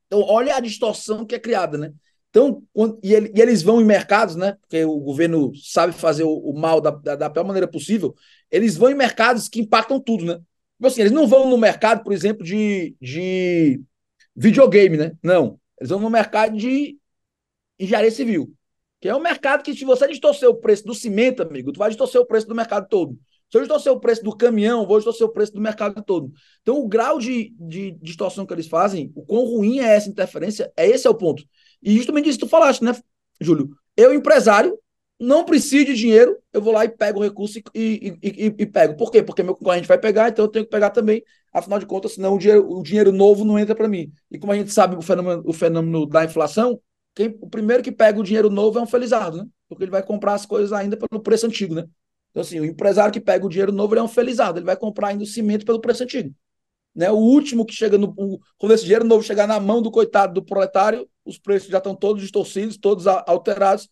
Então, 0.07 0.21
olha 0.21 0.55
a 0.55 0.61
distorção 0.61 1.25
que 1.25 1.35
é 1.35 1.39
criada, 1.39 1.79
né? 1.79 1.93
Então, 2.29 2.63
e, 3.03 3.15
ele, 3.15 3.33
eles 3.35 3.63
vão 3.63 3.81
em 3.81 3.85
mercados, 3.85 4.37
né? 4.37 4.57
Porque 4.61 4.85
o 4.85 4.99
governo 5.01 5.53
sabe 5.57 5.93
fazer 5.93 6.25
o, 6.25 6.35
o 6.35 6.59
mal 6.59 6.81
da, 6.81 6.91
da, 6.91 7.17
da, 7.17 7.31
pior 7.31 7.45
maneira 7.45 7.69
possível. 7.69 8.15
eles 8.51 8.77
vão 8.77 8.91
em 8.91 8.95
mercados 8.95 9.49
que 9.49 9.61
impactam 9.61 10.01
tudo, 10.01 10.25
né? 10.25 10.35
Tipo 10.35 10.87
assim, 10.87 11.01
eles 11.03 11.13
não 11.13 11.27
vão 11.27 11.49
no 11.49 11.59
mercado, 11.59 12.03
por 12.03 12.13
exemplo, 12.13 12.45
de, 12.45 12.97
de 13.01 13.81
videogame, 14.35 14.97
né? 14.97 15.13
Não. 15.23 15.61
Eles 15.79 15.91
vão 15.91 16.01
no 16.01 16.11
mercado 16.11 16.57
de 16.57 16.99
engenharia 17.79 18.11
civil. 18.11 18.55
Que 19.03 19.09
é 19.09 19.17
um 19.17 19.21
mercado 19.21 19.65
que, 19.65 19.75
se 19.75 19.85
você 19.85 20.07
distorcer 20.07 20.49
o 20.49 20.55
preço 20.55 20.85
do 20.85 20.95
cimento, 20.95 21.43
amigo, 21.43 21.73
tu 21.73 21.79
vai 21.79 21.89
distorcer 21.89 22.21
o 22.21 22.25
preço 22.25 22.47
do 22.47 22.55
mercado 22.55 22.87
todo. 22.89 23.19
Se 23.51 23.59
eu 23.59 23.61
distorcer 23.61 23.93
o 23.93 23.99
preço 23.99 24.23
do 24.23 24.35
caminhão, 24.35 24.87
vou 24.87 24.97
distorcer 24.97 25.27
o 25.27 25.31
preço 25.31 25.53
do 25.53 25.61
mercado 25.61 26.01
todo. 26.05 26.31
Então, 26.63 26.79
o 26.79 26.87
grau 26.87 27.19
de, 27.19 27.53
de 27.59 27.91
distorção 28.01 28.47
que 28.47 28.55
eles 28.55 28.69
fazem, 28.69 29.11
o 29.17 29.27
quão 29.27 29.45
ruim 29.45 29.81
é 29.81 29.97
essa 29.97 30.09
interferência, 30.09 30.73
é 30.77 30.89
esse 30.89 31.05
é 31.05 31.11
o 31.11 31.17
ponto. 31.17 31.43
E 31.83 31.97
justamente 31.97 32.29
isso 32.29 32.39
que 32.39 32.45
tu 32.45 32.49
falaste, 32.49 32.85
né, 32.85 32.93
Júlio? 33.41 33.71
Eu, 33.97 34.15
empresário, 34.15 34.79
não 35.19 35.45
preciso 35.45 35.87
de 35.87 35.95
dinheiro, 35.95 36.39
eu 36.53 36.63
vou 36.63 36.73
lá 36.73 36.85
e 36.85 36.89
pego 36.89 37.19
o 37.19 37.25
recurso 37.25 37.59
e, 37.59 37.63
e, 37.75 38.19
e, 38.23 38.55
e, 38.57 38.67
pego. 38.67 38.97
Por 38.97 39.11
quê? 39.11 39.21
Porque 39.21 39.43
meu 39.43 39.57
concorrente 39.57 39.89
vai 39.89 39.99
pegar, 39.99 40.29
então 40.29 40.45
eu 40.45 40.49
tenho 40.49 40.65
que 40.65 40.71
pegar 40.71 40.91
também. 40.91 41.25
Afinal 41.53 41.81
de 41.81 41.87
contas, 41.87 42.13
senão 42.13 42.37
o 42.37 42.39
dinheiro, 42.39 42.71
o 42.71 42.85
dinheiro 42.85 43.11
novo 43.11 43.45
não 43.45 43.59
entra 43.59 43.75
para 43.75 43.89
mim. 43.89 44.13
E 44.31 44.39
como 44.39 44.53
a 44.53 44.57
gente 44.57 44.73
sabe 44.73 44.95
o 44.95 45.03
fenômeno, 45.03 45.43
o 45.45 45.53
fenômeno 45.53 46.07
da 46.07 46.25
inflação, 46.25 46.81
quem, 47.15 47.37
o 47.41 47.49
primeiro 47.49 47.83
que 47.83 47.93
pega 47.93 48.19
o 48.19 48.23
dinheiro 48.23 48.49
novo 48.49 48.79
é 48.79 48.83
um 48.83 48.87
felizardo, 48.87 49.39
né? 49.39 49.47
Porque 49.69 49.85
ele 49.85 49.91
vai 49.91 50.03
comprar 50.03 50.35
as 50.35 50.47
coisas 50.47 50.73
ainda 50.73 50.97
pelo 50.97 51.23
preço 51.23 51.47
antigo, 51.47 51.75
né? 51.75 51.85
Então, 52.31 52.41
assim, 52.41 52.59
o 52.61 52.65
empresário 52.65 53.13
que 53.13 53.21
pega 53.21 53.45
o 53.45 53.49
dinheiro 53.49 53.73
novo 53.73 53.93
ele 53.93 54.01
é 54.01 54.03
um 54.03 54.09
felizardo, 54.09 54.59
ele 54.59 54.67
vai 54.67 54.77
comprar 54.77 55.09
ainda 55.09 55.23
o 55.23 55.27
cimento 55.27 55.67
pelo 55.67 55.81
preço 55.81 56.03
antigo. 56.03 56.35
Né? 56.95 57.11
O 57.11 57.17
último 57.17 57.65
que 57.65 57.75
chega 57.75 57.99
no. 57.99 58.15
O, 58.17 58.39
quando 58.59 58.73
esse 58.73 58.85
dinheiro 58.85 59.05
novo 59.05 59.23
chegar 59.23 59.47
na 59.47 59.61
mão 59.61 59.83
do 59.83 59.91
coitado 59.91 60.35
do 60.35 60.45
proletário, 60.45 61.09
os 61.25 61.39
preços 61.39 61.69
já 61.69 61.79
estão 61.79 61.95
todos 61.95 62.23
distorcidos, 62.23 62.77
todos 62.77 63.07
alterados, 63.07 63.89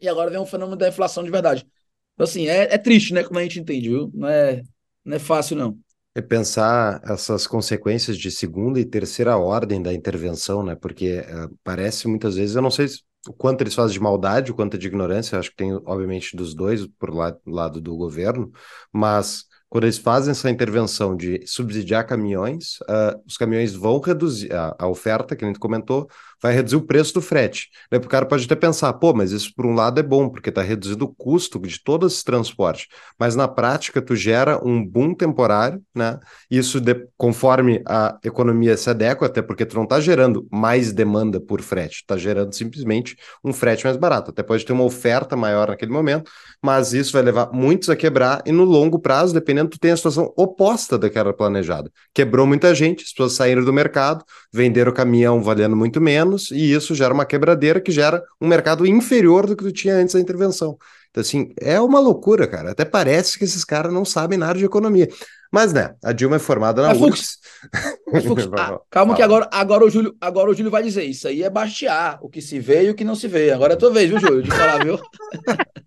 e 0.00 0.08
agora 0.08 0.30
vem 0.30 0.38
um 0.38 0.46
fenômeno 0.46 0.76
da 0.76 0.88
inflação 0.88 1.22
de 1.22 1.30
verdade. 1.30 1.66
Então, 2.14 2.24
assim, 2.24 2.48
é, 2.48 2.74
é 2.74 2.78
triste, 2.78 3.12
né? 3.12 3.24
Como 3.24 3.38
a 3.38 3.42
gente 3.42 3.60
entende, 3.60 3.88
viu? 3.88 4.10
Não 4.14 4.28
é, 4.28 4.62
não 5.04 5.16
é 5.16 5.18
fácil, 5.18 5.56
não. 5.56 5.78
É 6.14 6.22
pensar 6.22 7.00
essas 7.04 7.46
consequências 7.46 8.16
de 8.16 8.30
segunda 8.30 8.78
e 8.78 8.84
terceira 8.84 9.36
ordem 9.36 9.82
da 9.82 9.92
intervenção, 9.92 10.62
né? 10.62 10.76
Porque 10.76 11.20
uh, 11.20 11.52
parece 11.64 12.06
muitas 12.06 12.36
vezes, 12.36 12.54
eu 12.54 12.62
não 12.62 12.70
sei 12.70 12.86
o 13.28 13.32
quanto 13.32 13.62
eles 13.62 13.74
fazem 13.74 13.94
de 13.94 14.00
maldade, 14.00 14.52
o 14.52 14.54
quanto 14.54 14.78
de 14.78 14.86
ignorância, 14.86 15.38
acho 15.38 15.50
que 15.50 15.56
tem, 15.56 15.72
obviamente, 15.72 16.36
dos 16.36 16.54
dois, 16.54 16.86
por 16.86 17.12
lá, 17.12 17.36
lado 17.46 17.80
do 17.80 17.96
governo, 17.96 18.52
mas 18.92 19.44
quando 19.74 19.84
eles 19.86 19.98
fazem 19.98 20.30
essa 20.30 20.48
intervenção 20.48 21.16
de 21.16 21.44
subsidiar 21.46 22.06
caminhões, 22.06 22.78
uh, 22.82 23.20
os 23.26 23.36
caminhões 23.36 23.74
vão 23.74 23.98
reduzir 23.98 24.52
a, 24.52 24.72
a, 24.78 24.86
oferta, 24.86 25.34
que 25.34 25.44
a 25.44 25.48
gente 25.48 25.58
comentou, 25.58 26.08
vai 26.44 26.52
reduzir 26.52 26.76
o 26.76 26.82
preço 26.82 27.14
do 27.14 27.22
frete. 27.22 27.70
Né? 27.90 27.96
O 27.96 28.02
cara 28.02 28.26
pode 28.26 28.44
até 28.44 28.54
pensar, 28.54 28.92
pô, 28.92 29.14
mas 29.14 29.32
isso 29.32 29.50
por 29.56 29.64
um 29.64 29.74
lado 29.74 29.98
é 29.98 30.02
bom, 30.02 30.28
porque 30.28 30.50
está 30.50 30.60
reduzindo 30.60 31.06
o 31.06 31.08
custo 31.08 31.58
de 31.58 31.82
todo 31.82 32.06
esse 32.06 32.22
transporte. 32.22 32.86
Mas 33.18 33.34
na 33.34 33.48
prática, 33.48 34.02
tu 34.02 34.14
gera 34.14 34.60
um 34.62 34.84
boom 34.84 35.14
temporário, 35.14 35.80
né? 35.94 36.20
Isso, 36.50 36.82
de, 36.82 37.08
conforme 37.16 37.82
a 37.88 38.18
economia 38.22 38.76
se 38.76 38.90
adequa, 38.90 39.24
até 39.24 39.40
porque 39.40 39.64
tu 39.64 39.74
não 39.74 39.84
está 39.84 39.98
gerando 40.00 40.46
mais 40.52 40.92
demanda 40.92 41.40
por 41.40 41.62
frete, 41.62 42.00
está 42.02 42.14
gerando 42.14 42.54
simplesmente 42.54 43.16
um 43.42 43.50
frete 43.50 43.86
mais 43.86 43.96
barato. 43.96 44.30
Até 44.30 44.42
pode 44.42 44.66
ter 44.66 44.74
uma 44.74 44.84
oferta 44.84 45.34
maior 45.34 45.68
naquele 45.68 45.92
momento, 45.92 46.30
mas 46.62 46.92
isso 46.92 47.14
vai 47.14 47.22
levar 47.22 47.52
muitos 47.54 47.88
a 47.88 47.96
quebrar, 47.96 48.42
e 48.44 48.52
no 48.52 48.64
longo 48.64 48.98
prazo, 48.98 49.32
dependendo, 49.32 49.70
tu 49.70 49.78
tem 49.78 49.92
a 49.92 49.96
situação 49.96 50.30
oposta 50.36 50.98
daquela 50.98 51.32
planejada. 51.32 51.90
Quebrou 52.12 52.46
muita 52.46 52.74
gente, 52.74 53.02
as 53.02 53.12
pessoas 53.12 53.32
saíram 53.32 53.64
do 53.64 53.72
mercado, 53.72 54.22
venderam 54.52 54.92
o 54.92 54.94
caminhão 54.94 55.42
valendo 55.42 55.74
muito 55.74 56.02
menos 56.02 56.33
anos, 56.34 56.50
e 56.50 56.72
isso 56.72 56.94
gera 56.94 57.14
uma 57.14 57.24
quebradeira 57.24 57.80
que 57.80 57.92
gera 57.92 58.22
um 58.40 58.46
mercado 58.48 58.86
inferior 58.86 59.46
do 59.46 59.56
que 59.56 59.64
tu 59.64 59.72
tinha 59.72 59.96
antes 59.96 60.14
da 60.14 60.20
intervenção. 60.20 60.76
Então, 61.10 61.20
assim, 61.20 61.54
é 61.60 61.80
uma 61.80 62.00
loucura, 62.00 62.46
cara. 62.46 62.72
Até 62.72 62.84
parece 62.84 63.38
que 63.38 63.44
esses 63.44 63.64
caras 63.64 63.92
não 63.92 64.04
sabem 64.04 64.36
nada 64.36 64.58
de 64.58 64.64
economia. 64.64 65.08
Mas, 65.50 65.72
né, 65.72 65.94
a 66.02 66.12
Dilma 66.12 66.36
é 66.36 66.40
formada 66.40 66.82
na 66.82 66.92
URGS. 66.92 67.38
ah, 68.58 68.80
calma 68.90 69.14
que 69.14 69.22
agora, 69.22 69.48
agora, 69.52 69.84
o 69.84 69.90
Júlio, 69.90 70.16
agora 70.20 70.50
o 70.50 70.54
Júlio 70.54 70.72
vai 70.72 70.82
dizer, 70.82 71.04
isso 71.04 71.28
aí 71.28 71.44
é 71.44 71.48
bastiar, 71.48 72.18
o 72.20 72.28
que 72.28 72.42
se 72.42 72.58
vê 72.58 72.86
e 72.86 72.90
o 72.90 72.94
que 72.94 73.04
não 73.04 73.14
se 73.14 73.28
vê. 73.28 73.52
Agora 73.52 73.74
é 73.74 73.76
a 73.76 73.78
tua 73.78 73.92
vez, 73.92 74.10
viu, 74.10 74.18
Júlio, 74.18 74.42
de 74.42 74.50
falar, 74.50 74.82
viu? 74.82 74.98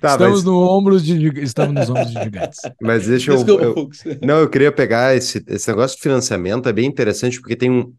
Tá, 0.00 0.12
estamos, 0.12 0.38
mas... 0.38 0.44
no 0.44 0.58
ombros 0.58 1.04
de, 1.04 1.42
estamos 1.42 1.74
nos 1.74 1.90
ombros 1.90 2.10
de 2.10 2.22
gigantes. 2.22 2.60
Mas 2.80 3.06
deixa 3.06 3.32
eu, 3.32 3.60
eu, 3.60 3.88
Não, 4.22 4.38
eu 4.38 4.48
queria 4.48 4.70
pegar 4.70 5.16
esse, 5.16 5.42
esse 5.48 5.68
negócio 5.68 5.96
de 5.96 6.02
financiamento, 6.02 6.68
é 6.68 6.72
bem 6.72 6.86
interessante, 6.86 7.40
porque 7.40 7.56
tem 7.56 7.70
um, 7.70 7.92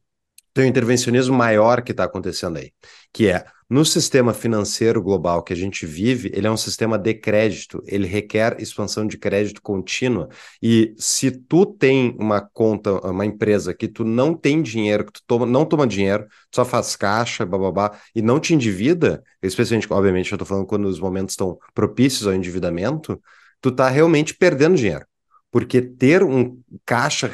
tem 0.53 0.65
um 0.65 0.67
intervencionismo 0.67 1.35
maior 1.35 1.81
que 1.81 1.91
está 1.91 2.03
acontecendo 2.03 2.57
aí, 2.57 2.71
que 3.13 3.27
é 3.27 3.45
no 3.69 3.85
sistema 3.85 4.33
financeiro 4.33 4.99
global 5.01 5.43
que 5.43 5.53
a 5.53 5.55
gente 5.55 5.85
vive, 5.85 6.31
ele 6.33 6.47
é 6.47 6.51
um 6.51 6.57
sistema 6.57 6.97
de 6.97 7.13
crédito, 7.13 7.83
ele 7.85 8.07
requer 8.07 8.59
expansão 8.59 9.05
de 9.05 9.15
crédito 9.15 9.61
contínua. 9.61 10.27
E 10.61 10.95
se 10.97 11.29
tu 11.29 11.67
tem 11.67 12.15
uma 12.19 12.41
conta, 12.41 12.93
uma 13.07 13.25
empresa 13.25 13.71
que 13.71 13.87
tu 13.87 14.03
não 14.03 14.33
tem 14.33 14.63
dinheiro, 14.63 15.05
que 15.05 15.13
tu 15.13 15.21
toma, 15.27 15.45
não 15.45 15.65
toma 15.65 15.85
dinheiro, 15.85 16.25
tu 16.49 16.55
só 16.55 16.65
faz 16.65 16.95
caixa, 16.95 17.45
bababá, 17.45 17.91
e 18.15 18.23
não 18.23 18.39
te 18.39 18.55
endivida, 18.55 19.23
especialmente, 19.41 19.91
obviamente, 19.93 20.31
eu 20.31 20.35
estou 20.35 20.47
falando 20.47 20.65
quando 20.65 20.85
os 20.85 20.99
momentos 20.99 21.33
estão 21.33 21.59
propícios 21.73 22.25
ao 22.25 22.33
endividamento, 22.33 23.21
tu 23.61 23.71
tá 23.71 23.87
realmente 23.87 24.33
perdendo 24.33 24.77
dinheiro 24.77 25.05
porque 25.51 25.81
ter 25.81 26.23
um 26.23 26.59
caixa 26.85 27.31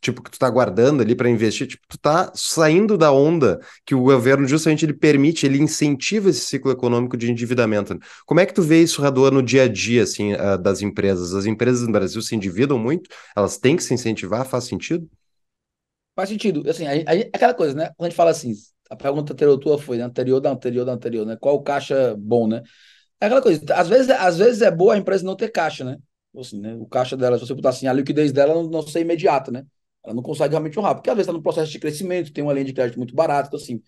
tipo 0.00 0.20
que 0.20 0.30
tu 0.30 0.34
está 0.34 0.50
guardando 0.50 1.00
ali 1.00 1.14
para 1.14 1.30
investir, 1.30 1.66
tipo, 1.66 1.86
tu 1.88 1.96
tá 1.96 2.32
saindo 2.34 2.98
da 2.98 3.12
onda 3.12 3.60
que 3.86 3.94
o 3.94 4.02
governo 4.02 4.48
justamente 4.48 4.84
ele 4.84 4.92
permite, 4.94 5.46
ele 5.46 5.62
incentiva 5.62 6.28
esse 6.28 6.40
ciclo 6.40 6.72
econômico 6.72 7.16
de 7.16 7.30
endividamento. 7.30 7.96
Como 8.26 8.40
é 8.40 8.46
que 8.46 8.52
tu 8.52 8.62
vê 8.62 8.82
isso, 8.82 9.00
Radua, 9.00 9.30
no 9.30 9.42
dia 9.42 9.62
a 9.62 9.68
dia 9.68 10.02
assim, 10.02 10.34
uh, 10.34 10.58
das 10.58 10.82
empresas? 10.82 11.34
As 11.34 11.46
empresas 11.46 11.86
no 11.86 11.92
Brasil 11.92 12.20
se 12.20 12.34
endividam 12.34 12.78
muito? 12.78 13.08
Elas 13.36 13.58
têm 13.58 13.76
que 13.76 13.84
se 13.84 13.94
incentivar? 13.94 14.44
Faz 14.44 14.64
sentido? 14.64 15.08
Faz 16.16 16.28
sentido. 16.28 16.68
Assim, 16.68 16.86
a, 16.86 16.92
a, 16.92 17.12
aquela 17.32 17.54
coisa, 17.54 17.74
né? 17.74 17.90
Quando 17.96 18.06
a 18.06 18.10
gente 18.10 18.16
fala 18.16 18.30
assim, 18.30 18.54
a 18.90 18.96
pergunta 18.96 19.32
anterior 19.32 19.56
tua 19.58 19.78
foi, 19.78 19.98
né? 19.98 20.04
anterior 20.04 20.40
da 20.40 20.50
anterior 20.50 20.84
da 20.84 20.92
anterior, 20.92 21.24
né? 21.24 21.36
Qual 21.40 21.54
o 21.54 21.62
caixa 21.62 22.16
bom, 22.18 22.48
né? 22.48 22.62
É 23.20 23.26
aquela 23.26 23.40
coisa, 23.40 23.62
às 23.72 23.88
vezes, 23.88 24.10
às 24.10 24.36
vezes 24.36 24.62
é 24.62 24.70
boa 24.70 24.94
a 24.94 24.98
empresa 24.98 25.24
não 25.24 25.36
ter 25.36 25.48
caixa, 25.48 25.84
né? 25.84 25.96
Assim, 26.40 26.60
né? 26.60 26.74
O 26.74 26.86
caixa 26.86 27.16
dela, 27.16 27.38
se 27.38 27.46
você 27.46 27.54
botar 27.54 27.70
assim, 27.70 27.86
a 27.86 27.92
liquidez 27.92 28.32
dela 28.32 28.54
não, 28.54 28.64
não 28.64 28.82
ser 28.82 29.00
imediata, 29.00 29.50
né? 29.50 29.64
Ela 30.04 30.14
não 30.14 30.22
consegue 30.22 30.52
realmente 30.52 30.78
honrar, 30.78 30.94
porque 30.94 31.10
às 31.10 31.16
vezes 31.16 31.28
está 31.28 31.32
no 31.32 31.42
processo 31.42 31.70
de 31.70 31.78
crescimento, 31.78 32.32
tem 32.32 32.42
uma 32.42 32.52
linha 32.52 32.64
de 32.64 32.72
crédito 32.72 32.96
muito 32.98 33.14
barata, 33.14 33.48
então 33.48 33.60
assim, 33.60 33.80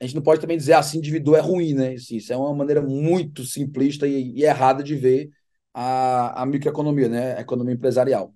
a 0.00 0.04
gente 0.04 0.14
não 0.16 0.22
pode 0.22 0.40
também 0.40 0.56
dizer 0.56 0.74
assim, 0.74 0.98
indivíduo 0.98 1.36
é 1.36 1.40
ruim, 1.40 1.74
né? 1.74 1.94
Assim, 1.94 2.16
isso 2.16 2.32
é 2.32 2.36
uma 2.36 2.54
maneira 2.54 2.82
muito 2.82 3.44
simplista 3.44 4.06
e, 4.06 4.32
e 4.34 4.44
errada 4.44 4.82
de 4.82 4.94
ver 4.96 5.30
a, 5.74 6.42
a 6.42 6.46
microeconomia, 6.46 7.08
né? 7.08 7.36
A 7.36 7.40
economia 7.40 7.74
empresarial. 7.74 8.34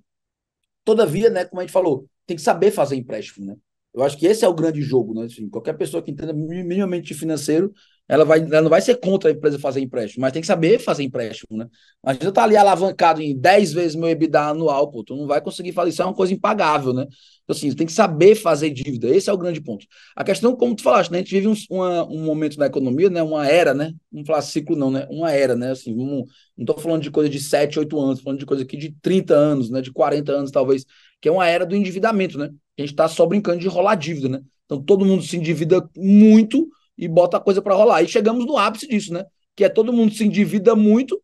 Todavia, 0.84 1.30
né, 1.30 1.44
como 1.44 1.60
a 1.60 1.64
gente 1.64 1.72
falou, 1.72 2.06
tem 2.26 2.36
que 2.36 2.42
saber 2.42 2.70
fazer 2.70 2.96
empréstimo, 2.96 3.46
né? 3.46 3.56
Eu 3.94 4.02
acho 4.02 4.16
que 4.18 4.26
esse 4.26 4.44
é 4.44 4.48
o 4.48 4.54
grande 4.54 4.82
jogo, 4.82 5.14
né? 5.14 5.26
Assim, 5.26 5.48
qualquer 5.48 5.74
pessoa 5.76 6.02
que 6.02 6.10
entenda 6.10 6.32
minimamente 6.32 7.12
financeiro, 7.14 7.72
ela, 8.10 8.24
vai, 8.24 8.40
ela 8.40 8.62
não 8.62 8.68
vai 8.68 8.80
ser 8.80 8.96
contra 8.96 9.30
a 9.30 9.32
empresa 9.32 9.56
fazer 9.56 9.80
empréstimo, 9.80 10.22
mas 10.22 10.32
tem 10.32 10.40
que 10.42 10.46
saber 10.46 10.80
fazer 10.80 11.04
empréstimo, 11.04 11.56
né? 11.56 11.68
Mas 12.02 12.18
você 12.18 12.32
tá 12.32 12.42
ali 12.42 12.56
alavancado 12.56 13.22
em 13.22 13.38
10 13.38 13.72
vezes 13.72 13.94
meu 13.94 14.08
EBITDA 14.08 14.48
anual, 14.48 14.90
pô, 14.90 15.04
tu 15.04 15.14
não 15.14 15.28
vai 15.28 15.40
conseguir 15.40 15.70
fazer 15.70 15.90
isso, 15.90 16.02
é 16.02 16.04
uma 16.04 16.12
coisa 16.14 16.34
impagável, 16.34 16.92
né? 16.92 17.06
Então, 17.44 17.56
assim, 17.56 17.72
tem 17.72 17.86
que 17.86 17.92
saber 17.92 18.34
fazer 18.34 18.70
dívida, 18.70 19.08
esse 19.08 19.30
é 19.30 19.32
o 19.32 19.38
grande 19.38 19.60
ponto. 19.60 19.86
A 20.16 20.24
questão, 20.24 20.56
como 20.56 20.74
tu 20.74 20.82
falaste, 20.82 21.12
né? 21.12 21.18
A 21.18 21.20
gente 21.20 21.30
vive 21.30 21.46
um, 21.46 21.54
uma, 21.70 22.04
um 22.08 22.24
momento 22.24 22.58
na 22.58 22.66
economia, 22.66 23.08
né? 23.08 23.22
Uma 23.22 23.46
era, 23.46 23.72
né? 23.72 23.92
Não 24.10 24.24
falar 24.24 24.42
ciclo 24.42 24.74
não, 24.74 24.90
né? 24.90 25.06
Uma 25.08 25.30
era, 25.30 25.54
né? 25.54 25.70
Assim, 25.70 25.94
um, 25.94 26.24
não 26.58 26.64
tô 26.64 26.78
falando 26.78 27.02
de 27.02 27.12
coisa 27.12 27.30
de 27.30 27.38
7, 27.38 27.78
8 27.78 28.00
anos, 28.00 28.20
falando 28.20 28.40
de 28.40 28.46
coisa 28.46 28.64
aqui 28.64 28.76
de 28.76 28.90
30 29.00 29.34
anos, 29.34 29.70
né? 29.70 29.80
De 29.80 29.92
40 29.92 30.32
anos, 30.32 30.50
talvez, 30.50 30.84
que 31.20 31.28
é 31.28 31.32
uma 31.32 31.46
era 31.46 31.64
do 31.64 31.76
endividamento, 31.76 32.36
né? 32.36 32.50
A 32.76 32.82
gente 32.82 32.94
tá 32.94 33.06
só 33.06 33.24
brincando 33.24 33.60
de 33.60 33.68
rolar 33.68 33.94
dívida, 33.94 34.28
né? 34.28 34.40
Então, 34.64 34.82
todo 34.82 35.04
mundo 35.04 35.22
se 35.22 35.36
endivida 35.36 35.88
muito, 35.96 36.68
e 37.00 37.08
bota 37.08 37.38
a 37.38 37.40
coisa 37.40 37.62
para 37.62 37.74
rolar. 37.74 38.02
E 38.02 38.08
chegamos 38.08 38.44
no 38.44 38.58
ápice 38.58 38.86
disso, 38.86 39.12
né? 39.12 39.24
Que 39.56 39.64
é 39.64 39.68
todo 39.70 39.92
mundo 39.92 40.14
se 40.14 40.22
endivida 40.22 40.76
muito 40.76 41.20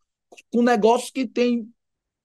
com 0.51 0.63
negócios 0.63 1.11
que 1.11 1.27
tem 1.27 1.69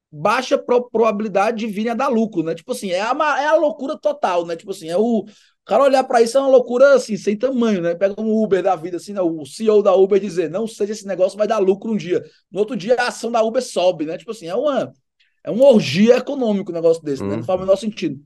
baixa 0.10 0.58
pro 0.58 0.90
probabilidade 0.90 1.60
de 1.60 1.68
vir 1.68 1.90
a 1.90 1.94
dar 1.94 2.08
lucro, 2.08 2.44
né? 2.44 2.56
Tipo 2.56 2.72
assim, 2.72 2.92
é 2.92 3.02
a, 3.02 3.14
é 3.40 3.48
a 3.48 3.56
loucura 3.56 3.98
total, 3.98 4.46
né? 4.46 4.56
Tipo 4.56 4.72
assim, 4.72 4.90
é 4.90 4.98
o, 4.98 5.20
o 5.20 5.26
cara 5.66 5.84
olhar 5.84 6.04
para 6.06 6.22
isso 6.22 6.38
é 6.38 6.42
uma 6.42 6.50
loucura 6.50 6.96
assim, 6.96 7.18
sem 7.18 7.38
tamanho, 7.38 7.82
né? 7.82 7.94
Pega 7.94 8.20
um 8.20 8.42
Uber 8.42 8.64
da 8.64 8.76
vida, 8.76 8.98
assim, 8.98 9.14
né? 9.14 9.22
o 9.22 9.46
CEO 9.46 9.84
da 9.84 9.94
Uber 9.94 10.20
dizer, 10.20 10.50
não 10.50 10.66
seja 10.66 10.94
esse 10.94 11.06
negócio 11.06 11.38
vai 11.38 11.48
dar 11.48 11.60
lucro 11.60 11.92
um 11.92 11.98
dia. 11.98 12.24
No 12.50 12.60
outro 12.60 12.76
dia 12.76 12.96
a 12.96 13.08
ação 13.08 13.30
da 13.30 13.44
Uber 13.44 13.62
sobe, 13.62 14.06
né? 14.06 14.18
Tipo 14.18 14.32
assim, 14.32 14.48
é 14.48 14.56
uma, 14.56 14.94
é 15.44 15.52
uma 15.52 15.66
orgia 15.66 16.18
econômica 16.18 16.72
um 16.72 16.76
negócio 16.76 17.04
desse, 17.04 17.24
né? 17.24 17.36
Não 17.38 17.44
faz 17.44 17.58
o 17.58 17.62
menor 17.62 17.76
sentido. 17.76 18.18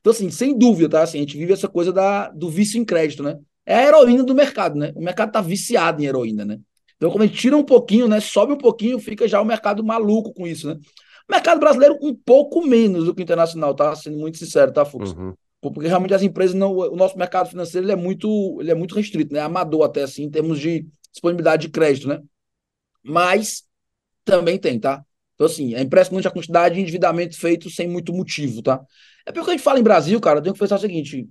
Então, 0.00 0.12
assim, 0.12 0.30
sem 0.30 0.56
dúvida, 0.56 0.90
tá? 0.90 1.02
Assim, 1.02 1.16
a 1.18 1.20
gente 1.20 1.38
vive 1.38 1.52
essa 1.52 1.68
coisa 1.68 1.90
da, 1.90 2.28
do 2.28 2.50
vício 2.50 2.78
em 2.78 2.84
crédito, 2.84 3.22
né? 3.22 3.38
É 3.66 3.74
a 3.76 3.86
heroína 3.86 4.22
do 4.22 4.34
mercado, 4.34 4.76
né? 4.76 4.92
O 4.94 5.02
mercado 5.02 5.32
tá 5.32 5.40
viciado 5.40 6.02
em 6.02 6.06
heroína, 6.06 6.44
né? 6.44 6.58
Então, 6.96 7.10
quando 7.10 7.22
a 7.22 7.26
gente 7.26 7.38
tira 7.38 7.56
um 7.56 7.64
pouquinho, 7.64 8.06
né? 8.06 8.20
Sobe 8.20 8.52
um 8.52 8.58
pouquinho, 8.58 8.98
fica 8.98 9.26
já 9.26 9.40
o 9.40 9.44
mercado 9.44 9.82
maluco 9.82 10.32
com 10.32 10.46
isso, 10.46 10.68
né? 10.68 10.78
O 11.28 11.32
mercado 11.32 11.58
brasileiro 11.58 11.98
um 12.02 12.14
pouco 12.14 12.66
menos 12.66 13.04
do 13.04 13.14
que 13.14 13.22
o 13.22 13.24
internacional, 13.24 13.74
tá? 13.74 13.94
Sendo 13.96 14.18
muito 14.18 14.38
sincero, 14.38 14.72
tá, 14.72 14.84
Fux? 14.84 15.12
Uhum. 15.12 15.34
Porque 15.60 15.88
realmente 15.88 16.12
as 16.12 16.22
empresas 16.22 16.54
não. 16.54 16.72
O 16.72 16.96
nosso 16.96 17.16
mercado 17.16 17.48
financeiro 17.48 17.86
ele 17.86 17.92
é 17.92 17.96
muito, 17.96 18.58
ele 18.60 18.70
é 18.70 18.74
muito 18.74 18.94
restrito, 18.94 19.32
né? 19.32 19.40
Amador 19.40 19.84
até 19.84 20.02
assim, 20.02 20.24
em 20.24 20.30
termos 20.30 20.60
de 20.60 20.86
disponibilidade 21.10 21.66
de 21.66 21.72
crédito, 21.72 22.08
né? 22.08 22.20
Mas 23.02 23.64
também 24.24 24.58
tem, 24.58 24.78
tá? 24.78 25.04
Então, 25.34 25.46
assim, 25.46 25.74
é 25.74 25.80
impressionante 25.80 26.28
a 26.28 26.30
quantidade 26.30 26.74
de 26.74 26.80
endividamento 26.80 27.36
feito 27.36 27.68
sem 27.70 27.88
muito 27.88 28.12
motivo, 28.12 28.62
tá? 28.62 28.80
É 29.26 29.32
porque 29.32 29.50
a 29.50 29.52
gente 29.52 29.62
fala 29.62 29.80
em 29.80 29.82
Brasil, 29.82 30.20
cara, 30.20 30.38
eu 30.38 30.42
tenho 30.42 30.54
que 30.54 30.60
pensar 30.60 30.76
o 30.76 30.80
seguinte: 30.80 31.28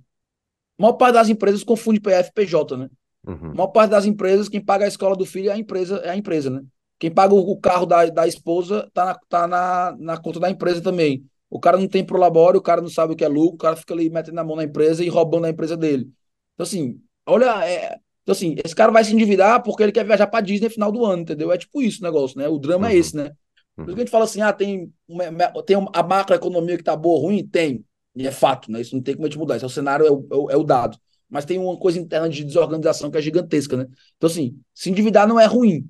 a 0.78 0.82
maior 0.82 0.94
parte 0.94 1.14
das 1.14 1.28
empresas 1.28 1.64
confunde 1.64 2.00
PF 2.00 2.30
e 2.30 2.32
PJ, 2.32 2.76
né? 2.76 2.88
Uhum. 3.26 3.50
A 3.50 3.54
maior 3.54 3.68
parte 3.68 3.90
das 3.90 4.04
empresas, 4.04 4.48
quem 4.48 4.60
paga 4.60 4.84
a 4.84 4.88
escola 4.88 5.16
do 5.16 5.24
filho 5.24 5.50
é 5.50 5.52
a 5.52 5.58
empresa, 5.58 5.96
é 5.98 6.10
a 6.10 6.16
empresa, 6.16 6.50
né? 6.50 6.62
Quem 6.98 7.10
paga 7.10 7.34
o 7.34 7.56
carro 7.58 7.86
da, 7.86 8.06
da 8.06 8.26
esposa 8.26 8.88
tá, 8.92 9.04
na, 9.04 9.18
tá 9.28 9.46
na, 9.46 9.96
na 9.98 10.16
conta 10.16 10.40
da 10.40 10.50
empresa 10.50 10.80
também. 10.80 11.24
O 11.50 11.60
cara 11.60 11.76
não 11.76 11.86
tem 11.86 12.04
prolabore, 12.04 12.56
o 12.56 12.62
cara 12.62 12.80
não 12.80 12.88
sabe 12.88 13.12
o 13.12 13.16
que 13.16 13.24
é 13.24 13.28
lucro, 13.28 13.54
o 13.54 13.58
cara 13.58 13.76
fica 13.76 13.94
ali 13.94 14.10
metendo 14.10 14.40
a 14.40 14.44
mão 14.44 14.56
na 14.56 14.64
empresa 14.64 15.04
e 15.04 15.08
roubando 15.08 15.46
a 15.46 15.50
empresa 15.50 15.76
dele. 15.76 16.08
Então, 16.54 16.64
assim, 16.64 17.00
olha, 17.26 17.64
é, 17.66 17.98
então, 18.22 18.32
assim, 18.32 18.56
esse 18.64 18.74
cara 18.74 18.90
vai 18.90 19.04
se 19.04 19.12
endividar 19.12 19.62
porque 19.62 19.82
ele 19.82 19.92
quer 19.92 20.04
viajar 20.04 20.26
para 20.26 20.40
Disney 20.40 20.68
no 20.68 20.74
final 20.74 20.90
do 20.90 21.04
ano, 21.04 21.22
entendeu? 21.22 21.52
É 21.52 21.58
tipo 21.58 21.82
isso 21.82 22.00
o 22.00 22.04
negócio, 22.04 22.38
né? 22.38 22.48
O 22.48 22.58
drama 22.58 22.86
é 22.86 22.90
uhum. 22.90 22.96
é 22.96 22.98
esse, 22.98 23.14
né? 23.14 23.32
Por 23.76 23.86
isso 23.86 23.94
que 23.94 24.00
a 24.00 24.04
gente 24.04 24.10
fala 24.10 24.24
assim, 24.24 24.40
ah, 24.40 24.52
tem, 24.52 24.92
uma, 25.08 25.24
tem 25.64 25.76
a 25.76 26.02
macroeconomia 26.02 26.76
que 26.76 26.84
tá 26.84 26.96
boa 26.96 27.16
ou 27.16 27.26
ruim? 27.26 27.46
Tem. 27.46 27.84
E 28.14 28.26
é 28.26 28.30
fato, 28.30 28.70
né? 28.70 28.80
Isso 28.80 28.94
não 28.94 29.02
tem 29.02 29.14
como 29.14 29.26
a 29.26 29.28
gente 29.28 29.38
mudar. 29.38 29.56
Isso 29.56 29.64
é 29.64 29.68
o 29.68 29.70
cenário, 29.70 30.06
é 30.06 30.10
o, 30.10 30.26
é 30.30 30.36
o, 30.36 30.50
é 30.52 30.56
o 30.56 30.62
dado. 30.64 30.98
Mas 31.28 31.44
tem 31.44 31.58
uma 31.58 31.76
coisa 31.76 31.98
interna 31.98 32.28
de 32.28 32.44
desorganização 32.44 33.10
que 33.10 33.18
é 33.18 33.22
gigantesca, 33.22 33.76
né? 33.76 33.86
Então, 34.16 34.28
assim, 34.28 34.58
se 34.74 34.90
endividar 34.90 35.26
não 35.26 35.40
é 35.40 35.46
ruim. 35.46 35.88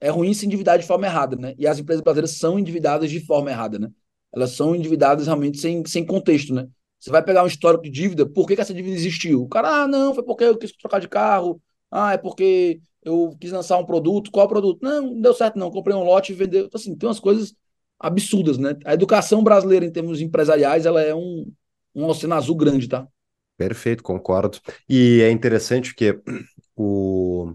É 0.00 0.08
ruim 0.10 0.34
se 0.34 0.46
endividar 0.46 0.78
de 0.78 0.86
forma 0.86 1.06
errada, 1.06 1.36
né? 1.36 1.54
E 1.58 1.66
as 1.66 1.78
empresas 1.78 2.02
brasileiras 2.02 2.32
são 2.32 2.58
endividadas 2.58 3.10
de 3.10 3.20
forma 3.20 3.50
errada, 3.50 3.78
né? 3.78 3.88
Elas 4.32 4.50
são 4.52 4.74
endividadas 4.74 5.26
realmente 5.26 5.58
sem, 5.58 5.84
sem 5.86 6.04
contexto, 6.04 6.54
né? 6.54 6.66
Você 6.98 7.10
vai 7.10 7.22
pegar 7.22 7.42
um 7.44 7.46
histórico 7.46 7.84
de 7.84 7.90
dívida, 7.90 8.26
por 8.28 8.46
que, 8.46 8.54
que 8.54 8.60
essa 8.60 8.74
dívida 8.74 8.94
existiu? 8.94 9.42
O 9.42 9.48
cara, 9.48 9.84
ah, 9.84 9.88
não, 9.88 10.14
foi 10.14 10.22
porque 10.22 10.44
eu 10.44 10.58
quis 10.58 10.72
trocar 10.72 11.00
de 11.00 11.08
carro, 11.08 11.60
ah, 11.90 12.12
é 12.12 12.18
porque 12.18 12.80
eu 13.02 13.36
quis 13.40 13.50
lançar 13.52 13.78
um 13.78 13.86
produto, 13.86 14.30
qual 14.30 14.46
produto? 14.48 14.80
Não, 14.82 15.02
não 15.02 15.20
deu 15.20 15.32
certo 15.34 15.58
não, 15.58 15.70
comprei 15.70 15.96
um 15.96 16.04
lote 16.04 16.32
e 16.32 16.34
vendeu. 16.34 16.66
Então, 16.66 16.78
assim, 16.78 16.96
tem 16.96 17.08
umas 17.08 17.20
coisas 17.20 17.54
absurdas, 17.98 18.58
né? 18.58 18.76
A 18.84 18.94
educação 18.94 19.42
brasileira 19.42 19.84
em 19.86 19.92
termos 19.92 20.20
empresariais, 20.20 20.86
ela 20.86 21.02
é 21.02 21.14
um, 21.14 21.50
um 21.94 22.04
oceano 22.06 22.34
azul 22.34 22.56
grande, 22.56 22.88
tá? 22.88 23.06
Perfeito, 23.56 24.02
concordo. 24.02 24.58
E 24.88 25.20
é 25.22 25.30
interessante 25.30 25.94
que 25.94 26.18
o 26.74 27.54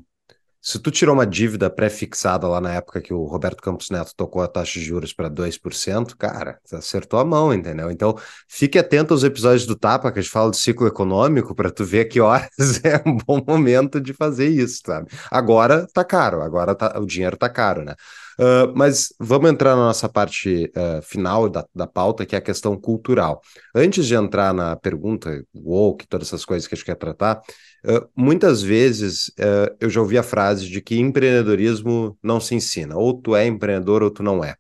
se 0.65 0.79
tu 0.79 0.89
tirou 0.89 1.13
uma 1.13 1.27
dívida 1.27 1.69
pré-fixada 1.69 2.47
lá 2.47 2.59
na 2.59 2.73
época 2.73 2.99
que 2.99 3.13
o 3.13 3.25
Roberto 3.25 3.61
Campos 3.61 3.91
Neto 3.91 4.13
tocou 4.17 4.41
a 4.41 4.47
taxa 4.47 4.79
de 4.79 4.83
juros 4.83 5.13
para 5.13 5.29
2%, 5.29 6.17
cara, 6.17 6.59
acertou 6.73 7.19
a 7.19 7.23
mão, 7.23 7.53
entendeu? 7.53 7.91
Então, 7.91 8.17
fique 8.49 8.79
atento 8.79 9.13
aos 9.13 9.23
episódios 9.23 9.67
do 9.67 9.75
Tapa, 9.75 10.11
que 10.11 10.17
a 10.17 10.21
gente 10.23 10.31
fala 10.31 10.49
do 10.49 10.55
ciclo 10.55 10.88
econômico, 10.88 11.53
para 11.53 11.69
tu 11.69 11.86
ver 11.86 12.05
que 12.05 12.19
horas 12.19 12.49
é 12.83 12.99
um 13.07 13.15
bom 13.15 13.43
momento 13.47 14.01
de 14.01 14.11
fazer 14.11 14.47
isso, 14.47 14.81
sabe? 14.83 15.07
Agora 15.29 15.86
tá 15.93 16.03
caro, 16.03 16.41
agora 16.41 16.73
tá, 16.73 16.97
o 16.99 17.05
dinheiro 17.05 17.38
tá 17.38 17.47
caro, 17.47 17.86
né? 17.86 17.93
Uh, 18.39 18.71
mas 18.75 19.13
vamos 19.19 19.49
entrar 19.49 19.75
na 19.75 19.88
nossa 19.88 20.09
parte 20.09 20.71
uh, 20.75 21.01
final 21.01 21.49
da, 21.49 21.65
da 21.73 21.88
pauta, 21.88 22.25
que 22.25 22.36
é 22.36 22.38
a 22.38 22.41
questão 22.41 22.79
cultural. 22.79 23.41
Antes 23.73 24.05
de 24.05 24.15
entrar 24.15 24.53
na 24.53 24.75
pergunta, 24.75 25.43
woke, 25.53 26.07
todas 26.07 26.27
essas 26.27 26.43
coisas 26.43 26.67
que 26.67 26.75
a 26.75 26.77
gente 26.77 26.86
quer 26.86 26.95
tratar, 26.95 27.41
uh, 27.86 28.09
muitas 28.15 28.61
vezes 28.61 29.31
eu 29.79 29.89
já 29.89 30.01
ouvi 30.01 30.17
a 30.17 30.23
frase 30.23 30.67
de 30.67 30.81
que 30.81 30.99
empreendedorismo 30.99 32.17
não 32.21 32.39
se 32.39 32.55
ensina, 32.55 32.97
ou 32.97 33.13
tu 33.13 33.36
é 33.36 33.45
empreendedor 33.47 34.03
ou 34.03 34.11
tu 34.11 34.21
não 34.23 34.43
é. 34.43 34.55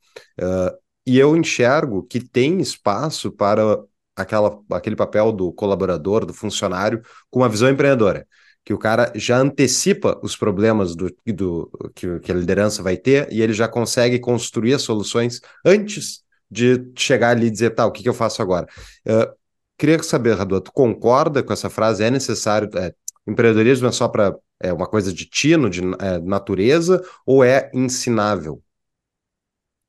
e 1.05 1.19
eu 1.19 1.35
enxergo 1.35 2.03
que 2.03 2.19
tem 2.19 2.59
espaço 2.59 3.31
para 3.31 3.79
aquela, 4.15 4.59
aquele 4.71 4.95
papel 4.95 5.31
do 5.31 5.51
colaborador, 5.53 6.25
do 6.25 6.33
funcionário, 6.33 7.01
com 7.29 7.39
uma 7.39 7.49
visão 7.49 7.69
empreendedora 7.69 8.25
que 8.65 8.73
o 8.73 8.79
cara 8.79 9.13
já 9.15 9.37
antecipa 9.37 10.19
os 10.23 10.35
problemas 10.35 10.95
do, 10.95 11.15
do 11.25 11.91
que, 11.93 12.19
que, 12.19 12.31
a 12.31 12.35
liderança 12.35 12.81
vai 12.81 12.97
ter 12.97 13.31
e 13.31 13.41
ele 13.41 13.53
já 13.53 13.67
consegue 13.67 14.17
construir 14.17 14.73
as 14.73 14.81
soluções 14.81 15.39
antes 15.63 16.23
de 16.49 16.91
chegar 16.97 17.29
ali 17.29 17.47
e 17.47 17.51
dizer, 17.51 17.75
tá, 17.75 17.85
o 17.85 17.91
que, 17.91 18.01
que 18.01 18.09
eu 18.09 18.13
faço 18.13 18.41
agora? 18.41 18.67
Uh, 19.07 19.31
queria 19.77 20.01
saber, 20.01 20.35
Radu, 20.35 20.59
tu 20.59 20.71
concorda 20.71 21.43
com 21.43 21.53
essa 21.53 21.69
frase? 21.69 22.03
É 22.03 22.09
necessário, 22.09 22.67
é, 22.75 22.91
empreendedorismo 23.27 23.87
é 23.87 23.91
só 23.91 24.07
para 24.07 24.35
é 24.59 24.71
uma 24.73 24.87
coisa 24.87 25.13
de 25.13 25.25
tino, 25.25 25.69
de 25.69 25.81
é, 25.99 26.17
natureza, 26.19 27.03
ou 27.25 27.43
é 27.43 27.69
ensinável? 27.73 28.63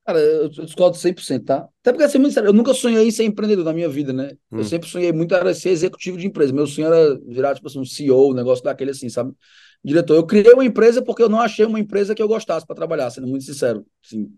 Cara, 0.07 0.21
eu 0.21 0.49
discordo 0.49 0.97
100%, 0.97 1.47
tá? 1.47 1.69
Até 1.81 1.91
porque, 1.91 2.05
assim, 2.05 2.19
eu 2.45 2.53
nunca 2.53 2.73
sonhei 2.73 3.09
em 3.09 3.11
ser 3.11 3.25
empreendedor 3.25 3.65
na 3.65 3.73
minha 3.73 3.89
vida, 3.89 4.13
né? 4.13 4.31
Hum. 4.53 4.59
Eu 4.59 4.65
sempre 4.65 4.89
sonhei 4.89 5.13
muito 5.13 5.35
era 5.35 5.53
ser 5.53 5.71
executivo 5.71 6.17
de 6.17 6.29
empresa. 6.29 6.53
Meu 6.53 6.65
sonho 6.65 6.87
era 6.87 7.19
virar, 7.27 7.57
tipo 7.57 7.67
assim, 7.67 7.81
um 7.81 7.85
CEO, 7.85 8.31
um 8.31 8.35
negócio 8.35 8.63
daquele 8.63 8.93
assim, 8.93 9.09
sabe? 9.09 9.35
Diretor. 9.83 10.15
Eu 10.15 10.25
criei 10.25 10.53
uma 10.53 10.65
empresa 10.65 11.03
porque 11.03 11.25
eu 11.25 11.29
não 11.29 11.41
achei 11.41 11.67
uma 11.67 11.81
empresa 11.81 12.15
que 12.15 12.23
eu 12.23 12.29
gostasse 12.29 12.65
para 12.65 12.77
trabalhar, 12.77 13.11
sendo 13.11 13.27
muito 13.27 13.45
sincero. 13.45 13.85
Assim, 14.05 14.29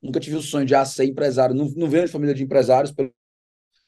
nunca 0.00 0.20
tive 0.20 0.36
o 0.36 0.42
sonho 0.42 0.64
de 0.64 0.76
ah, 0.76 0.84
ser 0.84 1.06
empresário. 1.06 1.52
Não, 1.52 1.68
não 1.76 1.88
venho 1.88 2.06
de 2.06 2.12
família 2.12 2.32
de 2.32 2.44
empresários, 2.44 2.94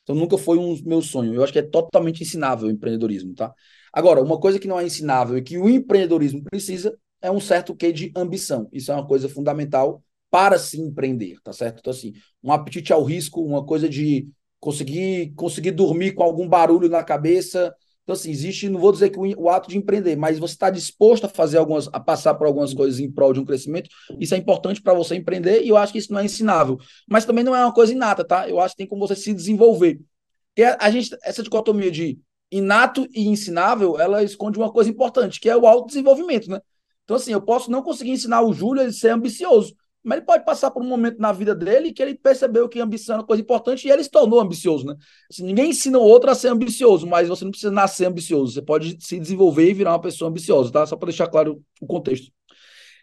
então 0.02 0.16
nunca 0.16 0.36
foi 0.36 0.58
um 0.58 0.76
meu 0.84 1.00
sonho. 1.00 1.32
Eu 1.32 1.44
acho 1.44 1.52
que 1.52 1.60
é 1.60 1.62
totalmente 1.62 2.24
ensinável 2.24 2.66
o 2.66 2.70
empreendedorismo, 2.72 3.34
tá? 3.36 3.54
Agora, 3.92 4.20
uma 4.20 4.40
coisa 4.40 4.58
que 4.58 4.66
não 4.66 4.80
é 4.80 4.84
ensinável 4.84 5.38
e 5.38 5.42
que 5.42 5.56
o 5.58 5.68
empreendedorismo 5.68 6.42
precisa 6.42 6.98
é 7.22 7.30
um 7.30 7.38
certo 7.38 7.72
quê 7.72 7.92
de 7.92 8.10
ambição. 8.16 8.68
Isso 8.72 8.90
é 8.90 8.94
uma 8.96 9.06
coisa 9.06 9.28
fundamental 9.28 10.02
para 10.30 10.58
se 10.58 10.80
empreender, 10.80 11.38
tá 11.42 11.52
certo? 11.52 11.80
Então, 11.80 11.90
assim, 11.90 12.12
um 12.42 12.52
apetite 12.52 12.92
ao 12.92 13.02
risco, 13.02 13.42
uma 13.42 13.64
coisa 13.64 13.88
de 13.88 14.28
conseguir, 14.60 15.32
conseguir 15.34 15.72
dormir 15.72 16.12
com 16.12 16.22
algum 16.22 16.48
barulho 16.48 16.88
na 16.88 17.02
cabeça. 17.02 17.74
Então, 18.04 18.14
assim, 18.14 18.30
existe, 18.30 18.68
não 18.68 18.80
vou 18.80 18.92
dizer 18.92 19.10
que 19.10 19.18
o, 19.18 19.42
o 19.42 19.48
ato 19.48 19.68
de 19.68 19.76
empreender, 19.76 20.16
mas 20.16 20.38
você 20.38 20.54
está 20.54 20.70
disposto 20.70 21.24
a 21.24 21.28
fazer 21.28 21.58
algumas, 21.58 21.88
a 21.92 21.98
passar 21.98 22.34
por 22.34 22.46
algumas 22.46 22.72
coisas 22.72 23.00
em 23.00 23.10
prol 23.10 23.32
de 23.32 23.40
um 23.40 23.44
crescimento, 23.44 23.90
isso 24.18 24.34
é 24.34 24.38
importante 24.38 24.80
para 24.80 24.94
você 24.94 25.16
empreender, 25.16 25.62
e 25.62 25.68
eu 25.68 25.76
acho 25.76 25.92
que 25.92 25.98
isso 25.98 26.12
não 26.12 26.20
é 26.20 26.24
ensinável. 26.24 26.78
Mas 27.08 27.24
também 27.24 27.42
não 27.42 27.54
é 27.54 27.64
uma 27.64 27.74
coisa 27.74 27.92
inata, 27.92 28.24
tá? 28.24 28.48
Eu 28.48 28.60
acho 28.60 28.74
que 28.74 28.78
tem 28.78 28.86
como 28.86 29.06
você 29.06 29.16
se 29.16 29.34
desenvolver. 29.34 30.00
Porque 30.48 30.62
a, 30.62 30.76
a 30.80 30.90
gente, 30.90 31.16
essa 31.22 31.42
dicotomia 31.42 31.90
de 31.90 32.18
inato 32.50 33.06
e 33.14 33.28
ensinável, 33.28 33.98
ela 33.98 34.22
esconde 34.22 34.58
uma 34.58 34.72
coisa 34.72 34.90
importante, 34.90 35.40
que 35.40 35.48
é 35.48 35.56
o 35.56 35.66
autodesenvolvimento, 35.66 36.50
né? 36.50 36.60
Então, 37.04 37.16
assim, 37.16 37.32
eu 37.32 37.40
posso 37.40 37.70
não 37.70 37.82
conseguir 37.82 38.10
ensinar 38.10 38.42
o 38.42 38.52
Júlio 38.52 38.82
a 38.82 38.92
ser 38.92 39.10
ambicioso, 39.10 39.74
mas 40.02 40.18
ele 40.18 40.26
pode 40.26 40.44
passar 40.44 40.70
por 40.70 40.82
um 40.82 40.86
momento 40.86 41.18
na 41.18 41.30
vida 41.32 41.54
dele 41.54 41.92
que 41.92 42.02
ele 42.02 42.14
percebeu 42.14 42.68
que 42.68 42.80
ambição 42.80 43.16
é 43.16 43.18
uma 43.18 43.26
coisa 43.26 43.42
importante 43.42 43.86
e 43.86 43.90
ele 43.90 44.02
se 44.02 44.10
tornou 44.10 44.40
ambicioso, 44.40 44.86
né? 44.86 44.94
Assim, 45.30 45.44
ninguém 45.44 45.70
ensina 45.70 45.98
o 45.98 46.02
outro 46.02 46.30
a 46.30 46.34
ser 46.34 46.48
ambicioso, 46.48 47.06
mas 47.06 47.28
você 47.28 47.44
não 47.44 47.50
precisa 47.50 47.70
nascer 47.70 48.06
ambicioso. 48.06 48.52
Você 48.52 48.62
pode 48.62 48.96
se 49.00 49.20
desenvolver 49.20 49.68
e 49.68 49.74
virar 49.74 49.92
uma 49.92 50.00
pessoa 50.00 50.30
ambiciosa, 50.30 50.72
tá? 50.72 50.86
Só 50.86 50.96
para 50.96 51.08
deixar 51.08 51.28
claro 51.28 51.62
o 51.80 51.86
contexto. 51.86 52.32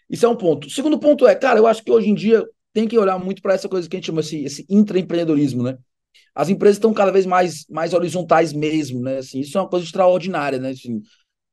Isso 0.10 0.26
é 0.26 0.30
um 0.30 0.36
ponto. 0.36 0.68
O 0.68 0.70
segundo 0.70 0.98
ponto 1.00 1.28
é, 1.28 1.36
cara, 1.36 1.60
eu 1.60 1.68
acho 1.68 1.84
que 1.84 1.92
hoje 1.92 2.10
em 2.10 2.16
dia 2.16 2.44
tem 2.74 2.88
que 2.88 2.98
olhar 2.98 3.20
muito 3.20 3.42
para 3.42 3.54
essa 3.54 3.70
coisa 3.70 3.88
que 3.88 3.96
a 3.96 4.00
gente 4.00 4.08
chama 4.08 4.22
esse, 4.22 4.44
esse 4.44 4.66
intraempreendedorismo, 4.70 5.64
né? 5.64 5.78
As 6.34 6.50
empresas 6.50 6.78
estão 6.78 6.94
cada 6.94 7.12
vez 7.12 7.26
mais, 7.26 7.66
mais 7.70 7.94
horizontais 7.94 8.54
mesmo, 8.54 9.02
né? 9.02 9.18
Assim, 9.18 9.40
isso 9.40 9.58
é 9.58 9.62
uma 9.62 9.70
coisa 9.70 9.86
extraordinária, 9.86 10.60
né? 10.60 10.70
Assim, 10.70 11.02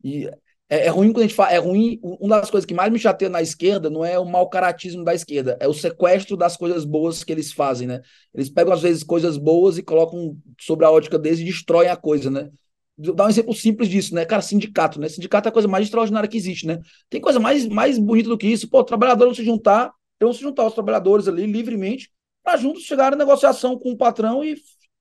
e 0.03 0.29
é, 0.69 0.87
é, 0.87 0.89
ruim 0.89 1.13
quando 1.13 1.25
a 1.25 1.27
gente 1.27 1.35
fala. 1.35 1.53
É 1.53 1.59
ruim. 1.59 1.99
Uma 2.03 2.41
das 2.41 2.51
coisas 2.51 2.67
que 2.67 2.75
mais 2.75 2.93
me 2.93 2.99
chateia 2.99 3.31
na 3.31 3.43
esquerda 3.43 3.91
não 3.91 4.05
é 4.05 4.19
o 4.19 4.25
mau 4.25 4.49
caratismo 4.49 5.05
da 5.05 5.15
esquerda, 5.15 5.57
é 5.61 5.69
o 5.69 5.75
sequestro 5.75 6.37
das 6.37 6.57
coisas 6.57 6.85
boas 6.85 7.23
que 7.23 7.33
eles 7.33 7.53
fazem, 7.53 7.87
né? 7.87 8.01
Eles 8.33 8.49
pegam, 8.49 8.73
às 8.73 8.83
vezes, 8.83 9.03
coisas 9.03 9.37
boas 9.37 9.79
e 9.79 9.83
colocam 9.83 10.37
sobre 10.61 10.87
a 10.87 10.91
ótica 10.91 11.19
deles 11.19 11.41
e 11.41 11.45
destroem 11.45 11.89
a 11.91 11.97
coisa, 11.97 12.31
né? 12.31 12.51
Dá 12.97 13.27
um 13.27 13.29
exemplo 13.29 13.53
simples 13.53 13.89
disso, 13.89 14.15
né? 14.15 14.25
Cara, 14.25 14.41
sindicato, 14.41 15.01
né? 15.01 15.09
Sindicato 15.09 15.49
é 15.49 15.51
a 15.51 15.53
coisa 15.53 15.69
mais 15.69 15.85
extraordinária 15.85 16.29
que 16.29 16.37
existe, 16.37 16.67
né? 16.67 16.79
Tem 17.11 17.21
coisa 17.21 17.41
mais, 17.41 17.67
mais 17.67 17.99
bonita 17.99 18.29
do 18.29 18.39
que 18.39 18.47
isso. 18.47 18.69
Pô, 18.69 18.85
trabalhadores 18.85 19.37
vão 19.37 19.45
se 19.45 19.45
juntar, 19.45 19.93
vão 20.21 20.33
se 20.33 20.41
juntar 20.41 20.67
os 20.67 20.75
trabalhadores 20.75 21.27
ali 21.27 21.45
livremente 21.45 22.11
para 22.43 22.57
juntos 22.57 22.85
chegarem 22.85 23.15
a 23.15 23.19
negociação 23.19 23.79
com 23.79 23.91
o 23.91 23.97
patrão 23.97 24.45
e 24.45 24.57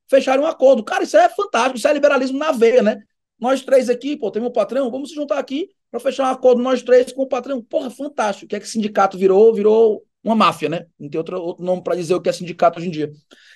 fecharem 0.09 0.43
um 0.43 0.47
acordo. 0.47 0.83
Cara, 0.83 1.03
isso 1.03 1.17
é 1.17 1.29
fantástico, 1.29 1.77
isso 1.77 1.87
é 1.87 1.93
liberalismo 1.93 2.37
na 2.39 2.51
veia, 2.51 2.81
né? 2.81 3.03
Nós 3.39 3.61
três 3.61 3.89
aqui, 3.89 4.15
pô, 4.15 4.31
tem 4.31 4.41
meu 4.41 4.51
patrão, 4.51 4.89
vamos 4.89 5.09
se 5.09 5.15
juntar 5.15 5.37
aqui 5.37 5.69
para 5.91 5.99
fechar 5.99 6.23
um 6.23 6.31
acordo 6.31 6.61
nós 6.61 6.81
três 6.81 7.11
com 7.11 7.23
o 7.23 7.27
patrão. 7.27 7.61
Porra, 7.61 7.89
fantástico. 7.89 8.45
O 8.45 8.47
que 8.47 8.55
é 8.55 8.59
que 8.59 8.67
sindicato 8.67 9.17
virou? 9.17 9.53
Virou 9.53 10.03
uma 10.23 10.35
máfia, 10.35 10.69
né? 10.69 10.85
Não 10.97 11.09
tem 11.09 11.17
outro, 11.17 11.39
outro 11.39 11.63
nome 11.63 11.83
para 11.83 11.95
dizer 11.95 12.15
o 12.15 12.21
que 12.21 12.29
é 12.29 12.31
sindicato 12.31 12.79
hoje 12.79 12.87
em 12.87 12.91
dia. 12.91 13.11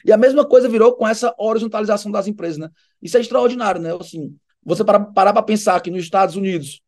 E 0.05 0.11
a 0.11 0.17
mesma 0.17 0.45
coisa 0.45 0.67
virou 0.67 0.93
com 0.95 1.07
essa 1.07 1.33
horizontalização 1.37 2.11
das 2.11 2.27
empresas, 2.27 2.57
né? 2.57 2.69
Isso 3.01 3.17
é 3.17 3.21
extraordinário, 3.21 3.81
né? 3.81 3.95
Assim, 3.99 4.35
você 4.63 4.83
parar 4.83 5.33
para 5.33 5.41
pensar 5.41 5.79
que 5.81 5.89
nos 5.89 6.03
Estados 6.03 6.35
Unidos 6.35 6.81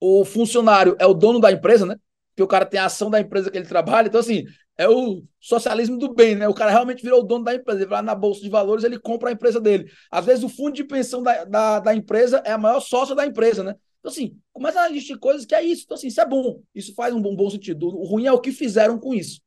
o 0.00 0.24
funcionário 0.24 0.96
é 0.98 1.06
o 1.06 1.14
dono 1.14 1.40
da 1.40 1.50
empresa, 1.50 1.84
né? 1.84 1.96
Que 2.36 2.42
o 2.42 2.46
cara 2.46 2.64
tem 2.64 2.80
a 2.80 2.86
ação 2.86 3.10
da 3.10 3.20
empresa 3.20 3.50
que 3.50 3.58
ele 3.58 3.66
trabalha. 3.66 4.06
Então, 4.06 4.20
assim, 4.20 4.44
é 4.76 4.88
o 4.88 5.22
socialismo 5.40 5.98
do 5.98 6.12
bem, 6.12 6.34
né? 6.34 6.48
O 6.48 6.54
cara 6.54 6.70
realmente 6.70 7.02
virou 7.02 7.20
o 7.20 7.22
dono 7.22 7.44
da 7.44 7.54
empresa. 7.54 7.80
Ele 7.80 7.88
vai 7.88 7.98
lá 7.98 8.02
na 8.02 8.14
Bolsa 8.14 8.40
de 8.40 8.48
Valores, 8.48 8.84
ele 8.84 8.98
compra 8.98 9.28
a 9.28 9.32
empresa 9.32 9.60
dele. 9.60 9.90
Às 10.10 10.24
vezes 10.24 10.44
o 10.44 10.48
fundo 10.48 10.72
de 10.72 10.84
pensão 10.84 11.22
da, 11.22 11.44
da, 11.44 11.80
da 11.80 11.94
empresa 11.94 12.42
é 12.44 12.52
a 12.52 12.58
maior 12.58 12.80
sócia 12.80 13.14
da 13.14 13.26
empresa, 13.26 13.62
né? 13.62 13.74
Então, 14.00 14.10
assim, 14.10 14.36
começa 14.52 14.80
a 14.80 14.90
existir 14.90 15.16
coisas 15.18 15.46
que 15.46 15.54
é 15.54 15.62
isso. 15.62 15.82
Então, 15.84 15.94
assim, 15.94 16.08
isso 16.08 16.20
é 16.20 16.26
bom. 16.26 16.60
Isso 16.74 16.94
faz 16.94 17.14
um 17.14 17.22
bom, 17.22 17.36
bom 17.36 17.48
sentido. 17.48 17.86
O 17.86 18.04
ruim 18.04 18.26
é 18.26 18.32
o 18.32 18.40
que 18.40 18.50
fizeram 18.50 18.98
com 18.98 19.14
isso. 19.14 19.40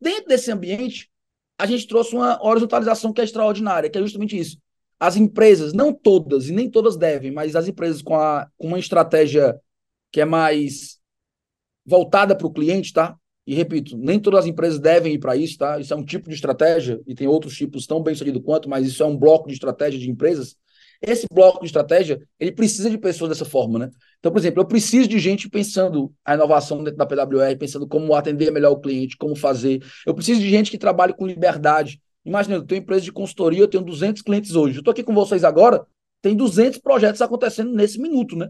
Dentro 0.00 0.26
desse 0.26 0.50
ambiente, 0.50 1.08
a 1.56 1.66
gente 1.66 1.86
trouxe 1.86 2.14
uma 2.14 2.44
horizontalização 2.44 3.12
que 3.12 3.20
é 3.20 3.24
extraordinária, 3.24 3.88
que 3.88 3.96
é 3.96 4.00
justamente 4.00 4.36
isso. 4.36 4.58
As 4.98 5.16
empresas, 5.16 5.72
não 5.72 5.92
todas, 5.92 6.48
e 6.48 6.52
nem 6.52 6.68
todas 6.68 6.96
devem, 6.96 7.30
mas 7.30 7.54
as 7.54 7.68
empresas 7.68 8.02
com, 8.02 8.16
a, 8.16 8.48
com 8.56 8.68
uma 8.68 8.78
estratégia 8.78 9.60
que 10.10 10.20
é 10.20 10.24
mais 10.24 10.98
voltada 11.86 12.36
para 12.36 12.46
o 12.46 12.52
cliente, 12.52 12.92
tá? 12.92 13.16
E 13.46 13.54
repito, 13.54 13.96
nem 13.96 14.20
todas 14.20 14.40
as 14.40 14.46
empresas 14.46 14.78
devem 14.78 15.14
ir 15.14 15.18
para 15.18 15.36
isso, 15.36 15.58
tá? 15.58 15.78
Isso 15.80 15.92
é 15.92 15.96
um 15.96 16.04
tipo 16.04 16.28
de 16.28 16.34
estratégia, 16.34 17.00
e 17.06 17.14
tem 17.14 17.26
outros 17.26 17.56
tipos 17.56 17.86
tão 17.86 18.02
bem 18.02 18.14
sucedidos 18.14 18.42
quanto, 18.44 18.68
mas 18.68 18.86
isso 18.86 19.02
é 19.02 19.06
um 19.06 19.16
bloco 19.16 19.48
de 19.48 19.54
estratégia 19.54 19.98
de 19.98 20.08
empresas. 20.08 20.56
Esse 21.00 21.26
bloco 21.32 21.60
de 21.60 21.66
estratégia, 21.66 22.20
ele 22.38 22.52
precisa 22.52 22.88
de 22.88 22.96
pessoas 22.96 23.30
dessa 23.30 23.44
forma, 23.44 23.76
né? 23.76 23.90
Então, 24.20 24.30
por 24.30 24.38
exemplo, 24.38 24.62
eu 24.62 24.64
preciso 24.64 25.08
de 25.08 25.18
gente 25.18 25.50
pensando 25.50 26.14
a 26.24 26.34
inovação 26.34 26.84
dentro 26.84 26.96
da 26.96 27.04
PWR, 27.04 27.58
pensando 27.58 27.88
como 27.88 28.14
atender 28.14 28.52
melhor 28.52 28.70
o 28.70 28.80
cliente, 28.80 29.16
como 29.16 29.34
fazer. 29.34 29.82
Eu 30.06 30.14
preciso 30.14 30.40
de 30.40 30.48
gente 30.48 30.70
que 30.70 30.78
trabalhe 30.78 31.12
com 31.12 31.26
liberdade. 31.26 32.00
Imagina, 32.24 32.54
eu 32.54 32.62
tenho 32.62 32.78
empresa 32.80 33.00
de 33.00 33.10
consultoria, 33.10 33.58
eu 33.58 33.66
tenho 33.68 33.82
200 33.82 34.22
clientes 34.22 34.54
hoje. 34.54 34.76
Eu 34.76 34.80
estou 34.80 34.92
aqui 34.92 35.02
com 35.02 35.12
vocês 35.12 35.42
agora, 35.42 35.84
tem 36.20 36.36
200 36.36 36.78
projetos 36.78 37.20
acontecendo 37.20 37.72
nesse 37.72 38.00
minuto, 38.00 38.36
né? 38.36 38.48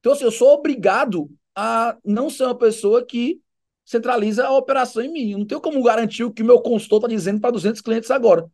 Então, 0.00 0.12
assim, 0.12 0.24
eu 0.24 0.30
sou 0.30 0.52
obrigado 0.52 1.30
a 1.56 1.96
não 2.04 2.28
ser 2.28 2.44
uma 2.44 2.54
pessoa 2.54 3.02
que 3.02 3.40
centraliza 3.84 4.46
a 4.46 4.56
operação 4.56 5.02
em 5.02 5.12
mim. 5.12 5.32
Eu 5.32 5.38
não 5.38 5.46
tenho 5.46 5.60
como 5.60 5.82
garantir 5.82 6.24
o 6.24 6.32
que 6.32 6.42
o 6.42 6.46
meu 6.46 6.60
consultor 6.60 6.98
está 6.98 7.08
dizendo 7.08 7.40
para 7.40 7.50
200 7.50 7.80
clientes 7.80 8.10
agora. 8.10 8.48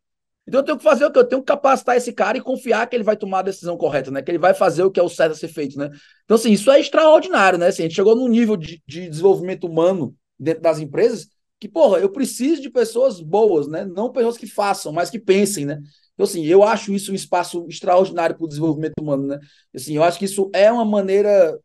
Então 0.47 0.61
eu 0.61 0.64
tenho 0.64 0.78
que 0.78 0.85
fazer 0.85 1.05
o 1.05 1.12
que? 1.12 1.18
Eu 1.18 1.24
tenho 1.24 1.43
que 1.43 1.47
capacitar 1.47 1.97
esse 1.97 2.12
cara 2.12 2.37
e 2.37 2.41
confiar 2.41 2.87
que 2.89 2.97
ele 2.97 3.05
vai 3.05 3.16
tomar 3.16 3.41
a 3.41 3.43
decisão 3.43 3.76
correta, 3.76 4.11
né? 4.11 4.20
Que 4.22 4.31
ele 4.31 4.39
vai 4.39 4.55
fazer 4.55 4.83
o 4.83 4.91
que 4.91 4.99
é 4.99 5.03
o 5.03 5.09
certo 5.09 5.33
a 5.33 5.37
ser 5.37 5.49
feito, 5.49 5.78
né? 5.78 5.91
Então, 6.24 6.35
assim, 6.35 6.51
isso 6.51 6.70
é 6.70 6.81
extraordinário, 6.81 7.59
né? 7.59 7.68
Assim, 7.68 7.83
a 7.83 7.87
gente 7.87 7.95
chegou 7.95 8.16
num 8.16 8.28
nível 8.28 8.57
de, 8.57 8.83
de 8.87 9.09
desenvolvimento 9.09 9.66
humano 9.66 10.14
dentro 10.39 10.62
das 10.62 10.81
empresas 10.81 11.28
que, 11.61 11.68
porra, 11.68 11.99
eu 11.99 12.11
preciso 12.11 12.62
de 12.62 12.70
pessoas 12.70 13.20
boas, 13.20 13.68
né? 13.68 13.85
Não 13.85 14.11
pessoas 14.11 14.39
que 14.39 14.47
façam, 14.47 14.93
mas 14.93 15.11
que 15.11 15.18
pensem, 15.18 15.66
né? 15.66 15.78
Então, 16.14 16.24
assim, 16.24 16.45
eu 16.45 16.64
acho 16.64 16.93
isso 16.93 17.12
um 17.12 17.14
espaço 17.14 17.66
extraordinário 17.68 18.35
para 18.37 18.45
o 18.45 18.49
desenvolvimento 18.49 18.95
humano, 19.01 19.26
né? 19.26 19.39
Assim, 19.74 19.95
eu 19.95 20.03
acho 20.03 20.18
que 20.18 20.24
isso 20.24 20.51
é 20.55 20.72
uma 20.72 20.85
maneira, 20.85 21.59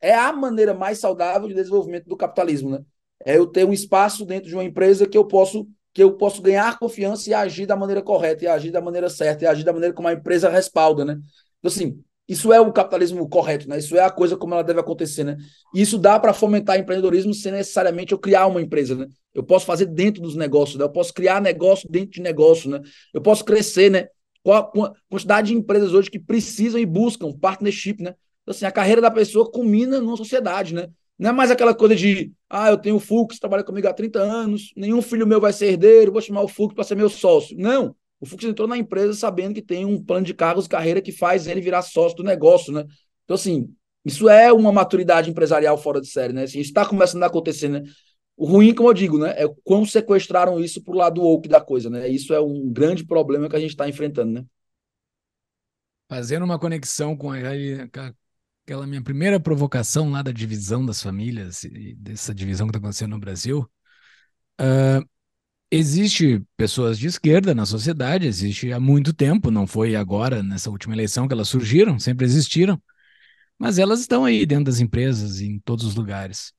é 0.00 0.14
a 0.14 0.32
maneira 0.32 0.74
mais 0.74 0.98
saudável 0.98 1.48
de 1.48 1.54
desenvolvimento 1.54 2.06
do 2.06 2.16
capitalismo, 2.16 2.70
né? 2.70 2.84
É 3.24 3.36
eu 3.36 3.46
ter 3.46 3.64
um 3.64 3.72
espaço 3.72 4.24
dentro 4.24 4.48
de 4.48 4.54
uma 4.54 4.64
empresa 4.64 5.06
que 5.06 5.16
eu 5.16 5.24
posso 5.24 5.66
que 5.92 6.02
eu 6.02 6.12
posso 6.12 6.40
ganhar 6.40 6.78
confiança 6.78 7.28
e 7.28 7.34
agir 7.34 7.66
da 7.66 7.74
maneira 7.74 8.00
correta, 8.00 8.44
e 8.44 8.46
agir 8.46 8.70
da 8.70 8.80
maneira 8.80 9.10
certa, 9.10 9.42
e 9.42 9.46
agir 9.46 9.64
da 9.64 9.72
maneira 9.72 9.92
como 9.92 10.06
a 10.06 10.12
empresa 10.12 10.48
respalda, 10.48 11.04
né? 11.04 11.18
Então, 11.58 11.68
assim, 11.68 12.00
isso 12.28 12.52
é 12.52 12.60
o 12.60 12.72
capitalismo 12.72 13.28
correto, 13.28 13.68
né? 13.68 13.76
Isso 13.76 13.96
é 13.96 14.04
a 14.04 14.08
coisa 14.08 14.36
como 14.36 14.54
ela 14.54 14.62
deve 14.62 14.78
acontecer, 14.78 15.24
né? 15.24 15.36
E 15.74 15.80
isso 15.82 15.98
dá 15.98 16.16
para 16.16 16.32
fomentar 16.32 16.78
empreendedorismo 16.78 17.34
sem 17.34 17.50
necessariamente 17.50 18.12
eu 18.12 18.18
criar 18.20 18.46
uma 18.46 18.62
empresa, 18.62 18.94
né? 18.94 19.08
Eu 19.34 19.42
posso 19.42 19.66
fazer 19.66 19.86
dentro 19.86 20.22
dos 20.22 20.36
negócios, 20.36 20.78
né? 20.78 20.84
Eu 20.84 20.90
posso 20.90 21.12
criar 21.12 21.40
negócio 21.40 21.90
dentro 21.90 22.12
de 22.12 22.22
negócio, 22.22 22.70
né? 22.70 22.80
Eu 23.12 23.20
posso 23.20 23.44
crescer, 23.44 23.90
né? 23.90 24.06
Com 24.44 24.52
a, 24.52 24.92
quantidade 25.10 25.48
de 25.48 25.54
empresas 25.54 25.92
hoje 25.92 26.08
que 26.08 26.20
precisam 26.20 26.78
e 26.78 26.86
buscam 26.86 27.32
partnership, 27.32 28.00
né? 28.00 28.14
Então, 28.42 28.52
assim, 28.52 28.64
a 28.64 28.70
carreira 28.70 29.00
da 29.00 29.10
pessoa 29.10 29.50
culmina 29.50 30.00
numa 30.00 30.16
sociedade, 30.16 30.72
né? 30.72 30.86
Não 31.20 31.28
é 31.28 31.32
mais 31.34 31.50
aquela 31.50 31.74
coisa 31.74 31.94
de, 31.94 32.32
ah, 32.48 32.70
eu 32.70 32.78
tenho 32.78 32.96
o 32.96 33.00
Fux, 33.00 33.38
trabalha 33.38 33.62
comigo 33.62 33.86
há 33.86 33.92
30 33.92 34.20
anos, 34.20 34.72
nenhum 34.74 35.02
filho 35.02 35.26
meu 35.26 35.38
vai 35.38 35.52
ser 35.52 35.66
herdeiro, 35.66 36.12
vou 36.12 36.22
chamar 36.22 36.40
o 36.40 36.48
Fux 36.48 36.74
para 36.74 36.82
ser 36.82 36.94
meu 36.94 37.10
sócio. 37.10 37.54
Não. 37.58 37.94
O 38.18 38.24
Fux 38.24 38.42
entrou 38.42 38.66
na 38.66 38.78
empresa 38.78 39.12
sabendo 39.12 39.52
que 39.52 39.60
tem 39.60 39.84
um 39.84 40.02
plano 40.02 40.24
de 40.24 40.32
cargos 40.32 40.64
e 40.64 40.68
carreira 40.70 41.02
que 41.02 41.12
faz 41.12 41.46
ele 41.46 41.60
virar 41.60 41.82
sócio 41.82 42.16
do 42.16 42.24
negócio, 42.24 42.72
né? 42.72 42.86
Então, 43.24 43.34
assim, 43.34 43.70
isso 44.02 44.30
é 44.30 44.50
uma 44.50 44.72
maturidade 44.72 45.28
empresarial 45.28 45.76
fora 45.76 46.00
de 46.00 46.06
série, 46.08 46.32
né? 46.32 46.44
Assim, 46.44 46.58
isso 46.58 46.70
está 46.70 46.86
começando 46.86 47.22
a 47.22 47.26
acontecer, 47.26 47.68
né? 47.68 47.82
O 48.34 48.46
ruim, 48.46 48.74
como 48.74 48.88
eu 48.88 48.94
digo, 48.94 49.18
né? 49.18 49.34
É 49.36 49.46
quão 49.62 49.84
sequestraram 49.84 50.58
isso 50.58 50.82
para 50.82 50.94
o 50.94 50.96
lado 50.96 51.20
woke 51.20 51.50
da 51.50 51.60
coisa, 51.60 51.90
né? 51.90 52.08
Isso 52.08 52.32
é 52.32 52.40
um 52.40 52.72
grande 52.72 53.04
problema 53.04 53.46
que 53.46 53.56
a 53.56 53.60
gente 53.60 53.72
está 53.72 53.86
enfrentando, 53.86 54.32
né? 54.32 54.44
Fazendo 56.08 56.46
uma 56.46 56.58
conexão 56.58 57.14
com 57.14 57.30
a, 57.30 57.36
aquela 58.70 58.86
minha 58.86 59.02
primeira 59.02 59.40
provocação 59.40 60.12
lá 60.12 60.22
da 60.22 60.30
divisão 60.30 60.86
das 60.86 61.02
famílias, 61.02 61.66
dessa 61.96 62.32
divisão 62.32 62.68
que 62.68 62.70
está 62.70 62.78
acontecendo 62.78 63.10
no 63.10 63.18
Brasil, 63.18 63.68
uh, 64.60 65.04
existe 65.72 66.40
pessoas 66.56 66.96
de 66.96 67.08
esquerda 67.08 67.52
na 67.52 67.66
sociedade, 67.66 68.28
existe 68.28 68.72
há 68.72 68.78
muito 68.78 69.12
tempo, 69.12 69.50
não 69.50 69.66
foi 69.66 69.96
agora, 69.96 70.40
nessa 70.40 70.70
última 70.70 70.94
eleição 70.94 71.26
que 71.26 71.34
elas 71.34 71.48
surgiram, 71.48 71.98
sempre 71.98 72.24
existiram, 72.24 72.80
mas 73.58 73.76
elas 73.76 73.98
estão 73.98 74.24
aí 74.24 74.46
dentro 74.46 74.66
das 74.66 74.78
empresas, 74.78 75.40
em 75.40 75.58
todos 75.58 75.84
os 75.84 75.96
lugares. 75.96 76.52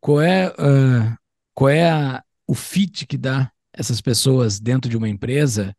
Qual 0.00 0.22
é, 0.22 0.48
uh, 0.48 1.18
qual 1.52 1.68
é 1.68 1.90
a, 1.90 2.24
o 2.46 2.54
fit 2.54 3.06
que 3.06 3.18
dá 3.18 3.52
essas 3.74 4.00
pessoas 4.00 4.58
dentro 4.58 4.90
de 4.90 4.96
uma 4.96 5.08
empresa 5.08 5.76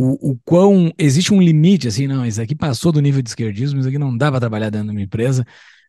o, 0.00 0.30
o 0.30 0.38
quão 0.44 0.92
existe 0.96 1.34
um 1.34 1.42
limite, 1.42 1.88
assim, 1.88 2.06
não, 2.06 2.24
isso 2.24 2.40
aqui 2.40 2.54
passou 2.54 2.92
do 2.92 3.00
nível 3.00 3.20
de 3.20 3.30
esquerdismo, 3.30 3.80
isso 3.80 3.88
aqui 3.88 3.98
não 3.98 4.16
dá 4.16 4.30
para 4.30 4.38
trabalhar 4.38 4.70
dentro 4.70 4.86
de 4.86 4.92
uma 4.92 5.02
empresa, 5.02 5.44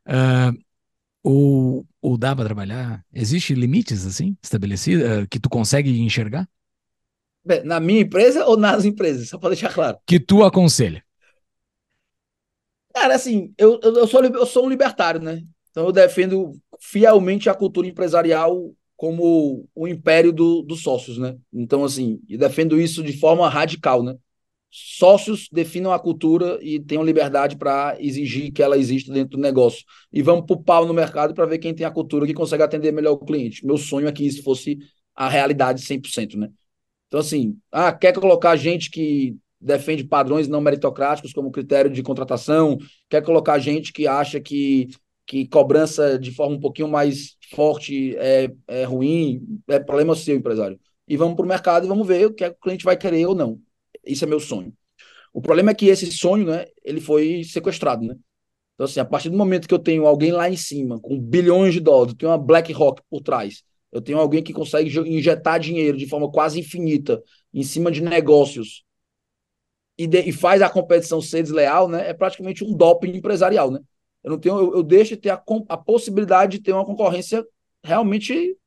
uh, 0.07 0.57
ou, 1.21 1.85
ou 2.01 2.17
dá 2.17 2.35
para 2.35 2.45
trabalhar? 2.45 3.05
Existe 3.13 3.53
limites, 3.53 4.07
assim, 4.07 4.35
estabelecidos, 4.41 5.03
uh, 5.05 5.27
que 5.29 5.39
tu 5.39 5.47
consegue 5.47 6.01
enxergar? 6.01 6.49
Bem, 7.45 7.63
na 7.63 7.79
minha 7.79 8.01
empresa 8.01 8.45
ou 8.47 8.57
nas 8.57 8.83
empresas? 8.83 9.29
Só 9.29 9.37
para 9.37 9.49
deixar 9.49 9.71
claro. 9.71 9.99
Que 10.07 10.19
tu 10.19 10.43
aconselha? 10.43 11.03
Cara, 12.91 13.13
assim, 13.13 13.53
eu, 13.59 13.79
eu, 13.83 14.07
sou, 14.07 14.25
eu 14.25 14.45
sou 14.47 14.65
um 14.65 14.69
libertário, 14.69 15.21
né? 15.21 15.43
Então 15.69 15.85
eu 15.85 15.91
defendo 15.91 16.59
fielmente 16.81 17.47
a 17.47 17.53
cultura 17.53 17.87
empresarial 17.87 18.73
como 18.99 19.65
o 19.73 19.87
império 19.87 20.33
do, 20.33 20.61
dos 20.61 20.83
sócios, 20.83 21.17
né? 21.17 21.37
Então, 21.53 21.85
assim, 21.85 22.19
e 22.27 22.37
defendo 22.37 22.77
isso 22.77 23.01
de 23.01 23.17
forma 23.17 23.47
radical, 23.47 24.03
né? 24.03 24.13
Sócios 24.69 25.47
definam 25.49 25.93
a 25.93 25.97
cultura 25.97 26.59
e 26.61 26.81
tenham 26.81 27.01
liberdade 27.01 27.55
para 27.55 27.95
exigir 27.97 28.51
que 28.51 28.61
ela 28.61 28.77
exista 28.77 29.13
dentro 29.13 29.37
do 29.37 29.41
negócio. 29.41 29.85
E 30.11 30.21
vamos 30.21 30.45
pro 30.45 30.61
pau 30.61 30.85
no 30.85 30.93
mercado 30.93 31.33
para 31.33 31.45
ver 31.45 31.59
quem 31.59 31.73
tem 31.73 31.85
a 31.85 31.91
cultura 31.91 32.27
que 32.27 32.33
consegue 32.33 32.61
atender 32.61 32.91
melhor 32.91 33.13
o 33.13 33.19
cliente. 33.19 33.65
Meu 33.65 33.77
sonho 33.77 34.05
é 34.05 34.11
que 34.11 34.27
isso 34.27 34.43
fosse 34.43 34.77
a 35.15 35.29
realidade 35.29 35.81
100%, 35.81 36.35
né? 36.35 36.49
Então, 37.07 37.21
assim, 37.21 37.57
ah, 37.71 37.93
quer 37.93 38.13
colocar 38.13 38.57
gente 38.57 38.91
que 38.91 39.33
defende 39.61 40.03
padrões 40.03 40.49
não 40.49 40.59
meritocráticos 40.59 41.31
como 41.31 41.51
critério 41.51 41.89
de 41.89 42.03
contratação, 42.03 42.77
quer 43.09 43.23
colocar 43.23 43.57
gente 43.59 43.93
que 43.93 44.05
acha 44.05 44.41
que 44.41 44.89
que 45.29 45.47
cobrança 45.47 46.17
de 46.17 46.31
forma 46.31 46.55
um 46.55 46.59
pouquinho 46.59 46.87
mais 46.87 47.37
forte 47.53 48.17
é, 48.17 48.51
é 48.67 48.83
ruim, 48.83 49.61
é 49.67 49.79
problema 49.79 50.15
seu, 50.15 50.35
empresário. 50.35 50.79
E 51.07 51.15
vamos 51.15 51.35
para 51.35 51.45
o 51.45 51.47
mercado 51.47 51.85
e 51.85 51.87
vamos 51.87 52.07
ver 52.07 52.25
o 52.25 52.33
que, 52.33 52.43
é 52.43 52.49
que 52.49 52.55
o 52.55 52.59
cliente 52.59 52.83
vai 52.83 52.97
querer 52.97 53.27
ou 53.27 53.35
não. 53.35 53.61
Isso 54.03 54.25
é 54.25 54.27
meu 54.27 54.39
sonho. 54.39 54.73
O 55.31 55.39
problema 55.39 55.69
é 55.69 55.75
que 55.75 55.85
esse 55.85 56.11
sonho, 56.11 56.47
né, 56.47 56.65
ele 56.83 56.99
foi 56.99 57.43
sequestrado, 57.43 58.03
né? 58.03 58.15
Então, 58.73 58.85
assim, 58.85 58.99
a 58.99 59.05
partir 59.05 59.29
do 59.29 59.37
momento 59.37 59.67
que 59.67 59.73
eu 59.73 59.77
tenho 59.77 60.07
alguém 60.07 60.31
lá 60.31 60.49
em 60.49 60.57
cima, 60.57 60.99
com 60.99 61.19
bilhões 61.19 61.75
de 61.75 61.79
dólares, 61.79 62.15
tenho 62.17 62.31
uma 62.31 62.37
BlackRock 62.37 63.03
por 63.07 63.21
trás, 63.21 63.61
eu 63.91 64.01
tenho 64.01 64.17
alguém 64.17 64.41
que 64.41 64.51
consegue 64.51 64.89
injetar 65.07 65.59
dinheiro 65.59 65.95
de 65.95 66.07
forma 66.07 66.31
quase 66.31 66.59
infinita 66.59 67.21
em 67.53 67.61
cima 67.61 67.91
de 67.91 68.01
negócios 68.01 68.83
e, 69.95 70.07
de, 70.07 70.21
e 70.21 70.31
faz 70.31 70.63
a 70.63 70.69
competição 70.69 71.21
ser 71.21 71.43
desleal, 71.43 71.87
né? 71.87 72.09
É 72.09 72.13
praticamente 72.15 72.63
um 72.63 72.75
doping 72.75 73.15
empresarial, 73.15 73.69
né? 73.69 73.79
Eu 74.23 74.31
não 74.31 74.39
tenho, 74.39 74.57
eu, 74.57 74.75
eu 74.75 74.83
deixo 74.83 75.15
de 75.15 75.21
ter 75.21 75.29
a, 75.29 75.41
a 75.69 75.77
possibilidade 75.77 76.57
de 76.57 76.63
ter 76.63 76.73
uma 76.73 76.85
concorrência 76.85 77.45
realmente 77.83 78.57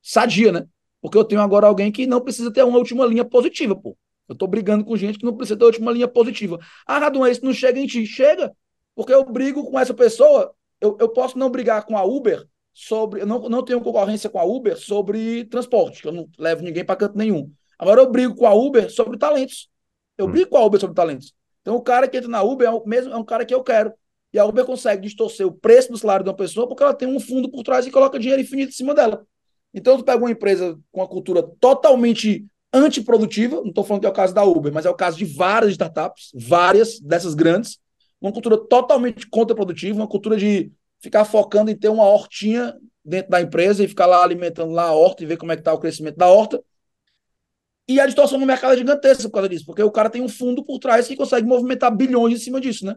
sadia, 0.00 0.52
né? 0.52 0.66
Porque 1.00 1.18
eu 1.18 1.24
tenho 1.24 1.40
agora 1.40 1.66
alguém 1.66 1.90
que 1.90 2.06
não 2.06 2.20
precisa 2.20 2.52
ter 2.52 2.62
uma 2.62 2.78
última 2.78 3.04
linha 3.06 3.24
positiva, 3.24 3.74
pô. 3.74 3.96
Eu 4.28 4.36
tô 4.36 4.46
brigando 4.46 4.84
com 4.84 4.96
gente 4.96 5.18
que 5.18 5.24
não 5.24 5.36
precisa 5.36 5.58
ter 5.58 5.64
última 5.64 5.90
linha 5.90 6.08
positiva. 6.08 6.58
Ah, 6.86 6.98
Radon, 6.98 7.26
isso 7.26 7.44
não 7.44 7.52
chega 7.52 7.78
em 7.78 7.86
ti. 7.86 8.06
Chega, 8.06 8.54
porque 8.94 9.12
eu 9.12 9.24
brigo 9.24 9.68
com 9.70 9.78
essa 9.78 9.92
pessoa. 9.92 10.54
Eu, 10.80 10.96
eu 11.00 11.08
posso 11.08 11.38
não 11.38 11.50
brigar 11.50 11.84
com 11.84 11.96
a 11.98 12.04
Uber 12.04 12.46
sobre. 12.72 13.20
Eu 13.22 13.26
não, 13.26 13.48
não 13.48 13.64
tenho 13.64 13.80
concorrência 13.80 14.30
com 14.30 14.38
a 14.38 14.44
Uber 14.44 14.76
sobre 14.76 15.44
transporte, 15.46 16.00
que 16.00 16.08
eu 16.08 16.12
não 16.12 16.28
levo 16.38 16.62
ninguém 16.62 16.84
para 16.84 16.96
canto 16.96 17.18
nenhum. 17.18 17.52
Agora 17.78 18.00
eu 18.00 18.10
brigo 18.10 18.34
com 18.34 18.46
a 18.46 18.54
Uber 18.54 18.90
sobre 18.90 19.18
talentos. 19.18 19.68
Eu 20.16 20.26
hum. 20.26 20.30
brigo 20.30 20.50
com 20.50 20.56
a 20.56 20.64
Uber 20.64 20.80
sobre 20.80 20.94
talentos. 20.94 21.34
Então 21.60 21.74
o 21.74 21.82
cara 21.82 22.08
que 22.08 22.16
entra 22.16 22.30
na 22.30 22.42
Uber 22.42 22.66
é 22.66 22.70
o 22.70 22.82
mesmo, 22.86 23.12
é 23.12 23.16
um 23.16 23.24
cara 23.24 23.44
que 23.44 23.54
eu 23.54 23.62
quero. 23.62 23.92
E 24.32 24.38
a 24.38 24.44
Uber 24.44 24.64
consegue 24.64 25.02
distorcer 25.02 25.46
o 25.46 25.52
preço 25.52 25.90
do 25.90 25.98
salário 25.98 26.24
de 26.24 26.30
uma 26.30 26.36
pessoa 26.36 26.66
porque 26.66 26.82
ela 26.82 26.94
tem 26.94 27.08
um 27.08 27.20
fundo 27.20 27.50
por 27.50 27.62
trás 27.62 27.86
e 27.86 27.90
coloca 27.90 28.18
dinheiro 28.18 28.40
infinito 28.40 28.70
em 28.70 28.76
cima 28.76 28.94
dela. 28.94 29.26
Então, 29.74 29.96
tu 29.96 30.04
pega 30.04 30.18
uma 30.18 30.30
empresa 30.30 30.78
com 30.90 31.00
uma 31.00 31.08
cultura 31.08 31.42
totalmente 31.60 32.46
antiprodutiva, 32.72 33.56
não 33.56 33.68
estou 33.68 33.84
falando 33.84 34.00
que 34.00 34.06
é 34.06 34.10
o 34.10 34.14
caso 34.14 34.34
da 34.34 34.44
Uber, 34.44 34.72
mas 34.72 34.86
é 34.86 34.90
o 34.90 34.94
caso 34.94 35.18
de 35.18 35.24
várias 35.24 35.72
startups, 35.72 36.30
várias 36.34 36.98
dessas 37.00 37.34
grandes, 37.34 37.78
uma 38.20 38.32
cultura 38.32 38.56
totalmente 38.56 39.28
contraprodutiva, 39.28 39.98
uma 39.98 40.08
cultura 40.08 40.36
de 40.36 40.72
ficar 41.00 41.24
focando 41.24 41.70
em 41.70 41.76
ter 41.76 41.88
uma 41.88 42.04
hortinha 42.04 42.74
dentro 43.04 43.30
da 43.30 43.40
empresa 43.40 43.84
e 43.84 43.88
ficar 43.88 44.06
lá 44.06 44.22
alimentando 44.22 44.72
lá 44.72 44.84
a 44.84 44.92
horta 44.92 45.22
e 45.22 45.26
ver 45.26 45.36
como 45.36 45.52
é 45.52 45.56
que 45.56 45.60
está 45.60 45.72
o 45.72 45.78
crescimento 45.78 46.16
da 46.16 46.28
horta. 46.28 46.62
E 47.88 48.00
a 48.00 48.06
distorção 48.06 48.38
no 48.38 48.46
mercado 48.46 48.74
é 48.74 48.76
gigantesca 48.76 49.24
por 49.24 49.32
causa 49.32 49.48
disso, 49.48 49.66
porque 49.66 49.82
o 49.82 49.90
cara 49.90 50.08
tem 50.08 50.22
um 50.22 50.28
fundo 50.28 50.64
por 50.64 50.78
trás 50.78 51.08
que 51.08 51.16
consegue 51.16 51.46
movimentar 51.46 51.94
bilhões 51.94 52.40
em 52.40 52.42
cima 52.42 52.60
disso, 52.60 52.86
né? 52.86 52.96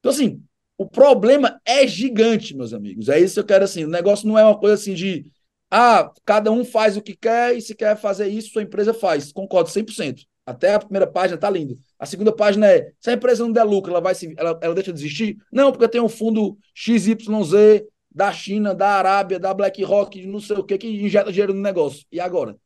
Então, 0.00 0.10
assim, 0.10 0.42
o 0.78 0.86
problema 0.86 1.60
é 1.64 1.86
gigante, 1.88 2.56
meus 2.56 2.72
amigos. 2.72 3.08
É 3.08 3.18
isso 3.18 3.34
que 3.34 3.40
eu 3.40 3.44
quero, 3.46 3.64
assim. 3.64 3.84
O 3.84 3.88
negócio 3.88 4.28
não 4.28 4.38
é 4.38 4.44
uma 4.44 4.58
coisa 4.58 4.76
assim 4.76 4.94
de. 4.94 5.26
Ah, 5.70 6.10
cada 6.24 6.50
um 6.50 6.64
faz 6.64 6.96
o 6.96 7.02
que 7.02 7.14
quer 7.14 7.54
e 7.56 7.60
se 7.60 7.74
quer 7.74 7.96
fazer 7.96 8.28
isso, 8.28 8.52
sua 8.52 8.62
empresa 8.62 8.94
faz. 8.94 9.32
Concordo 9.32 9.68
100%. 9.68 10.22
Até 10.46 10.72
a 10.74 10.78
primeira 10.78 11.06
página 11.06 11.36
tá 11.36 11.50
lindo. 11.50 11.78
A 11.98 12.06
segunda 12.06 12.32
página 12.32 12.68
é: 12.68 12.92
se 13.00 13.10
a 13.10 13.12
empresa 13.12 13.42
não 13.44 13.52
der 13.52 13.64
lucro, 13.64 13.90
ela 13.90 14.00
vai 14.00 14.14
se, 14.14 14.32
ela, 14.38 14.58
ela 14.62 14.74
deixa 14.74 14.92
de 14.92 15.00
existir? 15.00 15.36
Não, 15.52 15.72
porque 15.72 15.88
tem 15.88 16.00
um 16.00 16.08
fundo 16.08 16.56
XYZ 16.74 17.82
da 18.10 18.32
China, 18.32 18.74
da 18.74 18.88
Arábia, 18.90 19.38
da 19.38 19.52
BlackRock, 19.52 20.24
não 20.26 20.40
sei 20.40 20.56
o 20.56 20.64
que, 20.64 20.78
que 20.78 20.86
injeta 20.88 21.30
dinheiro 21.30 21.52
no 21.52 21.60
negócio. 21.60 22.06
E 22.10 22.18
agora? 22.20 22.56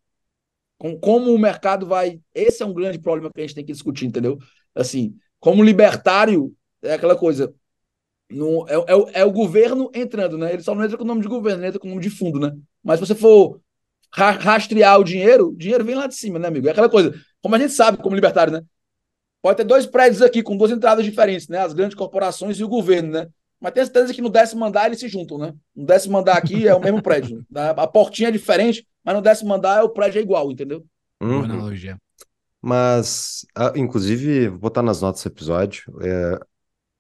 Com, 0.79 0.99
como 0.99 1.33
o 1.33 1.39
mercado 1.39 1.87
vai. 1.87 2.21
Esse 2.35 2.63
é 2.63 2.67
um 2.67 2.75
grande 2.75 2.99
problema 2.99 3.33
que 3.35 3.41
a 3.41 3.43
gente 3.43 3.55
tem 3.55 3.65
que 3.65 3.73
discutir, 3.73 4.07
entendeu? 4.07 4.39
Assim, 4.75 5.17
como 5.41 5.65
libertário, 5.65 6.55
é 6.83 6.95
aquela 6.95 7.17
coisa. 7.17 7.53
No, 8.33 8.67
é, 8.69 8.75
é, 8.75 9.21
é, 9.21 9.25
o 9.25 9.31
governo 9.31 9.91
entrando, 9.95 10.39
né? 10.39 10.53
Ele 10.53 10.63
só 10.63 10.75
não 10.75 10.85
entra 10.85 10.97
com 10.97 11.05
o 11.05 11.07
nome 11.07 11.23
de 11.23 11.29
governo, 11.29 11.61
ele 11.61 11.69
entra 11.69 11.81
com 11.81 11.87
o 11.87 11.91
nome 11.91 12.03
de 12.03 12.11
fundo, 12.11 12.41
né? 12.41 12.53
Mas 12.83 12.99
se 12.99 13.07
você 13.07 13.15
for 13.15 13.61
rastrear 14.11 14.99
o 14.99 15.05
dinheiro, 15.05 15.49
o 15.49 15.57
dinheiro 15.57 15.85
vem 15.85 15.95
lá 15.95 16.07
de 16.07 16.15
cima, 16.15 16.39
né, 16.39 16.49
amigo? 16.49 16.69
É 16.69 16.71
aquela 16.71 16.89
coisa. 16.89 17.15
Como 17.41 17.55
a 17.55 17.59
gente 17.59 17.73
sabe, 17.73 17.99
como 17.99 18.15
libertário, 18.15 18.53
né? 18.53 18.63
Pode 19.41 19.57
ter 19.57 19.65
dois 19.65 19.87
prédios 19.87 20.23
aqui 20.23 20.43
com 20.43 20.57
duas 20.57 20.71
entradas 20.71 21.05
diferentes, 21.05 21.49
né? 21.49 21.59
As 21.59 21.73
grandes 21.73 21.97
corporações 21.97 22.59
e 22.59 22.65
o 22.65 22.69
governo, 22.69 23.11
né? 23.11 23.29
Mas 23.61 23.73
tem 23.73 23.85
certeza 23.85 24.13
que 24.13 24.23
no 24.23 24.29
décimo 24.29 24.65
andar 24.65 24.87
eles 24.87 25.01
se 25.01 25.09
juntam, 25.09 25.39
né? 25.39 25.55
No 25.75 25.87
décimo 25.87 26.19
andar 26.19 26.37
aqui 26.37 26.67
é 26.67 26.75
o 26.75 26.81
mesmo 26.81 27.01
prédio. 27.03 27.45
A 27.55 27.87
portinha 27.87 28.29
é 28.29 28.33
diferente, 28.33 28.87
mas 29.05 29.15
no 29.15 29.23
décimo 29.23 29.53
andar 29.55 29.81
é 29.81 29.83
o 29.83 29.89
prédio 29.89 30.19
é 30.19 30.23
igual, 30.23 30.51
entendeu? 30.51 30.85
Uhum. 31.21 31.43
Boa 31.43 31.45
analogia. 31.45 31.97
Mas, 32.61 33.45
ah, 33.57 33.73
inclusive, 33.75 34.49
vou 34.49 34.59
botar 34.59 34.83
nas 34.83 35.01
notas 35.01 35.23
do 35.23 35.29
episódio. 35.29 35.93
É, 36.01 36.39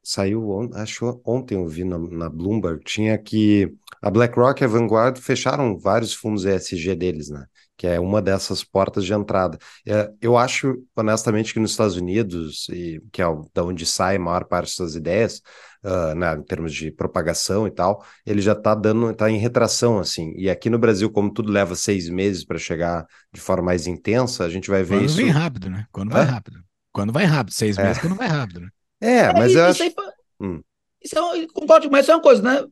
saiu, 0.03 0.51
on, 0.51 0.71
acho 0.75 1.21
ontem 1.25 1.55
eu 1.55 1.67
vi 1.67 1.85
na, 1.85 1.99
na, 1.99 2.29
Bloomberg, 2.29 2.83
tinha 2.85 3.17
que 3.17 3.73
a 4.01 4.11
BlackRock 4.11 4.61
e 4.61 4.65
a 4.65 4.69
Vanguard 4.69 5.19
fecharam 5.19 5.79
vários 5.79 6.13
fundos 6.13 6.45
ESG 6.45 6.97
deles, 6.97 7.29
né? 7.29 7.47
Que 7.77 7.87
é 7.87 8.01
uma 8.01 8.21
dessas 8.21 8.65
portas 8.65 9.05
de 9.05 9.13
entrada. 9.13 9.59
É, 9.87 10.11
eu 10.21 10.37
acho, 10.37 10.75
honestamente, 10.97 11.53
que 11.55 11.61
nos 11.61 11.71
Estados 11.71 11.97
Unidos, 11.97 12.69
e, 12.69 13.01
que 13.13 13.23
é 13.23 13.27
da 13.55 13.65
onde 13.65 13.87
sai 13.87 14.17
a 14.17 14.21
maior 14.21 14.45
parte 14.45 14.77
das 14.79 14.95
ideias, 14.95 15.41
uh, 15.85 16.15
né, 16.15 16.35
em 16.35 16.43
termos 16.43 16.75
de 16.75 16.91
propagação 16.91 17.67
e 17.67 17.71
tal, 17.71 18.05
ele 18.27 18.41
já 18.41 18.53
está 18.53 18.75
dando, 18.75 19.11
está 19.11 19.31
em 19.31 19.39
retração, 19.39 19.99
assim. 19.99 20.33
E 20.37 20.51
aqui 20.51 20.69
no 20.69 20.79
Brasil, 20.79 21.11
como 21.11 21.33
tudo 21.33 21.51
leva 21.51 21.75
seis 21.75 22.09
meses 22.09 22.45
para 22.45 22.59
chegar 22.59 23.07
de 23.33 23.41
forma 23.41 23.67
mais 23.67 23.87
intensa, 23.87 24.45
a 24.45 24.51
gente 24.51 24.69
vai 24.69 24.83
ver 24.83 24.97
quando 24.97 25.05
isso. 25.05 25.17
Quando 25.17 25.25
vem 25.25 25.33
rápido, 25.33 25.71
né? 25.71 25.87
Quando 25.91 26.11
vai 26.11 26.25
rápido. 26.25 26.61
Quando 26.93 27.13
vai 27.13 27.25
rápido, 27.25 27.55
seis 27.55 27.79
é. 27.79 27.85
meses, 27.85 28.01
quando 28.01 28.17
vai 28.17 28.29
rápido, 28.29 28.61
né? 28.61 28.69
É, 29.03 29.19
é 29.19 29.33
mas 29.33 29.55
eu 29.55 29.65
acho. 29.65 29.83
Aí, 29.83 29.95
hum. 30.41 30.61
Isso 31.03 31.19
é, 31.19 31.47
concordo, 31.49 31.91
mas 31.91 32.05
isso 32.05 32.13
é 32.13 32.15
uma 32.15 32.23
coisa, 32.23 32.43
né? 32.43 32.65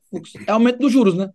É 0.47 0.52
aumento 0.52 0.78
dos 0.78 0.93
juros, 0.93 1.15
né? 1.15 1.31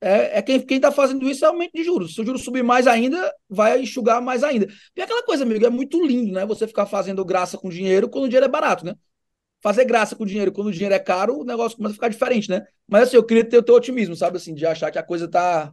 É, 0.00 0.38
é 0.38 0.42
quem, 0.42 0.58
quem 0.60 0.80
tá 0.80 0.90
fazendo 0.90 1.28
isso 1.28 1.44
é 1.44 1.48
aumento 1.48 1.72
de 1.74 1.84
juros. 1.84 2.14
Se 2.14 2.20
o 2.22 2.24
juros 2.24 2.42
subir 2.42 2.64
mais 2.64 2.86
ainda, 2.86 3.32
vai 3.48 3.82
enxugar 3.82 4.22
mais 4.22 4.42
ainda. 4.42 4.66
E 4.96 5.02
aquela 5.02 5.22
coisa, 5.22 5.44
amigo, 5.44 5.66
é 5.66 5.70
muito 5.70 6.02
lindo, 6.04 6.32
né? 6.32 6.46
Você 6.46 6.66
ficar 6.66 6.86
fazendo 6.86 7.24
graça 7.24 7.58
com 7.58 7.68
dinheiro 7.68 8.08
quando 8.08 8.24
o 8.24 8.28
dinheiro 8.28 8.46
é 8.46 8.48
barato, 8.48 8.86
né? 8.86 8.94
fazer 9.60 9.84
graça 9.84 10.16
com 10.16 10.26
dinheiro 10.26 10.52
quando 10.52 10.68
o 10.68 10.72
dinheiro 10.72 10.94
é 10.94 10.98
caro, 10.98 11.40
o 11.40 11.44
negócio 11.44 11.76
começa 11.76 11.92
a 11.92 11.94
ficar 11.94 12.08
diferente, 12.08 12.48
né? 12.50 12.66
Mas 12.88 13.04
assim, 13.04 13.16
eu 13.16 13.24
queria 13.24 13.44
ter 13.44 13.58
o 13.58 13.62
teu 13.62 13.74
otimismo, 13.74 14.16
sabe? 14.16 14.36
Assim, 14.38 14.54
de 14.54 14.66
achar 14.66 14.90
que 14.90 14.98
a 14.98 15.02
coisa 15.02 15.28
tá. 15.28 15.72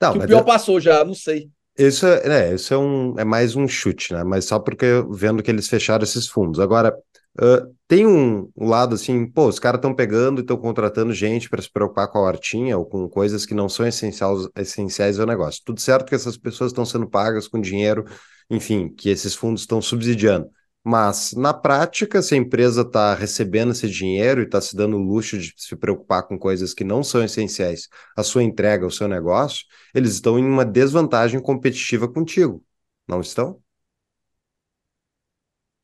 Não, 0.00 0.12
que 0.12 0.18
o 0.18 0.26
pior 0.26 0.40
eu... 0.40 0.44
passou 0.44 0.80
já, 0.80 1.04
não 1.04 1.14
sei. 1.14 1.50
Isso 1.78 2.06
é, 2.06 2.50
é, 2.50 2.54
isso 2.54 2.74
é, 2.74 2.78
um, 2.78 3.18
é 3.18 3.24
mais 3.24 3.56
um 3.56 3.66
chute, 3.66 4.12
né? 4.12 4.22
Mas 4.24 4.44
só 4.44 4.58
porque 4.58 4.86
vendo 5.10 5.42
que 5.42 5.50
eles 5.50 5.68
fecharam 5.68 6.04
esses 6.04 6.26
fundos. 6.28 6.60
Agora, 6.60 6.94
uh, 7.40 7.74
tem 7.88 8.06
um, 8.06 8.50
um, 8.56 8.68
lado 8.68 8.94
assim, 8.94 9.26
pô, 9.26 9.46
os 9.48 9.58
caras 9.58 9.78
estão 9.78 9.94
pegando 9.94 10.40
e 10.40 10.42
estão 10.42 10.56
contratando 10.56 11.12
gente 11.12 11.48
para 11.48 11.62
se 11.62 11.70
preocupar 11.72 12.08
com 12.08 12.18
a 12.18 12.22
hortinha 12.22 12.76
ou 12.76 12.84
com 12.84 13.08
coisas 13.08 13.46
que 13.46 13.54
não 13.54 13.68
são 13.68 13.86
essenciais, 13.86 14.48
essenciais 14.56 15.18
ao 15.18 15.26
negócio. 15.26 15.62
Tudo 15.64 15.80
certo 15.80 16.08
que 16.08 16.14
essas 16.14 16.36
pessoas 16.36 16.70
estão 16.70 16.84
sendo 16.84 17.08
pagas 17.08 17.48
com 17.48 17.60
dinheiro, 17.60 18.04
enfim, 18.50 18.88
que 18.88 19.08
esses 19.08 19.34
fundos 19.34 19.62
estão 19.62 19.80
subsidiando. 19.80 20.48
Mas, 20.82 21.32
na 21.34 21.52
prática, 21.52 22.22
se 22.22 22.34
a 22.34 22.38
empresa 22.38 22.82
está 22.82 23.14
recebendo 23.14 23.72
esse 23.72 23.88
dinheiro 23.88 24.40
e 24.40 24.44
está 24.44 24.60
se 24.60 24.74
dando 24.74 24.96
o 24.96 25.02
luxo 25.02 25.38
de 25.38 25.52
se 25.56 25.76
preocupar 25.76 26.22
com 26.26 26.38
coisas 26.38 26.72
que 26.72 26.84
não 26.84 27.02
são 27.04 27.22
essenciais 27.22 27.88
à 28.16 28.22
sua 28.22 28.42
entrega, 28.42 28.84
ao 28.84 28.90
seu 28.90 29.06
negócio, 29.06 29.66
eles 29.94 30.12
estão 30.14 30.38
em 30.38 30.44
uma 30.44 30.64
desvantagem 30.64 31.40
competitiva 31.40 32.08
contigo, 32.08 32.64
não 33.06 33.20
estão? 33.20 33.62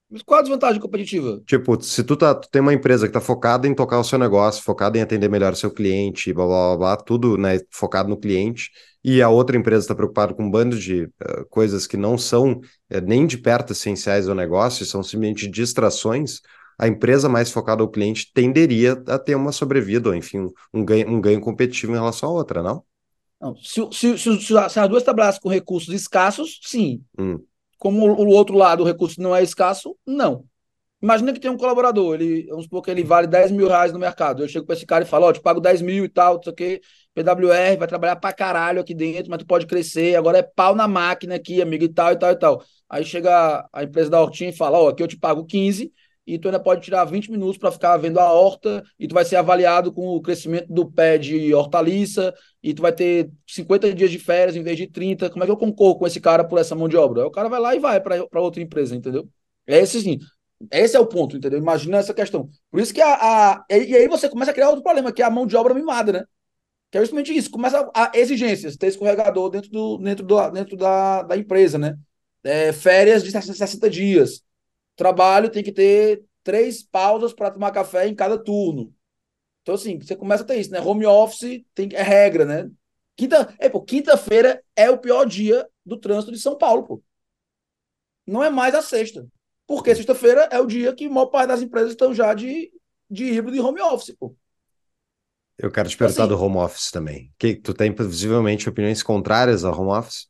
Mas 0.09 0.23
qual 0.23 0.39
a 0.39 0.43
desvantagem 0.43 0.81
competitiva? 0.81 1.43
Tipo, 1.45 1.81
se 1.83 2.05
tu, 2.05 2.17
tá, 2.17 2.35
tu 2.35 2.49
tem 2.49 2.63
uma 2.63 2.73
empresa 2.73 3.07
que 3.07 3.11
está 3.11 3.21
focada 3.21 3.67
em 3.67 3.75
tocar 3.75 3.99
o 3.99 4.05
seu 4.05 4.19
negócio, 4.19 4.63
focada 4.63 4.97
em 4.97 5.03
atender 5.03 5.29
melhor 5.29 5.53
o 5.53 5.57
seu 5.57 5.71
cliente, 5.71 6.33
blá 6.33 6.47
blá 6.47 6.69
blá, 6.69 6.77
blá 6.77 6.97
tudo 6.97 7.37
né, 7.37 7.59
focado 7.71 8.09
no 8.09 8.17
cliente, 8.17 8.71
e 9.03 9.21
a 9.21 9.29
outra 9.29 9.57
empresa 9.57 9.83
está 9.83 9.95
preocupada 9.95 10.33
com 10.33 10.45
um 10.45 10.51
bando 10.51 10.79
de 10.79 11.05
uh, 11.05 11.45
coisas 11.51 11.89
que 11.89 11.97
não 11.97 12.17
são 12.17 12.53
uh, 12.53 13.01
nem 13.05 13.27
de 13.27 13.37
perto 13.37 13.73
essenciais 13.73 14.29
ao 14.29 14.35
negócio, 14.35 14.87
são 14.87 15.03
simplesmente 15.03 15.49
distrações, 15.49 16.41
a 16.79 16.87
empresa 16.87 17.29
mais 17.29 17.51
focada 17.51 17.83
ao 17.83 17.89
cliente 17.89 18.31
tenderia 18.33 18.93
a 19.09 19.19
ter 19.19 19.35
uma 19.35 19.51
sobrevida, 19.51 20.11
ou 20.11 20.15
enfim, 20.15 20.49
um 20.73 20.85
ganho, 20.85 21.11
um 21.11 21.21
ganho 21.21 21.41
competitivo 21.41 21.93
em 21.93 21.97
relação 21.97 22.29
à 22.29 22.33
outra, 22.33 22.63
não? 22.63 22.85
não 23.41 23.57
se, 23.57 23.81
se, 23.93 24.19
se, 24.19 24.41
se, 24.41 24.57
as 24.57 24.89
duas 24.89 25.03
trabalhassem 25.03 25.41
com 25.41 25.49
recursos 25.49 25.93
escassos, 25.93 26.61
sim. 26.63 27.03
Hum. 27.19 27.41
Como 27.79 28.07
o, 28.07 28.29
outro 28.29 28.57
lado, 28.57 28.83
o 28.83 28.87
recurso 28.87 29.21
não 29.21 29.35
é 29.35 29.43
escasso, 29.43 29.97
não. 30.07 30.45
Imagina 31.03 31.33
que 31.33 31.39
tem 31.39 31.51
um 31.51 31.59
colaborador, 31.59 32.15
ele, 32.15 32.47
vamos 32.49 32.65
supor 32.65 32.83
que 32.83 32.91
ele 32.91 33.05
vale 33.05 33.27
10 33.27 33.51
mil 33.53 33.69
reais 33.69 33.93
no 33.93 33.99
mercado. 33.99 34.43
Eu 34.43 34.49
chego 34.49 34.65
para 34.67 34.75
esse 34.75 34.87
cara 34.87 35.05
e 35.05 35.07
falo, 35.07 35.27
ó, 35.27 35.29
oh, 35.29 35.33
te 35.33 35.41
pago 35.41 35.61
10 35.61 35.83
mil 35.83 36.05
e 36.05 36.09
tal, 36.09 36.37
não 36.37 36.43
sei 36.43 36.53
o 36.53 36.55
quê. 36.57 36.81
PWR 37.15 37.77
vai 37.79 37.87
trabalhar 37.87 38.17
pra 38.17 38.33
caralho 38.33 38.81
aqui 38.81 38.95
dentro, 38.95 39.31
mas 39.31 39.39
tu 39.39 39.47
pode 39.47 39.67
crescer. 39.67 40.17
Agora 40.17 40.39
é 40.39 40.43
pau 40.43 40.75
na 40.75 40.89
máquina 40.89 41.35
aqui, 41.35 41.61
amigo, 41.61 41.85
e 41.85 41.89
tal, 41.89 42.13
e 42.13 42.19
tal, 42.19 42.33
e 42.33 42.39
tal. 42.39 42.65
Aí 42.89 43.05
chega 43.05 43.69
a 43.73 43.83
empresa 43.85 44.11
da 44.11 44.21
Hortinha 44.21 44.51
e 44.51 44.57
fala, 44.57 44.79
ó, 44.79 44.87
oh, 44.87 44.89
aqui 44.89 45.03
eu 45.03 45.09
te 45.09 45.19
pago 45.19 45.45
15 45.45 45.93
e 46.27 46.39
tu 46.39 46.49
ainda 46.49 46.59
pode 46.59 46.83
tirar 46.83 47.05
20 47.05 47.31
minutos 47.31 47.57
para 47.57 47.71
ficar 47.71 47.97
vendo 47.99 48.19
a 48.19 48.33
horta 48.33 48.83
e 48.99 49.07
tu 49.07 49.15
vai 49.15 49.25
ser 49.25 49.37
avaliado 49.37 49.93
com 49.93 50.09
o 50.09 50.21
crescimento 50.21 50.67
do 50.73 50.91
pé 50.91 51.17
de 51.17 51.55
hortaliça 51.55 52.35
e 52.63 52.75
tu 52.75 52.83
vai 52.83 52.93
ter 52.93 53.31
50 53.47 53.95
dias 53.95 54.11
de 54.11 54.19
férias 54.19 54.57
em 54.57 54.63
vez 54.63 54.77
de 54.77 54.89
30. 54.89 55.31
Como 55.31 55.45
é 55.45 55.47
que 55.47 55.53
eu 55.53 55.57
concorro 55.57 55.97
com 55.99 56.07
esse 56.07 56.21
cara 56.21 56.45
por 56.45 56.59
essa 56.59 56.75
mão 56.75 56.89
de 56.89 56.97
obra? 56.97 57.23
Aí 57.23 57.27
o 57.29 57.31
cara 57.31 57.49
vai 57.49 57.61
lá 57.61 57.77
e 57.77 57.79
vai 57.79 58.01
para 58.01 58.41
outra 58.41 58.61
empresa, 58.61 58.97
entendeu? 58.97 59.29
É 59.67 59.79
esse 59.79 60.01
sim. 60.01 60.19
Esse 60.73 60.97
é 60.97 61.01
o 61.01 61.07
ponto, 61.07 61.37
entendeu? 61.37 61.59
Imagina 61.59 61.99
essa 61.99 62.15
questão. 62.15 62.49
Por 62.71 62.81
isso 62.81 62.93
que 62.93 63.01
a, 63.01 63.15
a. 63.15 63.65
E 63.71 63.95
aí 63.95 64.09
você 64.09 64.29
começa 64.29 64.51
a 64.51 64.55
criar 64.55 64.69
outro 64.69 64.83
problema, 64.83 65.13
que 65.13 65.23
é 65.23 65.25
a 65.25 65.31
mão 65.31 65.47
de 65.47 65.57
obra 65.57 65.75
mimada, 65.75 66.13
né? 66.13 66.25
Que 66.91 66.99
é 66.99 67.01
justamente 67.01 67.37
isso. 67.37 67.51
Começa 67.51 67.89
a, 67.95 68.11
exigências, 68.15 68.77
ter 68.77 68.89
escorregador 68.89 69.51
dentro, 69.51 69.71
do, 69.71 69.99
dentro, 69.99 70.25
do, 70.27 70.51
dentro 70.51 70.77
da, 70.77 71.23
da 71.23 71.37
empresa, 71.37 71.79
né? 71.79 71.97
É, 72.43 72.73
férias 72.73 73.23
de 73.23 73.31
60 73.31 73.91
dias 73.91 74.46
trabalho 74.97 75.51
tem 75.51 75.63
que 75.63 75.73
ter 75.73 76.25
três 76.43 76.83
pausas 76.83 77.33
para 77.33 77.51
tomar 77.51 77.71
café 77.71 78.09
em 78.09 78.15
cada 78.15 78.39
turno. 78.39 78.95
Então, 79.63 79.75
assim, 79.75 79.99
você 79.99 80.15
começa 80.17 80.43
a 80.43 80.47
ter 80.47 80.57
isso, 80.57 80.71
né? 80.71 80.81
Home 80.81 81.07
office 81.07 81.65
tem, 81.75 81.89
é 81.93 82.03
regra, 82.03 82.45
né? 82.45 82.71
Quinta, 83.17 83.55
é, 83.59 83.69
pô, 83.69 83.83
quinta-feira 83.83 84.63
é 84.75 84.91
o 84.91 84.99
pior 84.99 85.25
dia 85.25 85.69
do 85.85 85.97
trânsito 85.97 86.33
de 86.33 86.39
São 86.39 86.57
Paulo, 86.57 86.85
pô. 86.85 87.03
Não 88.27 88.43
é 88.45 88.51
mais 88.51 88.75
a 88.75 88.83
sexta. 88.83 89.27
Porque 89.67 89.95
sexta-feira 89.95 90.49
é 90.53 90.61
o 90.61 90.67
dia 90.67 90.95
que 90.95 91.07
a 91.07 91.11
maior 91.11 91.27
parte 91.27 91.49
das 91.49 91.63
empresas 91.63 91.91
estão 91.91 92.15
já 92.15 92.33
de, 92.33 92.71
de 93.11 93.25
híbrido 93.25 93.57
e 93.57 93.61
home 93.61 93.81
office, 93.81 94.15
pô. 94.17 94.37
Eu 95.59 95.71
quero 95.73 95.89
te 95.89 95.97
perguntar 95.97 96.25
assim, 96.25 96.29
do 96.29 96.41
home 96.41 96.59
office 96.59 96.91
também. 96.91 97.33
Que 97.39 97.57
tu 97.57 97.73
tem 97.73 97.93
visivelmente 97.93 98.69
opiniões 98.69 99.03
contrárias 99.03 99.65
ao 99.65 99.77
home 99.77 99.99
office? 99.99 100.29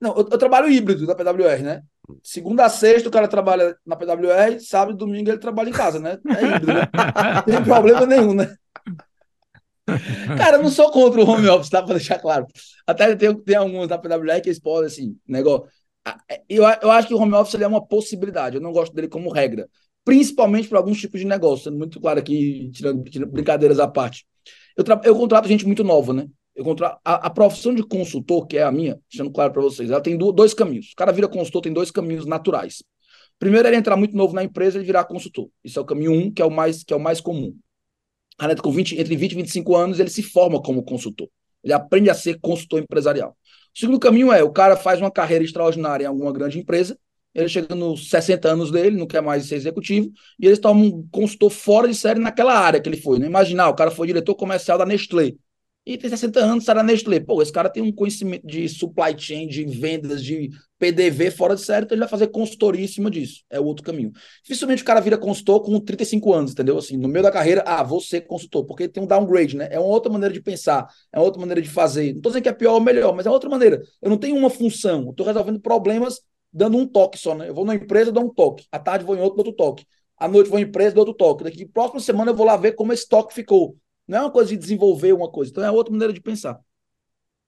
Não, 0.00 0.10
eu, 0.10 0.28
eu 0.30 0.38
trabalho 0.38 0.70
híbrido 0.70 1.06
da 1.06 1.14
PWR, 1.14 1.62
né? 1.62 1.82
Segunda 2.22 2.64
a 2.64 2.68
sexta 2.68 3.08
o 3.08 3.12
cara 3.12 3.28
trabalha 3.28 3.76
na 3.86 3.96
PWR, 3.96 4.60
sábado 4.60 4.94
e 4.94 4.98
domingo 4.98 5.30
ele 5.30 5.38
trabalha 5.38 5.68
em 5.68 5.72
casa, 5.72 5.98
né? 5.98 6.18
É 6.26 6.46
híbrido, 6.46 6.66
né? 6.66 6.88
Não 7.34 7.42
tem 7.42 7.64
problema 7.64 8.06
nenhum, 8.06 8.34
né? 8.34 8.56
Cara, 10.36 10.56
eu 10.56 10.62
não 10.62 10.70
sou 10.70 10.90
contra 10.90 11.20
o 11.20 11.28
home 11.28 11.48
office, 11.48 11.70
tá? 11.70 11.82
Pra 11.82 11.94
deixar 11.94 12.18
claro. 12.18 12.46
Até 12.86 13.14
tem, 13.16 13.34
tem 13.34 13.56
alguns 13.56 13.88
da 13.88 13.98
PWR 13.98 14.40
que 14.42 14.48
eles 14.48 14.60
podem, 14.60 14.86
assim, 14.86 15.16
negócio. 15.26 15.68
É, 16.28 16.42
eu, 16.48 16.64
eu 16.64 16.90
acho 16.90 17.08
que 17.08 17.14
o 17.14 17.18
home 17.18 17.34
office 17.34 17.60
é 17.60 17.66
uma 17.66 17.84
possibilidade, 17.84 18.56
eu 18.56 18.62
não 18.62 18.72
gosto 18.72 18.92
dele 18.94 19.08
como 19.08 19.30
regra. 19.30 19.68
Principalmente 20.04 20.68
para 20.68 20.78
alguns 20.78 21.00
tipos 21.00 21.20
de 21.20 21.26
negócio, 21.26 21.64
sendo 21.64 21.78
muito 21.78 22.00
claro 22.00 22.18
aqui, 22.18 22.70
tirando, 22.72 23.04
tirando 23.04 23.30
brincadeiras 23.30 23.78
à 23.78 23.86
parte. 23.86 24.26
Eu, 24.76 24.84
eu 25.04 25.14
contrato 25.14 25.46
gente 25.46 25.66
muito 25.66 25.84
nova, 25.84 26.12
né? 26.12 26.26
Eu 26.54 26.64
contra... 26.64 26.98
a, 27.04 27.26
a, 27.26 27.30
profissão 27.30 27.74
de 27.74 27.82
consultor, 27.82 28.46
que 28.46 28.58
é 28.58 28.62
a 28.62 28.70
minha, 28.70 28.98
deixando 29.10 29.32
claro 29.32 29.52
para 29.52 29.62
vocês, 29.62 29.90
ela 29.90 30.00
tem 30.00 30.16
do, 30.16 30.32
dois 30.32 30.52
caminhos. 30.52 30.92
O 30.92 30.96
cara 30.96 31.12
vira 31.12 31.28
consultor, 31.28 31.62
tem 31.62 31.72
dois 31.72 31.90
caminhos 31.90 32.26
naturais. 32.26 32.82
Primeiro, 33.38 33.66
ele 33.66 33.76
entrar 33.76 33.96
muito 33.96 34.16
novo 34.16 34.34
na 34.34 34.44
empresa 34.44 34.78
e 34.78 34.84
virar 34.84 35.04
consultor. 35.04 35.48
Isso 35.64 35.78
é 35.78 35.82
o 35.82 35.84
caminho 35.84 36.12
um, 36.12 36.30
que 36.30 36.42
é 36.42 36.44
o 36.44 36.50
mais, 36.50 36.84
que 36.84 36.92
é 36.92 36.96
o 36.96 37.00
mais 37.00 37.20
comum. 37.20 37.56
Cara, 38.38 38.54
com 38.54 38.70
20, 38.70 38.98
entre 39.00 39.16
20 39.16 39.32
e 39.32 39.34
25 39.36 39.76
anos, 39.76 40.00
ele 40.00 40.10
se 40.10 40.22
forma 40.22 40.60
como 40.60 40.82
consultor. 40.82 41.28
Ele 41.64 41.72
aprende 41.72 42.10
a 42.10 42.14
ser 42.14 42.38
consultor 42.40 42.80
empresarial. 42.80 43.36
O 43.74 43.78
segundo 43.78 43.98
caminho 43.98 44.32
é, 44.32 44.42
o 44.42 44.50
cara 44.50 44.76
faz 44.76 45.00
uma 45.00 45.10
carreira 45.10 45.44
extraordinária 45.44 46.04
em 46.04 46.06
alguma 46.06 46.32
grande 46.32 46.58
empresa, 46.58 46.98
ele 47.34 47.48
chega 47.48 47.74
nos 47.74 48.10
60 48.10 48.46
anos 48.48 48.70
dele, 48.70 48.96
não 48.96 49.06
quer 49.06 49.22
mais 49.22 49.46
ser 49.46 49.54
executivo, 49.54 50.12
e 50.38 50.46
ele 50.46 50.56
toma 50.58 50.80
um 50.82 51.08
consultor 51.10 51.50
fora 51.50 51.88
de 51.88 51.94
série 51.94 52.20
naquela 52.20 52.58
área 52.58 52.80
que 52.80 52.88
ele 52.88 52.98
foi. 52.98 53.18
Né? 53.18 53.26
Imaginar, 53.26 53.70
o 53.70 53.74
cara 53.74 53.90
foi 53.90 54.06
diretor 54.06 54.34
comercial 54.34 54.76
da 54.76 54.84
Nestlé 54.84 55.32
e 55.84 55.98
tem 55.98 56.08
60 56.08 56.38
anos, 56.38 56.62
está 56.62 56.74
na 56.74 56.82
Nestlé. 56.82 57.18
Pô, 57.18 57.42
esse 57.42 57.50
cara 57.50 57.68
tem 57.68 57.82
um 57.82 57.90
conhecimento 57.90 58.46
de 58.46 58.68
supply 58.68 59.18
chain, 59.18 59.48
de 59.48 59.64
vendas, 59.64 60.22
de 60.22 60.50
PDV 60.78 61.30
fora 61.32 61.56
de 61.56 61.60
série, 61.62 61.84
então 61.84 61.96
ele 61.96 62.00
vai 62.00 62.08
fazer 62.08 62.28
consultoria 62.28 62.84
em 62.84 62.88
cima 62.88 63.10
disso. 63.10 63.42
É 63.50 63.58
o 63.58 63.64
outro 63.64 63.84
caminho. 63.84 64.12
Dificilmente 64.44 64.82
o 64.82 64.86
cara 64.86 65.00
vira 65.00 65.18
consultor 65.18 65.60
com 65.62 65.78
35 65.80 66.32
anos, 66.32 66.52
entendeu? 66.52 66.78
Assim, 66.78 66.96
no 66.96 67.08
meio 67.08 67.22
da 67.22 67.32
carreira, 67.32 67.64
ah, 67.66 67.82
vou 67.82 68.00
ser 68.00 68.22
consultor, 68.22 68.64
porque 68.64 68.88
tem 68.88 69.02
um 69.02 69.06
downgrade, 69.06 69.56
né? 69.56 69.68
É 69.72 69.78
uma 69.80 69.88
outra 69.88 70.12
maneira 70.12 70.32
de 70.32 70.40
pensar, 70.40 70.86
é 71.12 71.18
uma 71.18 71.24
outra 71.24 71.40
maneira 71.40 71.60
de 71.60 71.68
fazer. 71.68 72.12
Não 72.12 72.18
estou 72.18 72.30
dizendo 72.30 72.42
que 72.44 72.48
é 72.48 72.52
pior 72.52 72.74
ou 72.74 72.80
melhor, 72.80 73.14
mas 73.14 73.26
é 73.26 73.30
outra 73.30 73.50
maneira. 73.50 73.82
Eu 74.00 74.08
não 74.08 74.16
tenho 74.16 74.36
uma 74.36 74.50
função, 74.50 75.04
eu 75.04 75.10
estou 75.10 75.26
resolvendo 75.26 75.60
problemas 75.60 76.20
dando 76.52 76.76
um 76.76 76.86
toque 76.86 77.18
só, 77.18 77.34
né? 77.34 77.48
Eu 77.48 77.54
vou 77.54 77.64
numa 77.64 77.74
empresa, 77.74 78.12
dou 78.12 78.24
um 78.24 78.32
toque. 78.32 78.66
À 78.70 78.78
tarde 78.78 79.04
vou 79.04 79.16
em 79.16 79.20
outro, 79.20 79.36
dou 79.36 79.46
outro 79.46 79.56
toque. 79.56 79.86
À 80.16 80.28
noite 80.28 80.48
vou 80.48 80.58
em 80.58 80.62
empresa, 80.62 80.94
dou 80.94 81.06
outro 81.06 81.14
toque. 81.14 81.44
Daqui 81.44 81.66
próxima 81.66 82.00
semana 82.00 82.30
eu 82.30 82.36
vou 82.36 82.46
lá 82.46 82.56
ver 82.56 82.72
como 82.72 82.92
esse 82.92 83.08
toque 83.08 83.34
ficou. 83.34 83.76
Não 84.06 84.18
é 84.18 84.20
uma 84.22 84.30
coisa 84.30 84.50
de 84.50 84.56
desenvolver 84.56 85.12
uma 85.12 85.30
coisa, 85.30 85.50
então 85.50 85.64
é 85.64 85.70
outra 85.70 85.92
maneira 85.92 86.12
de 86.12 86.20
pensar. 86.20 86.58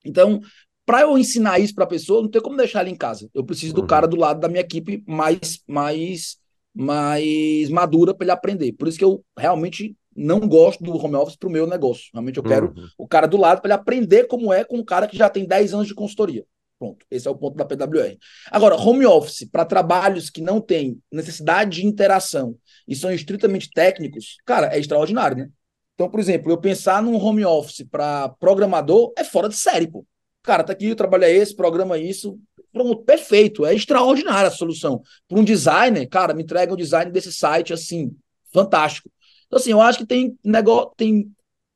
Então, 0.04 0.40
para 0.86 1.02
eu 1.02 1.16
ensinar 1.16 1.58
isso 1.58 1.74
para 1.74 1.84
a 1.84 1.88
pessoa, 1.88 2.22
não 2.22 2.28
tem 2.28 2.40
como 2.40 2.56
deixar 2.56 2.80
ela 2.80 2.90
em 2.90 2.96
casa. 2.96 3.28
Eu 3.32 3.44
preciso 3.44 3.74
do 3.74 3.80
uhum. 3.80 3.86
cara 3.86 4.06
do 4.06 4.16
lado 4.16 4.40
da 4.40 4.48
minha 4.48 4.60
equipe 4.60 5.02
mais 5.06 5.60
mais 5.66 6.36
mais 6.74 7.68
madura 7.70 8.12
para 8.12 8.24
ele 8.24 8.32
aprender. 8.32 8.72
Por 8.72 8.88
isso 8.88 8.98
que 8.98 9.04
eu 9.04 9.24
realmente 9.38 9.96
não 10.14 10.40
gosto 10.40 10.82
do 10.82 10.96
home 10.96 11.14
office 11.16 11.36
para 11.36 11.48
o 11.48 11.52
meu 11.52 11.66
negócio. 11.66 12.10
Realmente 12.12 12.36
eu 12.36 12.42
quero 12.42 12.72
uhum. 12.76 12.88
o 12.98 13.06
cara 13.06 13.26
do 13.26 13.36
lado 13.36 13.60
para 13.60 13.68
ele 13.68 13.80
aprender 13.80 14.24
como 14.24 14.52
é 14.52 14.64
com 14.64 14.78
um 14.78 14.84
cara 14.84 15.06
que 15.06 15.16
já 15.16 15.28
tem 15.28 15.46
10 15.46 15.74
anos 15.74 15.86
de 15.86 15.94
consultoria. 15.94 16.44
Pronto, 16.78 17.06
esse 17.10 17.26
é 17.26 17.30
o 17.30 17.36
ponto 17.36 17.56
da 17.56 17.64
PWR. 17.64 18.18
Agora, 18.50 18.76
home 18.76 19.06
office 19.06 19.48
para 19.50 19.64
trabalhos 19.64 20.28
que 20.28 20.42
não 20.42 20.60
têm 20.60 21.00
necessidade 21.10 21.80
de 21.80 21.86
interação 21.86 22.56
e 22.86 22.96
são 22.96 23.12
estritamente 23.12 23.70
técnicos, 23.70 24.36
cara, 24.44 24.74
é 24.74 24.78
extraordinário, 24.78 25.36
né? 25.36 25.48
Então, 25.94 26.10
por 26.10 26.18
exemplo, 26.18 26.50
eu 26.50 26.58
pensar 26.58 27.02
num 27.02 27.16
home 27.16 27.44
office 27.44 27.86
para 27.88 28.28
programador 28.40 29.12
é 29.16 29.24
fora 29.24 29.48
de 29.48 29.56
série, 29.56 29.86
pô. 29.86 30.04
Cara, 30.42 30.64
tá 30.64 30.72
aqui, 30.72 30.90
o 30.90 30.96
trabalho 30.96 31.24
esse, 31.24 31.54
programa 31.54 31.96
isso. 31.96 32.38
Pronto, 32.72 33.02
perfeito. 33.04 33.64
É 33.64 33.74
extraordinária 33.74 34.48
a 34.48 34.52
solução. 34.52 35.00
Para 35.28 35.38
um 35.38 35.44
designer, 35.44 36.06
cara, 36.06 36.34
me 36.34 36.42
entrega 36.42 36.72
o 36.72 36.76
design 36.76 37.10
desse 37.10 37.32
site 37.32 37.72
assim, 37.72 38.14
fantástico. 38.52 39.10
Então, 39.46 39.58
assim, 39.58 39.70
eu 39.70 39.80
acho 39.80 39.98
que 39.98 40.06
tem 40.06 40.36
negócio, 40.44 40.92
tem 40.96 41.30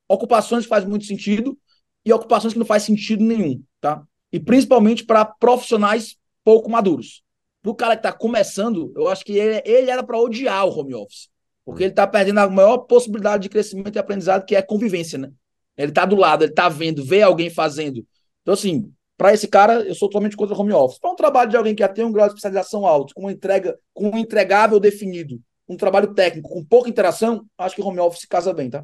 ocupações 0.07 0.65
que 0.65 0.69
fazem 0.69 0.89
muito 0.89 1.05
sentido 1.05 1.57
e 2.05 2.11
ocupações 2.11 2.53
que 2.53 2.59
não 2.59 2.65
faz 2.65 2.83
sentido 2.83 3.23
nenhum, 3.23 3.63
tá? 3.79 4.03
E 4.31 4.39
principalmente 4.39 5.05
para 5.05 5.23
profissionais 5.23 6.17
pouco 6.43 6.69
maduros. 6.69 7.23
Para 7.61 7.71
o 7.71 7.75
cara 7.75 7.95
que 7.95 7.99
está 7.99 8.11
começando, 8.11 8.91
eu 8.95 9.07
acho 9.07 9.23
que 9.23 9.33
ele, 9.33 9.61
ele 9.65 9.89
era 9.89 10.03
para 10.03 10.17
odiar 10.17 10.65
o 10.65 10.77
home 10.77 10.93
office. 10.93 11.29
Porque 11.69 11.83
ele 11.83 11.91
está 11.91 12.07
perdendo 12.07 12.39
a 12.39 12.49
maior 12.49 12.79
possibilidade 12.79 13.43
de 13.43 13.49
crescimento 13.49 13.95
e 13.95 13.99
aprendizado, 13.99 14.45
que 14.45 14.55
é 14.55 14.61
convivência, 14.61 15.17
né? 15.17 15.31
Ele 15.77 15.91
está 15.91 16.05
do 16.05 16.15
lado, 16.15 16.43
ele 16.43 16.51
está 16.51 16.67
vendo, 16.67 17.03
vê 17.05 17.21
alguém 17.21 17.49
fazendo. 17.49 18.05
Então, 18.41 18.53
assim, 18.53 18.91
para 19.17 19.33
esse 19.33 19.47
cara, 19.47 19.81
eu 19.81 19.93
sou 19.95 20.09
totalmente 20.09 20.35
contra 20.35 20.55
o 20.55 20.59
home 20.59 20.73
office. 20.73 20.99
Para 20.99 21.11
um 21.11 21.15
trabalho 21.15 21.49
de 21.49 21.57
alguém 21.57 21.75
que 21.75 21.83
já 21.83 21.87
tem 21.87 22.03
um 22.03 22.11
grau 22.11 22.25
de 22.27 22.33
especialização 22.33 22.85
alto, 22.85 23.13
com 23.13 23.29
entrega, 23.29 23.77
com 23.93 24.09
um 24.09 24.17
entregável 24.17 24.79
definido, 24.79 25.39
um 25.67 25.77
trabalho 25.77 26.13
técnico, 26.13 26.49
com 26.49 26.63
pouca 26.63 26.89
interação, 26.89 27.45
acho 27.57 27.75
que 27.75 27.81
o 27.81 27.85
home 27.85 27.99
office 27.99 28.25
casa 28.25 28.53
bem, 28.53 28.69
tá? 28.69 28.83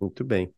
Muito 0.00 0.24
bem. 0.24 0.52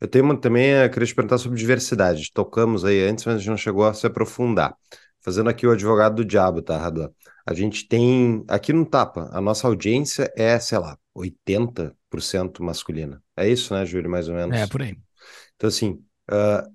Eu 0.00 0.08
tenho 0.08 0.24
uma, 0.24 0.40
também, 0.40 0.70
eu 0.70 0.90
queria 0.90 1.06
te 1.06 1.14
perguntar 1.14 1.38
sobre 1.38 1.58
diversidade. 1.58 2.32
Tocamos 2.32 2.84
aí 2.84 3.02
antes, 3.02 3.24
mas 3.24 3.34
a 3.34 3.38
gente 3.38 3.50
não 3.50 3.56
chegou 3.56 3.84
a 3.84 3.92
se 3.92 4.06
aprofundar. 4.06 4.76
Fazendo 5.20 5.50
aqui 5.50 5.66
o 5.66 5.72
advogado 5.72 6.16
do 6.16 6.24
diabo, 6.24 6.62
tá, 6.62 6.78
Raduan? 6.78 7.10
A 7.48 7.54
gente 7.54 7.88
tem, 7.88 8.44
aqui 8.46 8.74
no 8.74 8.84
Tapa, 8.84 9.30
a 9.32 9.40
nossa 9.40 9.66
audiência 9.66 10.30
é, 10.36 10.60
sei 10.60 10.76
lá, 10.76 10.98
80% 11.16 12.60
masculina. 12.60 13.22
É 13.34 13.48
isso, 13.48 13.72
né, 13.72 13.86
Júlio, 13.86 14.10
mais 14.10 14.28
ou 14.28 14.34
menos? 14.34 14.54
É, 14.54 14.66
por 14.66 14.82
aí. 14.82 14.94
Então, 15.56 15.66
assim, 15.66 15.98
uh, 16.30 16.70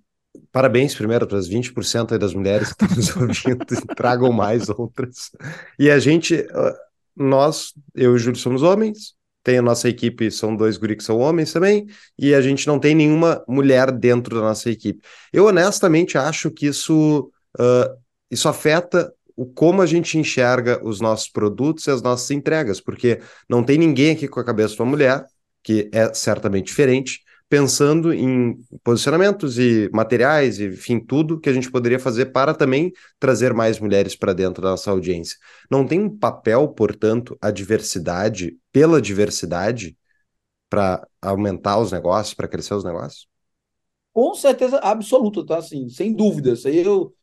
parabéns 0.52 0.95
primeiro 0.95 1.28
para 1.28 1.38
as 1.38 1.48
20% 1.48 2.18
das 2.18 2.34
mulheres 2.34 2.74
que 2.74 2.86
estão 2.86 2.98
nos 2.98 3.14
ouvindo, 3.45 3.95
tragam 3.95 4.32
mais 4.32 4.68
outras. 4.68 5.30
E 5.78 5.91
a 5.91 6.00
gente, 6.00 6.38
uh, 6.38 6.76
nós, 7.16 7.74
eu 7.94 8.14
e 8.14 8.16
o 8.16 8.18
Júlio 8.18 8.40
somos 8.40 8.64
homens, 8.64 9.14
tem 9.44 9.60
a 9.60 9.62
nossa 9.62 9.88
equipe, 9.88 10.32
são 10.32 10.56
dois 10.56 10.78
guri 10.78 10.95
que 10.95 11.04
são 11.04 11.20
homens 11.20 11.54
também, 11.54 11.86
e 12.18 12.34
a 12.34 12.41
gente 12.41 12.66
não 12.66 12.80
tem 12.80 12.95
nenhuma 12.95 13.45
mulher 13.48 13.91
dentro 13.91 14.38
da 14.38 14.41
nossa 14.41 14.72
equipe. 14.72 15.04
Eu 15.32 15.45
honestamente 15.45 16.18
acho 16.18 16.50
que 16.50 16.66
isso, 16.66 17.32
uh, 17.60 17.95
isso 18.32 18.50
afeta 18.50 19.14
o 19.35 19.45
como 19.45 19.81
a 19.81 19.85
gente 19.85 20.18
enxerga 20.18 20.80
os 20.84 20.99
nossos 20.99 21.30
produtos 21.30 21.88
e 21.88 21.91
as 21.91 22.01
nossas 22.01 22.30
entregas, 22.31 22.80
porque 22.80 23.19
não 23.49 23.64
tem 23.64 23.77
ninguém 23.77 24.11
aqui 24.11 24.27
com 24.27 24.39
a 24.39 24.43
cabeça 24.43 24.76
de 24.76 24.81
uma 24.81 24.89
mulher, 24.89 25.26
que 25.64 25.89
é 25.93 26.14
certamente 26.14 26.68
diferente, 26.68 27.22
pensando 27.49 28.14
em 28.14 28.57
posicionamentos 28.84 29.60
e 29.60 29.89
materiais, 29.93 30.60
e, 30.60 30.65
enfim, 30.65 30.99
tudo 30.99 31.39
que 31.39 31.49
a 31.49 31.53
gente 31.53 31.69
poderia 31.69 31.99
fazer 31.99 32.27
para 32.27 32.53
também 32.53 32.91
trazer 33.19 33.53
mais 33.53 33.80
mulheres 33.80 34.15
para 34.15 34.34
dentro 34.34 34.61
da 34.61 34.72
nossa 34.72 34.89
audiência. 34.89 35.38
Não 35.69 35.85
tem 35.85 35.99
um 35.99 36.10
papel, 36.18 36.68
portanto, 36.69 37.38
a 37.39 37.51
diversidade 37.51 38.57
pela 38.72 38.99
diversidade 38.99 39.95
para 40.68 41.07
aumentar 41.22 41.77
os 41.77 41.91
negócios, 41.91 42.34
para 42.34 42.47
crescer 42.47 42.73
os 42.73 42.84
negócios? 42.84 43.27
Com 44.11 44.34
certeza 44.34 44.80
absoluta, 44.80 45.45
tá? 45.45 45.57
Assim, 45.57 45.88
sem 45.89 46.11
dúvida. 46.11 46.53
Isso 46.53 46.68
aí 46.68 46.80
eu 46.80 47.14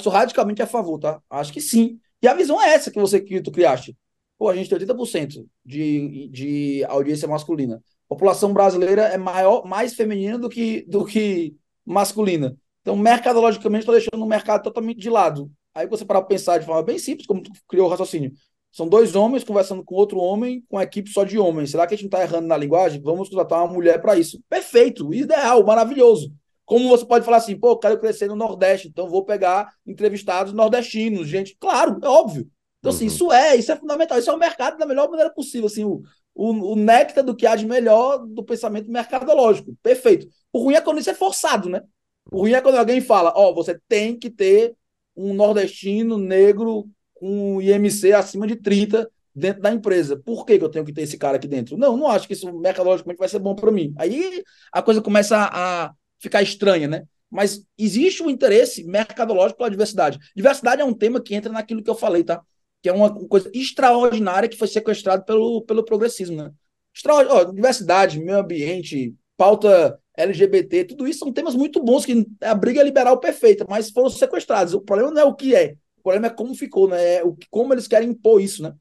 Sou 0.00 0.12
radicalmente 0.12 0.62
a 0.62 0.66
favor, 0.66 0.98
tá? 0.98 1.20
Acho 1.30 1.52
que 1.52 1.60
sim. 1.60 1.98
E 2.22 2.28
a 2.28 2.34
visão 2.34 2.60
é 2.60 2.74
essa 2.74 2.90
que 2.90 3.00
você 3.00 3.20
que 3.20 3.40
tu 3.40 3.50
criaste. 3.52 3.96
Pô, 4.38 4.48
a 4.48 4.54
gente 4.54 4.68
tem 4.68 4.78
80% 4.78 5.46
de, 5.64 6.28
de 6.28 6.84
audiência 6.84 7.28
masculina. 7.28 7.76
A 7.76 8.08
população 8.08 8.52
brasileira 8.52 9.02
é 9.02 9.16
maior, 9.16 9.64
mais 9.64 9.94
feminina 9.94 10.38
do 10.38 10.48
que, 10.48 10.82
do 10.88 11.04
que 11.04 11.56
masculina. 11.84 12.56
Então, 12.82 12.96
mercadologicamente, 12.96 13.82
estou 13.82 13.94
deixando 13.94 14.22
o 14.22 14.28
mercado 14.28 14.62
totalmente 14.62 14.98
de 14.98 15.10
lado. 15.10 15.50
Aí 15.74 15.86
você 15.86 16.04
para 16.04 16.22
pensar 16.22 16.58
de 16.58 16.66
forma 16.66 16.82
bem 16.82 16.98
simples, 16.98 17.26
como 17.26 17.42
tu 17.42 17.50
criou 17.68 17.86
o 17.86 17.90
raciocínio. 17.90 18.32
São 18.70 18.86
dois 18.88 19.16
homens 19.16 19.42
conversando 19.42 19.82
com 19.82 19.94
outro 19.94 20.18
homem, 20.18 20.62
com 20.68 20.76
uma 20.76 20.82
equipe 20.82 21.10
só 21.10 21.24
de 21.24 21.38
homens. 21.38 21.70
Será 21.70 21.86
que 21.86 21.94
a 21.94 21.96
gente 21.96 22.10
não 22.10 22.18
está 22.18 22.22
errando 22.22 22.46
na 22.46 22.56
linguagem? 22.56 23.00
Vamos 23.00 23.28
contratar 23.28 23.64
uma 23.64 23.72
mulher 23.72 24.00
para 24.00 24.18
isso. 24.18 24.40
Perfeito, 24.48 25.12
ideal, 25.14 25.64
maravilhoso. 25.64 26.32
Como 26.66 26.88
você 26.88 27.06
pode 27.06 27.24
falar 27.24 27.38
assim, 27.38 27.56
pô, 27.58 27.70
eu 27.70 27.78
quero 27.78 27.98
crescer 27.98 28.26
no 28.26 28.34
Nordeste, 28.34 28.88
então 28.88 29.08
vou 29.08 29.24
pegar 29.24 29.72
entrevistados 29.86 30.52
nordestinos, 30.52 31.28
gente. 31.28 31.56
Claro, 31.58 31.98
é 32.02 32.08
óbvio. 32.08 32.50
Então, 32.80 32.92
assim, 32.92 33.04
uhum. 33.04 33.10
isso 33.12 33.32
é, 33.32 33.56
isso 33.56 33.72
é 33.72 33.76
fundamental. 33.76 34.18
Isso 34.18 34.30
é 34.30 34.34
o 34.34 34.38
mercado 34.38 34.76
da 34.76 34.84
melhor 34.84 35.08
maneira 35.08 35.32
possível, 35.32 35.66
assim, 35.66 35.84
o, 35.84 36.02
o, 36.34 36.72
o 36.72 36.76
néctar 36.76 37.24
do 37.24 37.36
que 37.36 37.46
há 37.46 37.54
de 37.54 37.64
melhor 37.64 38.18
do 38.18 38.44
pensamento 38.44 38.90
mercadológico. 38.90 39.76
Perfeito. 39.80 40.26
O 40.52 40.58
ruim 40.58 40.74
é 40.74 40.80
quando 40.80 40.98
isso 40.98 41.10
é 41.10 41.14
forçado, 41.14 41.68
né? 41.68 41.82
O 42.30 42.40
ruim 42.40 42.52
é 42.52 42.60
quando 42.60 42.76
alguém 42.76 43.00
fala, 43.00 43.32
ó, 43.36 43.50
oh, 43.50 43.54
você 43.54 43.80
tem 43.88 44.18
que 44.18 44.28
ter 44.28 44.74
um 45.16 45.32
nordestino 45.34 46.18
negro 46.18 46.88
com 47.14 47.62
IMC 47.62 48.12
acima 48.12 48.46
de 48.46 48.56
30 48.56 49.08
dentro 49.34 49.62
da 49.62 49.72
empresa. 49.72 50.16
Por 50.16 50.44
que, 50.44 50.58
que 50.58 50.64
eu 50.64 50.68
tenho 50.68 50.84
que 50.84 50.92
ter 50.92 51.02
esse 51.02 51.16
cara 51.16 51.36
aqui 51.36 51.46
dentro? 51.46 51.76
Não, 51.76 51.96
não 51.96 52.08
acho 52.08 52.26
que 52.26 52.32
isso 52.32 52.52
mercadologicamente 52.58 53.18
vai 53.18 53.28
ser 53.28 53.38
bom 53.38 53.54
para 53.54 53.70
mim. 53.70 53.94
Aí 53.96 54.42
a 54.72 54.82
coisa 54.82 55.00
começa 55.00 55.48
a, 55.52 55.92
ficar 56.18 56.42
estranha, 56.42 56.88
né? 56.88 57.04
Mas 57.30 57.64
existe 57.76 58.22
um 58.22 58.30
interesse 58.30 58.84
mercadológico 58.84 59.58
pela 59.58 59.70
diversidade. 59.70 60.18
Diversidade 60.34 60.82
é 60.82 60.84
um 60.84 60.94
tema 60.94 61.20
que 61.20 61.34
entra 61.34 61.52
naquilo 61.52 61.82
que 61.82 61.90
eu 61.90 61.94
falei, 61.94 62.22
tá? 62.22 62.42
Que 62.82 62.88
é 62.88 62.92
uma 62.92 63.12
coisa 63.26 63.50
extraordinária 63.52 64.48
que 64.48 64.56
foi 64.56 64.68
sequestrado 64.68 65.24
pelo, 65.24 65.62
pelo 65.62 65.84
progressismo, 65.84 66.36
né? 66.36 66.52
Extra, 66.94 67.44
diversidade, 67.52 68.18
meio 68.18 68.38
ambiente, 68.38 69.14
pauta 69.36 70.00
LGBT, 70.16 70.84
tudo 70.84 71.06
isso 71.06 71.18
são 71.18 71.32
temas 71.32 71.54
muito 71.54 71.82
bons 71.82 72.06
que 72.06 72.26
a 72.40 72.54
briga 72.54 72.82
liberal 72.82 73.20
perfeita, 73.20 73.66
mas 73.68 73.90
foram 73.90 74.08
sequestrados. 74.08 74.72
O 74.72 74.80
problema 74.80 75.10
não 75.10 75.20
é 75.20 75.24
o 75.24 75.34
que 75.34 75.54
é, 75.54 75.76
o 75.98 76.02
problema 76.02 76.28
é 76.28 76.30
como 76.30 76.54
ficou, 76.54 76.88
né? 76.88 77.16
É 77.16 77.22
como 77.50 77.74
eles 77.74 77.86
querem 77.86 78.10
impor 78.10 78.40
isso, 78.40 78.62
né? 78.62 78.74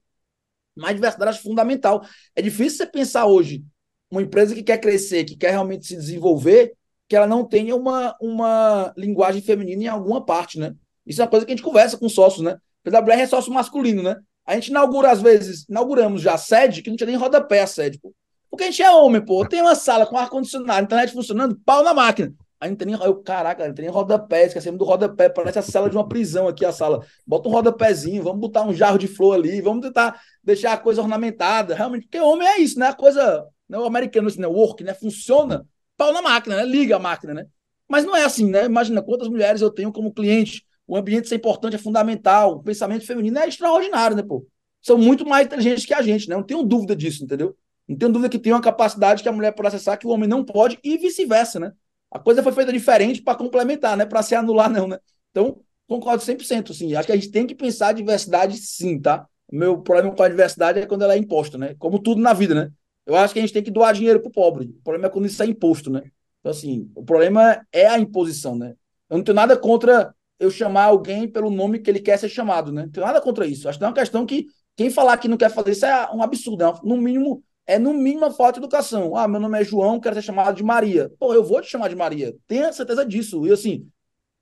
Mas 0.76 0.96
diversidade 0.96 1.38
é 1.38 1.42
fundamental. 1.42 2.06
É 2.36 2.42
difícil 2.42 2.78
você 2.78 2.86
pensar 2.86 3.26
hoje 3.26 3.64
uma 4.10 4.22
empresa 4.22 4.54
que 4.54 4.64
quer 4.64 4.78
crescer, 4.78 5.24
que 5.24 5.36
quer 5.36 5.52
realmente 5.52 5.88
se 5.88 5.96
desenvolver, 5.96 6.74
que 7.08 7.16
ela 7.16 7.28
não 7.28 7.46
tenha 7.46 7.76
uma, 7.76 8.16
uma 8.20 8.94
linguagem 8.98 9.42
feminina 9.42 9.84
em 9.84 9.88
alguma 9.88 10.26
parte, 10.26 10.60
né? 10.60 10.74
Isso 11.06 11.22
é 11.22 11.24
uma 11.24 11.30
coisa 11.30 11.46
que 11.46 11.52
a 11.52 11.56
gente 11.56 11.64
conversa 11.64 11.98
com 11.98 12.10
sócios, 12.10 12.44
né? 12.44 12.58
PWR 12.84 13.22
é 13.22 13.28
sócio 13.28 13.54
masculino, 13.54 14.02
né? 14.02 14.16
A 14.46 14.56
gente 14.56 14.68
inaugura, 14.68 15.12
às 15.12 15.22
vezes, 15.22 15.66
inauguramos 15.70 16.22
já 16.22 16.34
a 16.34 16.38
sede, 16.38 16.82
que 16.82 16.90
não 16.90 16.98
tinha 16.98 17.08
nem 17.08 17.16
rodapé 17.16 17.62
a 17.62 17.68
sede, 17.68 18.00
pô. 18.00 18.14
Porque 18.50 18.64
a 18.64 18.68
gente 18.68 18.82
é 18.82 18.92
homem, 18.92 19.24
pô. 19.24 19.46
Tem 19.46 19.62
uma 19.62 19.76
sala 19.76 20.06
com 20.06 20.18
ar-condicionado, 20.18 20.84
internet 20.84 21.12
funcionando, 21.12 21.60
pau 21.66 21.84
na 21.84 21.94
máquina. 21.94 22.34
A 22.60 22.68
gente 22.68 22.78
tem 22.78 22.88
nem. 22.88 23.00
Eu, 23.04 23.22
caraca, 23.22 23.68
não 23.68 23.74
tem 23.74 23.86
nem 23.86 23.94
rodapé, 23.94 24.46
esquecemos 24.46 24.80
do 24.80 24.86
rodapé, 24.86 25.30
parece 25.30 25.60
a 25.60 25.62
cela 25.62 25.90
de 25.90 25.96
uma 25.96 26.08
prisão 26.08 26.48
aqui, 26.48 26.66
a 26.66 26.72
sala. 26.72 27.06
Bota 27.26 27.50
um 27.50 27.52
rodapézinho, 27.52 28.24
vamos 28.24 28.40
botar 28.40 28.64
um 28.64 28.74
jarro 28.74 28.98
de 28.98 29.08
flor 29.08 29.36
ali, 29.36 29.62
vamos 29.62 29.86
tentar 29.86 30.20
deixar 30.44 30.74
a 30.74 30.78
coisa 30.78 31.02
ornamentada. 31.02 31.76
Realmente, 31.76 32.04
porque 32.04 32.20
homem 32.20 32.48
é 32.48 32.60
isso, 32.60 32.80
né? 32.80 32.88
A 32.88 32.94
coisa. 32.94 33.46
Não, 33.68 33.82
o 33.82 33.86
americano, 33.86 34.28
assim, 34.28 34.40
né? 34.40 34.48
Work, 34.48 34.84
né? 34.84 34.94
Funciona 34.94 35.66
pau 35.98 36.14
na 36.14 36.22
máquina, 36.22 36.58
né? 36.58 36.66
Liga 36.66 36.96
a 36.96 37.00
máquina, 37.00 37.34
né? 37.34 37.48
Mas 37.88 38.04
não 38.04 38.16
é 38.16 38.24
assim, 38.24 38.50
né? 38.50 38.66
Imagina 38.66 39.02
quantas 39.02 39.28
mulheres 39.28 39.62
eu 39.62 39.70
tenho 39.70 39.92
como 39.92 40.14
cliente. 40.14 40.66
O 40.88 40.96
ambiente 40.96 41.28
ser 41.28 41.36
importante 41.36 41.76
é 41.76 41.80
fundamental. 41.80 42.54
O 42.54 42.64
pensamento 42.64 43.06
feminino 43.06 43.40
é 43.40 43.48
extraordinário, 43.48 44.16
né, 44.16 44.24
pô? 44.24 44.46
São 44.82 44.98
muito 44.98 45.26
mais 45.26 45.48
inteligentes 45.48 45.86
que 45.86 45.94
a 45.94 46.02
gente, 46.02 46.30
né? 46.30 46.36
Não 46.36 46.44
tenho 46.44 46.64
dúvida 46.64 46.96
disso, 46.96 47.24
entendeu? 47.24 47.56
Não 47.88 47.98
tenho 47.98 48.12
dúvida 48.12 48.30
que 48.30 48.40
tem 48.40 48.54
uma 48.54 48.62
capacidade 48.62 49.24
que 49.24 49.30
a 49.30 49.32
mulher 49.32 49.52
pode 49.52 49.68
acessar 49.68 49.98
que 49.98 50.08
o 50.08 50.10
homem 50.10 50.28
não 50.28 50.44
pode 50.44 50.80
e 50.84 50.98
vice-versa, 50.98 51.60
né? 51.60 51.72
A 52.12 52.20
coisa 52.20 52.42
foi 52.42 52.52
feita 52.52 52.72
diferente 52.72 53.22
para 53.22 53.38
complementar, 53.38 53.98
né? 53.98 54.06
Para 54.06 54.22
se 54.24 54.36
anular, 54.36 54.70
não, 54.70 54.88
né? 54.88 55.00
Então, 55.32 55.60
concordo 55.88 56.24
100%, 56.24 56.74
sim. 56.74 56.96
Acho 56.96 57.08
que 57.08 57.12
a 57.12 57.16
gente 57.16 57.32
tem 57.32 57.46
que 57.46 57.56
pensar 57.56 57.90
a 57.90 57.94
diversidade, 57.94 58.58
sim, 58.58 59.00
tá? 59.00 59.28
O 59.52 59.56
meu 59.56 59.82
problema 59.82 60.16
com 60.16 60.24
a 60.24 60.30
diversidade 60.30 60.80
é 60.80 60.86
quando 60.86 61.04
ela 61.04 61.14
é 61.14 61.18
imposta, 61.18 61.58
né? 61.58 61.76
Como 61.78 62.00
tudo 62.00 62.22
na 62.22 62.34
vida, 62.34 62.56
né? 62.56 62.72
Eu 63.06 63.16
acho 63.16 63.34
que 63.34 63.40
a 63.40 63.42
gente 63.42 63.54
tem 63.54 63.64
que 63.64 63.72
doar 63.72 63.94
dinheiro 63.94 64.20
pro 64.20 64.32
pobre. 64.32 64.66
O 64.66 64.84
problema 64.84 65.08
é 65.08 65.10
quando 65.10 65.26
isso 65.26 65.42
é 65.42 65.46
imposto, 65.46 65.90
né? 65.90 66.04
Então, 66.40 66.52
assim, 66.52 66.92
o 66.96 67.04
problema 67.04 67.66
é 67.72 67.88
a 67.88 68.00
imposição, 68.00 68.56
né? 68.56 68.76
Eu 69.10 69.18
não 69.18 69.24
tenho 69.24 69.36
nada 69.36 69.58
contra 69.58 70.14
eu 70.40 70.52
chamar 70.52 70.86
alguém 70.86 71.28
pelo 71.28 71.50
nome 71.50 71.80
que 71.80 71.90
ele 71.90 72.00
quer 72.00 72.18
ser 72.18 72.30
chamado, 72.30 72.72
né? 72.72 72.84
Não 72.84 72.92
tenho 72.92 73.06
nada 73.06 73.22
contra 73.22 73.46
isso. 73.46 73.70
Acho 73.70 73.78
que 73.78 73.86
é 73.86 73.88
uma 73.88 73.94
questão 73.94 74.26
que 74.26 74.48
quem 74.76 74.90
falar 74.90 75.18
que 75.18 75.28
não 75.28 75.38
quer 75.38 75.50
fazer 75.50 75.72
isso 75.72 75.86
é 75.86 76.12
um 76.12 76.22
absurdo. 76.22 76.64
É 76.64 76.74
no 76.84 76.98
mínimo, 76.98 77.44
é 77.66 77.80
no 77.80 77.94
mínimo 77.94 78.26
uma 78.26 78.32
falta 78.32 78.60
de 78.60 78.66
educação. 78.66 79.16
Ah, 79.16 79.28
meu 79.28 79.40
nome 79.40 79.60
é 79.60 79.64
João, 79.64 80.00
quero 80.00 80.16
ser 80.16 80.22
chamado 80.22 80.56
de 80.56 80.64
Maria. 80.64 81.12
Pô, 81.18 81.34
eu 81.34 81.44
vou 81.44 81.62
te 81.62 81.70
chamar 81.70 81.88
de 81.88 81.96
Maria. 81.96 82.36
Tenha 82.48 82.74
certeza 82.74 83.06
disso. 83.06 83.46
E 83.48 83.52
assim, 83.52 83.88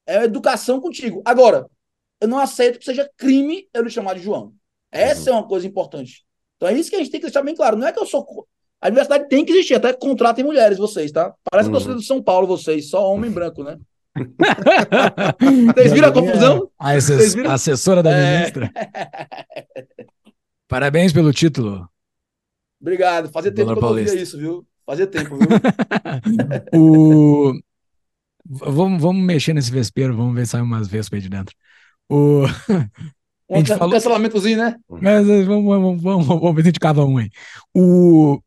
é 0.08 0.24
educação 0.24 0.80
contigo. 0.82 1.22
Agora, 1.26 1.70
eu 2.20 2.28
não 2.28 2.40
aceito 2.40 2.80
que 2.80 2.86
seja 2.86 3.10
crime 3.18 3.68
eu 3.74 3.84
lhe 3.84 3.90
chamar 3.90 4.16
de 4.16 4.22
João. 4.22 4.54
Essa 4.92 5.32
uhum. 5.32 5.38
é 5.38 5.40
uma 5.40 5.48
coisa 5.48 5.68
importante. 5.68 6.26
Então 6.56 6.70
é 6.70 6.74
isso 6.74 6.90
que 6.90 6.96
a 6.96 7.00
gente 7.00 7.12
tem 7.12 7.20
que 7.20 7.28
deixar 7.28 7.44
bem 7.44 7.56
claro. 7.56 7.78
Não 7.78 7.88
é 7.88 7.92
que 7.92 8.00
eu 8.00 8.06
sou. 8.06 8.48
A 8.84 8.90
diversidade 8.90 9.30
tem 9.30 9.46
que 9.46 9.54
existir, 9.54 9.76
até 9.76 9.94
contratem 9.94 10.44
mulheres, 10.44 10.78
vocês, 10.78 11.10
tá? 11.10 11.34
Parece 11.50 11.70
uhum. 11.70 11.80
que 11.80 11.88
eu 11.90 11.96
do 11.96 12.02
São 12.02 12.22
Paulo, 12.22 12.46
vocês, 12.46 12.90
só 12.90 13.14
homem 13.14 13.32
branco, 13.32 13.64
né? 13.64 13.78
Vocês 15.74 15.94
viram 15.94 16.10
a 16.10 16.12
confusão? 16.12 16.70
A 16.78 17.54
assessora 17.54 18.04
da 18.04 18.12
é... 18.12 18.38
ministra. 18.40 18.70
Parabéns 20.68 21.14
pelo 21.14 21.32
título. 21.32 21.88
Obrigado. 22.82 23.30
Fazia 23.32 23.54
tempo 23.54 23.74
Dona 23.74 23.80
que 23.80 23.86
eu 23.86 23.90
não 23.90 24.04
via 24.04 24.22
isso, 24.22 24.38
viu? 24.38 24.68
Fazia 24.86 25.08
tempo, 25.08 25.38
viu? 25.38 25.48
o... 26.78 27.54
vamos, 28.46 29.02
vamos 29.02 29.24
mexer 29.24 29.54
nesse 29.54 29.72
vespeiro, 29.72 30.14
vamos 30.14 30.36
ver 30.36 30.46
se 30.46 30.52
sai 30.52 30.62
umas 30.62 30.90
vespas 30.90 31.20
aí 31.20 31.22
de 31.22 31.30
dentro. 31.30 31.56
O... 32.10 32.44
Um 33.50 33.60
a 33.64 33.78
falou... 33.78 33.94
cancelamentozinho, 33.94 34.58
né? 34.58 34.76
Mas, 34.90 35.26
vamos, 35.26 35.66
vamos, 35.66 36.02
vamos, 36.02 36.28
vamos 36.28 36.54
ver 36.54 36.64
se 36.64 36.68
a 36.68 36.72
gente 36.72 36.80
cava 36.82 37.06
um 37.06 37.18
aí. 37.18 37.30
O... 37.74 38.42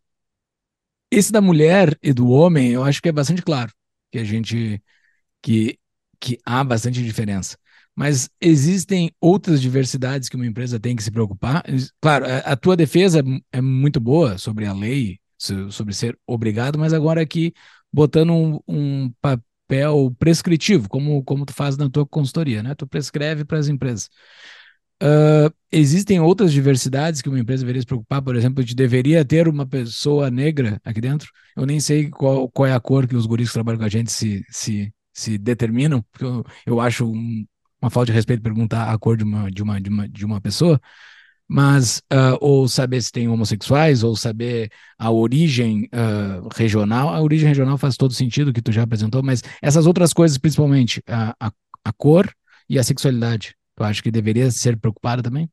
Esse 1.17 1.33
da 1.33 1.41
mulher 1.41 1.99
e 2.03 2.13
do 2.13 2.29
homem, 2.29 2.73
eu 2.73 2.85
acho 2.85 3.01
que 3.01 3.09
é 3.09 3.13
bastante 3.13 3.41
claro 3.41 3.73
que 4.13 4.19
a 4.19 4.25
gente 4.25 4.83
que, 5.43 5.79
que 6.21 6.39
há 6.45 6.63
bastante 6.63 7.03
diferença. 7.03 7.57
Mas 7.95 8.29
existem 8.39 9.11
outras 9.19 9.63
diversidades 9.63 10.29
que 10.29 10.37
uma 10.37 10.45
empresa 10.45 10.79
tem 10.79 10.95
que 10.95 11.03
se 11.03 11.11
preocupar. 11.11 11.65
Claro, 12.03 12.27
a, 12.45 12.55
tua 12.55 12.77
defesa 12.77 13.25
é 13.51 13.63
muito 13.63 13.99
boa 13.99 14.37
sobre 14.37 14.67
a 14.67 14.75
lei, 14.75 15.19
sobre 15.71 15.95
ser 15.95 16.19
obrigado, 16.27 16.79
mas 16.79 16.93
agora 16.93 17.23
aqui 17.23 17.55
botando 17.91 18.35
um, 18.35 18.61
um 18.69 19.11
papel 19.19 20.15
prescritivo, 20.19 20.87
como, 20.87 21.25
como 21.25 21.47
tu 21.47 21.55
faz 21.55 21.79
na 21.79 21.89
tua 21.89 22.05
consultoria, 22.05 22.63
né? 22.63 22.75
Tu 22.75 22.87
prescreve 22.87 23.43
para 23.43 23.57
as 23.57 23.69
empresas. 23.69 24.11
Uh, 25.03 25.53
existem 25.71 26.19
outras 26.21 26.53
diversidades 26.53 27.21
que 27.21 27.29
uma 27.29 27.39
empresa 27.39 27.63
deveria 27.63 27.83
se 27.83 27.87
preocupar, 27.87 28.23
por 28.23 28.35
exemplo, 28.35 28.65
de 28.65 28.75
deveria 28.75 29.25
ter 29.25 29.47
uma 29.47 29.67
pessoa 29.67 30.31
negra 30.31 30.81
aqui 30.85 31.01
dentro. 31.01 31.31
Eu 31.57 31.67
nem 31.67 31.81
sei 31.81 32.09
qual, 32.11 32.49
qual 32.49 32.67
é 32.67 32.73
a 32.73 32.81
cor 32.81 33.07
que 33.07 33.17
os 33.17 33.27
guris 33.27 33.49
que 33.49 33.55
trabalham 33.55 33.79
com 33.79 33.85
a 33.85 33.91
gente 33.91 34.11
se, 34.11 34.43
se 34.51 34.93
se 35.17 35.39
determinam, 35.39 36.05
porque 36.13 36.27
eu, 36.27 36.45
eu 36.67 36.81
acho 36.81 37.07
um, 37.11 37.47
uma 37.81 37.91
falta 37.91 38.07
de 38.07 38.13
respeito 38.13 38.43
perguntar 38.43 38.93
a 38.93 38.99
cor 38.99 39.17
de 39.17 39.25
uma, 39.25 39.51
de 39.51 39.63
uma, 39.63 39.81
de 39.81 39.89
uma, 39.89 40.09
de 40.09 40.27
uma 40.27 40.41
pessoa, 40.43 40.79
mas 41.49 42.03
uh, 42.13 42.37
ou 42.39 42.69
saber 42.69 43.01
se 43.03 43.11
tem 43.11 43.27
homossexuais, 43.27 44.03
ou 44.03 44.15
saber 44.15 44.71
a 44.99 45.11
origem 45.11 45.89
uh, 45.95 46.49
regional. 46.55 47.09
A 47.09 47.23
origem 47.23 47.49
regional 47.49 47.79
faz 47.79 47.97
todo 47.97 48.13
sentido 48.13 48.53
que 48.53 48.61
tu 48.61 48.71
já 48.73 48.83
apresentou, 48.83 49.23
mas 49.23 49.43
essas 49.63 49.87
outras 49.87 50.13
coisas, 50.13 50.37
principalmente 50.37 51.03
a, 51.09 51.35
a, 51.41 51.53
a 51.85 51.93
cor 51.95 52.31
e 52.69 52.79
a 52.79 52.83
sexualidade, 52.83 53.55
tu 53.77 53.85
acha 53.85 54.03
que 54.03 54.11
deveria 54.11 54.51
ser 54.51 54.77
preocupada 54.79 55.23
também? 55.23 55.49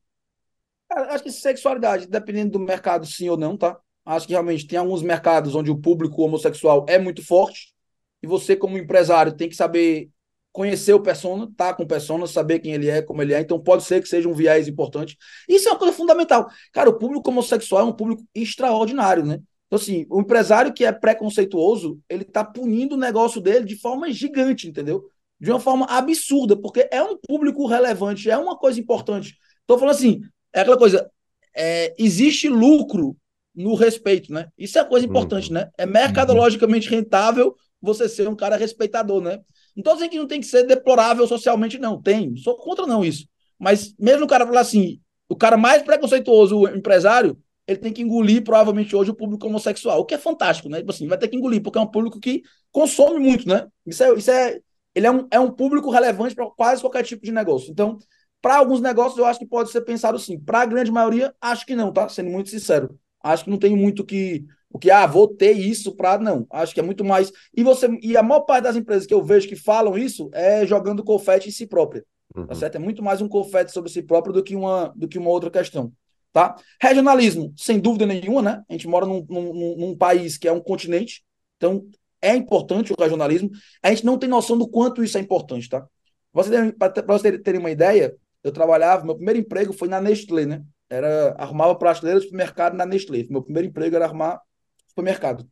Acho 0.89 1.23
que 1.23 1.31
sexualidade, 1.31 2.07
dependendo 2.07 2.53
do 2.53 2.59
mercado, 2.59 3.05
sim 3.05 3.29
ou 3.29 3.37
não, 3.37 3.57
tá? 3.57 3.77
Acho 4.05 4.25
que 4.27 4.33
realmente 4.33 4.65
tem 4.67 4.79
alguns 4.79 5.01
mercados 5.01 5.55
onde 5.55 5.69
o 5.69 5.77
público 5.77 6.21
homossexual 6.23 6.85
é 6.87 6.97
muito 6.97 7.25
forte, 7.25 7.73
e 8.21 8.27
você, 8.27 8.55
como 8.55 8.77
empresário, 8.77 9.33
tem 9.33 9.49
que 9.49 9.55
saber 9.55 10.09
conhecer 10.53 10.93
o 10.93 11.01
persona, 11.01 11.51
tá 11.57 11.73
com 11.73 11.83
o 11.83 11.87
persona, 11.87 12.27
saber 12.27 12.59
quem 12.59 12.73
ele 12.73 12.87
é, 12.87 13.01
como 13.01 13.21
ele 13.21 13.33
é. 13.33 13.41
Então 13.41 13.59
pode 13.59 13.83
ser 13.83 14.01
que 14.01 14.07
seja 14.07 14.29
um 14.29 14.33
viés 14.33 14.67
importante. 14.67 15.17
Isso 15.49 15.67
é 15.67 15.71
uma 15.71 15.79
coisa 15.79 15.93
fundamental. 15.93 16.47
Cara, 16.71 16.89
o 16.89 16.97
público 16.97 17.29
homossexual 17.29 17.81
é 17.81 17.85
um 17.85 17.91
público 17.91 18.23
extraordinário, 18.33 19.25
né? 19.25 19.39
Então, 19.67 19.81
assim, 19.81 20.05
o 20.09 20.21
empresário 20.21 20.71
que 20.71 20.85
é 20.85 20.91
preconceituoso, 20.91 21.99
ele 22.07 22.23
tá 22.23 22.43
punindo 22.45 22.93
o 22.93 22.97
negócio 22.97 23.41
dele 23.41 23.65
de 23.65 23.75
forma 23.75 24.11
gigante, 24.11 24.67
entendeu? 24.67 25.09
De 25.43 25.51
uma 25.51 25.59
forma 25.59 25.85
absurda, 25.87 26.55
porque 26.55 26.87
é 26.89 27.03
um 27.03 27.17
público 27.17 27.67
relevante, 27.67 28.29
é 28.29 28.37
uma 28.37 28.57
coisa 28.57 28.79
importante. 28.79 29.35
Tô 29.67 29.77
falando 29.77 29.93
assim, 29.93 30.21
é 30.53 30.61
aquela 30.61 30.77
coisa, 30.77 31.11
é, 31.53 31.93
existe 31.99 32.47
lucro 32.47 33.17
no 33.53 33.75
respeito, 33.75 34.31
né? 34.31 34.47
Isso 34.57 34.79
é 34.79 34.85
coisa 34.85 35.05
importante, 35.05 35.49
uhum. 35.49 35.55
né? 35.55 35.69
É 35.77 35.85
mercadologicamente 35.85 36.89
rentável 36.89 37.53
você 37.81 38.07
ser 38.07 38.29
um 38.29 38.35
cara 38.37 38.55
respeitador, 38.55 39.19
né? 39.21 39.41
Não 39.75 39.81
estou 39.81 39.93
dizendo 39.95 40.11
que 40.11 40.17
não 40.17 40.27
tem 40.27 40.39
que 40.39 40.47
ser 40.47 40.63
deplorável 40.63 41.27
socialmente, 41.27 41.77
não. 41.77 42.01
Tem. 42.01 42.37
Sou 42.37 42.55
contra, 42.55 42.87
não, 42.87 43.03
isso. 43.03 43.27
Mas 43.59 43.93
mesmo 43.99 44.23
o 44.23 44.27
cara 44.27 44.47
falar 44.47 44.61
assim, 44.61 45.01
o 45.27 45.35
cara 45.35 45.57
mais 45.57 45.83
preconceituoso, 45.83 46.57
o 46.57 46.69
empresário, 46.69 47.37
ele 47.67 47.79
tem 47.79 47.91
que 47.91 48.01
engolir, 48.01 48.45
provavelmente, 48.45 48.95
hoje, 48.95 49.11
o 49.11 49.15
público 49.15 49.45
homossexual, 49.47 49.99
o 49.99 50.05
que 50.05 50.13
é 50.13 50.17
fantástico, 50.17 50.69
né? 50.69 50.77
Tipo 50.77 50.91
assim, 50.91 51.07
vai 51.07 51.17
ter 51.17 51.27
que 51.27 51.35
engolir, 51.35 51.61
porque 51.61 51.77
é 51.77 51.81
um 51.81 51.91
público 51.91 52.17
que 52.17 52.43
consome 52.71 53.19
muito, 53.19 53.45
né? 53.45 53.67
Isso 53.85 54.03
é. 54.03 54.13
Isso 54.13 54.31
é 54.31 54.61
ele 54.95 55.07
é 55.07 55.11
um, 55.11 55.27
é 55.31 55.39
um 55.39 55.51
público 55.51 55.89
relevante 55.89 56.35
para 56.35 56.49
quase 56.51 56.81
qualquer 56.81 57.03
tipo 57.03 57.23
de 57.25 57.31
negócio. 57.31 57.71
Então, 57.71 57.97
para 58.41 58.57
alguns 58.57 58.81
negócios, 58.81 59.17
eu 59.17 59.25
acho 59.25 59.39
que 59.39 59.45
pode 59.45 59.71
ser 59.71 59.81
pensado 59.81 60.19
sim. 60.19 60.39
Para 60.39 60.61
a 60.61 60.65
grande 60.65 60.91
maioria, 60.91 61.33
acho 61.39 61.65
que 61.65 61.75
não, 61.75 61.91
tá? 61.91 62.09
Sendo 62.09 62.29
muito 62.29 62.49
sincero. 62.49 62.97
Acho 63.23 63.45
que 63.45 63.49
não 63.49 63.57
tem 63.57 63.75
muito 63.75 64.05
que 64.05 64.45
o 64.73 64.79
que, 64.79 64.89
ah, 64.89 65.05
vou 65.05 65.27
ter 65.27 65.51
isso 65.51 65.95
para. 65.95 66.17
Não, 66.17 66.47
acho 66.49 66.73
que 66.73 66.79
é 66.79 66.83
muito 66.83 67.05
mais. 67.05 67.31
E 67.55 67.63
você 67.63 67.87
e 68.01 68.17
a 68.17 68.23
maior 68.23 68.41
parte 68.41 68.63
das 68.63 68.75
empresas 68.75 69.05
que 69.05 69.13
eu 69.13 69.23
vejo 69.23 69.47
que 69.47 69.55
falam 69.55 69.95
isso 69.95 70.31
é 70.33 70.65
jogando 70.65 71.03
confete 71.03 71.47
em 71.47 71.51
si 71.51 71.67
própria. 71.67 72.03
Tá 72.33 72.41
uhum. 72.41 72.47
Tá 72.47 72.55
certo? 72.55 72.75
É 72.75 72.79
muito 72.79 73.03
mais 73.03 73.21
um 73.21 73.27
confete 73.27 73.71
sobre 73.71 73.91
si 73.91 74.01
próprio 74.01 74.33
do 74.33 74.43
que 74.43 74.55
uma, 74.55 74.91
do 74.95 75.07
que 75.07 75.19
uma 75.19 75.29
outra 75.29 75.51
questão. 75.51 75.93
Tá? 76.33 76.55
Regionalismo, 76.81 77.53
sem 77.55 77.79
dúvida 77.79 78.07
nenhuma, 78.07 78.41
né? 78.41 78.63
A 78.67 78.73
gente 78.73 78.87
mora 78.87 79.05
num, 79.05 79.23
num, 79.29 79.75
num 79.77 79.95
país 79.95 80.35
que 80.35 80.47
é 80.47 80.51
um 80.51 80.59
continente, 80.59 81.23
então 81.57 81.85
é 82.23 82.35
importante 82.35 82.93
o 82.93 82.95
regionalismo. 82.99 83.51
A 83.83 83.89
gente 83.89 84.05
não 84.05 84.17
tem 84.17 84.29
noção 84.29 84.57
do 84.57 84.67
quanto 84.67 85.03
isso 85.03 85.17
é 85.17 85.21
importante, 85.21 85.67
tá? 85.69 85.85
Para 86.31 87.17
vocês 87.17 87.41
terem 87.43 87.59
uma 87.59 87.69
ideia, 87.69 88.15
eu 88.43 88.51
trabalhava, 88.51 89.05
meu 89.05 89.15
primeiro 89.15 89.39
emprego 89.39 89.73
foi 89.73 89.87
na 89.87 90.01
Nestlé, 90.01 90.45
né? 90.45 90.63
Era 90.89 91.35
arrumava 91.37 91.75
prateleiras 91.75 92.23
de 92.23 92.31
mercado 92.31 92.75
na 92.75 92.85
Nestlé. 92.85 93.25
Meu 93.29 93.43
primeiro 93.43 93.67
emprego 93.67 93.95
era 93.95 94.05
arrumar 94.05 94.41
supermercado. 94.87 95.47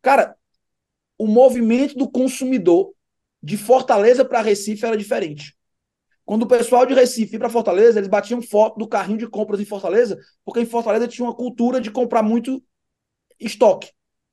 Cara, 0.00 0.36
o 1.18 1.26
movimento 1.26 1.96
do 1.96 2.10
consumidor 2.10 2.92
de 3.42 3.56
Fortaleza 3.56 4.24
para 4.24 4.40
Recife 4.40 4.84
era 4.84 4.96
diferente. 4.96 5.56
Quando 6.24 6.42
o 6.42 6.48
pessoal 6.48 6.86
de 6.86 6.94
Recife 6.94 7.32
ia 7.32 7.38
para 7.38 7.50
Fortaleza, 7.50 7.98
eles 7.98 8.08
batiam 8.08 8.40
foto 8.40 8.78
do 8.78 8.86
carrinho 8.86 9.18
de 9.18 9.26
compras 9.26 9.60
em 9.60 9.64
Fortaleza, 9.64 10.16
porque 10.44 10.60
em 10.60 10.66
Fortaleza 10.66 11.08
tinha 11.08 11.26
uma 11.26 11.34
cultura 11.34 11.80
de 11.80 11.90
comprar 11.90 12.22
muito 12.22 12.62
estoque. 13.40 13.90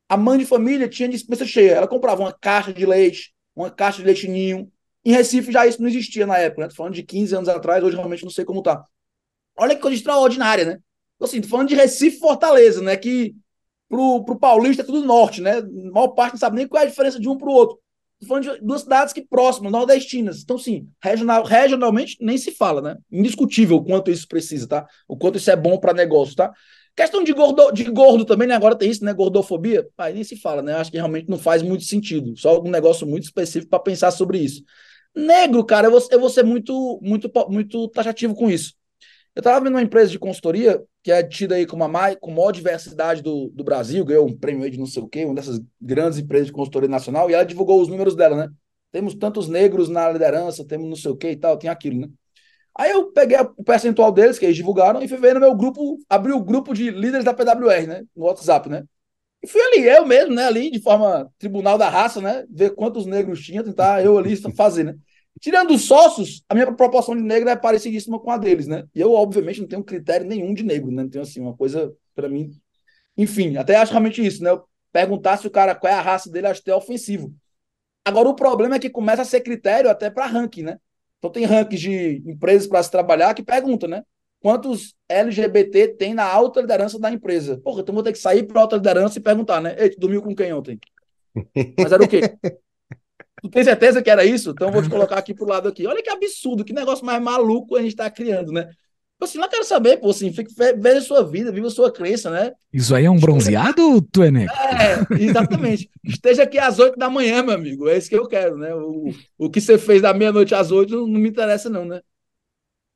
A 0.09 0.17
mãe 0.17 0.39
de 0.39 0.45
família 0.45 0.89
tinha 0.89 1.07
dispensa 1.07 1.45
cheia, 1.45 1.73
ela 1.73 1.87
comprava 1.87 2.21
uma 2.21 2.33
caixa 2.33 2.73
de 2.73 2.85
leite, 2.85 3.31
uma 3.55 3.69
caixa 3.69 3.99
de 3.99 4.05
leite 4.05 4.27
ninho. 4.27 4.71
Em 5.05 5.11
Recife 5.11 5.51
já 5.51 5.67
isso 5.67 5.81
não 5.81 5.87
existia 5.87 6.25
na 6.25 6.37
época, 6.37 6.63
né? 6.63 6.67
Tô 6.67 6.75
falando 6.75 6.95
de 6.95 7.03
15 7.03 7.35
anos 7.35 7.47
atrás, 7.47 7.83
hoje 7.83 7.95
realmente 7.95 8.23
não 8.23 8.31
sei 8.31 8.43
como 8.43 8.63
tá. 8.63 8.83
Olha 9.55 9.75
que 9.75 9.81
coisa 9.81 9.95
extraordinária, 9.95 10.65
né? 10.65 10.79
Assim, 11.21 11.39
tô 11.39 11.47
falando 11.47 11.69
de 11.69 11.75
Recife 11.75 12.17
Fortaleza, 12.17 12.81
né? 12.81 12.97
Que 12.97 13.35
pro, 13.87 14.23
pro 14.23 14.39
paulista 14.39 14.81
é 14.81 14.85
tudo 14.85 15.05
norte, 15.05 15.41
né? 15.41 15.57
A 15.59 15.91
maior 15.91 16.09
parte 16.09 16.33
não 16.33 16.39
sabe 16.39 16.55
nem 16.55 16.67
qual 16.67 16.81
é 16.81 16.85
a 16.85 16.89
diferença 16.89 17.19
de 17.19 17.29
um 17.29 17.37
pro 17.37 17.51
outro. 17.51 17.79
Estou 18.21 18.27
falando 18.27 18.55
de 18.57 18.65
duas 18.65 18.81
cidades 18.81 19.13
que 19.13 19.21
próximas, 19.21 19.71
nordestinas. 19.71 20.41
Então, 20.41 20.57
sim, 20.57 20.89
regional, 21.01 21.43
regionalmente 21.43 22.17
nem 22.19 22.37
se 22.37 22.51
fala, 22.51 22.81
né? 22.81 22.97
Indiscutível 23.11 23.77
o 23.77 23.83
quanto 23.83 24.11
isso 24.11 24.27
precisa, 24.27 24.67
tá? 24.67 24.87
O 25.07 25.17
quanto 25.17 25.37
isso 25.37 25.49
é 25.49 25.55
bom 25.55 25.77
para 25.77 25.93
negócio, 25.93 26.35
tá? 26.35 26.51
Questão 26.99 27.23
de 27.23 27.31
gordo, 27.31 27.71
de 27.71 27.85
gordo 27.85 28.25
também, 28.25 28.45
né? 28.45 28.55
Agora 28.55 28.75
tem 28.75 28.91
isso, 28.91 29.05
né? 29.05 29.13
Gordofobia. 29.13 29.87
Aí 29.97 30.13
nem 30.13 30.21
se 30.21 30.35
fala, 30.35 30.61
né? 30.61 30.73
Acho 30.73 30.91
que 30.91 30.97
realmente 30.97 31.29
não 31.29 31.39
faz 31.39 31.61
muito 31.61 31.85
sentido. 31.85 32.37
Só 32.37 32.49
algum 32.49 32.69
negócio 32.69 33.07
muito 33.07 33.23
específico 33.23 33.69
para 33.69 33.79
pensar 33.79 34.11
sobre 34.11 34.37
isso. 34.37 34.61
Negro, 35.15 35.63
cara, 35.63 35.87
eu 35.87 35.91
vou, 35.91 36.01
eu 36.11 36.19
vou 36.19 36.29
ser 36.29 36.43
muito, 36.43 36.99
muito, 37.01 37.31
muito 37.47 37.87
taxativo 37.87 38.35
com 38.35 38.51
isso. 38.51 38.73
Eu 39.33 39.39
estava 39.39 39.63
vendo 39.63 39.75
uma 39.75 39.81
empresa 39.81 40.11
de 40.11 40.19
consultoria 40.19 40.83
que 41.01 41.09
é 41.09 41.23
tida 41.23 41.55
aí 41.55 41.65
como 41.65 41.85
a 41.85 42.15
com 42.17 42.31
maior 42.31 42.51
diversidade 42.51 43.21
do, 43.21 43.49
do 43.53 43.63
Brasil, 43.63 44.03
ganhou 44.03 44.27
um 44.27 44.37
prêmio 44.37 44.65
aí 44.65 44.69
de 44.69 44.77
não 44.77 44.85
sei 44.85 45.01
o 45.01 45.07
quê, 45.07 45.23
uma 45.23 45.35
dessas 45.35 45.61
grandes 45.79 46.19
empresas 46.19 46.47
de 46.47 46.53
consultoria 46.53 46.89
nacional, 46.89 47.29
e 47.29 47.33
ela 47.33 47.45
divulgou 47.45 47.81
os 47.81 47.87
números 47.87 48.13
dela, 48.13 48.35
né? 48.35 48.49
Temos 48.91 49.15
tantos 49.15 49.47
negros 49.47 49.87
na 49.87 50.11
liderança, 50.11 50.65
temos 50.65 50.89
não 50.89 50.97
sei 50.97 51.11
o 51.11 51.15
quê 51.15 51.31
e 51.31 51.37
tal, 51.37 51.55
tem 51.55 51.69
aquilo, 51.69 52.01
né? 52.01 52.09
Aí 52.79 52.91
eu 52.91 53.11
peguei 53.11 53.37
o 53.57 53.61
percentual 53.61 54.09
deles, 54.09 54.39
que 54.39 54.45
eles 54.45 54.55
divulgaram, 54.55 55.01
e 55.03 55.07
fui 55.07 55.17
ver 55.17 55.33
no 55.33 55.41
meu 55.41 55.53
grupo, 55.53 55.97
abri 56.09 56.31
o 56.31 56.39
grupo 56.39 56.73
de 56.73 56.89
líderes 56.89 57.25
da 57.25 57.33
PWR, 57.33 57.85
né? 57.85 58.03
No 58.15 58.23
WhatsApp, 58.23 58.69
né? 58.69 58.85
E 59.43 59.47
fui 59.47 59.61
ali, 59.61 59.85
eu 59.85 60.05
mesmo, 60.05 60.33
né, 60.33 60.45
ali 60.45 60.71
de 60.71 60.81
forma 60.81 61.29
tribunal 61.37 61.77
da 61.77 61.89
raça, 61.89 62.21
né, 62.21 62.45
ver 62.49 62.75
quantos 62.75 63.05
negros 63.05 63.43
tinha, 63.45 63.63
tentar 63.63 64.03
eu 64.03 64.17
ali 64.17 64.35
fazer, 64.55 64.85
né. 64.85 64.95
Tirando 65.41 65.71
os 65.73 65.83
sócios, 65.83 66.41
a 66.47 66.53
minha 66.53 66.71
proporção 66.73 67.15
de 67.15 67.21
negro 67.21 67.49
é 67.49 67.55
parecidíssima 67.55 68.17
com 68.17 68.31
a 68.31 68.37
deles, 68.37 68.67
né? 68.67 68.85
E 68.95 69.01
eu, 69.01 69.11
obviamente, 69.13 69.59
não 69.61 69.67
tenho 69.67 69.83
critério 69.83 70.25
nenhum 70.25 70.53
de 70.53 70.63
negro, 70.63 70.89
né? 70.89 71.03
Não 71.03 71.09
tenho, 71.09 71.23
assim, 71.23 71.41
uma 71.41 71.55
coisa, 71.55 71.93
para 72.15 72.29
mim... 72.29 72.51
Enfim, 73.17 73.57
até 73.57 73.75
acho 73.75 73.91
realmente 73.91 74.25
isso, 74.25 74.41
né? 74.43 74.51
Eu 74.51 74.63
perguntar 74.91 75.37
se 75.37 75.47
o 75.47 75.51
cara, 75.51 75.75
qual 75.75 75.91
é 75.91 75.95
a 75.95 76.01
raça 76.01 76.31
dele, 76.31 76.47
acho 76.47 76.61
até 76.61 76.73
ofensivo. 76.73 77.33
Agora, 78.05 78.29
o 78.29 78.35
problema 78.35 78.75
é 78.75 78.79
que 78.79 78.89
começa 78.89 79.21
a 79.21 79.25
ser 79.25 79.41
critério 79.41 79.89
até 79.89 80.09
para 80.09 80.25
ranking, 80.25 80.63
né? 80.63 80.77
Então, 81.19 81.29
tem 81.29 81.45
rankings 81.45 81.81
de 81.81 82.23
empresas 82.25 82.67
para 82.67 82.81
se 82.81 82.89
trabalhar 82.89 83.33
que 83.33 83.43
perguntam, 83.43 83.87
né? 83.87 84.03
Quantos 84.41 84.95
LGBT 85.07 85.89
tem 85.89 86.13
na 86.13 86.23
alta 86.23 86.61
liderança 86.61 86.97
da 86.97 87.11
empresa? 87.11 87.59
Porra, 87.61 87.81
então 87.81 87.93
vou 87.93 88.03
ter 88.03 88.13
que 88.13 88.19
sair 88.19 88.43
para 88.43 88.61
alta 88.61 88.77
liderança 88.77 89.19
e 89.19 89.21
perguntar, 89.21 89.61
né? 89.61 89.75
Ei, 89.77 89.89
tu 89.89 89.99
dormiu 89.99 90.21
com 90.21 90.33
quem 90.33 90.53
ontem? 90.53 90.79
Mas 91.77 91.91
era 91.91 92.01
o 92.01 92.07
quê? 92.07 92.21
Tu 93.41 93.49
tem 93.49 93.63
certeza 93.63 94.01
que 94.01 94.09
era 94.09 94.25
isso? 94.25 94.51
Então 94.51 94.71
vou 94.71 94.81
te 94.81 94.89
colocar 94.89 95.17
aqui 95.17 95.33
pro 95.33 95.47
lado 95.47 95.67
aqui. 95.67 95.85
Olha 95.85 96.01
que 96.01 96.09
absurdo, 96.09 96.63
que 96.63 96.73
negócio 96.73 97.05
mais 97.05 97.21
maluco 97.21 97.75
a 97.75 97.81
gente 97.81 97.91
está 97.91 98.09
criando, 98.09 98.51
né? 98.51 98.69
Assim, 99.21 99.37
não 99.37 99.49
quero 99.49 99.65
saber, 99.65 99.97
pô, 99.97 100.11
assim, 100.11 100.31
veja 100.31 100.99
a 100.99 101.01
sua 101.01 101.23
vida, 101.23 101.51
viva 101.51 101.67
a 101.67 101.71
sua 101.71 101.91
crença, 101.91 102.29
né? 102.29 102.53
Isso 102.71 102.95
aí 102.95 103.03
é 103.03 103.11
um 103.11 103.19
bronzeado 103.19 103.81
ou 103.81 104.01
tu 104.01 104.23
é 104.23 104.31
exatamente. 105.19 105.89
Esteja 106.05 106.43
aqui 106.43 106.57
às 106.57 106.79
oito 106.79 106.97
da 106.97 107.09
manhã, 107.09 107.43
meu 107.43 107.53
amigo, 107.53 107.89
é 107.89 107.97
isso 107.97 108.09
que 108.09 108.15
eu 108.15 108.27
quero, 108.27 108.57
né? 108.57 108.73
O, 108.73 109.11
o 109.37 109.49
que 109.49 109.59
você 109.59 109.77
fez 109.77 110.01
da 110.01 110.13
meia-noite 110.13 110.55
às 110.55 110.71
oito 110.71 110.95
não, 110.95 111.05
não 111.05 111.19
me 111.19 111.27
interessa 111.27 111.69
não, 111.69 111.83
né? 111.83 111.99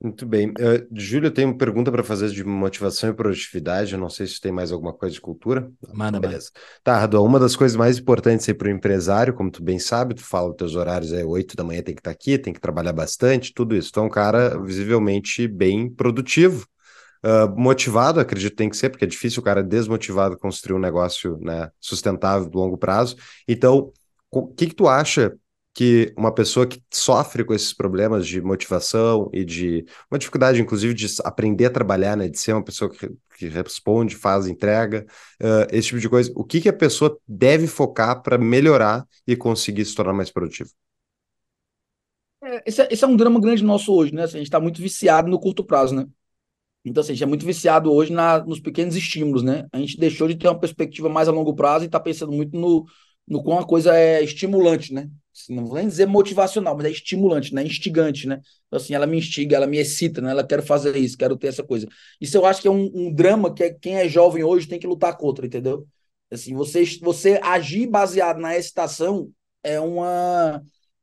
Muito 0.04 0.26
bem. 0.26 0.50
Uh, 0.50 0.86
Júlio, 0.92 1.28
eu 1.28 1.32
tenho 1.32 1.48
uma 1.48 1.58
pergunta 1.58 1.90
para 1.90 2.04
fazer 2.04 2.30
de 2.30 2.44
motivação 2.44 3.10
e 3.10 3.14
produtividade. 3.14 3.94
Eu 3.94 4.00
não 4.00 4.10
sei 4.10 4.28
se 4.28 4.42
tem 4.42 4.52
mais 4.52 4.70
alguma 4.70 4.92
coisa 4.92 5.16
de 5.16 5.22
cultura. 5.22 5.72
Manda, 5.94 6.20
Beleza. 6.20 6.52
Tá, 6.84 7.00
Radu, 7.00 7.24
uma 7.24 7.40
das 7.40 7.56
coisas 7.56 7.78
mais 7.78 7.98
importantes 7.98 8.50
aí 8.50 8.54
para 8.54 8.68
o 8.68 8.72
empresário, 8.72 9.34
como 9.34 9.50
tu 9.50 9.64
bem 9.64 9.80
sabe, 9.80 10.14
tu 10.14 10.22
fala 10.22 10.50
os 10.50 10.58
teus 10.58 10.76
horários 10.76 11.14
é 11.14 11.24
8 11.24 11.56
da 11.56 11.64
manhã, 11.64 11.82
tem 11.82 11.96
que 11.96 12.02
estar 12.02 12.12
tá 12.12 12.14
aqui, 12.14 12.38
tem 12.38 12.52
que 12.52 12.60
trabalhar 12.60 12.92
bastante, 12.92 13.54
tudo 13.54 13.78
isso. 13.78 13.88
Então, 13.92 14.04
é 14.04 14.08
um 14.08 14.10
cara 14.10 14.62
visivelmente 14.62 15.48
bem 15.48 15.90
produtivo. 15.90 16.68
Uh, 17.24 17.48
motivado, 17.58 18.20
acredito 18.20 18.52
que 18.52 18.58
tem 18.58 18.70
que 18.70 18.76
ser, 18.76 18.90
porque 18.90 19.06
é 19.06 19.08
difícil 19.08 19.40
o 19.40 19.44
cara 19.44 19.64
desmotivado 19.64 20.38
construir 20.38 20.76
um 20.76 20.82
negócio 20.82 21.40
né, 21.42 21.70
sustentável 21.80 22.50
de 22.50 22.58
longo 22.58 22.78
prazo. 22.78 23.16
Então, 23.48 23.94
o 24.30 24.48
que, 24.48 24.68
que 24.68 24.76
tu 24.76 24.90
acha 24.90 25.34
que 25.74 26.14
uma 26.16 26.34
pessoa 26.34 26.68
que 26.68 26.82
sofre 26.92 27.44
com 27.44 27.54
esses 27.54 27.74
problemas 27.74 28.28
de 28.28 28.42
motivação 28.42 29.30
e 29.34 29.44
de 29.44 29.86
uma 30.10 30.20
dificuldade, 30.20 30.62
inclusive, 30.62 30.94
de 30.94 31.08
aprender 31.24 31.66
a 31.66 31.70
trabalhar, 31.72 32.16
né, 32.16 32.28
de 32.30 32.38
ser 32.38 32.54
uma 32.54 32.64
pessoa 32.64 32.92
que, 32.92 33.10
que 33.38 33.48
responde, 33.48 34.16
faz, 34.16 34.48
entrega, 34.48 35.06
uh, 35.42 35.68
esse 35.72 35.88
tipo 35.88 36.00
de 36.00 36.10
coisa, 36.10 36.32
o 36.36 36.44
que, 36.44 36.62
que 36.62 36.70
a 36.70 36.74
pessoa 36.74 37.18
deve 37.28 37.66
focar 37.66 38.22
para 38.22 38.38
melhorar 38.38 39.04
e 39.26 39.36
conseguir 39.36 39.84
se 39.86 39.96
tornar 39.96 40.14
mais 40.14 40.30
produtivo? 40.30 40.70
É, 42.44 42.64
esse, 42.66 42.82
é, 42.82 42.88
esse, 42.92 43.04
é, 43.04 43.08
um 43.08 43.16
drama 43.16 43.40
grande 43.40 43.64
nosso 43.64 43.92
hoje, 43.94 44.14
né? 44.14 44.24
Assim, 44.24 44.36
a 44.36 44.40
gente 44.40 44.48
está 44.48 44.60
muito 44.60 44.82
viciado 44.82 45.30
no 45.30 45.40
curto 45.40 45.64
prazo, 45.64 45.96
né? 45.96 46.06
Então, 46.86 47.02
assim, 47.02 47.14
a 47.14 47.16
gente 47.16 47.24
é 47.24 47.28
muito 47.28 47.46
viciado 47.46 47.92
hoje 47.92 48.12
na, 48.12 48.44
nos 48.44 48.60
pequenos 48.60 48.96
estímulos, 48.96 49.42
né? 49.42 49.66
A 49.72 49.80
gente 49.80 49.98
deixou 49.98 50.28
de 50.28 50.36
ter 50.36 50.48
uma 50.50 50.60
perspectiva 50.60 51.10
mais 51.10 51.28
a 51.28 51.32
longo 51.32 51.56
prazo 51.56 51.86
e 51.86 51.88
está 51.88 52.00
pensando 52.00 52.32
muito 52.34 52.58
no, 52.58 52.86
no 53.28 53.42
quão 53.42 53.58
a 53.60 53.66
coisa 53.66 53.96
é 53.96 54.22
estimulante, 54.22 54.94
né? 54.94 55.10
Não 55.50 55.66
vou 55.66 55.78
nem 55.78 55.88
dizer 55.88 56.06
motivacional, 56.06 56.76
mas 56.76 56.86
é 56.86 56.92
estimulante, 56.92 57.54
né? 57.54 57.64
Instigante, 57.64 58.28
né? 58.28 58.40
Então, 58.68 58.78
assim, 58.78 58.94
ela 58.94 59.08
me 59.08 59.18
instiga, 59.18 59.56
ela 59.56 59.68
me 59.68 59.78
excita, 59.78 60.22
né? 60.22 60.32
Ela 60.32 60.46
quer 60.46 60.62
fazer 60.64 60.96
isso, 60.96 61.18
quero 61.18 61.36
ter 61.38 61.48
essa 61.48 61.64
coisa. 61.64 61.88
Isso 62.22 62.38
eu 62.38 62.46
acho 62.46 62.62
que 62.62 62.68
é 62.68 62.72
um, 62.72 62.90
um 62.94 63.14
drama 63.14 63.54
que 63.54 63.64
é, 63.64 63.74
quem 63.74 63.96
é 63.96 64.08
jovem 64.08 64.44
hoje 64.44 64.68
tem 64.68 64.80
que 64.80 64.88
lutar 64.88 65.18
contra, 65.18 65.46
entendeu? 65.46 65.88
Assim, 66.32 66.54
você, 66.54 66.84
você 67.02 67.40
agir 67.44 67.88
baseado 67.88 68.40
na 68.40 68.56
excitação 68.56 69.30
é 69.64 69.80
uma 69.80 70.62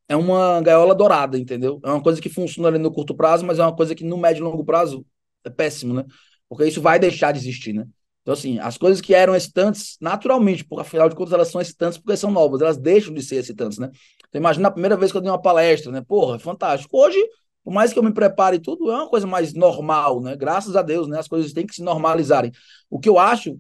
é 0.09 0.17
uma 0.17 0.61
gaiola 0.61 0.93
dourada, 0.95 1.39
entendeu? 1.39 1.81
É 1.85 1.89
uma 1.89 2.03
coisa 2.03 2.21
que 2.21 2.29
funciona 2.29 2.69
ali 2.69 2.79
no 2.79 2.93
curto 2.93 3.15
prazo, 3.15 3.47
mas 3.47 3.59
é 3.61 3.63
uma 3.63 3.75
coisa 3.77 3.95
que 3.95 4.03
no 4.05 4.17
médio 4.19 4.41
e 4.41 4.45
longo 4.45 4.65
prazo 4.65 5.07
é 5.45 5.51
péssimo, 5.51 5.95
né? 5.95 6.05
Porque 6.49 6.65
isso 6.67 6.81
vai 6.83 6.99
deixar 6.99 7.31
de 7.33 7.39
existir, 7.39 7.73
né? 7.73 7.87
Então, 8.23 8.35
assim, 8.35 8.59
as 8.59 8.77
coisas 8.77 9.01
que 9.01 9.15
eram 9.15 9.35
excitantes, 9.35 9.97
naturalmente, 10.01 10.65
porque 10.65 10.83
afinal 10.83 11.09
de 11.09 11.17
contas 11.17 11.33
elas 11.33 11.49
são 11.49 11.61
excitantes 11.61 11.99
porque 11.99 12.17
são 12.17 12.31
novas, 12.31 12.61
elas 12.61 12.77
deixam 12.77 13.15
de 13.15 13.23
ser 13.23 13.37
excitantes, 13.37 13.79
né? 13.79 13.91
Então, 14.29 14.39
imagina 14.41 14.69
a 14.69 14.71
primeira 14.71 14.97
vez 14.97 15.11
que 15.11 15.17
eu 15.19 15.23
dei 15.23 15.31
uma 15.31 15.41
palestra, 15.41 15.91
né? 15.91 16.03
Porra, 16.03 16.37
é 16.37 16.39
fantástico. 16.39 16.97
Hoje, 16.97 17.19
por 17.65 17.73
mais 17.73 17.93
que 17.93 17.99
eu 17.99 18.03
me 18.03 18.13
prepare 18.13 18.57
e 18.57 18.61
tudo, 18.61 18.91
é 18.91 18.95
uma 18.95 19.09
coisa 19.09 19.27
mais 19.27 19.55
normal, 19.55 20.21
né? 20.21 20.37
Graças 20.37 20.77
a 20.77 20.83
Deus, 20.83 21.09
né? 21.09 21.19
As 21.19 21.29
coisas 21.29 21.53
têm 21.53 21.67
que 21.67 21.75
se 21.75 21.83
normalizarem. 21.83 22.53
O 22.89 22.99
que 23.01 23.09
eu 23.09 23.19
acho, 23.19 23.59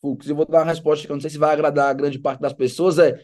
Fux, 0.00 0.28
eu 0.28 0.34
vou 0.36 0.46
dar 0.46 0.58
uma 0.58 0.64
resposta 0.64 1.06
que 1.06 1.12
eu 1.12 1.16
não 1.16 1.20
sei 1.20 1.30
se 1.30 1.38
vai 1.38 1.52
agradar 1.52 1.88
a 1.88 1.92
grande 1.92 2.18
parte 2.18 2.40
das 2.40 2.52
pessoas, 2.52 2.98
é 2.98 3.20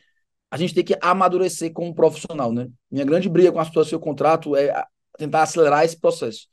a 0.50 0.56
gente 0.56 0.74
tem 0.74 0.84
que 0.84 0.96
amadurecer 1.02 1.72
como 1.72 1.94
profissional, 1.94 2.52
né? 2.52 2.68
Minha 2.90 3.04
grande 3.04 3.28
briga 3.28 3.50
com 3.50 3.58
as 3.58 3.68
pessoas 3.68 3.88
que 3.88 3.94
eu 3.94 4.00
contrato 4.00 4.54
é 4.54 4.84
tentar 5.18 5.42
acelerar 5.42 5.84
esse 5.84 5.98
processo. 5.98 6.46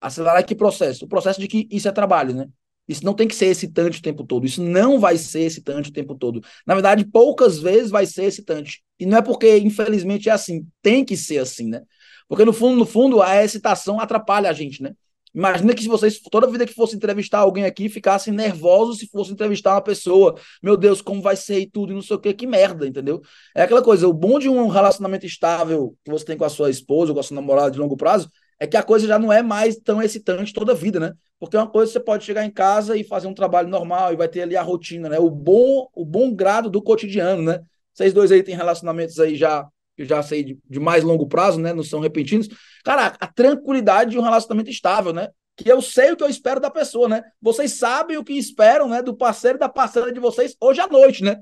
Acelerar 0.00 0.44
que 0.44 0.54
processo? 0.54 1.04
O 1.04 1.08
processo 1.08 1.40
de 1.40 1.48
que 1.48 1.66
isso 1.70 1.88
é 1.88 1.92
trabalho, 1.92 2.34
né? 2.34 2.48
Isso 2.88 3.04
não 3.04 3.14
tem 3.14 3.28
que 3.28 3.34
ser 3.34 3.46
excitante 3.46 3.98
o 3.98 4.02
tempo 4.02 4.24
todo. 4.24 4.44
Isso 4.44 4.62
não 4.62 4.98
vai 4.98 5.16
ser 5.16 5.42
excitante 5.42 5.90
o 5.90 5.92
tempo 5.92 6.14
todo. 6.14 6.42
Na 6.66 6.74
verdade, 6.74 7.04
poucas 7.04 7.58
vezes 7.58 7.90
vai 7.90 8.06
ser 8.06 8.24
excitante. 8.24 8.82
E 8.98 9.06
não 9.06 9.18
é 9.18 9.22
porque, 9.22 9.58
infelizmente, 9.58 10.28
é 10.28 10.32
assim. 10.32 10.66
Tem 10.82 11.04
que 11.04 11.16
ser 11.16 11.38
assim, 11.38 11.68
né? 11.68 11.82
Porque, 12.28 12.44
no 12.44 12.52
fundo, 12.52 12.76
no 12.76 12.86
fundo, 12.86 13.22
a 13.22 13.42
excitação 13.42 14.00
atrapalha 14.00 14.50
a 14.50 14.52
gente, 14.52 14.82
né? 14.82 14.92
Imagina 15.34 15.74
que 15.74 15.80
se 15.82 15.88
vocês, 15.88 16.20
toda 16.20 16.46
vida 16.46 16.66
que 16.66 16.74
fosse 16.74 16.94
entrevistar 16.94 17.38
alguém 17.38 17.64
aqui, 17.64 17.88
ficassem 17.88 18.34
nervosos 18.34 18.98
se 18.98 19.06
fosse 19.06 19.32
entrevistar 19.32 19.74
uma 19.74 19.80
pessoa. 19.80 20.34
Meu 20.62 20.76
Deus, 20.76 21.00
como 21.00 21.22
vai 21.22 21.36
ser 21.36 21.58
e 21.60 21.66
tudo, 21.66 21.92
e 21.92 21.94
não 21.94 22.02
sei 22.02 22.16
o 22.16 22.18
que, 22.18 22.34
que 22.34 22.46
merda, 22.46 22.86
entendeu? 22.86 23.22
É 23.54 23.62
aquela 23.62 23.82
coisa, 23.82 24.06
o 24.06 24.12
bom 24.12 24.38
de 24.38 24.50
um 24.50 24.68
relacionamento 24.68 25.24
estável 25.24 25.96
que 26.04 26.10
você 26.10 26.24
tem 26.24 26.36
com 26.36 26.44
a 26.44 26.50
sua 26.50 26.68
esposa 26.68 27.12
ou 27.12 27.14
com 27.14 27.20
a 27.20 27.22
sua 27.22 27.34
namorada 27.34 27.70
de 27.70 27.78
longo 27.78 27.96
prazo 27.96 28.30
é 28.62 28.66
que 28.68 28.76
a 28.76 28.82
coisa 28.82 29.08
já 29.08 29.18
não 29.18 29.32
é 29.32 29.42
mais 29.42 29.74
tão 29.74 30.00
excitante 30.00 30.52
toda 30.52 30.70
a 30.70 30.74
vida, 30.74 31.00
né? 31.00 31.14
Porque 31.36 31.56
é 31.56 31.58
uma 31.58 31.68
coisa 31.68 31.90
você 31.90 31.98
pode 31.98 32.24
chegar 32.24 32.44
em 32.44 32.50
casa 32.50 32.96
e 32.96 33.02
fazer 33.02 33.26
um 33.26 33.34
trabalho 33.34 33.66
normal 33.66 34.12
e 34.12 34.16
vai 34.16 34.28
ter 34.28 34.42
ali 34.42 34.56
a 34.56 34.62
rotina, 34.62 35.08
né? 35.08 35.18
O 35.18 35.28
bom, 35.28 35.88
o 35.92 36.04
bom 36.04 36.32
grado 36.32 36.70
do 36.70 36.80
cotidiano, 36.80 37.42
né? 37.42 37.60
Vocês 37.92 38.12
dois 38.12 38.30
aí 38.30 38.40
têm 38.40 38.54
relacionamentos 38.54 39.18
aí 39.18 39.34
já, 39.34 39.66
eu 39.98 40.06
já 40.06 40.22
sei, 40.22 40.44
de, 40.44 40.58
de 40.70 40.78
mais 40.78 41.02
longo 41.02 41.26
prazo, 41.26 41.60
né? 41.60 41.72
Não 41.72 41.82
são 41.82 41.98
repentinos. 41.98 42.48
Cara, 42.84 43.16
a 43.18 43.26
tranquilidade 43.26 44.12
de 44.12 44.18
um 44.20 44.22
relacionamento 44.22 44.70
estável, 44.70 45.12
né? 45.12 45.26
Que 45.56 45.68
eu 45.68 45.82
sei 45.82 46.12
o 46.12 46.16
que 46.16 46.22
eu 46.22 46.28
espero 46.28 46.60
da 46.60 46.70
pessoa, 46.70 47.08
né? 47.08 47.20
Vocês 47.40 47.72
sabem 47.72 48.16
o 48.16 48.22
que 48.22 48.34
esperam, 48.34 48.88
né? 48.88 49.02
Do 49.02 49.16
parceiro 49.16 49.58
e 49.58 49.58
da 49.58 49.68
parceira 49.68 50.12
de 50.12 50.20
vocês 50.20 50.54
hoje 50.60 50.80
à 50.80 50.86
noite, 50.86 51.24
né? 51.24 51.40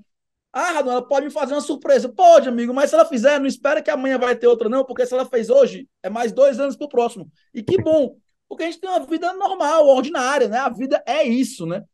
Ah, 0.52 0.72
Radon, 0.72 0.90
ela 0.90 1.06
pode 1.06 1.26
me 1.26 1.32
fazer 1.32 1.54
uma 1.54 1.60
surpresa. 1.60 2.08
Pode, 2.08 2.48
amigo, 2.48 2.74
mas 2.74 2.90
se 2.90 2.96
ela 2.96 3.04
fizer, 3.04 3.38
não 3.38 3.46
espera 3.46 3.80
que 3.80 3.90
amanhã 3.90 4.18
vai 4.18 4.34
ter 4.34 4.48
outra, 4.48 4.68
não, 4.68 4.84
porque 4.84 5.06
se 5.06 5.14
ela 5.14 5.24
fez 5.24 5.48
hoje, 5.48 5.88
é 6.02 6.10
mais 6.10 6.32
dois 6.32 6.58
anos 6.58 6.76
pro 6.76 6.88
próximo. 6.88 7.30
E 7.54 7.62
que 7.62 7.80
bom, 7.80 8.16
porque 8.48 8.64
a 8.64 8.66
gente 8.66 8.80
tem 8.80 8.90
uma 8.90 9.06
vida 9.06 9.32
normal, 9.34 9.86
ordinária, 9.86 10.48
né? 10.48 10.58
A 10.58 10.68
vida 10.68 11.02
é 11.06 11.22
isso, 11.22 11.66
né? 11.66 11.84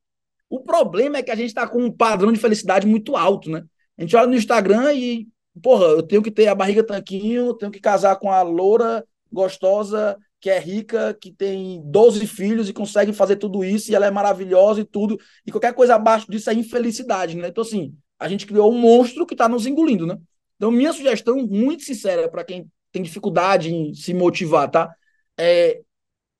O 0.49 0.61
problema 0.61 1.19
é 1.19 1.23
que 1.23 1.31
a 1.31 1.35
gente 1.35 1.49
está 1.49 1.69
com 1.69 1.83
um 1.85 1.93
padrão 1.93 2.33
de 2.33 2.39
felicidade 2.39 2.87
muito 2.87 3.17
alto, 3.17 3.51
né? 3.51 3.63
A 3.99 4.03
gente 4.03 4.17
olha 4.17 4.27
no 4.27 4.37
Instagram 4.37 4.95
e, 4.95 5.29
porra, 5.63 5.87
eu 5.87 6.03
tenho 6.03 6.23
que 6.23 6.31
ter 6.31 6.49
a 6.49 6.55
barriga 6.55 6.83
tanquinho, 6.85 7.55
tenho 7.55 7.71
que 7.71 7.81
casar 7.81 8.17
com 8.17 8.31
a 8.31 8.41
loura 8.43 9.05
gostosa, 9.31 10.17
que 10.41 10.49
é 10.49 10.59
rica, 10.59 11.17
que 11.21 11.33
tem 11.33 11.83
12 11.85 12.27
filhos 12.27 12.69
e 12.69 12.73
consegue 12.73 13.13
fazer 13.13 13.37
tudo 13.37 13.65
isso, 13.65 13.91
e 13.91 13.95
ela 13.95 14.07
é 14.07 14.11
maravilhosa 14.11 14.81
e 14.81 14.85
tudo, 14.85 15.19
e 15.45 15.51
qualquer 15.51 15.75
coisa 15.75 15.97
abaixo 15.97 16.31
disso 16.31 16.49
é 16.49 16.55
infelicidade, 16.55 17.37
né? 17.37 17.49
Então, 17.49 17.63
assim, 17.63 17.95
a 18.19 18.29
gente 18.29 18.47
criou 18.47 18.73
um 18.73 18.79
monstro 18.79 19.27
que 19.27 19.35
está 19.35 19.49
nos 19.49 19.67
engolindo, 19.67 20.07
né? 20.07 20.19
Então, 20.57 20.71
minha 20.71 20.93
sugestão, 20.93 21.37
muito 21.47 21.83
sincera, 21.83 22.29
para 22.29 22.45
quem 22.45 22.71
tem 22.91 23.03
dificuldade 23.03 23.75
em 23.75 23.95
se 23.95 24.15
motivar, 24.15 24.71
tá? 24.71 24.95
É 25.37 25.83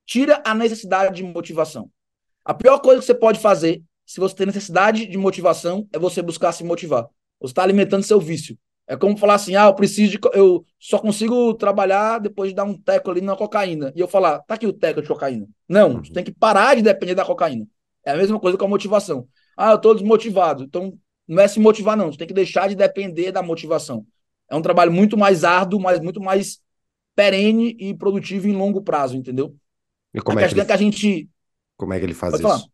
tira 0.07 0.41
a 0.47 0.55
necessidade 0.55 1.17
de 1.17 1.23
motivação. 1.25 1.91
A 2.45 2.55
pior 2.55 2.79
coisa 2.79 3.01
que 3.01 3.07
você 3.07 3.15
pode 3.15 3.41
fazer, 3.41 3.83
se 4.07 4.21
você 4.21 4.35
tem 4.37 4.47
necessidade 4.47 5.05
de 5.05 5.19
motivação, 5.19 5.87
é 5.93 5.99
você 5.99 6.23
buscar 6.23 6.53
se 6.53 6.63
motivar. 6.63 7.07
Você 7.41 7.51
está 7.51 7.65
alimentando 7.65 8.05
seu 8.05 8.21
vício. 8.21 8.57
É 8.87 8.97
como 8.97 9.17
falar 9.17 9.35
assim: 9.35 9.57
ah, 9.57 9.67
eu 9.67 9.75
preciso 9.75 10.13
de. 10.13 10.19
Eu 10.33 10.65
só 10.79 10.99
consigo 10.99 11.53
trabalhar 11.55 12.21
depois 12.21 12.51
de 12.51 12.55
dar 12.55 12.65
um 12.65 12.81
teco 12.81 13.11
ali 13.11 13.21
na 13.21 13.35
cocaína. 13.35 13.93
E 13.97 14.01
eu 14.01 14.07
falar, 14.07 14.39
tá 14.41 14.55
aqui 14.55 14.67
o 14.67 14.73
teco 14.73 15.03
de 15.03 15.09
cocaína. 15.09 15.49
Não, 15.69 15.99
você 16.05 16.13
tem 16.13 16.23
que 16.23 16.33
parar 16.33 16.77
de 16.77 16.83
depender 16.83 17.17
da 17.17 17.25
cocaína. 17.25 17.67
É 18.05 18.13
a 18.13 18.17
mesma 18.17 18.39
coisa 18.39 18.57
com 18.57 18.65
a 18.65 18.69
motivação. 18.69 19.27
Ah, 19.57 19.73
eu 19.73 19.77
estou 19.77 19.93
desmotivado. 19.93 20.63
Então, 20.63 20.97
não 21.27 21.43
é 21.43 21.49
se 21.49 21.59
motivar, 21.59 21.97
não. 21.97 22.11
Você 22.11 22.19
tem 22.19 22.27
que 22.27 22.35
deixar 22.35 22.69
de 22.69 22.75
depender 22.75 23.33
da 23.33 23.43
motivação. 23.43 24.07
É 24.49 24.55
um 24.55 24.63
trabalho 24.63 24.93
muito 24.93 25.17
mais 25.17 25.45
árduo, 25.45 25.81
mas 25.81 26.01
muito 26.01 26.21
mais 26.21 26.61
perene 27.15 27.77
e 27.81 27.95
produtivo 27.95 28.47
em 28.47 28.53
longo 28.53 28.83
prazo, 28.83 29.17
entendeu? 29.17 29.57
E 30.15 30.21
como 30.21 30.39
a 30.39 30.43
é 30.43 30.49
que, 30.49 30.55
ele... 30.55 30.61
é 30.61 30.65
que 30.65 30.73
a 30.73 30.77
gente. 30.77 31.29
Como 31.77 31.93
é 31.93 31.99
que 31.99 32.05
ele 32.05 32.15
faz 32.15 32.33
Pode 32.33 32.45
isso? 32.45 32.53
Falar. 32.53 32.71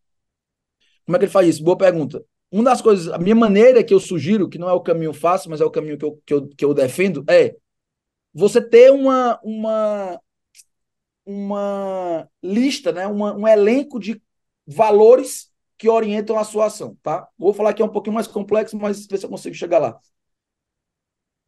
Como 1.05 1.17
é 1.17 1.19
que 1.19 1.25
ele 1.25 1.33
faz 1.33 1.49
isso? 1.49 1.65
Boa 1.65 1.77
pergunta. 1.77 2.25
Uma 2.51 2.65
das 2.65 2.83
coisas, 2.83 3.09
a 3.09 3.19
minha 3.19 3.35
maneira 3.35 3.83
que 3.83 3.95
eu 3.95 3.99
sugiro, 3.99 4.49
que 4.49 4.59
não 4.59 4.69
é 4.69 4.73
o 4.73 4.81
caminho 4.81 5.15
fácil, 5.15 5.51
mas 5.51 5.61
é 5.61 5.65
o 5.65 5.71
caminho 5.71 5.97
que 5.97 6.05
eu, 6.05 6.23
que 6.27 6.35
eu, 6.35 6.49
que 6.49 6.65
eu 6.65 6.75
defendo, 6.75 7.25
é 7.29 7.57
você 8.35 8.61
ter 8.61 8.93
uma, 8.93 9.41
uma, 9.43 10.21
uma 11.25 12.29
lista, 12.43 12.93
né? 12.93 13.07
Uma, 13.07 13.35
um 13.35 13.49
elenco 13.49 13.99
de 13.99 14.21
valores 14.67 15.52
que 15.83 15.89
orientam 15.89 16.39
a 16.39 16.45
sua 16.45 16.67
ação, 16.67 16.97
tá? 17.03 17.27
Vou 17.37 17.53
falar 17.53 17.75
que 17.75 17.83
é 17.83 17.85
um 17.85 17.89
pouquinho 17.89 18.15
mais 18.15 18.29
complexo, 18.29 18.79
mas 18.79 19.05
ver 19.05 19.19
se 19.19 19.27
eu 19.27 19.29
consigo 19.29 19.53
chegar 19.57 19.81
lá. 19.81 19.99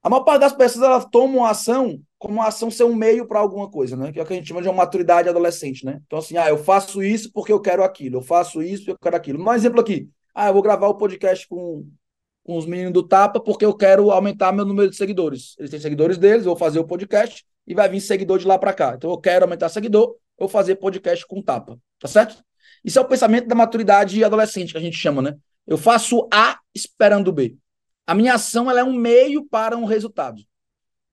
A 0.03 0.11
maior 0.11 0.25
parte 0.25 0.41
das 0.41 0.53
pessoas 0.53 0.85
elas 0.85 1.05
tomam 1.05 1.45
a 1.45 1.51
ação 1.51 2.03
como 2.19 2.43
a 2.43 2.49
ação 2.49 2.69
ser 2.69 2.83
um 2.83 2.97
meio 2.97 3.29
para 3.29 3.39
alguma 3.39 3.71
coisa, 3.71 3.97
né? 3.97 4.11
Que 4.11 4.19
é 4.19 4.25
o 4.25 4.27
que 4.27 4.33
a 4.33 4.37
gente 4.37 4.49
chama 4.49 4.61
de 4.61 4.67
uma 4.67 4.75
maturidade 4.75 5.29
adolescente, 5.29 5.85
né? 5.85 6.01
Então, 6.05 6.19
assim, 6.19 6.37
ah, 6.37 6.49
eu 6.49 6.59
faço 6.59 7.01
isso 7.01 7.31
porque 7.33 7.53
eu 7.53 7.61
quero 7.61 7.85
aquilo, 7.85 8.17
eu 8.17 8.23
faço 8.23 8.61
isso 8.61 8.87
porque 8.87 8.91
eu 8.91 8.99
quero 8.99 9.15
aquilo. 9.15 9.41
Um 9.41 9.53
exemplo 9.53 9.81
aqui. 9.81 10.11
Ah, 10.35 10.49
eu 10.49 10.53
vou 10.53 10.63
gravar 10.63 10.89
o 10.89 10.97
podcast 10.97 11.47
com, 11.47 11.89
com 12.43 12.59
os 12.59 12.67
meninos 12.67 12.93
do 12.93 13.07
Tapa 13.07 13.39
porque 13.39 13.65
eu 13.65 13.73
quero 13.73 14.11
aumentar 14.11 14.51
meu 14.51 14.65
número 14.65 14.91
de 14.91 14.97
seguidores. 14.97 15.55
Eles 15.61 15.71
têm 15.71 15.79
seguidores 15.79 16.19
deles, 16.19 16.45
eu 16.45 16.51
vou 16.51 16.57
fazer 16.57 16.81
o 16.81 16.85
podcast 16.85 17.47
e 17.69 17.73
vai 17.73 17.89
vir 17.89 18.01
seguidor 18.01 18.41
de 18.41 18.49
lá 18.49 18.59
para 18.59 18.73
cá. 18.73 18.95
Então, 18.97 19.13
eu 19.13 19.19
quero 19.19 19.45
aumentar 19.45 19.69
seguidor, 19.69 20.09
eu 20.09 20.17
vou 20.41 20.49
fazer 20.49 20.75
podcast 20.75 21.25
com 21.25 21.41
Tapa, 21.41 21.79
tá 22.01 22.09
certo? 22.09 22.43
Isso 22.85 22.99
é 22.99 23.03
o 23.03 23.07
pensamento 23.07 23.49
da 23.49 23.55
maturidade 23.55 24.23
adolescente 24.23 24.73
que 24.73 24.79
a 24.79 24.81
gente 24.81 24.97
chama, 24.97 25.23
né? 25.23 25.37
Eu 25.67 25.79
faço 25.79 26.29
A 26.33 26.59
esperando 26.75 27.33
B. 27.33 27.57
A 28.07 28.15
minha 28.15 28.35
ação 28.35 28.71
ela 28.71 28.81
é 28.81 28.85
um 28.85 28.93
meio 28.93 29.45
para 29.49 29.77
um 29.77 29.85
resultado. 29.85 30.43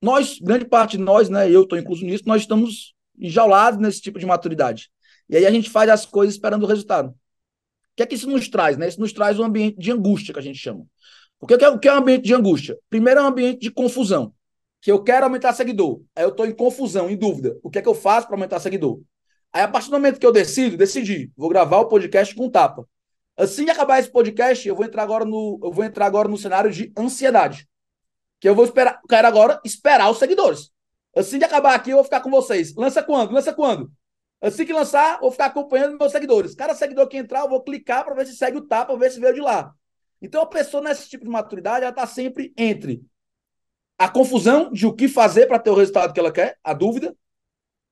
Nós, 0.02 0.40
grande 0.40 0.66
parte 0.66 0.98
de 0.98 1.04
nós, 1.04 1.30
né, 1.30 1.50
eu 1.50 1.64
estou 1.64 1.78
incluso 1.78 2.04
nisso, 2.04 2.24
nós 2.26 2.42
estamos 2.42 2.94
enjaulados 3.18 3.80
nesse 3.80 4.02
tipo 4.02 4.20
de 4.20 4.26
maturidade. 4.26 4.90
E 5.30 5.38
aí 5.38 5.46
a 5.46 5.52
gente 5.52 5.70
faz 5.70 5.90
as 5.90 6.06
coisas 6.06 6.36
esperando 6.36 6.64
o 6.64 6.68
resultado. 6.68 7.10
O 7.10 7.16
que 7.96 8.04
é 8.04 8.06
que 8.06 8.16
isso 8.16 8.30
nos 8.30 8.50
traz? 8.50 8.78
Né? 8.78 8.88
Isso 8.88 9.00
nos 9.00 9.14
traz 9.14 9.40
um 9.40 9.44
ambiente 9.44 9.78
de 9.78 9.92
angústia, 9.92 10.34
que 10.34 10.40
a 10.40 10.44
gente 10.44 10.58
chama. 10.58 10.86
Porque 11.40 11.54
o 11.54 11.80
que 11.80 11.88
é 11.88 11.94
um 11.94 11.98
ambiente 11.98 12.24
de 12.24 12.34
angústia? 12.34 12.78
Primeiro 12.90 13.20
é 13.20 13.24
um 13.24 13.28
ambiente 13.28 13.60
de 13.62 13.72
confusão. 13.72 14.34
Que 14.82 14.92
eu 14.92 15.04
quero 15.04 15.26
aumentar 15.26 15.54
seguidor. 15.54 16.02
Aí 16.16 16.24
eu 16.24 16.30
estou 16.30 16.46
em 16.46 16.54
confusão, 16.54 17.10
em 17.10 17.16
dúvida. 17.16 17.58
O 17.64 17.70
que 17.70 17.80
é 17.80 17.82
que 17.82 17.88
eu 17.88 17.94
faço 17.94 18.28
para 18.28 18.36
aumentar 18.36 18.60
seguidor? 18.60 19.00
Aí, 19.54 19.62
a 19.62 19.68
partir 19.68 19.90
do 19.90 19.94
momento 19.94 20.20
que 20.20 20.26
eu 20.26 20.32
decido, 20.32 20.78
decidi, 20.78 21.32
vou 21.36 21.50
gravar 21.50 21.78
o 21.80 21.88
podcast 21.88 22.34
com 22.34 22.50
tapa. 22.50 22.88
Assim 23.36 23.66
que 23.66 23.72
acabar 23.72 24.00
esse 24.00 24.10
podcast, 24.10 24.68
eu 24.68 24.76
vou 24.76 24.86
entrar 24.86 25.04
agora 25.04 25.26
no, 25.26 25.60
eu 25.64 25.72
vou 25.72 25.84
entrar 25.84 26.06
agora 26.06 26.28
no 26.28 26.38
cenário 26.38 26.72
de 26.72 26.92
ansiedade. 26.98 27.68
Que 28.40 28.48
eu 28.48 28.56
vou 28.56 28.66
esperar, 28.66 29.02
quero 29.08 29.28
agora 29.28 29.60
esperar 29.66 30.10
os 30.10 30.20
seguidores. 30.20 30.72
Assim 31.16 31.38
que 31.38 31.46
acabar 31.46 31.76
aqui, 31.76 31.92
eu 31.92 31.98
vou 31.98 32.04
ficar 32.04 32.22
com 32.22 32.30
vocês. 32.30 32.74
Lança 32.76 33.04
quando? 33.04 33.32
Lança 33.32 33.54
quando? 33.54 33.92
Assim 34.42 34.66
que 34.66 34.74
lançar, 34.74 35.20
vou 35.20 35.32
ficar 35.32 35.46
acompanhando 35.46 35.98
meus 35.98 36.12
seguidores. 36.12 36.56
Cada 36.56 36.74
seguidor 36.74 37.08
que 37.08 37.18
entrar, 37.18 37.42
eu 37.42 37.50
vou 37.50 37.62
clicar 37.62 38.04
para 38.04 38.16
ver 38.16 38.26
se 38.26 38.36
segue 38.36 38.58
o 38.58 38.68
tapa, 38.68 38.98
ver 38.98 39.12
se 39.12 39.20
veio 39.20 39.34
de 39.34 39.42
lá. 39.42 39.74
Então, 40.22 40.42
a 40.42 40.48
pessoa 40.48 40.82
nesse 40.82 41.10
tipo 41.10 41.26
de 41.26 41.30
maturidade, 41.30 41.84
ela 41.84 41.90
está 41.90 42.08
sempre 42.08 42.54
entre 42.58 43.04
a 43.98 44.10
confusão 44.10 44.72
de 44.72 44.88
o 44.88 44.94
que 44.94 45.08
fazer 45.08 45.46
para 45.46 45.60
ter 45.60 45.70
o 45.70 45.76
resultado 45.76 46.14
que 46.14 46.20
ela 46.20 46.32
quer, 46.32 46.58
a 46.64 46.74
dúvida, 46.74 47.16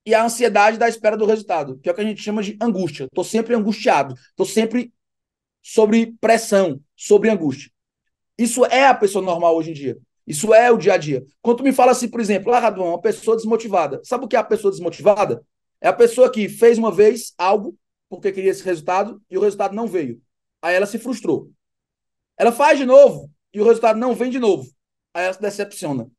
e 0.06 0.14
a 0.14 0.24
ansiedade 0.24 0.78
da 0.78 0.88
espera 0.88 1.18
do 1.18 1.26
resultado, 1.26 1.78
que 1.80 1.90
é 1.90 1.92
o 1.92 1.96
que 1.96 2.02
a 2.02 2.06
gente 2.06 2.22
chama 2.22 2.42
de 2.42 2.58
angústia. 2.62 3.06
Estou 3.06 3.24
sempre 3.24 3.54
angustiado, 3.54 4.16
estou 4.30 4.46
sempre 4.46 4.94
sobre 5.62 6.16
pressão, 6.20 6.82
sobre 6.96 7.30
angústia. 7.30 7.70
Isso 8.38 8.66
é 8.66 8.88
a 8.88 8.94
pessoa 8.94 9.24
normal 9.24 9.56
hoje 9.56 9.72
em 9.72 9.74
dia. 9.74 9.98
Isso 10.26 10.54
é 10.54 10.72
o 10.72 10.78
dia 10.78 10.94
a 10.94 10.98
dia. 10.98 11.26
Quando 11.42 11.64
me 11.64 11.72
fala 11.72 11.92
assim, 11.92 12.08
por 12.08 12.20
exemplo, 12.20 12.54
ah, 12.54 12.60
Raduan, 12.60 12.90
uma 12.90 13.02
pessoa 13.02 13.36
desmotivada. 13.36 14.00
Sabe 14.04 14.26
o 14.26 14.28
que 14.28 14.36
é 14.36 14.40
a 14.40 14.44
pessoa 14.44 14.72
desmotivada? 14.72 15.44
É 15.82 15.88
a 15.88 15.94
pessoa 15.94 16.32
que 16.32 16.48
fez 16.48 16.78
uma 16.78 16.92
vez 16.92 17.34
algo 17.38 17.76
porque 18.10 18.32
queria 18.32 18.52
esse 18.52 18.64
resultado 18.64 19.22
e 19.30 19.38
o 19.38 19.42
resultado 19.42 19.76
não 19.76 19.88
veio. 19.88 20.22
Aí 20.62 20.76
ela 20.76 20.86
se 20.86 20.98
frustrou. 20.98 21.52
Ela 22.38 22.52
faz 22.52 22.78
de 22.78 22.86
novo 22.86 23.30
e 23.54 23.62
o 23.62 23.66
resultado 23.66 24.00
não 24.00 24.16
vem 24.16 24.30
de 24.30 24.40
novo. 24.40 24.70
Aí 25.14 25.26
ela 25.26 25.34
se 25.34 25.42
decepciona. 25.42 26.10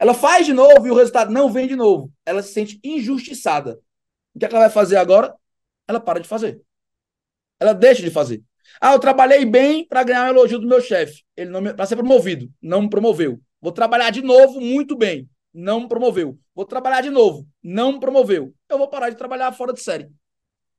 Ela 0.00 0.14
faz 0.14 0.46
de 0.46 0.54
novo 0.54 0.86
e 0.86 0.90
o 0.90 0.94
resultado 0.94 1.30
não 1.30 1.52
vem 1.52 1.68
de 1.68 1.76
novo. 1.76 2.10
Ela 2.24 2.42
se 2.42 2.54
sente 2.54 2.80
injustiçada. 2.82 3.78
O 4.34 4.38
que, 4.38 4.46
é 4.46 4.48
ela 4.48 4.60
vai 4.60 4.70
fazer 4.70 4.96
agora? 4.96 5.34
Ela 5.86 6.00
para 6.00 6.18
de 6.18 6.26
fazer. 6.26 6.62
Ela 7.60 7.74
deixa 7.74 8.00
de 8.00 8.10
fazer. 8.10 8.42
Ah, 8.80 8.94
eu 8.94 8.98
trabalhei 8.98 9.44
bem 9.44 9.86
para 9.86 10.02
ganhar 10.02 10.24
um 10.24 10.28
elogio 10.28 10.58
do 10.58 10.66
meu 10.66 10.80
chefe. 10.80 11.22
Ele 11.36 11.50
não 11.50 11.62
para 11.74 11.84
ser 11.84 11.96
promovido, 11.96 12.50
não 12.62 12.82
me 12.82 12.88
promoveu. 12.88 13.42
Vou 13.60 13.72
trabalhar 13.72 14.08
de 14.08 14.22
novo 14.22 14.58
muito 14.58 14.96
bem, 14.96 15.28
não 15.52 15.80
me 15.80 15.88
promoveu. 15.88 16.38
Vou 16.54 16.64
trabalhar 16.64 17.02
de 17.02 17.10
novo, 17.10 17.46
não 17.62 17.92
me 17.92 18.00
promoveu. 18.00 18.54
Eu 18.70 18.78
vou 18.78 18.88
parar 18.88 19.10
de 19.10 19.16
trabalhar 19.16 19.52
fora 19.52 19.74
de 19.74 19.82
série. 19.82 20.08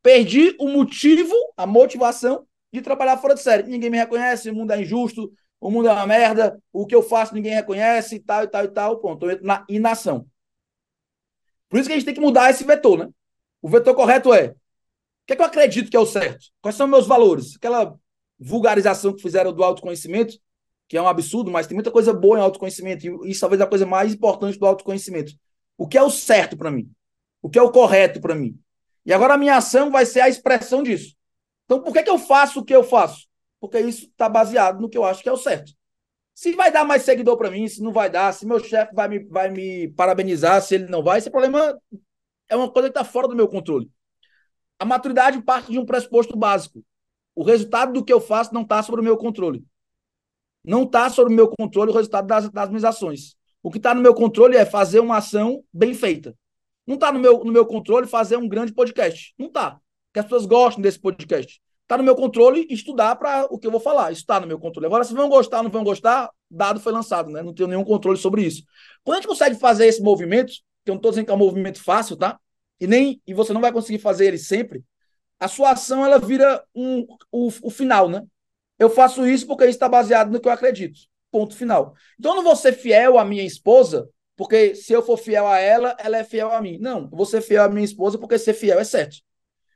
Perdi 0.02 0.56
o 0.60 0.68
motivo, 0.68 1.36
a 1.56 1.68
motivação 1.68 2.48
de 2.74 2.82
trabalhar 2.82 3.18
fora 3.18 3.36
de 3.36 3.42
série. 3.42 3.70
Ninguém 3.70 3.92
me 3.92 3.98
reconhece, 3.98 4.50
o 4.50 4.56
mundo 4.56 4.72
é 4.72 4.82
injusto, 4.82 5.32
o 5.62 5.70
mundo 5.70 5.88
é 5.88 5.94
uma 5.94 6.08
merda, 6.08 6.60
o 6.74 6.88
que 6.88 6.96
eu 6.96 7.04
faço 7.04 7.36
ninguém 7.36 7.54
reconhece, 7.54 8.16
e 8.16 8.20
tal, 8.20 8.44
e 8.44 8.48
tal, 8.48 8.66
e 8.66 8.68
tal. 8.68 9.00
Pronto, 9.00 9.26
eu 9.28 9.32
entro 9.32 9.46
na 9.46 9.64
inação. 9.70 10.26
Por 11.70 11.80
isso 11.80 11.88
que 11.88 11.94
a 11.94 11.96
gente 11.96 12.06
tem 12.06 12.16
que 12.16 12.20
mudar 12.20 12.50
esse 12.50 12.64
vetor, 12.64 12.98
né? 12.98 13.08
O 13.62 13.70
vetor 13.70 13.94
correto 13.94 14.34
é: 14.34 14.48
o 14.48 14.56
que, 15.28 15.34
é 15.34 15.36
que 15.36 15.42
eu 15.42 15.46
acredito 15.46 15.92
que 15.92 15.96
é 15.96 16.00
o 16.00 16.06
certo? 16.06 16.48
Quais 16.62 16.76
são 16.76 16.88
meus 16.88 17.06
valores? 17.06 17.56
Aquela 17.56 17.96
vulgarização 18.40 19.14
que 19.14 19.22
fizeram 19.22 19.54
do 19.54 19.64
autoconhecimento, 19.64 20.36
que 20.88 20.98
é 20.98 21.02
um 21.02 21.08
absurdo, 21.08 21.52
mas 21.52 21.68
tem 21.68 21.76
muita 21.76 21.92
coisa 21.92 22.12
boa 22.12 22.40
em 22.40 22.42
autoconhecimento, 22.42 23.06
e 23.06 23.30
isso 23.30 23.42
talvez 23.42 23.62
é 23.62 23.64
a 23.64 23.68
coisa 23.68 23.86
mais 23.86 24.16
importante 24.16 24.58
do 24.58 24.66
autoconhecimento. 24.66 25.32
O 25.78 25.88
que 25.88 25.98
é 25.98 26.02
o 26.02 26.10
certo 26.10 26.58
para 26.58 26.72
mim? 26.72 26.92
O 27.40 27.50
que 27.50 27.60
é 27.60 27.62
o 27.62 27.72
correto 27.72 28.20
para 28.20 28.34
mim? 28.34 28.60
E 29.06 29.14
agora 29.14 29.36
a 29.36 29.38
minha 29.38 29.58
ação 29.58 29.92
vai 29.92 30.08
ser 30.08 30.22
a 30.22 30.30
expressão 30.30 30.82
disso. 30.82 31.16
Então, 31.66 31.82
por 31.82 31.94
que, 31.94 32.02
que 32.02 32.10
eu 32.10 32.18
faço 32.18 32.60
o 32.60 32.66
que 32.66 32.76
eu 32.76 32.84
faço? 32.84 33.28
Porque 33.62 33.80
isso 33.80 34.08
está 34.08 34.28
baseado 34.28 34.82
no 34.82 34.90
que 34.90 34.98
eu 34.98 35.06
acho 35.06 35.22
que 35.22 35.30
é 35.30 35.32
o 35.32 35.38
certo. 35.38 35.72
Se 36.34 36.54
vai 36.54 36.72
dar 36.72 36.84
mais 36.84 37.04
seguidor 37.04 37.38
para 37.38 37.52
mim, 37.52 37.68
se 37.68 37.82
não 37.84 37.94
vai 37.94 38.10
dar, 38.10 38.34
se 38.34 38.48
meu 38.48 38.60
chefe 38.60 38.96
vai 38.96 39.08
me, 39.08 39.20
vai 39.20 39.52
me 39.52 39.90
parabenizar, 39.90 40.60
se 40.62 40.74
ele 40.76 40.88
não 40.88 41.04
vai, 41.04 41.20
esse 41.20 41.30
problema 41.30 41.80
é 42.50 42.56
uma 42.56 42.72
coisa 42.72 42.90
que 42.90 42.98
está 42.98 43.04
fora 43.06 43.28
do 43.28 43.36
meu 43.36 43.48
controle. 43.48 43.90
A 44.80 44.84
maturidade 44.84 45.40
parte 45.44 45.72
de 45.72 45.78
um 45.78 45.86
pressuposto 45.86 46.36
básico. 46.36 46.84
O 47.36 47.44
resultado 47.44 47.94
do 47.94 48.04
que 48.04 48.12
eu 48.12 48.20
faço 48.20 48.52
não 48.54 48.64
está 48.64 48.82
sobre 48.82 49.02
o 49.02 49.04
meu 49.04 49.16
controle. 49.16 49.64
Não 50.64 50.84
está 50.84 51.10
sobre 51.10 51.32
o 51.32 51.36
meu 51.36 51.48
controle 51.48 51.92
o 51.92 51.94
resultado 51.94 52.26
das, 52.26 52.50
das 52.50 52.70
minhas 52.70 52.84
ações. 52.84 53.36
O 53.62 53.70
que 53.70 53.78
está 53.78 53.94
no 53.94 54.02
meu 54.02 54.16
controle 54.16 54.58
é 54.58 54.66
fazer 54.66 55.00
uma 55.00 55.18
ação 55.18 55.64
bem 55.72 55.94
feita. 55.94 56.36
Não 56.86 56.96
está 56.96 57.12
no 57.12 57.20
meu, 57.20 57.44
no 57.44 57.52
meu 57.52 57.66
controle 57.66 58.08
fazer 58.08 58.38
um 58.38 58.50
grande 58.50 58.74
podcast. 58.74 59.36
Não 59.38 59.48
está. 59.48 59.80
Que 60.12 60.20
as 60.20 60.26
pessoas 60.26 60.48
gostem 60.48 60.82
desse 60.82 61.00
podcast. 61.00 61.62
Está 61.92 61.98
no 61.98 62.06
meu 62.06 62.16
controle 62.16 62.66
estudar 62.70 63.18
para 63.18 63.48
o 63.54 63.60
que 63.60 63.68
eu 63.68 63.72
vou 63.72 63.80
falar. 63.82 64.14
Isso 64.14 64.22
está 64.22 64.40
no 64.40 64.48
meu 64.48 64.58
controle. 64.58 64.86
Agora, 64.86 65.04
se 65.04 65.14
vão 65.14 65.28
gostar 65.28 65.58
ou 65.58 65.64
não 65.64 65.70
vão 65.70 65.84
gostar, 65.84 66.30
dado 66.50 66.80
foi 66.80 66.94
lançado, 66.94 67.30
né? 67.30 67.44
Não 67.44 67.54
tenho 67.54 67.68
nenhum 67.68 67.84
controle 67.84 68.18
sobre 68.18 68.46
isso. 68.46 68.64
Quando 69.04 69.16
a 69.18 69.20
gente 69.20 69.28
consegue 69.28 69.58
fazer 69.58 69.88
esse 69.88 70.02
movimento, 70.02 70.54
que 70.86 70.90
eu 70.90 70.94
não 70.94 71.00
estou 71.00 71.12
dizendo 71.12 71.26
que 71.26 71.32
é 71.32 71.34
um 71.34 71.38
movimento 71.38 71.84
fácil, 71.84 72.16
tá? 72.16 72.40
E 72.80 72.88
nem 72.88 73.22
e 73.28 73.34
você 73.34 73.52
não 73.52 73.60
vai 73.60 73.74
conseguir 73.74 74.00
fazer 74.00 74.28
ele 74.28 74.38
sempre, 74.38 74.82
a 75.38 75.50
sua 75.50 75.72
ação 75.72 76.06
ela 76.06 76.18
vira 76.18 76.64
um, 76.74 77.06
o, 77.30 77.48
o 77.62 77.70
final, 77.70 78.08
né? 78.08 78.24
Eu 78.80 78.90
faço 78.90 79.28
isso 79.28 79.46
porque 79.46 79.66
isso 79.66 79.72
está 79.72 79.90
baseado 79.90 80.32
no 80.32 80.40
que 80.40 80.48
eu 80.48 80.54
acredito. 80.54 80.98
Ponto 81.30 81.58
final. 81.58 81.94
Então, 82.18 82.32
eu 82.32 82.38
não 82.38 82.44
vou 82.46 82.56
ser 82.56 82.72
fiel 82.72 83.20
à 83.20 83.26
minha 83.26 83.44
esposa, 83.44 84.08
porque 84.38 84.76
se 84.76 84.94
eu 84.94 85.04
for 85.04 85.18
fiel 85.18 85.46
a 85.46 85.60
ela, 85.60 85.94
ela 86.00 86.16
é 86.16 86.24
fiel 86.24 86.54
a 86.54 86.62
mim. 86.62 86.78
Não, 86.80 87.10
eu 87.12 87.18
vou 87.18 87.26
ser 87.26 87.42
fiel 87.42 87.66
à 87.66 87.68
minha 87.68 87.84
esposa 87.84 88.18
porque 88.18 88.40
ser 88.40 88.54
fiel 88.54 88.80
é 88.80 88.86
certo. 88.86 89.18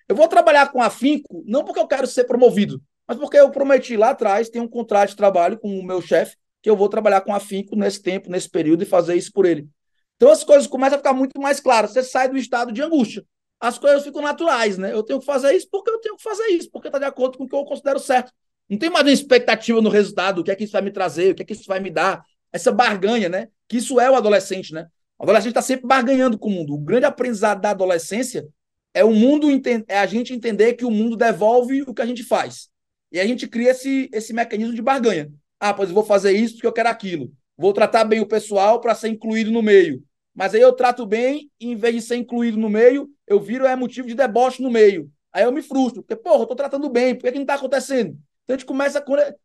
Eu 0.08 0.16
vou 0.16 0.28
trabalhar 0.28 0.72
com 0.72 0.82
afinco, 0.82 1.44
não 1.46 1.64
porque 1.64 1.80
eu 1.80 1.88
quero 1.88 2.06
ser 2.06 2.26
promovido, 2.26 2.82
mas 3.08 3.18
porque 3.18 3.38
eu 3.38 3.50
prometi 3.50 3.98
lá 3.98 4.12
atrás, 4.12 4.50
tem 4.50 4.62
um 4.62 4.68
contrato 4.68 5.10
de 5.10 5.16
trabalho 5.16 5.58
com 5.58 5.80
o 5.80 5.84
meu 5.84 6.02
chefe, 6.02 6.36
que 6.62 6.70
eu 6.70 6.76
vou 6.76 6.90
trabalhar 6.90 7.22
com 7.22 7.34
afinco 7.34 7.76
nesse 7.76 8.02
tempo, 8.02 8.30
nesse 8.30 8.50
período 8.50 8.84
e 8.84 8.86
fazer 8.86 9.16
isso 9.16 9.32
por 9.32 9.46
ele. 9.46 9.68
Então 10.16 10.32
as 10.32 10.44
coisas 10.44 10.68
começam 10.68 10.96
a 10.96 11.00
ficar 11.00 11.14
muito 11.14 11.40
mais 11.40 11.60
claras. 11.60 11.92
Você 11.92 12.04
sai 12.04 12.30
do 12.30 12.38
estado 12.38 12.72
de 12.72 12.82
angústia. 12.82 13.24
As 13.60 13.78
coisas 13.78 14.04
ficam 14.04 14.22
naturais, 14.22 14.78
né? 14.78 14.92
Eu 14.94 15.04
tenho 15.04 15.20
que 15.20 15.26
fazer 15.26 15.54
isso 15.54 15.68
porque 15.72 15.90
eu 15.90 16.00
tenho 16.00 16.16
que 16.16 16.24
fazer 16.24 16.48
isso, 16.48 16.70
porque 16.72 16.88
está 16.88 17.00
de 17.00 17.06
acordo 17.06 17.38
com 17.38 17.46
o 17.46 17.48
que 17.48 17.56
eu 17.56 17.64
considero 17.66 18.00
certo. 18.00 18.32
Não 18.70 18.78
tem 18.78 18.90
mais 18.90 19.06
uma 19.06 19.12
expectativa 19.12 19.82
no 19.82 19.90
resultado, 19.90 20.40
o 20.40 20.44
que 20.44 20.52
é 20.52 20.56
que 20.56 20.64
isso 20.64 20.74
vai 20.74 20.82
me 20.82 20.92
trazer, 20.92 21.32
o 21.32 21.36
que 21.36 21.44
é 21.44 21.46
que 21.46 21.54
isso 21.54 21.66
vai 21.68 21.80
me 21.80 21.92
dar. 21.92 22.24
Essa 22.52 22.72
barganha, 22.72 23.30
né? 23.30 23.50
Que 23.68 23.78
isso 23.78 24.00
é 24.00 24.10
o 24.10 24.16
adolescente, 24.16 24.74
né? 24.74 24.88
O 25.20 25.24
adolescente 25.24 25.52
está 25.52 25.62
sempre 25.62 25.88
barganhando 25.88 26.38
com 26.38 26.50
o 26.50 26.52
mundo. 26.52 26.74
O 26.74 26.80
grande 26.80 27.06
aprendizado 27.06 27.62
da 27.62 27.72
adolescência 27.72 28.48
é 28.96 29.04
o 29.04 29.12
mundo 29.12 29.48
é 29.90 30.00
a 30.00 30.06
gente 30.06 30.34
entender 30.34 30.74
que 30.74 30.86
o 30.86 30.90
mundo 30.90 31.18
devolve 31.18 31.82
o 31.82 31.94
que 31.94 32.02
a 32.02 32.06
gente 32.06 32.24
faz. 32.24 32.70
E 33.12 33.20
a 33.20 33.28
gente 33.28 33.46
cria 33.46 33.72
esse, 33.72 34.10
esse 34.14 34.34
mecanismo 34.34 34.74
de 34.74 34.82
barganha. 34.82 35.30
Ah, 35.60 35.74
pois 35.74 35.90
eu 35.90 35.96
vou 35.96 36.06
fazer 36.06 36.32
isso 36.32 36.56
porque 36.56 36.68
eu 36.68 36.72
quero 36.72 36.88
aquilo. 36.88 37.30
Vou 37.58 37.74
tratar 37.74 38.06
bem 38.06 38.22
o 38.22 38.26
pessoal 38.26 38.80
para 38.80 38.96
ser 38.96 39.10
incluído 39.10 39.52
no 39.52 39.62
meio. 39.62 40.02
Mas 40.34 40.56
aí 40.56 40.62
eu 40.62 40.72
trato 40.72 41.06
bem 41.06 41.52
e, 41.60 41.72
em 41.72 41.76
vez 41.76 41.96
de 41.96 42.02
ser 42.04 42.16
incluído 42.16 42.58
no 42.58 42.70
meio, 42.70 43.10
eu 43.28 43.38
viro 43.38 43.66
é 43.66 43.76
motivo 43.76 44.08
de 44.08 44.16
deboche 44.16 44.64
no 44.64 44.72
meio. 44.72 45.12
Aí 45.34 45.44
eu 45.44 45.52
me 45.52 45.62
frustro, 45.62 46.02
porque, 46.02 46.16
porra, 46.16 46.44
eu 46.44 46.48
tô 46.48 46.56
tratando 46.56 46.90
bem, 46.90 47.16
por 47.16 47.24
que, 47.24 47.34
que 47.34 47.38
não 47.38 47.44
está 47.44 47.56
acontecendo? 47.56 48.18
Então 48.44 48.56
a 48.56 48.58
gente 48.58 48.66
começa 48.66 49.00
a. 49.00 49.36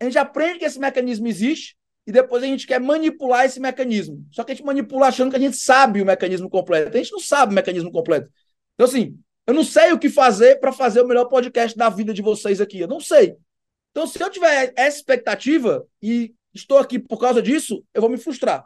A 0.00 0.04
gente 0.04 0.18
aprende 0.18 0.60
que 0.60 0.64
esse 0.64 0.78
mecanismo 0.78 1.28
existe 1.28 1.76
e 2.06 2.12
depois 2.12 2.42
a 2.42 2.46
gente 2.46 2.66
quer 2.66 2.80
manipular 2.80 3.44
esse 3.44 3.60
mecanismo. 3.60 4.26
Só 4.30 4.42
que 4.44 4.52
a 4.52 4.54
gente 4.54 4.64
manipula 4.64 5.08
achando 5.08 5.30
que 5.30 5.36
a 5.36 5.40
gente 5.40 5.56
sabe 5.56 6.00
o 6.00 6.06
mecanismo 6.06 6.48
completo. 6.48 6.96
A 6.96 7.00
gente 7.00 7.12
não 7.12 7.20
sabe 7.20 7.52
o 7.52 7.54
mecanismo 7.54 7.92
completo. 7.92 8.30
Então, 8.74 8.86
assim, 8.86 9.18
eu 9.46 9.54
não 9.54 9.64
sei 9.64 9.92
o 9.92 9.98
que 9.98 10.08
fazer 10.08 10.58
para 10.60 10.72
fazer 10.72 11.00
o 11.00 11.06
melhor 11.06 11.26
podcast 11.26 11.76
da 11.76 11.88
vida 11.88 12.12
de 12.12 12.22
vocês 12.22 12.60
aqui. 12.60 12.80
Eu 12.80 12.88
não 12.88 13.00
sei. 13.00 13.36
Então, 13.90 14.06
se 14.06 14.20
eu 14.22 14.30
tiver 14.30 14.72
essa 14.76 14.96
expectativa 14.96 15.86
e 16.02 16.34
estou 16.52 16.78
aqui 16.78 16.98
por 16.98 17.18
causa 17.18 17.40
disso, 17.40 17.84
eu 17.92 18.00
vou 18.00 18.10
me 18.10 18.16
frustrar. 18.16 18.64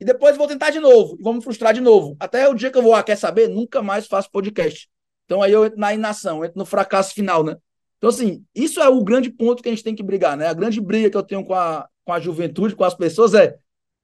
E 0.00 0.04
depois 0.04 0.36
vou 0.36 0.46
tentar 0.46 0.70
de 0.70 0.80
novo, 0.80 1.16
e 1.18 1.22
vou 1.22 1.32
me 1.32 1.42
frustrar 1.42 1.72
de 1.72 1.80
novo. 1.80 2.16
Até 2.18 2.48
o 2.48 2.54
dia 2.54 2.70
que 2.70 2.78
eu 2.78 2.82
vou, 2.82 2.94
ah, 2.94 3.02
quer 3.02 3.16
saber? 3.16 3.48
Nunca 3.48 3.82
mais 3.82 4.06
faço 4.06 4.30
podcast. 4.30 4.88
Então 5.24 5.42
aí 5.42 5.52
eu 5.52 5.64
entro 5.64 5.78
na 5.78 5.94
inação, 5.94 6.44
entro 6.44 6.58
no 6.58 6.66
fracasso 6.66 7.14
final, 7.14 7.42
né? 7.42 7.56
Então, 7.98 8.10
assim, 8.10 8.44
isso 8.54 8.82
é 8.82 8.88
o 8.88 9.02
grande 9.02 9.30
ponto 9.30 9.62
que 9.62 9.68
a 9.68 9.72
gente 9.72 9.82
tem 9.82 9.94
que 9.94 10.02
brigar, 10.02 10.36
né? 10.36 10.48
A 10.48 10.52
grande 10.52 10.80
briga 10.80 11.08
que 11.08 11.16
eu 11.16 11.22
tenho 11.22 11.44
com 11.44 11.54
a, 11.54 11.88
com 12.04 12.12
a 12.12 12.20
juventude, 12.20 12.76
com 12.76 12.84
as 12.84 12.94
pessoas, 12.94 13.32
é 13.32 13.56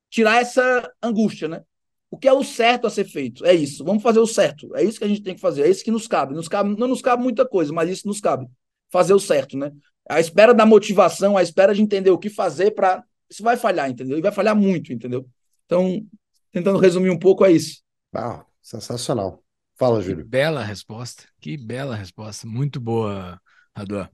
tirar 0.08 0.40
essa 0.40 0.90
angústia, 1.02 1.48
né? 1.48 1.62
O 2.10 2.18
que 2.18 2.26
é 2.26 2.32
o 2.32 2.42
certo 2.42 2.86
a 2.86 2.90
ser 2.90 3.04
feito? 3.04 3.46
É 3.46 3.54
isso. 3.54 3.84
Vamos 3.84 4.02
fazer 4.02 4.18
o 4.18 4.26
certo. 4.26 4.74
É 4.74 4.82
isso 4.82 4.98
que 4.98 5.04
a 5.04 5.08
gente 5.08 5.22
tem 5.22 5.34
que 5.34 5.40
fazer. 5.40 5.62
É 5.62 5.70
isso 5.70 5.84
que 5.84 5.90
nos 5.90 6.08
cabe. 6.08 6.34
Nos 6.34 6.48
cabe 6.48 6.76
não 6.76 6.88
nos 6.88 7.00
cabe 7.00 7.22
muita 7.22 7.46
coisa, 7.46 7.72
mas 7.72 7.88
isso 7.88 8.08
nos 8.08 8.20
cabe. 8.20 8.46
Fazer 8.90 9.14
o 9.14 9.20
certo, 9.20 9.56
né? 9.56 9.70
A 10.08 10.18
espera 10.18 10.52
da 10.52 10.66
motivação, 10.66 11.36
a 11.36 11.42
espera 11.42 11.72
de 11.72 11.80
entender 11.80 12.10
o 12.10 12.18
que 12.18 12.28
fazer 12.28 12.72
para. 12.72 13.04
Isso 13.30 13.44
vai 13.44 13.56
falhar, 13.56 13.88
entendeu? 13.88 14.18
E 14.18 14.20
vai 14.22 14.32
falhar 14.32 14.56
muito, 14.56 14.92
entendeu? 14.92 15.24
Então, 15.66 16.04
tentando 16.50 16.78
resumir 16.78 17.10
um 17.10 17.18
pouco, 17.18 17.44
é 17.44 17.52
isso. 17.52 17.80
Ah, 18.12 18.44
sensacional. 18.60 19.40
Fala, 19.76 20.02
Júlio. 20.02 20.24
Que 20.24 20.28
bela 20.28 20.64
resposta. 20.64 21.22
Que 21.40 21.56
bela 21.56 21.94
resposta. 21.94 22.44
Muito 22.44 22.80
boa, 22.80 23.40
Raduan. 23.74 24.10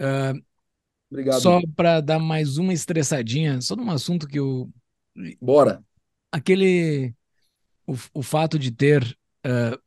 Uh, 0.00 0.40
Obrigado. 1.10 1.40
Só 1.40 1.60
para 1.74 2.00
dar 2.00 2.18
mais 2.20 2.56
uma 2.56 2.72
estressadinha, 2.72 3.60
só 3.60 3.74
num 3.74 3.90
assunto 3.90 4.28
que 4.28 4.38
eu. 4.38 4.70
Bora. 5.40 5.82
Aquele. 6.30 7.15
O, 7.86 7.94
o 8.14 8.22
fato 8.22 8.58
de 8.58 8.70
ter 8.70 9.02
uh, 9.46 9.78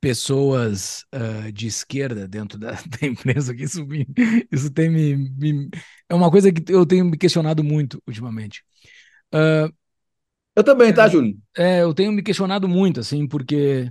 pessoas 0.00 1.04
uh, 1.14 1.52
de 1.52 1.66
esquerda 1.66 2.26
dentro 2.26 2.58
da, 2.58 2.72
da 3.00 3.06
empresa, 3.06 3.54
que 3.54 3.62
isso, 3.64 3.86
me, 3.86 4.06
isso 4.50 4.70
tem 4.70 4.90
me, 4.90 5.16
me, 5.16 5.70
É 6.08 6.14
uma 6.14 6.30
coisa 6.30 6.52
que 6.52 6.72
eu 6.72 6.84
tenho 6.84 7.04
me 7.04 7.16
questionado 7.16 7.62
muito 7.62 8.02
ultimamente. 8.06 8.64
Uh, 9.32 9.72
eu 10.54 10.62
também, 10.62 10.92
tá, 10.92 11.08
Júlio? 11.08 11.38
É, 11.56 11.82
eu 11.82 11.94
tenho 11.94 12.12
me 12.12 12.22
questionado 12.22 12.68
muito, 12.68 13.00
assim, 13.00 13.26
porque 13.26 13.90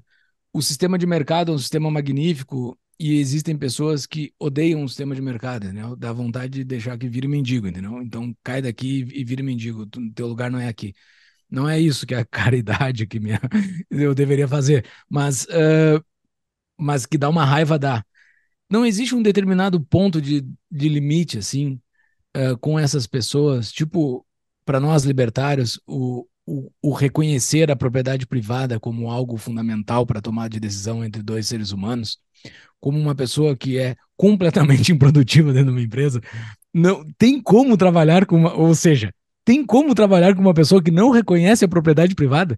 o 0.53 0.61
sistema 0.61 0.97
de 0.97 1.07
mercado 1.07 1.51
é 1.51 1.55
um 1.55 1.57
sistema 1.57 1.89
magnífico 1.89 2.77
e 2.99 3.19
existem 3.19 3.57
pessoas 3.57 4.05
que 4.05 4.31
odeiam 4.37 4.83
o 4.83 4.89
sistema 4.89 5.15
de 5.15 5.21
mercado, 5.21 5.65
entendeu? 5.65 5.95
Dá 5.95 6.13
vontade 6.13 6.59
de 6.59 6.63
deixar 6.63 6.97
que 6.99 7.09
vire 7.09 7.27
mendigo, 7.27 7.67
entendeu? 7.67 8.01
Então 8.03 8.35
cai 8.43 8.61
daqui 8.61 8.99
e 9.11 9.23
vire 9.23 9.41
mendigo, 9.41 9.87
teu 10.13 10.27
lugar 10.27 10.51
não 10.51 10.59
é 10.59 10.67
aqui. 10.67 10.93
Não 11.51 11.67
é 11.69 11.79
isso 11.79 12.07
que 12.07 12.15
é 12.15 12.19
a 12.19 12.25
caridade 12.25 13.05
que 13.05 13.19
minha, 13.19 13.39
eu 13.89 14.15
deveria 14.15 14.47
fazer, 14.47 14.85
mas, 15.09 15.43
uh, 15.45 16.03
mas 16.77 17.05
que 17.05 17.17
dá 17.17 17.29
uma 17.29 17.45
raiva, 17.45 17.77
dá. 17.77 18.03
Não 18.69 18.85
existe 18.85 19.13
um 19.13 19.21
determinado 19.21 19.81
ponto 19.81 20.21
de, 20.21 20.45
de 20.71 20.89
limite, 20.89 21.37
assim, 21.37 21.79
uh, 22.37 22.57
com 22.59 22.79
essas 22.79 23.05
pessoas. 23.05 23.71
Tipo, 23.71 24.25
para 24.65 24.79
nós 24.79 25.03
libertários, 25.03 25.79
o, 25.85 26.25
o, 26.45 26.71
o, 26.81 26.93
reconhecer 26.93 27.69
a 27.69 27.75
propriedade 27.75 28.25
privada 28.25 28.79
como 28.79 29.09
algo 29.11 29.37
fundamental 29.37 30.05
para 30.05 30.21
tomar 30.21 30.49
de 30.49 30.59
decisão 30.59 31.03
entre 31.03 31.21
dois 31.21 31.47
seres 31.47 31.71
humanos 31.71 32.17
como 32.81 32.99
uma 32.99 33.15
pessoa 33.15 33.55
que 33.55 33.77
é 33.77 33.95
completamente 34.17 34.91
improdutiva 34.93 35.53
dentro 35.53 35.67
de 35.67 35.77
uma 35.77 35.85
empresa, 35.85 36.19
não 36.73 37.05
tem 37.17 37.41
como 37.41 37.77
trabalhar 37.77 38.25
com 38.25 38.35
uma, 38.35 38.53
ou 38.53 38.73
seja, 38.73 39.13
tem 39.51 39.65
como 39.65 39.93
trabalhar 39.93 40.33
com 40.33 40.39
uma 40.39 40.53
pessoa 40.53 40.81
que 40.81 40.91
não 40.91 41.09
reconhece 41.09 41.65
a 41.65 41.67
propriedade 41.67 42.15
privada? 42.15 42.57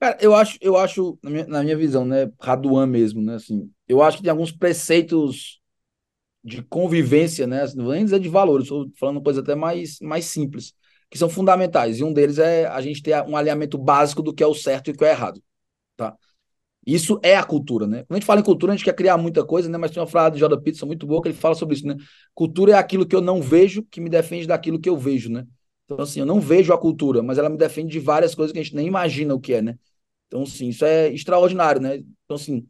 Cara, 0.00 0.16
eu 0.18 0.34
acho, 0.34 0.56
eu 0.62 0.78
acho 0.78 1.18
na 1.22 1.30
minha, 1.30 1.46
na 1.46 1.62
minha 1.62 1.76
visão, 1.76 2.06
né, 2.06 2.30
Raduan 2.40 2.86
mesmo, 2.86 3.20
né, 3.20 3.34
assim, 3.34 3.70
eu 3.86 4.00
acho 4.02 4.16
que 4.16 4.22
tem 4.22 4.30
alguns 4.30 4.50
preceitos 4.50 5.60
de 6.42 6.62
convivência, 6.62 7.46
né, 7.46 7.62
assim, 7.64 7.76
não 7.76 7.84
vou 7.84 7.92
nem 7.92 8.04
dizer 8.04 8.18
de 8.18 8.30
valores, 8.30 8.64
estou 8.64 8.88
falando 8.98 9.20
coisa 9.20 9.42
até 9.42 9.54
mais, 9.54 9.98
mais 10.00 10.24
simples, 10.24 10.72
que 11.10 11.18
são 11.18 11.28
fundamentais, 11.28 11.98
e 11.98 12.04
um 12.04 12.14
deles 12.14 12.38
é 12.38 12.66
a 12.66 12.80
gente 12.80 13.02
ter 13.02 13.20
um 13.24 13.36
alinhamento 13.36 13.76
básico 13.76 14.22
do 14.22 14.32
que 14.32 14.42
é 14.42 14.46
o 14.46 14.54
certo 14.54 14.88
e 14.88 14.92
o 14.92 14.96
que 14.96 15.04
é 15.04 15.10
errado, 15.10 15.42
tá? 15.96 16.16
Isso 16.86 17.20
é 17.22 17.36
a 17.36 17.44
cultura, 17.44 17.86
né? 17.86 18.04
Quando 18.04 18.12
a 18.12 18.14
gente 18.14 18.26
fala 18.26 18.40
em 18.40 18.44
cultura, 18.44 18.72
a 18.72 18.76
gente 18.76 18.84
quer 18.86 18.94
criar 18.94 19.18
muita 19.18 19.44
coisa, 19.44 19.68
né? 19.68 19.76
Mas 19.76 19.90
tem 19.90 20.00
uma 20.00 20.06
frase 20.06 20.34
de 20.34 20.40
Jordan 20.40 20.56
Peterson 20.56 20.86
muito 20.86 21.06
boa 21.06 21.20
que 21.20 21.28
ele 21.28 21.36
fala 21.36 21.54
sobre 21.54 21.74
isso, 21.74 21.86
né? 21.86 21.94
Cultura 22.34 22.72
é 22.72 22.74
aquilo 22.76 23.06
que 23.06 23.14
eu 23.14 23.20
não 23.20 23.42
vejo 23.42 23.82
que 23.90 24.00
me 24.00 24.08
defende 24.08 24.46
daquilo 24.46 24.80
que 24.80 24.88
eu 24.88 24.96
vejo, 24.96 25.30
né? 25.30 25.44
Então, 25.88 26.04
assim, 26.04 26.20
eu 26.20 26.26
não 26.26 26.38
vejo 26.38 26.72
a 26.72 26.78
cultura, 26.78 27.22
mas 27.22 27.38
ela 27.38 27.48
me 27.48 27.56
defende 27.56 27.90
de 27.92 27.98
várias 27.98 28.34
coisas 28.34 28.52
que 28.52 28.58
a 28.58 28.62
gente 28.62 28.76
nem 28.76 28.86
imagina 28.86 29.34
o 29.34 29.40
que 29.40 29.54
é, 29.54 29.62
né? 29.62 29.78
Então, 30.26 30.42
assim, 30.42 30.68
isso 30.68 30.84
é 30.84 31.08
extraordinário, 31.08 31.80
né? 31.80 31.96
Então, 31.96 32.36
assim, 32.36 32.66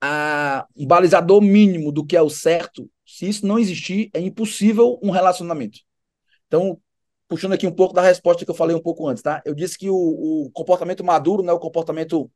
a, 0.00 0.66
um 0.76 0.84
balizador 0.86 1.40
mínimo 1.40 1.92
do 1.92 2.04
que 2.04 2.16
é 2.16 2.22
o 2.22 2.28
certo, 2.28 2.90
se 3.06 3.28
isso 3.28 3.46
não 3.46 3.60
existir, 3.60 4.10
é 4.12 4.20
impossível 4.20 4.98
um 5.00 5.10
relacionamento. 5.10 5.78
Então, 6.48 6.80
puxando 7.28 7.52
aqui 7.52 7.64
um 7.64 7.72
pouco 7.72 7.94
da 7.94 8.02
resposta 8.02 8.44
que 8.44 8.50
eu 8.50 8.54
falei 8.54 8.74
um 8.74 8.82
pouco 8.82 9.06
antes, 9.06 9.22
tá? 9.22 9.40
Eu 9.44 9.54
disse 9.54 9.78
que 9.78 9.88
o, 9.88 9.94
o 9.94 10.50
comportamento 10.50 11.04
maduro, 11.04 11.44
né, 11.44 11.52
o 11.52 11.60
comportamento 11.60 12.28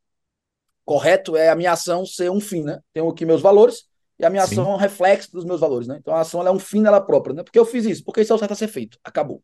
correto 0.85 1.37
é 1.37 1.49
a 1.49 1.57
minha 1.57 1.73
ação 1.73 2.07
ser 2.07 2.31
um 2.31 2.41
fim, 2.41 2.63
né? 2.63 2.79
Tenho 2.93 3.09
aqui 3.09 3.27
meus 3.27 3.43
valores 3.43 3.85
e 4.21 4.25
a 4.25 4.31
minha 4.31 4.47
Sim. 4.47 4.53
ação 4.53 4.71
é 4.71 4.75
um 4.75 4.79
reflexo 4.79 5.33
dos 5.33 5.45
meus 5.45 5.61
valores, 5.61 5.89
né? 5.89 5.97
Então 5.99 6.15
a 6.15 6.21
ação 6.21 6.47
é 6.47 6.51
um 6.51 6.59
fim 6.59 6.81
nela 6.81 7.01
própria, 7.01 7.35
né? 7.35 7.43
Porque 7.43 7.59
eu 7.59 7.67
fiz 7.67 7.85
isso, 7.85 8.05
porque 8.05 8.21
isso 8.21 8.33
é 8.33 8.37
o 8.37 8.39
certo 8.39 8.53
a 8.53 8.57
ser 8.57 8.69
feito. 8.69 8.99
Acabou. 9.03 9.43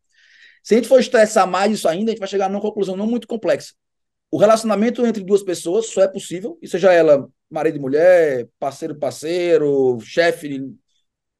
Se 0.67 0.75
a 0.75 0.79
gente 0.79 0.89
for 0.89 0.99
estressar 0.99 1.47
mais 1.47 1.73
isso 1.73 1.89
ainda, 1.89 2.11
a 2.11 2.13
gente 2.13 2.19
vai 2.19 2.29
chegar 2.29 2.49
numa 2.49 2.61
conclusão 2.61 2.97
não 2.97 3.07
muito 3.07 3.29
complexa. 3.29 3.73
O 4.31 4.39
relacionamento 4.39 5.07
entre 5.07 5.23
duas 5.23 5.43
pessoas 5.43 5.87
só 5.87 6.03
é 6.03 6.09
possível, 6.09 6.59
e 6.61 6.67
seja 6.67 6.93
ela 6.93 7.29
marido 7.49 7.77
e 7.77 7.81
mulher, 7.81 8.49
parceiro 8.59 8.97
parceiro, 8.97 10.01
chefe 10.01 10.61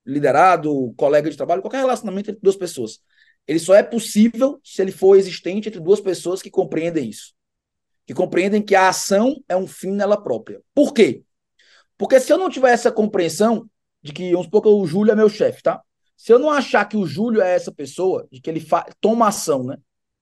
liderado, 0.07 0.95
colega 0.97 1.29
de 1.29 1.37
trabalho, 1.37 1.61
qualquer 1.63 1.79
relacionamento 1.79 2.31
entre 2.31 2.41
duas 2.41 2.55
pessoas. 2.55 3.01
Ele 3.49 3.59
só 3.59 3.75
é 3.75 3.83
possível 3.83 4.61
se 4.63 4.81
ele 4.81 4.93
for 4.93 5.17
existente 5.17 5.69
entre 5.69 5.81
duas 5.81 6.01
pessoas 6.01 6.41
que 6.41 6.51
compreendem 6.51 7.09
isso 7.09 7.35
que 8.07 8.15
compreendem 8.15 8.63
que 8.63 8.75
a 8.75 8.89
ação 8.89 9.43
é 9.49 9.57
um 9.57 9.67
fim 9.67 9.91
nela 9.91 10.17
própria. 10.17 10.63
Por 10.73 10.95
quê? 10.95 11.25
Porque 11.99 12.21
se 12.21 12.33
eu 12.33 12.39
não 12.39 12.49
tiver 12.49 12.71
essa 12.71 12.93
compreensão 12.93 13.69
de 14.01 14.13
que, 14.13 14.31
vamos 14.31 14.47
supor 14.47 14.63
que 14.63 14.69
o 14.69 14.87
Júlio 14.87 15.13
é 15.13 15.17
meu 15.17 15.29
chefe, 15.29 15.63
tá? 15.63 15.83
Se 16.17 16.33
eu 16.33 16.39
não 16.39 16.51
achar 16.51 16.85
que 16.87 16.97
o 16.97 17.07
Júlio 17.07 17.41
é 17.41 17.55
essa 17.55 17.71
pessoa, 17.71 18.27
de 18.31 18.41
que 18.41 18.49
ele 18.49 18.65
toma 19.01 19.29
ação, 19.29 19.65
né? 19.65 19.77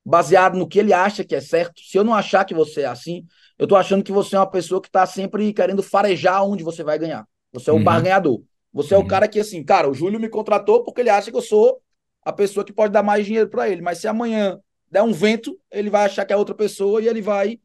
Baseado 0.04 0.58
no 0.58 0.68
que 0.68 0.78
ele 0.78 0.92
acha 0.92 1.24
que 1.24 1.34
é 1.34 1.40
certo, 1.40 1.80
se 1.80 1.96
eu 1.96 2.04
não 2.04 2.14
achar 2.14 2.44
que 2.44 2.52
você 2.52 2.82
é 2.82 2.86
assim, 2.86 3.24
eu 3.58 3.66
tô 3.66 3.76
achando 3.76 4.02
que 4.02 4.12
você 4.12 4.36
é 4.36 4.38
uma 4.38 4.50
pessoa 4.50 4.80
que 4.80 4.90
tá 4.90 5.06
sempre 5.06 5.52
querendo 5.52 5.82
farejar 5.82 6.44
onde 6.44 6.62
você 6.64 6.82
vai 6.82 6.98
ganhar. 6.98 7.26
Você 7.52 7.70
é 7.70 7.72
o 7.72 7.76
uhum. 7.76 7.84
barganhador. 7.84 8.42
Você 8.72 8.94
uhum. 8.94 9.00
é 9.00 9.02
o 9.02 9.04
uhum. 9.04 9.08
cara 9.08 9.28
que, 9.28 9.38
assim, 9.38 9.62
cara, 9.62 9.88
o 9.88 9.94
Júlio 9.94 10.20
me 10.20 10.28
contratou 10.28 10.82
porque 10.82 11.00
ele 11.00 11.10
acha 11.10 11.30
que 11.30 11.36
eu 11.36 11.42
sou 11.42 11.80
a 12.22 12.32
pessoa 12.32 12.64
que 12.64 12.72
pode 12.72 12.92
dar 12.92 13.02
mais 13.02 13.24
dinheiro 13.24 13.48
para 13.48 13.68
ele. 13.68 13.80
Mas 13.80 13.98
se 13.98 14.08
amanhã 14.08 14.58
der 14.90 15.02
um 15.02 15.12
vento, 15.12 15.58
ele 15.70 15.88
vai 15.88 16.04
achar 16.04 16.24
que 16.24 16.32
é 16.32 16.36
outra 16.36 16.54
pessoa 16.54 17.00
e 17.00 17.08
ele 17.08 17.22
vai 17.22 17.58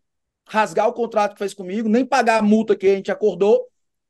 rasgar 0.48 0.88
o 0.88 0.94
contrato 0.94 1.34
que 1.34 1.40
fez 1.40 1.54
comigo, 1.54 1.88
nem 1.88 2.04
pagar 2.04 2.40
a 2.40 2.42
multa 2.42 2.76
que 2.76 2.88
a 2.88 2.96
gente 2.96 3.12
acordou, 3.12 3.68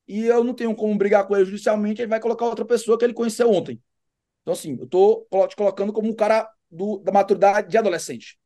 e 0.07 0.25
eu 0.25 0.43
não 0.43 0.53
tenho 0.53 0.73
como 0.73 0.97
brigar 0.97 1.27
com 1.27 1.35
ele 1.35 1.45
judicialmente, 1.45 2.01
ele 2.01 2.09
vai 2.09 2.19
colocar 2.19 2.45
outra 2.45 2.65
pessoa 2.65 2.97
que 2.97 3.03
ele 3.03 3.13
conheceu 3.13 3.51
ontem. 3.51 3.79
Então, 4.49 4.57
assim, 4.57 4.75
eu 4.79 4.85
estou 4.85 5.27
te 5.47 5.55
colocando 5.55 5.93
como 5.93 6.09
um 6.09 6.13
cara 6.13 6.49
do, 6.71 6.97
da 6.97 7.11
maturidade 7.11 7.69
de 7.69 7.77
adolescente. 7.77 8.39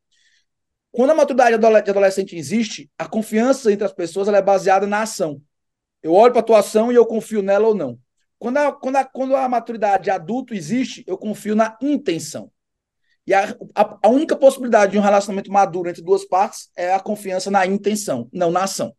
Quando 0.92 1.12
a 1.12 1.16
maturidade 1.16 1.58
de 1.58 1.92
adolescente 1.92 2.36
existe, 2.36 2.92
a 2.98 3.08
confiança 3.08 3.72
entre 3.72 3.86
as 3.86 3.94
pessoas 3.94 4.28
é 4.28 4.42
baseada 4.42 4.86
na 4.86 5.04
ação. 5.04 5.42
Eu 6.02 6.14
olho 6.14 6.34
para 6.34 6.42
a 6.42 6.44
tua 6.44 6.60
ação 6.60 6.92
e 6.92 6.96
eu 6.96 7.06
confio 7.06 7.42
nela 7.42 7.70
ou 7.70 7.74
não. 7.74 7.98
Quando 8.38 8.58
a, 8.58 8.74
quando, 8.74 8.96
a, 8.98 9.06
quando 9.06 9.36
a 9.38 9.48
maturidade 9.48 10.04
de 10.04 10.10
adulto 10.10 10.54
existe, 10.54 11.06
eu 11.08 11.18
confio 11.18 11.56
na 11.56 11.78
intenção. 11.82 12.52
E 13.26 13.34
a, 13.34 13.56
a, 13.74 14.00
a, 14.04 14.10
única 14.10 14.36
possibilidade 14.36 14.92
de 14.92 14.98
um 14.98 15.02
relacionamento 15.02 15.50
maduro 15.50 15.90
entre 15.90 16.02
duas 16.02 16.26
partes 16.26 16.70
é 16.76 16.94
a 16.94 17.00
confiança 17.00 17.50
na 17.50 17.66
intenção, 17.66 18.28
não 18.34 18.52
na 18.52 18.64
ação. 18.64 18.94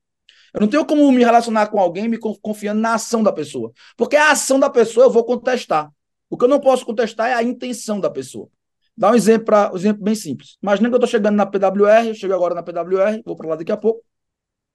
Eu 0.55 0.62
não 0.62 0.68
tenho 0.68 0.86
como 0.86 1.12
me 1.12 1.22
relacionar 1.22 1.66
com 1.66 1.78
alguém 1.78 2.09
me 2.09 2.16
confiando 2.16 2.81
na 2.81 2.94
ação 2.94 3.22
da 3.22 3.32
pessoa. 3.32 3.72
Porque 3.94 4.16
a 4.16 4.31
ação 4.31 4.59
da 4.59 4.70
pessoa 4.70 5.05
eu 5.05 5.10
vou 5.10 5.24
contestar. 5.24 5.90
O 6.35 6.36
que 6.36 6.44
eu 6.44 6.48
não 6.48 6.59
posso 6.59 6.85
contestar 6.85 7.31
é 7.31 7.35
a 7.35 7.44
intenção 7.44 8.01
da 8.01 8.11
pessoa. 8.11 8.48
Dá 8.97 9.12
um 9.12 9.15
exemplo, 9.15 9.44
pra, 9.44 9.70
um 9.73 9.77
exemplo 9.77 10.02
bem 10.02 10.16
simples. 10.16 10.59
Imagina 10.61 10.89
que 10.89 10.94
eu 10.94 10.97
estou 10.97 11.09
chegando 11.09 11.36
na 11.36 11.47
PWR, 11.47 12.09
eu 12.09 12.15
chego 12.16 12.35
agora 12.35 12.56
na 12.56 12.62
PWR, 12.62 13.23
vou 13.24 13.36
para 13.36 13.51
lá 13.51 13.55
daqui 13.55 13.70
a 13.70 13.77
pouco, 13.77 14.05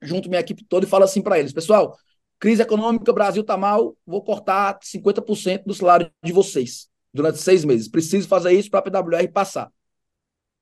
junto 0.02 0.30
minha 0.30 0.40
equipe 0.40 0.64
toda 0.64 0.86
e 0.86 0.90
falo 0.90 1.04
assim 1.04 1.22
para 1.22 1.38
eles: 1.38 1.52
pessoal, 1.52 1.98
crise 2.40 2.62
econômica, 2.62 3.12
Brasil 3.12 3.42
está 3.42 3.58
mal, 3.58 3.94
vou 4.08 4.24
cortar 4.24 4.80
50% 4.82 5.66
do 5.66 5.74
salário 5.74 6.10
de 6.24 6.32
vocês 6.32 6.88
durante 7.14 7.40
seis 7.40 7.66
meses. 7.66 7.90
Preciso 7.90 8.26
fazer 8.26 8.54
isso 8.54 8.70
para 8.70 8.80
a 8.80 9.04
PWR 9.04 9.28
passar. 9.28 9.70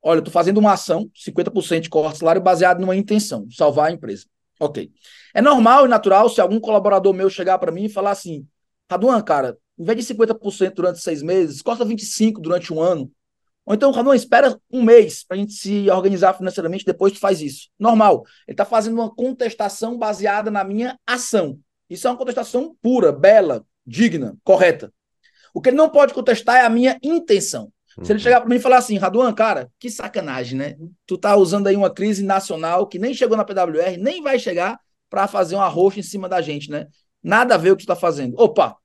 Olha, 0.01 0.17
estou 0.17 0.33
fazendo 0.33 0.57
uma 0.57 0.73
ação, 0.73 1.11
50% 1.13 1.81
de 1.81 1.89
corte 1.89 2.13
de 2.13 2.19
salário, 2.21 2.41
baseado 2.41 2.79
numa 2.79 2.95
intenção, 2.95 3.45
salvar 3.51 3.89
a 3.89 3.91
empresa. 3.91 4.25
Ok. 4.59 4.91
É 5.35 5.43
normal 5.43 5.85
e 5.85 5.89
natural 5.89 6.27
se 6.27 6.41
algum 6.41 6.59
colaborador 6.59 7.13
meu 7.13 7.29
chegar 7.29 7.59
para 7.59 7.71
mim 7.71 7.83
e 7.83 7.89
falar 7.89 8.11
assim: 8.11 8.47
Raduan, 8.89 9.21
cara, 9.21 9.55
em 9.77 9.83
vez 9.83 10.05
de 10.05 10.13
50% 10.13 10.73
durante 10.73 10.99
seis 10.99 11.21
meses, 11.21 11.61
corta 11.61 11.85
25% 11.85 12.41
durante 12.41 12.73
um 12.73 12.81
ano. 12.81 13.11
Ou 13.65 13.75
então, 13.75 13.91
Raduan, 13.91 14.15
espera 14.15 14.57
um 14.71 14.81
mês 14.81 15.25
para 15.25 15.35
a 15.35 15.39
gente 15.39 15.51
se 15.51 15.89
organizar 15.89 16.33
financeiramente, 16.33 16.85
depois 16.85 17.11
tu 17.11 17.19
faz 17.19 17.41
isso. 17.41 17.67
Normal. 17.77 18.23
Ele 18.47 18.53
está 18.53 18.63
fazendo 18.63 18.93
uma 18.93 19.13
contestação 19.13 19.97
baseada 19.97 20.49
na 20.49 20.63
minha 20.63 20.97
ação. 21.05 21.59
Isso 21.89 22.07
é 22.07 22.09
uma 22.09 22.17
contestação 22.17 22.75
pura, 22.81 23.11
bela, 23.11 23.65
digna, 23.85 24.37
correta. 24.43 24.91
O 25.53 25.61
que 25.61 25.69
ele 25.69 25.77
não 25.77 25.89
pode 25.89 26.13
contestar 26.13 26.57
é 26.57 26.65
a 26.65 26.69
minha 26.69 26.97
intenção. 27.03 27.71
Se 28.03 28.11
ele 28.11 28.19
uhum. 28.19 28.19
chegar 28.19 28.41
para 28.41 28.49
mim 28.49 28.55
e 28.55 28.59
falar 28.59 28.77
assim, 28.77 28.97
Raduan, 28.97 29.33
cara, 29.33 29.69
que 29.79 29.89
sacanagem, 29.89 30.57
né? 30.57 30.75
Tu 31.05 31.17
tá 31.17 31.35
usando 31.35 31.67
aí 31.67 31.75
uma 31.75 31.89
crise 31.89 32.23
nacional 32.23 32.85
que 32.85 32.99
nem 32.99 33.13
chegou 33.13 33.35
na 33.35 33.43
PWR, 33.43 33.97
nem 33.99 34.21
vai 34.21 34.37
chegar 34.37 34.79
para 35.09 35.27
fazer 35.27 35.55
uma 35.55 35.67
roxa 35.67 35.99
em 35.99 36.03
cima 36.03 36.29
da 36.29 36.41
gente, 36.41 36.69
né? 36.69 36.87
Nada 37.23 37.55
a 37.55 37.57
ver 37.57 37.71
o 37.71 37.75
que 37.75 37.83
tu 37.83 37.87
tá 37.87 37.95
fazendo. 37.95 38.35
Opa, 38.37 38.77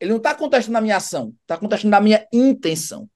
Ele 0.00 0.10
não 0.10 0.18
está 0.18 0.34
contestando 0.34 0.78
a 0.78 0.80
minha 0.80 0.96
ação, 0.96 1.34
está 1.42 1.56
contestando 1.56 1.94
a 1.96 2.00
minha 2.00 2.26
intenção. 2.32 3.08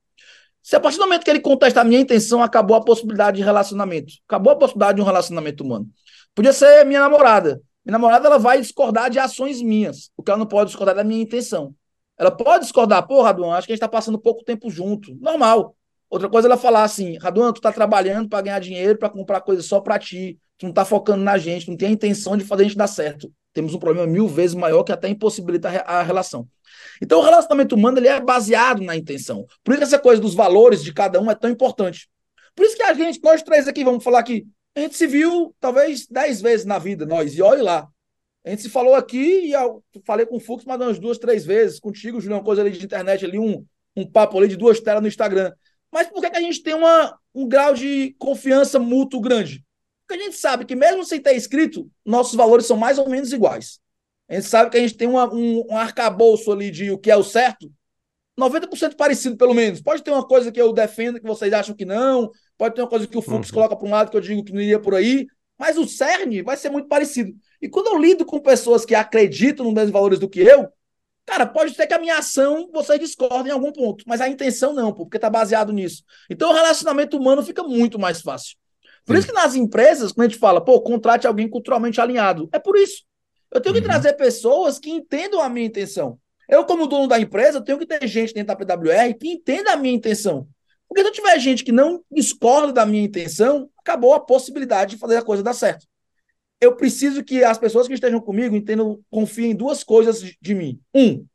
Se 0.62 0.76
a 0.76 0.80
partir 0.80 0.98
do 0.98 1.04
momento 1.04 1.24
que 1.24 1.30
ele 1.30 1.40
contesta 1.40 1.80
a 1.80 1.84
minha 1.84 2.00
intenção, 2.00 2.42
acabou 2.42 2.76
a 2.76 2.84
possibilidade 2.84 3.36
de 3.36 3.42
relacionamento. 3.42 4.12
Acabou 4.28 4.52
a 4.52 4.56
possibilidade 4.56 4.96
de 4.96 5.02
um 5.02 5.04
relacionamento 5.04 5.64
humano. 5.64 5.88
Podia 6.34 6.52
ser 6.52 6.84
minha 6.84 7.00
namorada. 7.00 7.60
Minha 7.84 7.92
namorada 7.92 8.28
ela 8.28 8.38
vai 8.38 8.60
discordar 8.60 9.10
de 9.10 9.18
ações 9.18 9.60
minhas, 9.60 10.10
porque 10.16 10.30
ela 10.30 10.38
não 10.38 10.46
pode 10.46 10.70
discordar 10.70 10.94
da 10.94 11.02
minha 11.02 11.20
intenção. 11.20 11.74
Ela 12.16 12.30
pode 12.30 12.62
discordar, 12.62 13.04
pô, 13.06 13.22
Raduan, 13.22 13.54
acho 13.54 13.66
que 13.66 13.72
a 13.72 13.74
gente 13.74 13.82
está 13.82 13.88
passando 13.88 14.18
pouco 14.18 14.44
tempo 14.44 14.70
junto. 14.70 15.14
Normal. 15.16 15.74
Outra 16.08 16.28
coisa 16.28 16.46
é 16.46 16.50
ela 16.50 16.56
falar 16.56 16.84
assim, 16.84 17.18
Raduan, 17.18 17.52
tu 17.52 17.60
tá 17.60 17.72
trabalhando 17.72 18.28
para 18.28 18.42
ganhar 18.42 18.60
dinheiro, 18.60 18.98
para 18.98 19.08
comprar 19.08 19.40
coisas 19.40 19.66
só 19.66 19.80
para 19.80 19.98
ti, 19.98 20.38
tu 20.58 20.66
não 20.66 20.72
tá 20.72 20.84
focando 20.84 21.24
na 21.24 21.36
gente, 21.38 21.68
não 21.68 21.76
tem 21.76 21.88
a 21.88 21.92
intenção 21.92 22.36
de 22.36 22.44
fazer 22.44 22.62
a 22.62 22.66
gente 22.66 22.76
dar 22.76 22.86
certo. 22.86 23.32
Temos 23.52 23.74
um 23.74 23.78
problema 23.78 24.06
mil 24.06 24.28
vezes 24.28 24.54
maior 24.54 24.84
que 24.84 24.92
até 24.92 25.08
impossibilita 25.08 25.68
a 25.68 26.02
relação. 26.02 26.46
Então, 27.00 27.20
o 27.20 27.22
relacionamento 27.22 27.74
humano 27.74 27.98
ele 27.98 28.08
é 28.08 28.20
baseado 28.20 28.82
na 28.82 28.96
intenção. 28.96 29.46
Por 29.62 29.74
isso 29.74 29.82
essa 29.82 29.98
coisa 29.98 30.20
dos 30.20 30.34
valores 30.34 30.82
de 30.82 30.92
cada 30.92 31.20
um 31.20 31.30
é 31.30 31.34
tão 31.34 31.50
importante. 31.50 32.08
Por 32.54 32.66
isso 32.66 32.76
que 32.76 32.82
a 32.82 32.92
gente, 32.92 33.20
nós 33.22 33.42
três 33.42 33.66
aqui, 33.66 33.84
vamos 33.84 34.04
falar 34.04 34.18
aqui, 34.18 34.46
a 34.74 34.80
gente 34.80 34.96
se 34.96 35.06
viu 35.06 35.54
talvez 35.60 36.06
dez 36.06 36.40
vezes 36.40 36.66
na 36.66 36.78
vida, 36.78 37.04
nós, 37.06 37.36
e 37.36 37.42
olhe 37.42 37.62
lá. 37.62 37.88
A 38.44 38.50
gente 38.50 38.62
se 38.62 38.68
falou 38.68 38.94
aqui 38.94 39.46
e 39.46 39.52
eu 39.52 39.82
falei 40.04 40.26
com 40.26 40.36
o 40.36 40.40
Fux 40.40 40.64
mais 40.64 40.80
umas 40.80 40.98
duas, 40.98 41.18
três 41.18 41.44
vezes, 41.44 41.78
contigo, 41.78 42.20
Julião, 42.20 42.42
coisa 42.42 42.62
ali 42.62 42.72
de 42.72 42.84
internet, 42.84 43.24
ali, 43.24 43.38
um, 43.38 43.64
um 43.94 44.04
papo 44.04 44.36
ali 44.38 44.48
de 44.48 44.56
duas 44.56 44.80
telas 44.80 45.00
no 45.00 45.08
Instagram. 45.08 45.52
Mas 45.92 46.08
por 46.08 46.20
que, 46.20 46.30
que 46.30 46.38
a 46.38 46.40
gente 46.40 46.62
tem 46.62 46.74
uma, 46.74 47.16
um 47.34 47.46
grau 47.46 47.74
de 47.74 48.16
confiança 48.18 48.78
mútuo 48.78 49.20
grande? 49.20 49.64
Porque 50.06 50.20
a 50.20 50.24
gente 50.24 50.36
sabe 50.36 50.64
que, 50.64 50.74
mesmo 50.74 51.04
sem 51.04 51.20
ter 51.20 51.34
escrito, 51.34 51.88
nossos 52.04 52.34
valores 52.34 52.66
são 52.66 52.76
mais 52.76 52.98
ou 52.98 53.08
menos 53.08 53.32
iguais. 53.32 53.78
A 54.28 54.34
gente 54.34 54.46
sabe 54.46 54.70
que 54.70 54.76
a 54.76 54.80
gente 54.80 54.96
tem 54.96 55.08
uma, 55.08 55.32
um, 55.32 55.64
um 55.70 55.76
arcabouço 55.76 56.50
ali 56.50 56.70
de 56.70 56.90
o 56.90 56.98
que 56.98 57.10
é 57.10 57.16
o 57.16 57.22
certo, 57.22 57.70
90% 58.38 58.96
parecido, 58.96 59.36
pelo 59.36 59.54
menos. 59.54 59.80
Pode 59.80 60.02
ter 60.02 60.10
uma 60.10 60.26
coisa 60.26 60.50
que 60.50 60.60
eu 60.60 60.72
defendo 60.72 61.20
que 61.20 61.26
vocês 61.26 61.52
acham 61.52 61.74
que 61.74 61.84
não, 61.84 62.30
pode 62.56 62.74
ter 62.74 62.82
uma 62.82 62.88
coisa 62.88 63.06
que 63.06 63.16
o 63.16 63.22
Fux 63.22 63.48
uhum. 63.48 63.54
coloca 63.54 63.76
para 63.76 63.86
um 63.86 63.90
lado 63.90 64.10
que 64.10 64.16
eu 64.16 64.20
digo 64.20 64.44
que 64.44 64.52
não 64.52 64.60
iria 64.60 64.80
por 64.80 64.94
aí, 64.94 65.26
mas 65.58 65.76
o 65.76 65.86
cerne 65.86 66.42
vai 66.42 66.56
ser 66.56 66.70
muito 66.70 66.88
parecido. 66.88 67.32
E 67.60 67.68
quando 67.68 67.88
eu 67.88 67.98
lido 67.98 68.24
com 68.24 68.40
pessoas 68.40 68.84
que 68.84 68.94
acreditam 68.94 69.64
nos 69.66 69.74
mesmos 69.74 69.92
valores 69.92 70.18
do 70.18 70.28
que 70.28 70.40
eu, 70.40 70.68
cara, 71.26 71.46
pode 71.46 71.74
ser 71.74 71.86
que 71.86 71.94
a 71.94 71.98
minha 71.98 72.18
ação 72.18 72.68
vocês 72.72 72.98
discordem 72.98 73.48
em 73.48 73.54
algum 73.54 73.70
ponto, 73.70 74.04
mas 74.06 74.20
a 74.20 74.28
intenção 74.28 74.72
não, 74.72 74.92
porque 74.92 75.18
está 75.18 75.30
baseado 75.30 75.72
nisso. 75.72 76.02
Então 76.28 76.50
o 76.50 76.54
relacionamento 76.54 77.16
humano 77.16 77.42
fica 77.42 77.62
muito 77.62 77.98
mais 77.98 78.20
fácil. 78.20 78.56
Por 79.04 79.14
Sim. 79.14 79.18
isso 79.18 79.28
que 79.28 79.34
nas 79.34 79.54
empresas, 79.54 80.12
quando 80.12 80.26
a 80.26 80.28
gente 80.28 80.40
fala, 80.40 80.64
pô, 80.64 80.80
contrate 80.80 81.26
alguém 81.26 81.48
culturalmente 81.48 82.00
alinhado, 82.00 82.48
é 82.52 82.58
por 82.58 82.76
isso. 82.76 83.02
Eu 83.52 83.60
tenho 83.60 83.74
que 83.74 83.80
uhum. 83.80 83.86
trazer 83.86 84.14
pessoas 84.14 84.78
que 84.78 84.90
entendam 84.90 85.40
a 85.40 85.48
minha 85.48 85.66
intenção. 85.66 86.18
Eu, 86.48 86.64
como 86.64 86.86
dono 86.86 87.06
da 87.06 87.20
empresa, 87.20 87.60
tenho 87.60 87.78
que 87.78 87.86
ter 87.86 88.06
gente 88.06 88.34
dentro 88.34 88.54
da 88.54 88.76
PWR 88.76 89.14
que 89.18 89.28
entenda 89.28 89.72
a 89.72 89.76
minha 89.76 89.94
intenção. 89.94 90.48
Porque 90.88 91.02
se 91.02 91.08
eu 91.08 91.12
tiver 91.12 91.38
gente 91.38 91.64
que 91.64 91.72
não 91.72 92.04
discorda 92.10 92.72
da 92.72 92.84
minha 92.84 93.02
intenção, 93.02 93.70
acabou 93.78 94.14
a 94.14 94.20
possibilidade 94.20 94.94
de 94.94 95.00
fazer 95.00 95.16
a 95.16 95.22
coisa 95.22 95.42
dar 95.42 95.54
certo. 95.54 95.86
Eu 96.60 96.76
preciso 96.76 97.24
que 97.24 97.42
as 97.42 97.58
pessoas 97.58 97.88
que 97.88 97.94
estejam 97.94 98.20
comigo 98.20 98.54
entendam, 98.54 99.00
confiem 99.10 99.50
em 99.50 99.54
duas 99.54 99.82
coisas 99.82 100.20
de, 100.20 100.54
mim. 100.54 100.80
Um, 100.94 101.26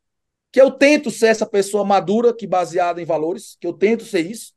que 0.50 0.60
eu 0.60 0.70
tento 0.70 1.10
ser 1.10 1.26
essa 1.26 1.44
pessoa 1.44 1.84
madura, 1.84 2.34
que 2.34 2.46
baseada 2.46 3.02
em 3.02 3.04
valores, 3.04 3.56
que 3.60 3.66
eu 3.66 3.72
tento 3.72 4.04
ser 4.04 4.20
isso. 4.20 4.52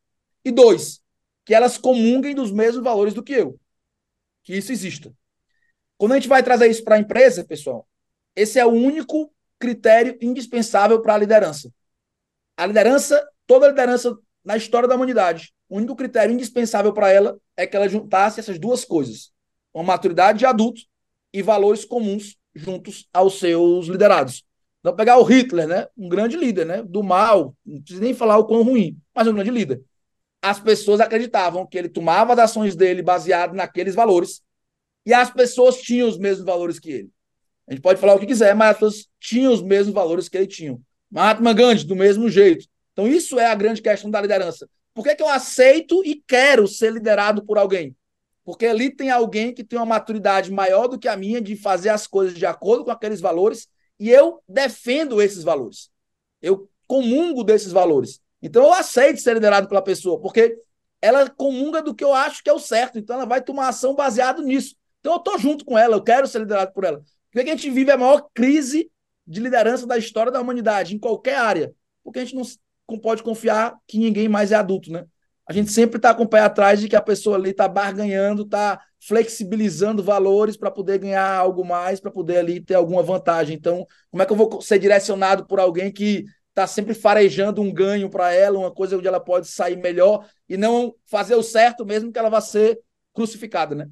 E 0.45 0.51
dois, 0.51 1.01
que 1.45 1.53
elas 1.53 1.77
comunguem 1.77 2.33
dos 2.33 2.51
mesmos 2.51 2.83
valores 2.83 3.13
do 3.13 3.23
que 3.23 3.33
eu. 3.33 3.59
Que 4.43 4.55
isso 4.55 4.71
exista. 4.71 5.13
Quando 6.01 6.13
a 6.13 6.15
gente 6.15 6.27
vai 6.27 6.41
trazer 6.41 6.67
isso 6.67 6.83
para 6.83 6.95
a 6.95 6.99
empresa, 6.99 7.43
pessoal, 7.43 7.87
esse 8.35 8.57
é 8.57 8.65
o 8.65 8.71
único 8.71 9.31
critério 9.59 10.17
indispensável 10.19 10.99
para 10.99 11.13
a 11.13 11.17
liderança. 11.19 11.71
A 12.57 12.65
liderança, 12.65 13.23
toda 13.45 13.67
liderança 13.67 14.17
na 14.43 14.57
história 14.57 14.89
da 14.89 14.95
humanidade, 14.95 15.53
o 15.69 15.77
único 15.77 15.95
critério 15.95 16.33
indispensável 16.33 16.91
para 16.91 17.11
ela 17.11 17.37
é 17.55 17.67
que 17.67 17.77
ela 17.77 17.87
juntasse 17.87 18.39
essas 18.39 18.57
duas 18.57 18.83
coisas: 18.83 19.31
uma 19.71 19.83
maturidade 19.83 20.39
de 20.39 20.45
adulto 20.47 20.81
e 21.31 21.43
valores 21.43 21.85
comuns 21.85 22.35
juntos 22.55 23.07
aos 23.13 23.37
seus 23.37 23.85
liderados. 23.85 24.43
Não 24.83 24.95
pegar 24.95 25.19
o 25.19 25.23
Hitler, 25.23 25.67
né? 25.67 25.87
Um 25.95 26.09
grande 26.09 26.35
líder, 26.35 26.65
né? 26.65 26.81
Do 26.81 27.03
mal, 27.03 27.55
não 27.63 27.79
precisa 27.79 28.03
nem 28.03 28.15
falar 28.15 28.39
o 28.39 28.45
quão 28.45 28.63
ruim, 28.63 28.97
mas 29.13 29.27
um 29.27 29.35
grande 29.35 29.51
líder. 29.51 29.79
As 30.41 30.59
pessoas 30.59 30.99
acreditavam 30.99 31.67
que 31.67 31.77
ele 31.77 31.89
tomava 31.89 32.33
as 32.33 32.39
ações 32.39 32.75
dele 32.75 33.03
baseado 33.03 33.53
naqueles 33.53 33.93
valores 33.93 34.41
e 35.05 35.13
as 35.13 35.31
pessoas 35.31 35.77
tinham 35.77 36.07
os 36.07 36.17
mesmos 36.17 36.45
valores 36.45 36.79
que 36.79 36.91
ele. 36.91 37.09
A 37.67 37.73
gente 37.73 37.81
pode 37.81 37.99
falar 37.99 38.15
o 38.15 38.19
que 38.19 38.25
quiser, 38.25 38.53
mas 38.55 38.71
as 38.71 38.73
pessoas 38.75 39.09
tinham 39.19 39.53
os 39.53 39.61
mesmos 39.61 39.93
valores 39.93 40.27
que 40.27 40.37
ele 40.37 40.47
tinha. 40.47 40.77
Mahatma 41.09 41.53
Gandhi, 41.53 41.85
do 41.85 41.95
mesmo 41.95 42.29
jeito. 42.29 42.65
Então, 42.93 43.07
isso 43.07 43.39
é 43.39 43.45
a 43.45 43.55
grande 43.55 43.81
questão 43.81 44.11
da 44.11 44.21
liderança. 44.21 44.69
Por 44.93 45.03
que, 45.03 45.15
que 45.15 45.23
eu 45.23 45.29
aceito 45.29 46.03
e 46.05 46.21
quero 46.27 46.67
ser 46.67 46.91
liderado 46.91 47.45
por 47.45 47.57
alguém? 47.57 47.95
Porque 48.43 48.65
ali 48.65 48.89
tem 48.93 49.09
alguém 49.09 49.53
que 49.53 49.63
tem 49.63 49.79
uma 49.79 49.85
maturidade 49.85 50.51
maior 50.51 50.87
do 50.87 50.99
que 50.99 51.07
a 51.07 51.15
minha 51.15 51.41
de 51.41 51.55
fazer 51.55 51.89
as 51.89 52.07
coisas 52.07 52.37
de 52.37 52.45
acordo 52.45 52.83
com 52.83 52.91
aqueles 52.91 53.21
valores 53.21 53.67
e 53.99 54.09
eu 54.09 54.41
defendo 54.47 55.21
esses 55.21 55.43
valores. 55.43 55.89
Eu 56.41 56.69
comungo 56.87 57.43
desses 57.43 57.71
valores. 57.71 58.19
Então, 58.41 58.63
eu 58.63 58.73
aceito 58.73 59.21
ser 59.21 59.35
liderado 59.35 59.67
pela 59.69 59.81
pessoa, 59.81 60.19
porque 60.19 60.57
ela 61.01 61.29
comunga 61.29 61.81
do 61.81 61.93
que 61.95 62.03
eu 62.03 62.13
acho 62.13 62.43
que 62.43 62.49
é 62.49 62.53
o 62.53 62.59
certo. 62.59 62.97
Então, 62.97 63.15
ela 63.15 63.25
vai 63.25 63.41
tomar 63.41 63.67
ação 63.67 63.95
baseado 63.95 64.41
nisso. 64.41 64.75
Então 65.01 65.13
eu 65.13 65.17
estou 65.17 65.37
junto 65.37 65.65
com 65.65 65.77
ela, 65.77 65.97
eu 65.97 66.03
quero 66.03 66.25
ser 66.25 66.39
liderado 66.39 66.71
por 66.71 66.85
ela. 66.85 66.99
Por 66.99 67.43
que 67.43 67.49
a 67.49 67.55
gente 67.55 67.69
vive 67.69 67.91
a 67.91 67.97
maior 67.97 68.29
crise 68.33 68.89
de 69.27 69.41
liderança 69.41 69.85
da 69.85 69.97
história 69.97 70.31
da 70.31 70.39
humanidade, 70.39 70.95
em 70.95 70.99
qualquer 70.99 71.35
área? 71.35 71.73
Porque 72.03 72.19
a 72.19 72.25
gente 72.25 72.35
não 72.89 72.99
pode 72.99 73.23
confiar 73.23 73.75
que 73.87 73.97
ninguém 73.97 74.29
mais 74.29 74.51
é 74.51 74.55
adulto, 74.55 74.91
né? 74.91 75.05
A 75.47 75.53
gente 75.53 75.71
sempre 75.71 75.97
está 75.97 76.13
com 76.13 76.23
o 76.23 76.29
pé 76.29 76.39
atrás 76.39 76.79
de 76.79 76.87
que 76.87 76.95
a 76.95 77.01
pessoa 77.01 77.35
ali 77.35 77.49
está 77.49 77.67
barganhando, 77.67 78.43
está 78.43 78.79
flexibilizando 78.99 80.03
valores 80.03 80.55
para 80.55 80.71
poder 80.71 80.99
ganhar 80.99 81.29
algo 81.29 81.65
mais, 81.65 81.99
para 81.99 82.11
poder 82.11 82.37
ali 82.37 82.61
ter 82.61 82.75
alguma 82.75 83.01
vantagem. 83.01 83.57
Então, 83.57 83.85
como 84.09 84.21
é 84.21 84.25
que 84.25 84.31
eu 84.31 84.37
vou 84.37 84.61
ser 84.61 84.79
direcionado 84.79 85.45
por 85.45 85.59
alguém 85.59 85.91
que 85.91 86.25
está 86.49 86.67
sempre 86.67 86.93
farejando 86.93 87.61
um 87.61 87.73
ganho 87.73 88.09
para 88.09 88.33
ela, 88.33 88.59
uma 88.59 88.71
coisa 88.71 88.97
onde 88.97 89.07
ela 89.07 89.19
pode 89.19 89.47
sair 89.47 89.77
melhor 89.77 90.25
e 90.47 90.55
não 90.55 90.93
fazer 91.05 91.35
o 91.35 91.43
certo 91.43 91.85
mesmo 91.85 92.11
que 92.11 92.19
ela 92.19 92.29
vá 92.29 92.39
ser 92.39 92.79
crucificada, 93.13 93.73
né? 93.73 93.89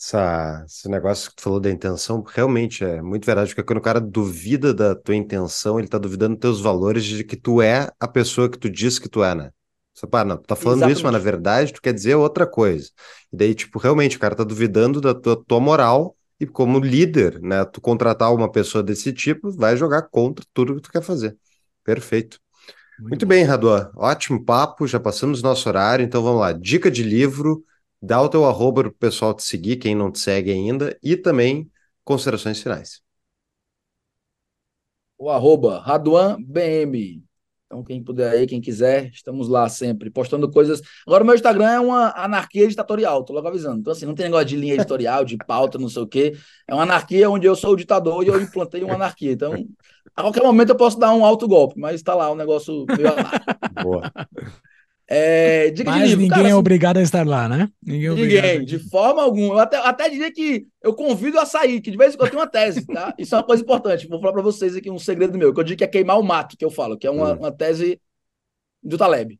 Essa, 0.00 0.64
esse 0.66 0.88
negócio 0.88 1.28
que 1.28 1.36
tu 1.36 1.42
falou 1.42 1.60
da 1.60 1.70
intenção 1.70 2.22
realmente 2.22 2.82
é 2.82 3.02
muito 3.02 3.26
verdade, 3.26 3.50
porque 3.50 3.62
quando 3.62 3.80
o 3.80 3.82
cara 3.82 4.00
duvida 4.00 4.72
da 4.72 4.94
tua 4.94 5.14
intenção, 5.14 5.78
ele 5.78 5.88
tá 5.88 5.98
duvidando 5.98 6.36
dos 6.36 6.40
teus 6.40 6.60
valores 6.60 7.04
de 7.04 7.22
que 7.22 7.36
tu 7.36 7.60
é 7.60 7.90
a 8.00 8.08
pessoa 8.08 8.48
que 8.48 8.58
tu 8.58 8.70
diz 8.70 8.98
que 8.98 9.10
tu 9.10 9.22
é, 9.22 9.34
né? 9.34 9.50
Você, 9.92 10.06
pá, 10.06 10.24
não, 10.24 10.38
tu 10.38 10.44
tá 10.46 10.56
falando 10.56 10.78
Exatamente. 10.78 10.96
isso, 10.96 11.02
mas 11.04 11.12
na 11.12 11.18
verdade 11.18 11.72
tu 11.74 11.82
quer 11.82 11.92
dizer 11.92 12.14
outra 12.14 12.46
coisa. 12.46 12.88
E 13.30 13.36
daí, 13.36 13.54
tipo, 13.54 13.78
realmente 13.78 14.16
o 14.16 14.20
cara 14.20 14.34
tá 14.34 14.42
duvidando 14.42 15.02
da 15.02 15.14
tua, 15.14 15.36
tua 15.44 15.60
moral 15.60 16.16
e 16.38 16.46
como 16.46 16.78
líder, 16.78 17.38
né, 17.42 17.62
tu 17.66 17.78
contratar 17.82 18.32
uma 18.32 18.50
pessoa 18.50 18.82
desse 18.82 19.12
tipo, 19.12 19.50
vai 19.50 19.76
jogar 19.76 20.02
contra 20.08 20.42
tudo 20.54 20.76
que 20.76 20.80
tu 20.80 20.90
quer 20.90 21.02
fazer. 21.02 21.36
Perfeito. 21.84 22.40
Muito, 22.98 23.10
muito 23.10 23.26
bem, 23.26 23.44
Raduan. 23.44 23.90
Ótimo 23.96 24.42
papo, 24.42 24.86
já 24.86 24.98
passamos 24.98 25.42
nosso 25.42 25.68
horário, 25.68 26.02
então 26.04 26.22
vamos 26.22 26.40
lá. 26.40 26.52
Dica 26.52 26.90
de 26.90 27.02
livro, 27.02 27.62
Dá 28.02 28.20
o 28.22 28.28
teu 28.28 28.44
arroba 28.46 28.82
para 28.82 28.88
o 28.88 28.92
pessoal 28.92 29.34
te 29.34 29.42
seguir, 29.42 29.76
quem 29.76 29.94
não 29.94 30.10
te 30.10 30.18
segue 30.18 30.50
ainda, 30.50 30.98
e 31.02 31.16
também 31.16 31.70
considerações 32.04 32.62
finais. 32.62 33.02
O 35.18 35.28
arroba 35.28 35.80
RaduanBM. 35.80 37.22
Então, 37.66 37.84
quem 37.84 38.02
puder 38.02 38.32
aí, 38.32 38.48
quem 38.48 38.60
quiser, 38.60 39.10
estamos 39.10 39.48
lá 39.48 39.68
sempre 39.68 40.10
postando 40.10 40.50
coisas. 40.50 40.82
Agora, 41.06 41.22
o 41.22 41.26
meu 41.26 41.36
Instagram 41.36 41.70
é 41.70 41.78
uma 41.78 42.12
anarquia 42.16 42.66
ditatorial, 42.66 43.22
tô 43.24 43.32
logo 43.32 43.46
avisando. 43.46 43.78
Então, 43.78 43.92
assim, 43.92 44.06
não 44.06 44.14
tem 44.14 44.24
negócio 44.26 44.46
de 44.46 44.56
linha 44.56 44.74
editorial, 44.74 45.24
de 45.24 45.36
pauta, 45.36 45.78
não 45.78 45.88
sei 45.88 46.02
o 46.02 46.06
quê. 46.06 46.36
É 46.66 46.74
uma 46.74 46.82
anarquia 46.82 47.30
onde 47.30 47.46
eu 47.46 47.54
sou 47.54 47.74
o 47.74 47.76
ditador 47.76 48.24
e 48.24 48.26
eu 48.26 48.40
implantei 48.40 48.82
uma 48.82 48.94
anarquia. 48.94 49.30
Então, 49.30 49.52
a 50.16 50.22
qualquer 50.22 50.42
momento 50.42 50.70
eu 50.70 50.76
posso 50.76 50.98
dar 50.98 51.14
um 51.14 51.24
alto 51.24 51.46
golpe, 51.46 51.78
mas 51.78 51.94
está 51.94 52.12
lá 52.12 52.28
o 52.28 52.32
um 52.32 52.36
negócio 52.36 52.84
meio 52.88 53.06
anarquíco. 53.12 53.44
Boa. 53.84 54.12
É, 55.12 55.74
Mas 55.84 56.10
ninguém 56.10 56.28
cara, 56.28 56.42
é 56.42 56.46
assim, 56.46 56.54
obrigado 56.54 56.98
a 56.98 57.02
estar 57.02 57.26
lá, 57.26 57.48
né? 57.48 57.68
Ninguém, 57.82 58.10
é 58.10 58.14
ninguém 58.14 58.64
de 58.64 58.78
forma 58.78 59.20
alguma. 59.20 59.54
Eu 59.54 59.58
até, 59.58 59.76
até 59.78 60.08
diria 60.08 60.32
que 60.32 60.68
eu 60.80 60.94
convido 60.94 61.36
a 61.40 61.44
sair, 61.44 61.80
que 61.80 61.90
de 61.90 61.96
vez 61.96 62.14
em 62.14 62.16
quando 62.16 62.28
eu 62.28 62.30
tenho 62.30 62.42
uma 62.42 62.48
tese, 62.48 62.86
tá? 62.86 63.12
Isso 63.18 63.34
é 63.34 63.38
uma 63.38 63.44
coisa 63.44 63.60
importante. 63.60 64.06
Vou 64.06 64.20
falar 64.20 64.32
para 64.32 64.42
vocês 64.42 64.76
aqui 64.76 64.88
um 64.88 65.00
segredo 65.00 65.36
meu, 65.36 65.52
que 65.52 65.58
eu 65.58 65.64
digo 65.64 65.78
que 65.78 65.82
é 65.82 65.88
queimar 65.88 66.16
o 66.16 66.22
mato, 66.22 66.56
que 66.56 66.64
eu 66.64 66.70
falo, 66.70 66.96
que 66.96 67.08
é 67.08 67.10
uma, 67.10 67.32
hum. 67.32 67.38
uma 67.38 67.50
tese 67.50 68.00
do 68.80 68.96
Taleb. 68.96 69.36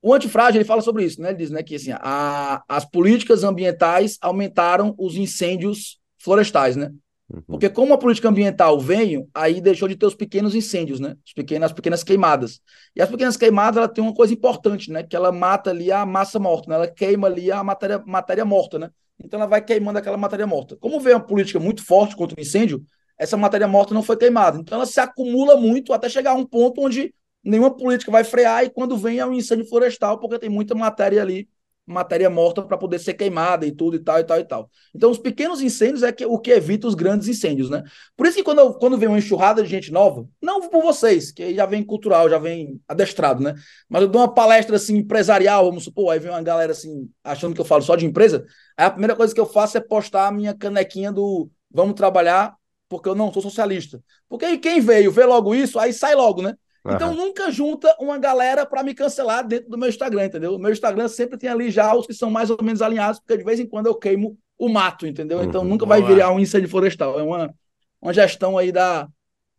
O 0.00 0.14
antifrágil, 0.14 0.58
ele 0.58 0.64
fala 0.66 0.80
sobre 0.80 1.04
isso, 1.04 1.20
né? 1.20 1.28
Ele 1.28 1.36
diz 1.36 1.50
né, 1.50 1.62
que 1.62 1.74
assim, 1.74 1.92
a, 1.92 2.62
as 2.66 2.86
políticas 2.86 3.44
ambientais 3.44 4.16
aumentaram 4.22 4.94
os 4.96 5.16
incêndios 5.16 6.00
florestais, 6.16 6.76
né? 6.76 6.90
Uhum. 7.32 7.42
Porque 7.46 7.68
como 7.70 7.94
a 7.94 7.98
política 7.98 8.28
ambiental 8.28 8.80
veio, 8.80 9.28
aí 9.32 9.60
deixou 9.60 9.86
de 9.86 9.94
ter 9.96 10.06
os 10.06 10.14
pequenos 10.14 10.54
incêndios, 10.54 10.98
né? 10.98 11.14
As 11.24 11.32
pequenas, 11.32 11.70
as 11.70 11.72
pequenas 11.72 12.02
queimadas. 12.02 12.60
E 12.94 13.00
as 13.00 13.08
pequenas 13.08 13.36
queimadas, 13.36 13.76
ela 13.76 13.88
tem 13.88 14.02
uma 14.02 14.12
coisa 14.12 14.34
importante, 14.34 14.90
né? 14.90 15.04
Que 15.04 15.14
ela 15.14 15.30
mata 15.30 15.70
ali 15.70 15.92
a 15.92 16.04
massa 16.04 16.40
morta, 16.40 16.68
né? 16.68 16.74
Ela 16.74 16.88
queima 16.88 17.28
ali 17.28 17.52
a 17.52 17.62
matéria, 17.62 18.02
matéria 18.04 18.44
morta, 18.44 18.78
né? 18.78 18.90
Então 19.22 19.38
ela 19.38 19.48
vai 19.48 19.62
queimando 19.62 19.98
aquela 19.98 20.16
matéria 20.16 20.46
morta. 20.46 20.76
Como 20.76 20.98
veio 20.98 21.16
uma 21.16 21.24
política 21.24 21.60
muito 21.60 21.84
forte 21.84 22.16
contra 22.16 22.36
o 22.36 22.42
incêndio, 22.42 22.82
essa 23.16 23.36
matéria 23.36 23.68
morta 23.68 23.94
não 23.94 24.02
foi 24.02 24.16
queimada. 24.16 24.58
Então 24.58 24.76
ela 24.76 24.86
se 24.86 24.98
acumula 24.98 25.56
muito 25.56 25.92
até 25.92 26.08
chegar 26.08 26.32
a 26.32 26.34
um 26.34 26.44
ponto 26.44 26.80
onde 26.80 27.14
nenhuma 27.44 27.70
política 27.70 28.10
vai 28.10 28.24
frear 28.24 28.64
e 28.64 28.70
quando 28.70 28.96
vem 28.96 29.18
é 29.18 29.26
um 29.26 29.32
incêndio 29.32 29.66
florestal, 29.66 30.18
porque 30.18 30.38
tem 30.38 30.50
muita 30.50 30.74
matéria 30.74 31.22
ali, 31.22 31.48
matéria 31.90 32.30
morta 32.30 32.62
para 32.62 32.78
poder 32.78 32.98
ser 32.98 33.14
queimada 33.14 33.66
e 33.66 33.72
tudo 33.72 33.96
e 33.96 33.98
tal 33.98 34.18
e 34.20 34.24
tal 34.24 34.38
e 34.38 34.44
tal. 34.44 34.70
Então 34.94 35.10
os 35.10 35.18
pequenos 35.18 35.60
incêndios 35.60 36.02
é 36.02 36.12
que, 36.12 36.24
o 36.24 36.38
que 36.38 36.50
evita 36.50 36.86
os 36.86 36.94
grandes 36.94 37.26
incêndios, 37.26 37.68
né? 37.68 37.82
Por 38.16 38.26
isso 38.26 38.36
que 38.36 38.44
quando, 38.44 38.74
quando 38.74 38.96
vem 38.96 39.08
uma 39.08 39.18
enxurrada 39.18 39.62
de 39.62 39.68
gente 39.68 39.92
nova, 39.92 40.26
não 40.40 40.68
por 40.68 40.82
vocês, 40.82 41.32
que 41.32 41.54
já 41.54 41.66
vem 41.66 41.82
cultural, 41.82 42.30
já 42.30 42.38
vem 42.38 42.80
adestrado, 42.86 43.42
né? 43.42 43.54
Mas 43.88 44.02
eu 44.02 44.08
dou 44.08 44.20
uma 44.22 44.32
palestra 44.32 44.76
assim 44.76 44.98
empresarial, 44.98 45.66
vamos 45.66 45.84
supor, 45.84 46.12
aí 46.12 46.18
vem 46.18 46.30
uma 46.30 46.42
galera 46.42 46.72
assim 46.72 47.10
achando 47.24 47.54
que 47.54 47.60
eu 47.60 47.64
falo 47.64 47.82
só 47.82 47.96
de 47.96 48.06
empresa, 48.06 48.44
aí 48.76 48.86
a 48.86 48.90
primeira 48.90 49.16
coisa 49.16 49.34
que 49.34 49.40
eu 49.40 49.46
faço 49.46 49.76
é 49.76 49.80
postar 49.80 50.28
a 50.28 50.32
minha 50.32 50.54
canequinha 50.54 51.10
do 51.10 51.50
vamos 51.70 51.94
trabalhar 51.94 52.54
porque 52.88 53.08
eu 53.08 53.14
não 53.14 53.32
sou 53.32 53.40
socialista. 53.40 54.02
Porque 54.28 54.58
quem 54.58 54.80
veio 54.80 55.12
vê 55.12 55.24
logo 55.24 55.54
isso, 55.54 55.78
aí 55.78 55.92
sai 55.92 56.14
logo, 56.14 56.42
né? 56.42 56.56
Uhum. 56.84 56.94
Então 56.94 57.14
nunca 57.14 57.50
junta 57.50 57.94
uma 58.00 58.18
galera 58.18 58.64
para 58.64 58.82
me 58.82 58.94
cancelar 58.94 59.46
dentro 59.46 59.70
do 59.70 59.78
meu 59.78 59.88
Instagram, 59.88 60.26
entendeu? 60.26 60.54
O 60.54 60.58
meu 60.58 60.72
Instagram 60.72 61.08
sempre 61.08 61.38
tem 61.38 61.50
ali 61.50 61.70
já 61.70 61.94
os 61.94 62.06
que 62.06 62.14
são 62.14 62.30
mais 62.30 62.50
ou 62.50 62.58
menos 62.62 62.80
alinhados, 62.80 63.20
porque 63.20 63.36
de 63.36 63.44
vez 63.44 63.60
em 63.60 63.66
quando 63.66 63.86
eu 63.86 63.94
queimo 63.94 64.38
o 64.58 64.68
mato, 64.68 65.06
entendeu? 65.06 65.38
Uhum. 65.38 65.44
Então 65.44 65.64
nunca 65.64 65.86
vai 65.86 66.02
virar 66.02 66.30
um 66.30 66.40
incêndio 66.40 66.68
florestal. 66.68 67.18
É 67.18 67.22
uma, 67.22 67.54
uma 68.00 68.12
gestão 68.12 68.56
aí 68.56 68.72
da, 68.72 69.08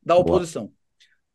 da 0.04 0.16
oposição. 0.16 0.64
Boa. 0.64 0.74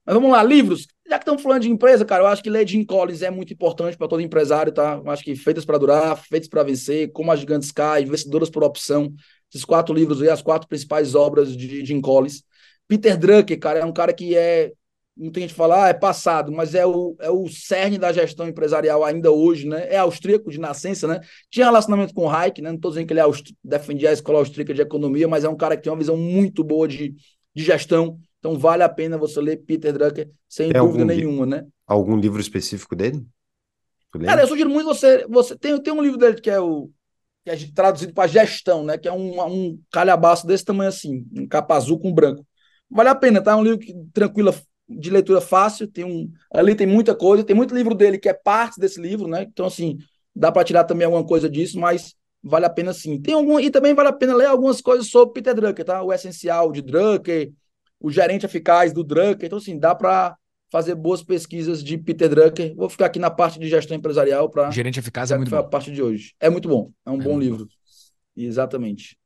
Mas 0.07 0.15
vamos 0.15 0.31
lá, 0.31 0.43
livros. 0.43 0.87
Já 1.09 1.19
que 1.19 1.23
estamos 1.23 1.43
falando 1.43 1.63
de 1.63 1.71
empresa, 1.71 2.05
cara, 2.05 2.23
eu 2.23 2.27
acho 2.29 2.43
que 2.43 2.51
ler 2.51 2.67
Jim 2.67 2.85
Collins 2.85 3.23
é 3.23 3.31
muito 3.31 3.53
importante 3.53 3.97
para 3.97 4.07
todo 4.07 4.23
empresário, 4.23 4.73
tá? 4.73 5.01
Eu 5.05 5.11
acho 5.11 5.23
que 5.23 5.35
Feitas 5.35 5.65
para 5.65 5.79
Durar, 5.79 6.17
Feitas 6.17 6.49
para 6.49 6.63
Vencer, 6.63 7.11
Como 7.13 7.31
as 7.31 7.41
Gigantes 7.41 7.73
Caem, 7.73 8.07
Vencedoras 8.07 8.49
por 8.49 8.63
Opção, 8.63 9.13
esses 9.51 9.65
quatro 9.65 9.95
livros 9.95 10.23
aí, 10.23 10.29
as 10.29 10.43
quatro 10.43 10.69
principais 10.69 11.15
obras 11.17 11.57
de 11.57 11.85
Jim 11.85 12.01
Collins. 12.01 12.45
Peter 12.87 13.17
Drucker, 13.17 13.59
cara, 13.59 13.81
é 13.81 13.85
um 13.85 13.93
cara 13.93 14.13
que 14.13 14.37
é, 14.37 14.73
não 15.17 15.31
tem 15.31 15.43
gente 15.43 15.55
falar, 15.55 15.87
ah, 15.87 15.89
é 15.89 15.95
passado, 15.95 16.53
mas 16.53 16.75
é 16.75 16.85
o, 16.85 17.17
é 17.21 17.31
o 17.31 17.49
cerne 17.49 17.97
da 17.97 18.13
gestão 18.13 18.47
empresarial 18.47 19.03
ainda 19.03 19.31
hoje, 19.31 19.67
né? 19.67 19.87
É 19.89 19.97
austríaco 19.97 20.51
de 20.51 20.61
nascença, 20.61 21.09
né? 21.09 21.21
Tinha 21.51 21.67
relacionamento 21.67 22.13
com 22.13 22.27
o 22.27 22.29
Hayek, 22.29 22.61
né? 22.61 22.69
Não 22.69 22.77
estou 22.77 22.91
dizendo 22.91 23.07
que 23.07 23.13
ele 23.15 23.21
é 23.21 23.25
defendia 23.65 24.11
a 24.11 24.13
escola 24.13 24.41
austríaca 24.41 24.75
de 24.75 24.83
economia, 24.83 25.27
mas 25.27 25.45
é 25.45 25.49
um 25.49 25.57
cara 25.57 25.77
que 25.77 25.83
tem 25.83 25.91
uma 25.91 25.99
visão 25.99 26.19
muito 26.19 26.63
boa 26.63 26.87
de, 26.87 27.15
de 27.55 27.65
gestão. 27.65 28.19
Então 28.39 28.59
vale 28.59 28.83
a 28.83 28.89
pena 28.89 29.17
você 29.17 29.41
ler 29.41 29.57
Peter 29.57 29.93
Drucker, 29.93 30.31
sem 30.47 30.71
tem 30.71 30.81
dúvida 30.83 31.05
nenhuma, 31.07 31.47
né? 31.47 31.67
Algum 31.87 32.17
livro 32.17 32.41
específico 32.41 32.95
dele? 32.95 33.25
Cara, 34.25 34.43
eu 34.43 34.47
sugiro 34.47 34.69
muito 34.69 34.87
você. 34.87 35.27
você 35.29 35.57
tem, 35.57 35.81
tem 35.81 35.93
um 35.93 36.03
livro 36.03 36.19
dele 36.19 36.41
que 36.41 36.51
é 36.51 36.61
o 36.61 36.91
que 37.43 37.51
é 37.51 37.57
traduzido 37.73 38.13
para 38.13 38.27
gestão, 38.27 38.85
né? 38.85 38.99
Que 38.99 39.07
é 39.07 39.13
um, 39.13 39.41
um 39.47 39.81
calhabaço 39.93 40.47
desse 40.47 40.65
tamanho 40.65 40.89
assim, 40.89 41.25
um 41.33 41.47
capa 41.47 41.77
azul 41.77 41.99
com 41.99 42.13
branco. 42.13 42.45
Vale 42.91 43.09
a 43.09 43.15
pena, 43.15 43.41
tá? 43.41 43.53
É 43.53 43.55
um 43.55 43.63
livro 43.63 43.79
que, 43.79 43.95
tranquilo, 44.13 44.53
de 44.89 45.11
leitura 45.11 45.41
fácil. 45.41 45.87
Tem 45.87 46.05
um, 46.05 46.31
ali 46.53 46.75
tem 46.75 46.87
muita 46.87 47.15
coisa. 47.15 47.45
Tem 47.45 47.57
muito 47.57 47.75
livro 47.75 47.95
dele 47.95 48.19
que 48.19 48.29
é 48.29 48.35
parte 48.35 48.81
desse 48.81 49.01
livro, 49.01 49.29
né? 49.29 49.43
Então, 49.43 49.67
assim, 49.67 49.99
dá 50.35 50.53
para 50.53 50.65
tirar 50.65 50.85
também 50.85 51.05
alguma 51.05 51.25
coisa 51.25 51.49
disso, 51.49 51.79
mas 51.79 52.15
vale 52.43 52.67
a 52.67 52.71
pena 52.71 52.93
sim. 52.93 53.21
Tem 53.21 53.35
algum, 53.35 53.59
e 53.59 53.71
também 53.71 53.95
vale 53.95 54.09
a 54.09 54.13
pena 54.13 54.35
ler 54.35 54.47
algumas 54.47 54.81
coisas 54.81 55.09
sobre 55.09 55.35
Peter 55.35 55.55
Drucker, 55.55 55.85
tá? 55.85 56.03
O 56.03 56.13
essencial 56.13 56.71
de 56.71 56.83
Drucker, 56.83 57.53
o 58.01 58.11
gerente 58.11 58.47
eficaz 58.47 58.93
do 58.93 59.03
Drucker. 59.03 59.47
Então, 59.47 59.59
assim, 59.59 59.79
dá 59.79 59.95
para 59.95 60.37
fazer 60.71 60.95
boas 60.95 61.23
pesquisas 61.23 61.83
de 61.83 61.99
Peter 61.99 62.29
Drucker. 62.29 62.75
Vou 62.77 62.89
ficar 62.89 63.07
aqui 63.07 63.19
na 63.19 63.31
parte 63.31 63.59
de 63.59 63.69
gestão 63.69 63.97
empresarial 63.97 64.49
para. 64.49 64.71
Gerente 64.71 64.99
eficaz 64.99 65.31
é 65.31 65.37
muito 65.37 65.51
bom. 65.51 65.57
a 65.57 65.63
parte 65.65 65.91
de 65.91 66.03
hoje. 66.03 66.35
É 66.41 66.51
muito 66.51 66.69
bom. 66.69 66.91
É 67.05 67.11
um 67.11 67.21
é 67.21 67.25
bom 67.25 67.39
livro. 67.39 67.67
Bom. 67.67 67.73
Exatamente. 68.37 69.17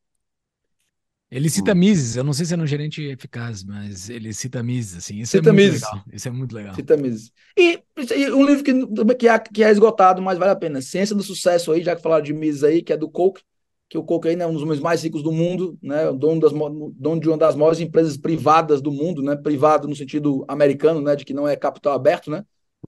Ele 1.30 1.48
cita 1.48 1.74
Mises, 1.76 2.16
eu 2.16 2.24
não 2.24 2.32
sei 2.32 2.44
se 2.44 2.54
é 2.54 2.56
um 2.56 2.66
gerente 2.66 3.02
eficaz, 3.04 3.62
mas 3.62 4.10
ele 4.10 4.32
cita 4.32 4.62
Mises, 4.64 4.96
assim. 4.96 5.20
Isso 5.20 5.36
é 5.36 5.38
cita 5.38 5.50
é 5.50 5.52
muito 5.52 5.64
Mises. 5.64 5.82
legal. 5.82 6.04
Isso 6.12 6.28
é 6.28 6.30
muito 6.32 6.54
legal. 6.56 6.74
Cita 6.74 6.96
Mises. 6.96 7.32
E, 7.56 7.80
e 8.16 8.30
um 8.32 8.44
livro 8.44 8.64
que, 8.64 9.14
que, 9.14 9.28
é, 9.28 9.38
que 9.38 9.62
é 9.62 9.70
esgotado, 9.70 10.20
mas 10.20 10.38
vale 10.38 10.50
a 10.50 10.56
pena. 10.56 10.82
Ciência 10.82 11.14
do 11.14 11.22
Sucesso 11.22 11.70
aí, 11.70 11.84
já 11.84 11.94
que 11.94 12.02
falaram 12.02 12.24
de 12.24 12.32
Mises 12.32 12.64
aí, 12.64 12.82
que 12.82 12.92
é 12.92 12.96
do 12.96 13.08
Coke, 13.08 13.42
que 13.88 13.96
o 13.96 14.02
Coke 14.02 14.28
é 14.28 14.46
um 14.46 14.52
dos 14.52 14.62
homens 14.62 14.80
mais 14.80 15.02
ricos 15.04 15.22
do 15.22 15.30
mundo, 15.30 15.78
né? 15.80 16.12
Dono, 16.12 16.40
das, 16.40 16.52
dono 16.52 17.20
de 17.20 17.28
uma 17.28 17.36
das 17.36 17.54
maiores 17.54 17.80
empresas 17.80 18.16
privadas 18.16 18.80
do 18.80 18.90
mundo, 18.90 19.22
né? 19.22 19.36
Privado 19.36 19.86
no 19.86 19.94
sentido 19.94 20.44
americano, 20.48 21.00
né? 21.00 21.14
De 21.14 21.24
que 21.24 21.34
não 21.34 21.46
é 21.46 21.54
capital 21.54 21.92
aberto, 21.92 22.30
né? 22.30 22.44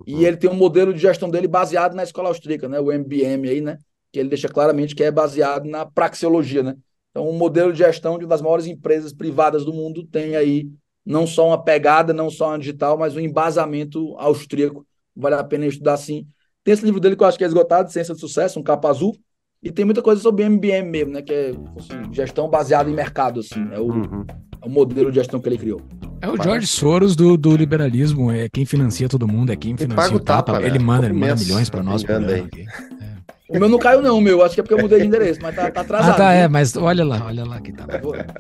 E 0.07 0.15
uhum. 0.15 0.23
ele 0.23 0.37
tem 0.37 0.51
um 0.51 0.55
modelo 0.55 0.93
de 0.93 1.01
gestão 1.01 1.29
dele 1.29 1.47
baseado 1.47 1.95
na 1.95 2.03
escola 2.03 2.29
austríaca, 2.29 2.69
né? 2.69 2.81
O 2.81 2.91
MBM 2.91 3.49
aí, 3.49 3.61
né? 3.61 3.79
Que 4.13 4.21
ele 4.21 4.29
deixa 4.29 4.49
claramente 4.49 4.95
que 4.95 5.03
é 5.03 5.11
baseado 5.11 5.69
na 5.69 5.85
praxeologia, 5.85 6.63
né? 6.63 6.77
Então, 7.13 7.25
o 7.27 7.31
um 7.31 7.37
modelo 7.37 7.73
de 7.73 7.79
gestão 7.79 8.19
de 8.19 8.25
uma 8.25 8.31
das 8.31 8.43
maiores 8.43 8.67
empresas 8.67 9.13
privadas 9.13 9.65
do 9.65 9.73
mundo 9.73 10.05
tem 10.05 10.35
aí 10.35 10.69
não 11.05 11.27
só 11.27 11.47
uma 11.49 11.63
pegada, 11.63 12.13
não 12.13 12.31
só 12.31 12.49
uma 12.49 12.59
digital, 12.59 12.99
mas 12.99 13.15
um 13.15 13.21
embasamento 13.21 14.17
austríaco. 14.19 14.87
Vale 15.15 15.35
a 15.35 15.45
pena 15.45 15.67
estudar 15.67 15.97
sim. 15.99 16.27
Tem 16.65 16.73
esse 16.73 16.85
livro 16.85 17.01
dele 17.01 17.15
que 17.15 17.23
eu 17.23 17.27
acho 17.27 17.37
que 17.37 17.45
é 17.45 17.47
esgotado, 17.47 17.93
Ciência 17.93 18.15
do 18.15 18.21
Sucesso, 18.21 18.59
um 18.59 18.63
capa 18.63 18.89
azul, 18.89 19.15
e 19.63 19.71
tem 19.71 19.85
muita 19.85 20.01
coisa 20.01 20.21
sobre 20.21 20.45
MBM 20.45 20.91
mesmo, 20.91 21.13
né? 21.13 21.23
Que 21.23 21.33
é 21.33 21.51
assim, 21.77 22.13
gestão 22.13 22.49
baseada 22.49 22.89
em 22.89 22.95
mercado, 22.95 23.41
assim. 23.41 23.61
É 23.73 23.79
o, 23.79 23.85
uhum. 23.85 24.25
é 24.63 24.67
o 24.67 24.71
modelo 24.71 25.11
de 25.11 25.17
gestão 25.17 25.39
que 25.39 25.49
ele 25.49 25.59
criou. 25.59 25.83
É 26.21 26.29
o 26.29 26.41
George 26.41 26.67
Soros 26.67 27.15
do, 27.15 27.37
do 27.37 27.55
liberalismo, 27.57 28.31
é 28.31 28.49
quem 28.49 28.65
financia 28.65 29.09
todo 29.09 29.27
mundo, 29.29 29.53
é 29.53 29.57
quem 29.57 29.77
financia 29.77 30.17
o 30.17 30.21
tapa. 30.21 30.53
tapa. 30.53 30.65
Ele 30.65 30.79
né? 30.79 30.85
manda, 30.85 31.07
ele 31.07 31.15
manda 31.15 31.37
milhões 31.37 31.69
para 31.69 31.83
nós. 31.83 32.03
Por 32.03 32.13
é. 32.13 32.47
O 33.55 33.59
meu 33.59 33.69
não 33.69 33.79
caiu, 33.79 34.01
não, 34.01 34.19
meu. 34.19 34.43
Acho 34.43 34.55
que 34.55 34.61
é 34.61 34.65
porque 34.65 34.75
eu 34.75 34.79
mudei 34.79 35.01
de 35.01 35.07
endereço, 35.07 35.39
mas 35.43 35.55
tá, 35.55 35.71
tá 35.71 35.83
atrasado. 35.83 36.15
Ah, 36.15 36.15
tá, 36.15 36.33
é, 36.33 36.49
mas 36.49 36.75
olha 36.75 37.05
lá, 37.05 37.23
olha 37.27 37.45
lá 37.45 37.61
que 37.61 37.71
tá. 37.71 37.85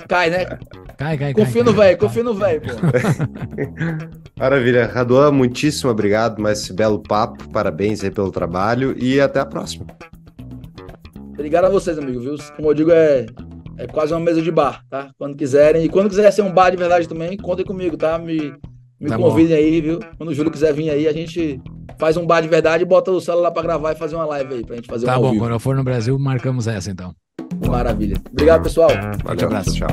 Cai, 0.08 0.30
né? 0.30 0.46
Cai, 0.96 1.18
cai, 1.18 1.34
Confia 1.34 1.62
cai, 1.62 1.72
no 1.72 1.78
velho, 1.78 1.98
confia 1.98 2.22
no 2.22 2.34
velho, 2.34 2.62
pô. 2.62 2.68
Maravilha. 4.40 4.86
Raduan, 4.86 5.30
muitíssimo 5.30 5.90
obrigado 5.90 6.40
mais 6.40 6.60
esse 6.60 6.72
belo 6.72 6.98
papo. 6.98 7.46
Parabéns 7.50 8.02
aí 8.02 8.10
pelo 8.10 8.30
trabalho 8.30 8.96
e 8.98 9.20
até 9.20 9.38
a 9.38 9.44
próxima. 9.44 9.86
Obrigado 11.34 11.66
a 11.66 11.68
vocês, 11.68 11.98
amigo, 11.98 12.20
viu? 12.20 12.36
Como 12.56 12.70
eu 12.70 12.74
digo, 12.74 12.90
é, 12.90 13.26
é 13.76 13.86
quase 13.86 14.14
uma 14.14 14.20
mesa 14.20 14.40
de 14.40 14.50
bar, 14.50 14.82
tá? 14.88 15.10
Quando 15.18 15.36
quiserem. 15.36 15.84
E 15.84 15.88
quando 15.90 16.08
quiser 16.08 16.30
ser 16.30 16.42
um 16.42 16.52
bar 16.52 16.70
de 16.70 16.78
verdade 16.78 17.06
também, 17.06 17.36
contem 17.36 17.66
comigo, 17.66 17.98
tá? 17.98 18.18
Me, 18.18 18.54
me 18.98 19.08
tá 19.08 19.18
convidem 19.18 19.56
bom. 19.56 19.62
aí, 19.62 19.80
viu? 19.82 20.00
Quando 20.16 20.30
o 20.30 20.34
Júlio 20.34 20.50
quiser 20.50 20.72
vir 20.72 20.88
aí, 20.88 21.06
a 21.06 21.12
gente 21.12 21.60
faz 22.02 22.16
um 22.16 22.26
bar 22.26 22.40
de 22.40 22.48
verdade 22.48 22.82
e 22.82 22.84
bota 22.84 23.12
o 23.12 23.20
celular 23.20 23.52
para 23.52 23.62
gravar 23.62 23.92
e 23.92 23.94
fazer 23.94 24.16
uma 24.16 24.24
live 24.24 24.54
aí, 24.54 24.66
pra 24.66 24.74
gente 24.74 24.88
fazer 24.88 25.06
tá 25.06 25.16
um 25.16 25.22
Tá 25.22 25.28
bom, 25.28 25.38
quando 25.38 25.52
eu 25.52 25.60
for 25.60 25.76
no 25.76 25.84
Brasil, 25.84 26.18
marcamos 26.18 26.66
essa 26.66 26.90
então. 26.90 27.14
Maravilha. 27.64 28.16
Obrigado, 28.28 28.64
pessoal. 28.64 28.90
Valeu, 29.22 29.42
um 29.42 29.46
abraço. 29.46 29.72
Tchau. 29.72 29.88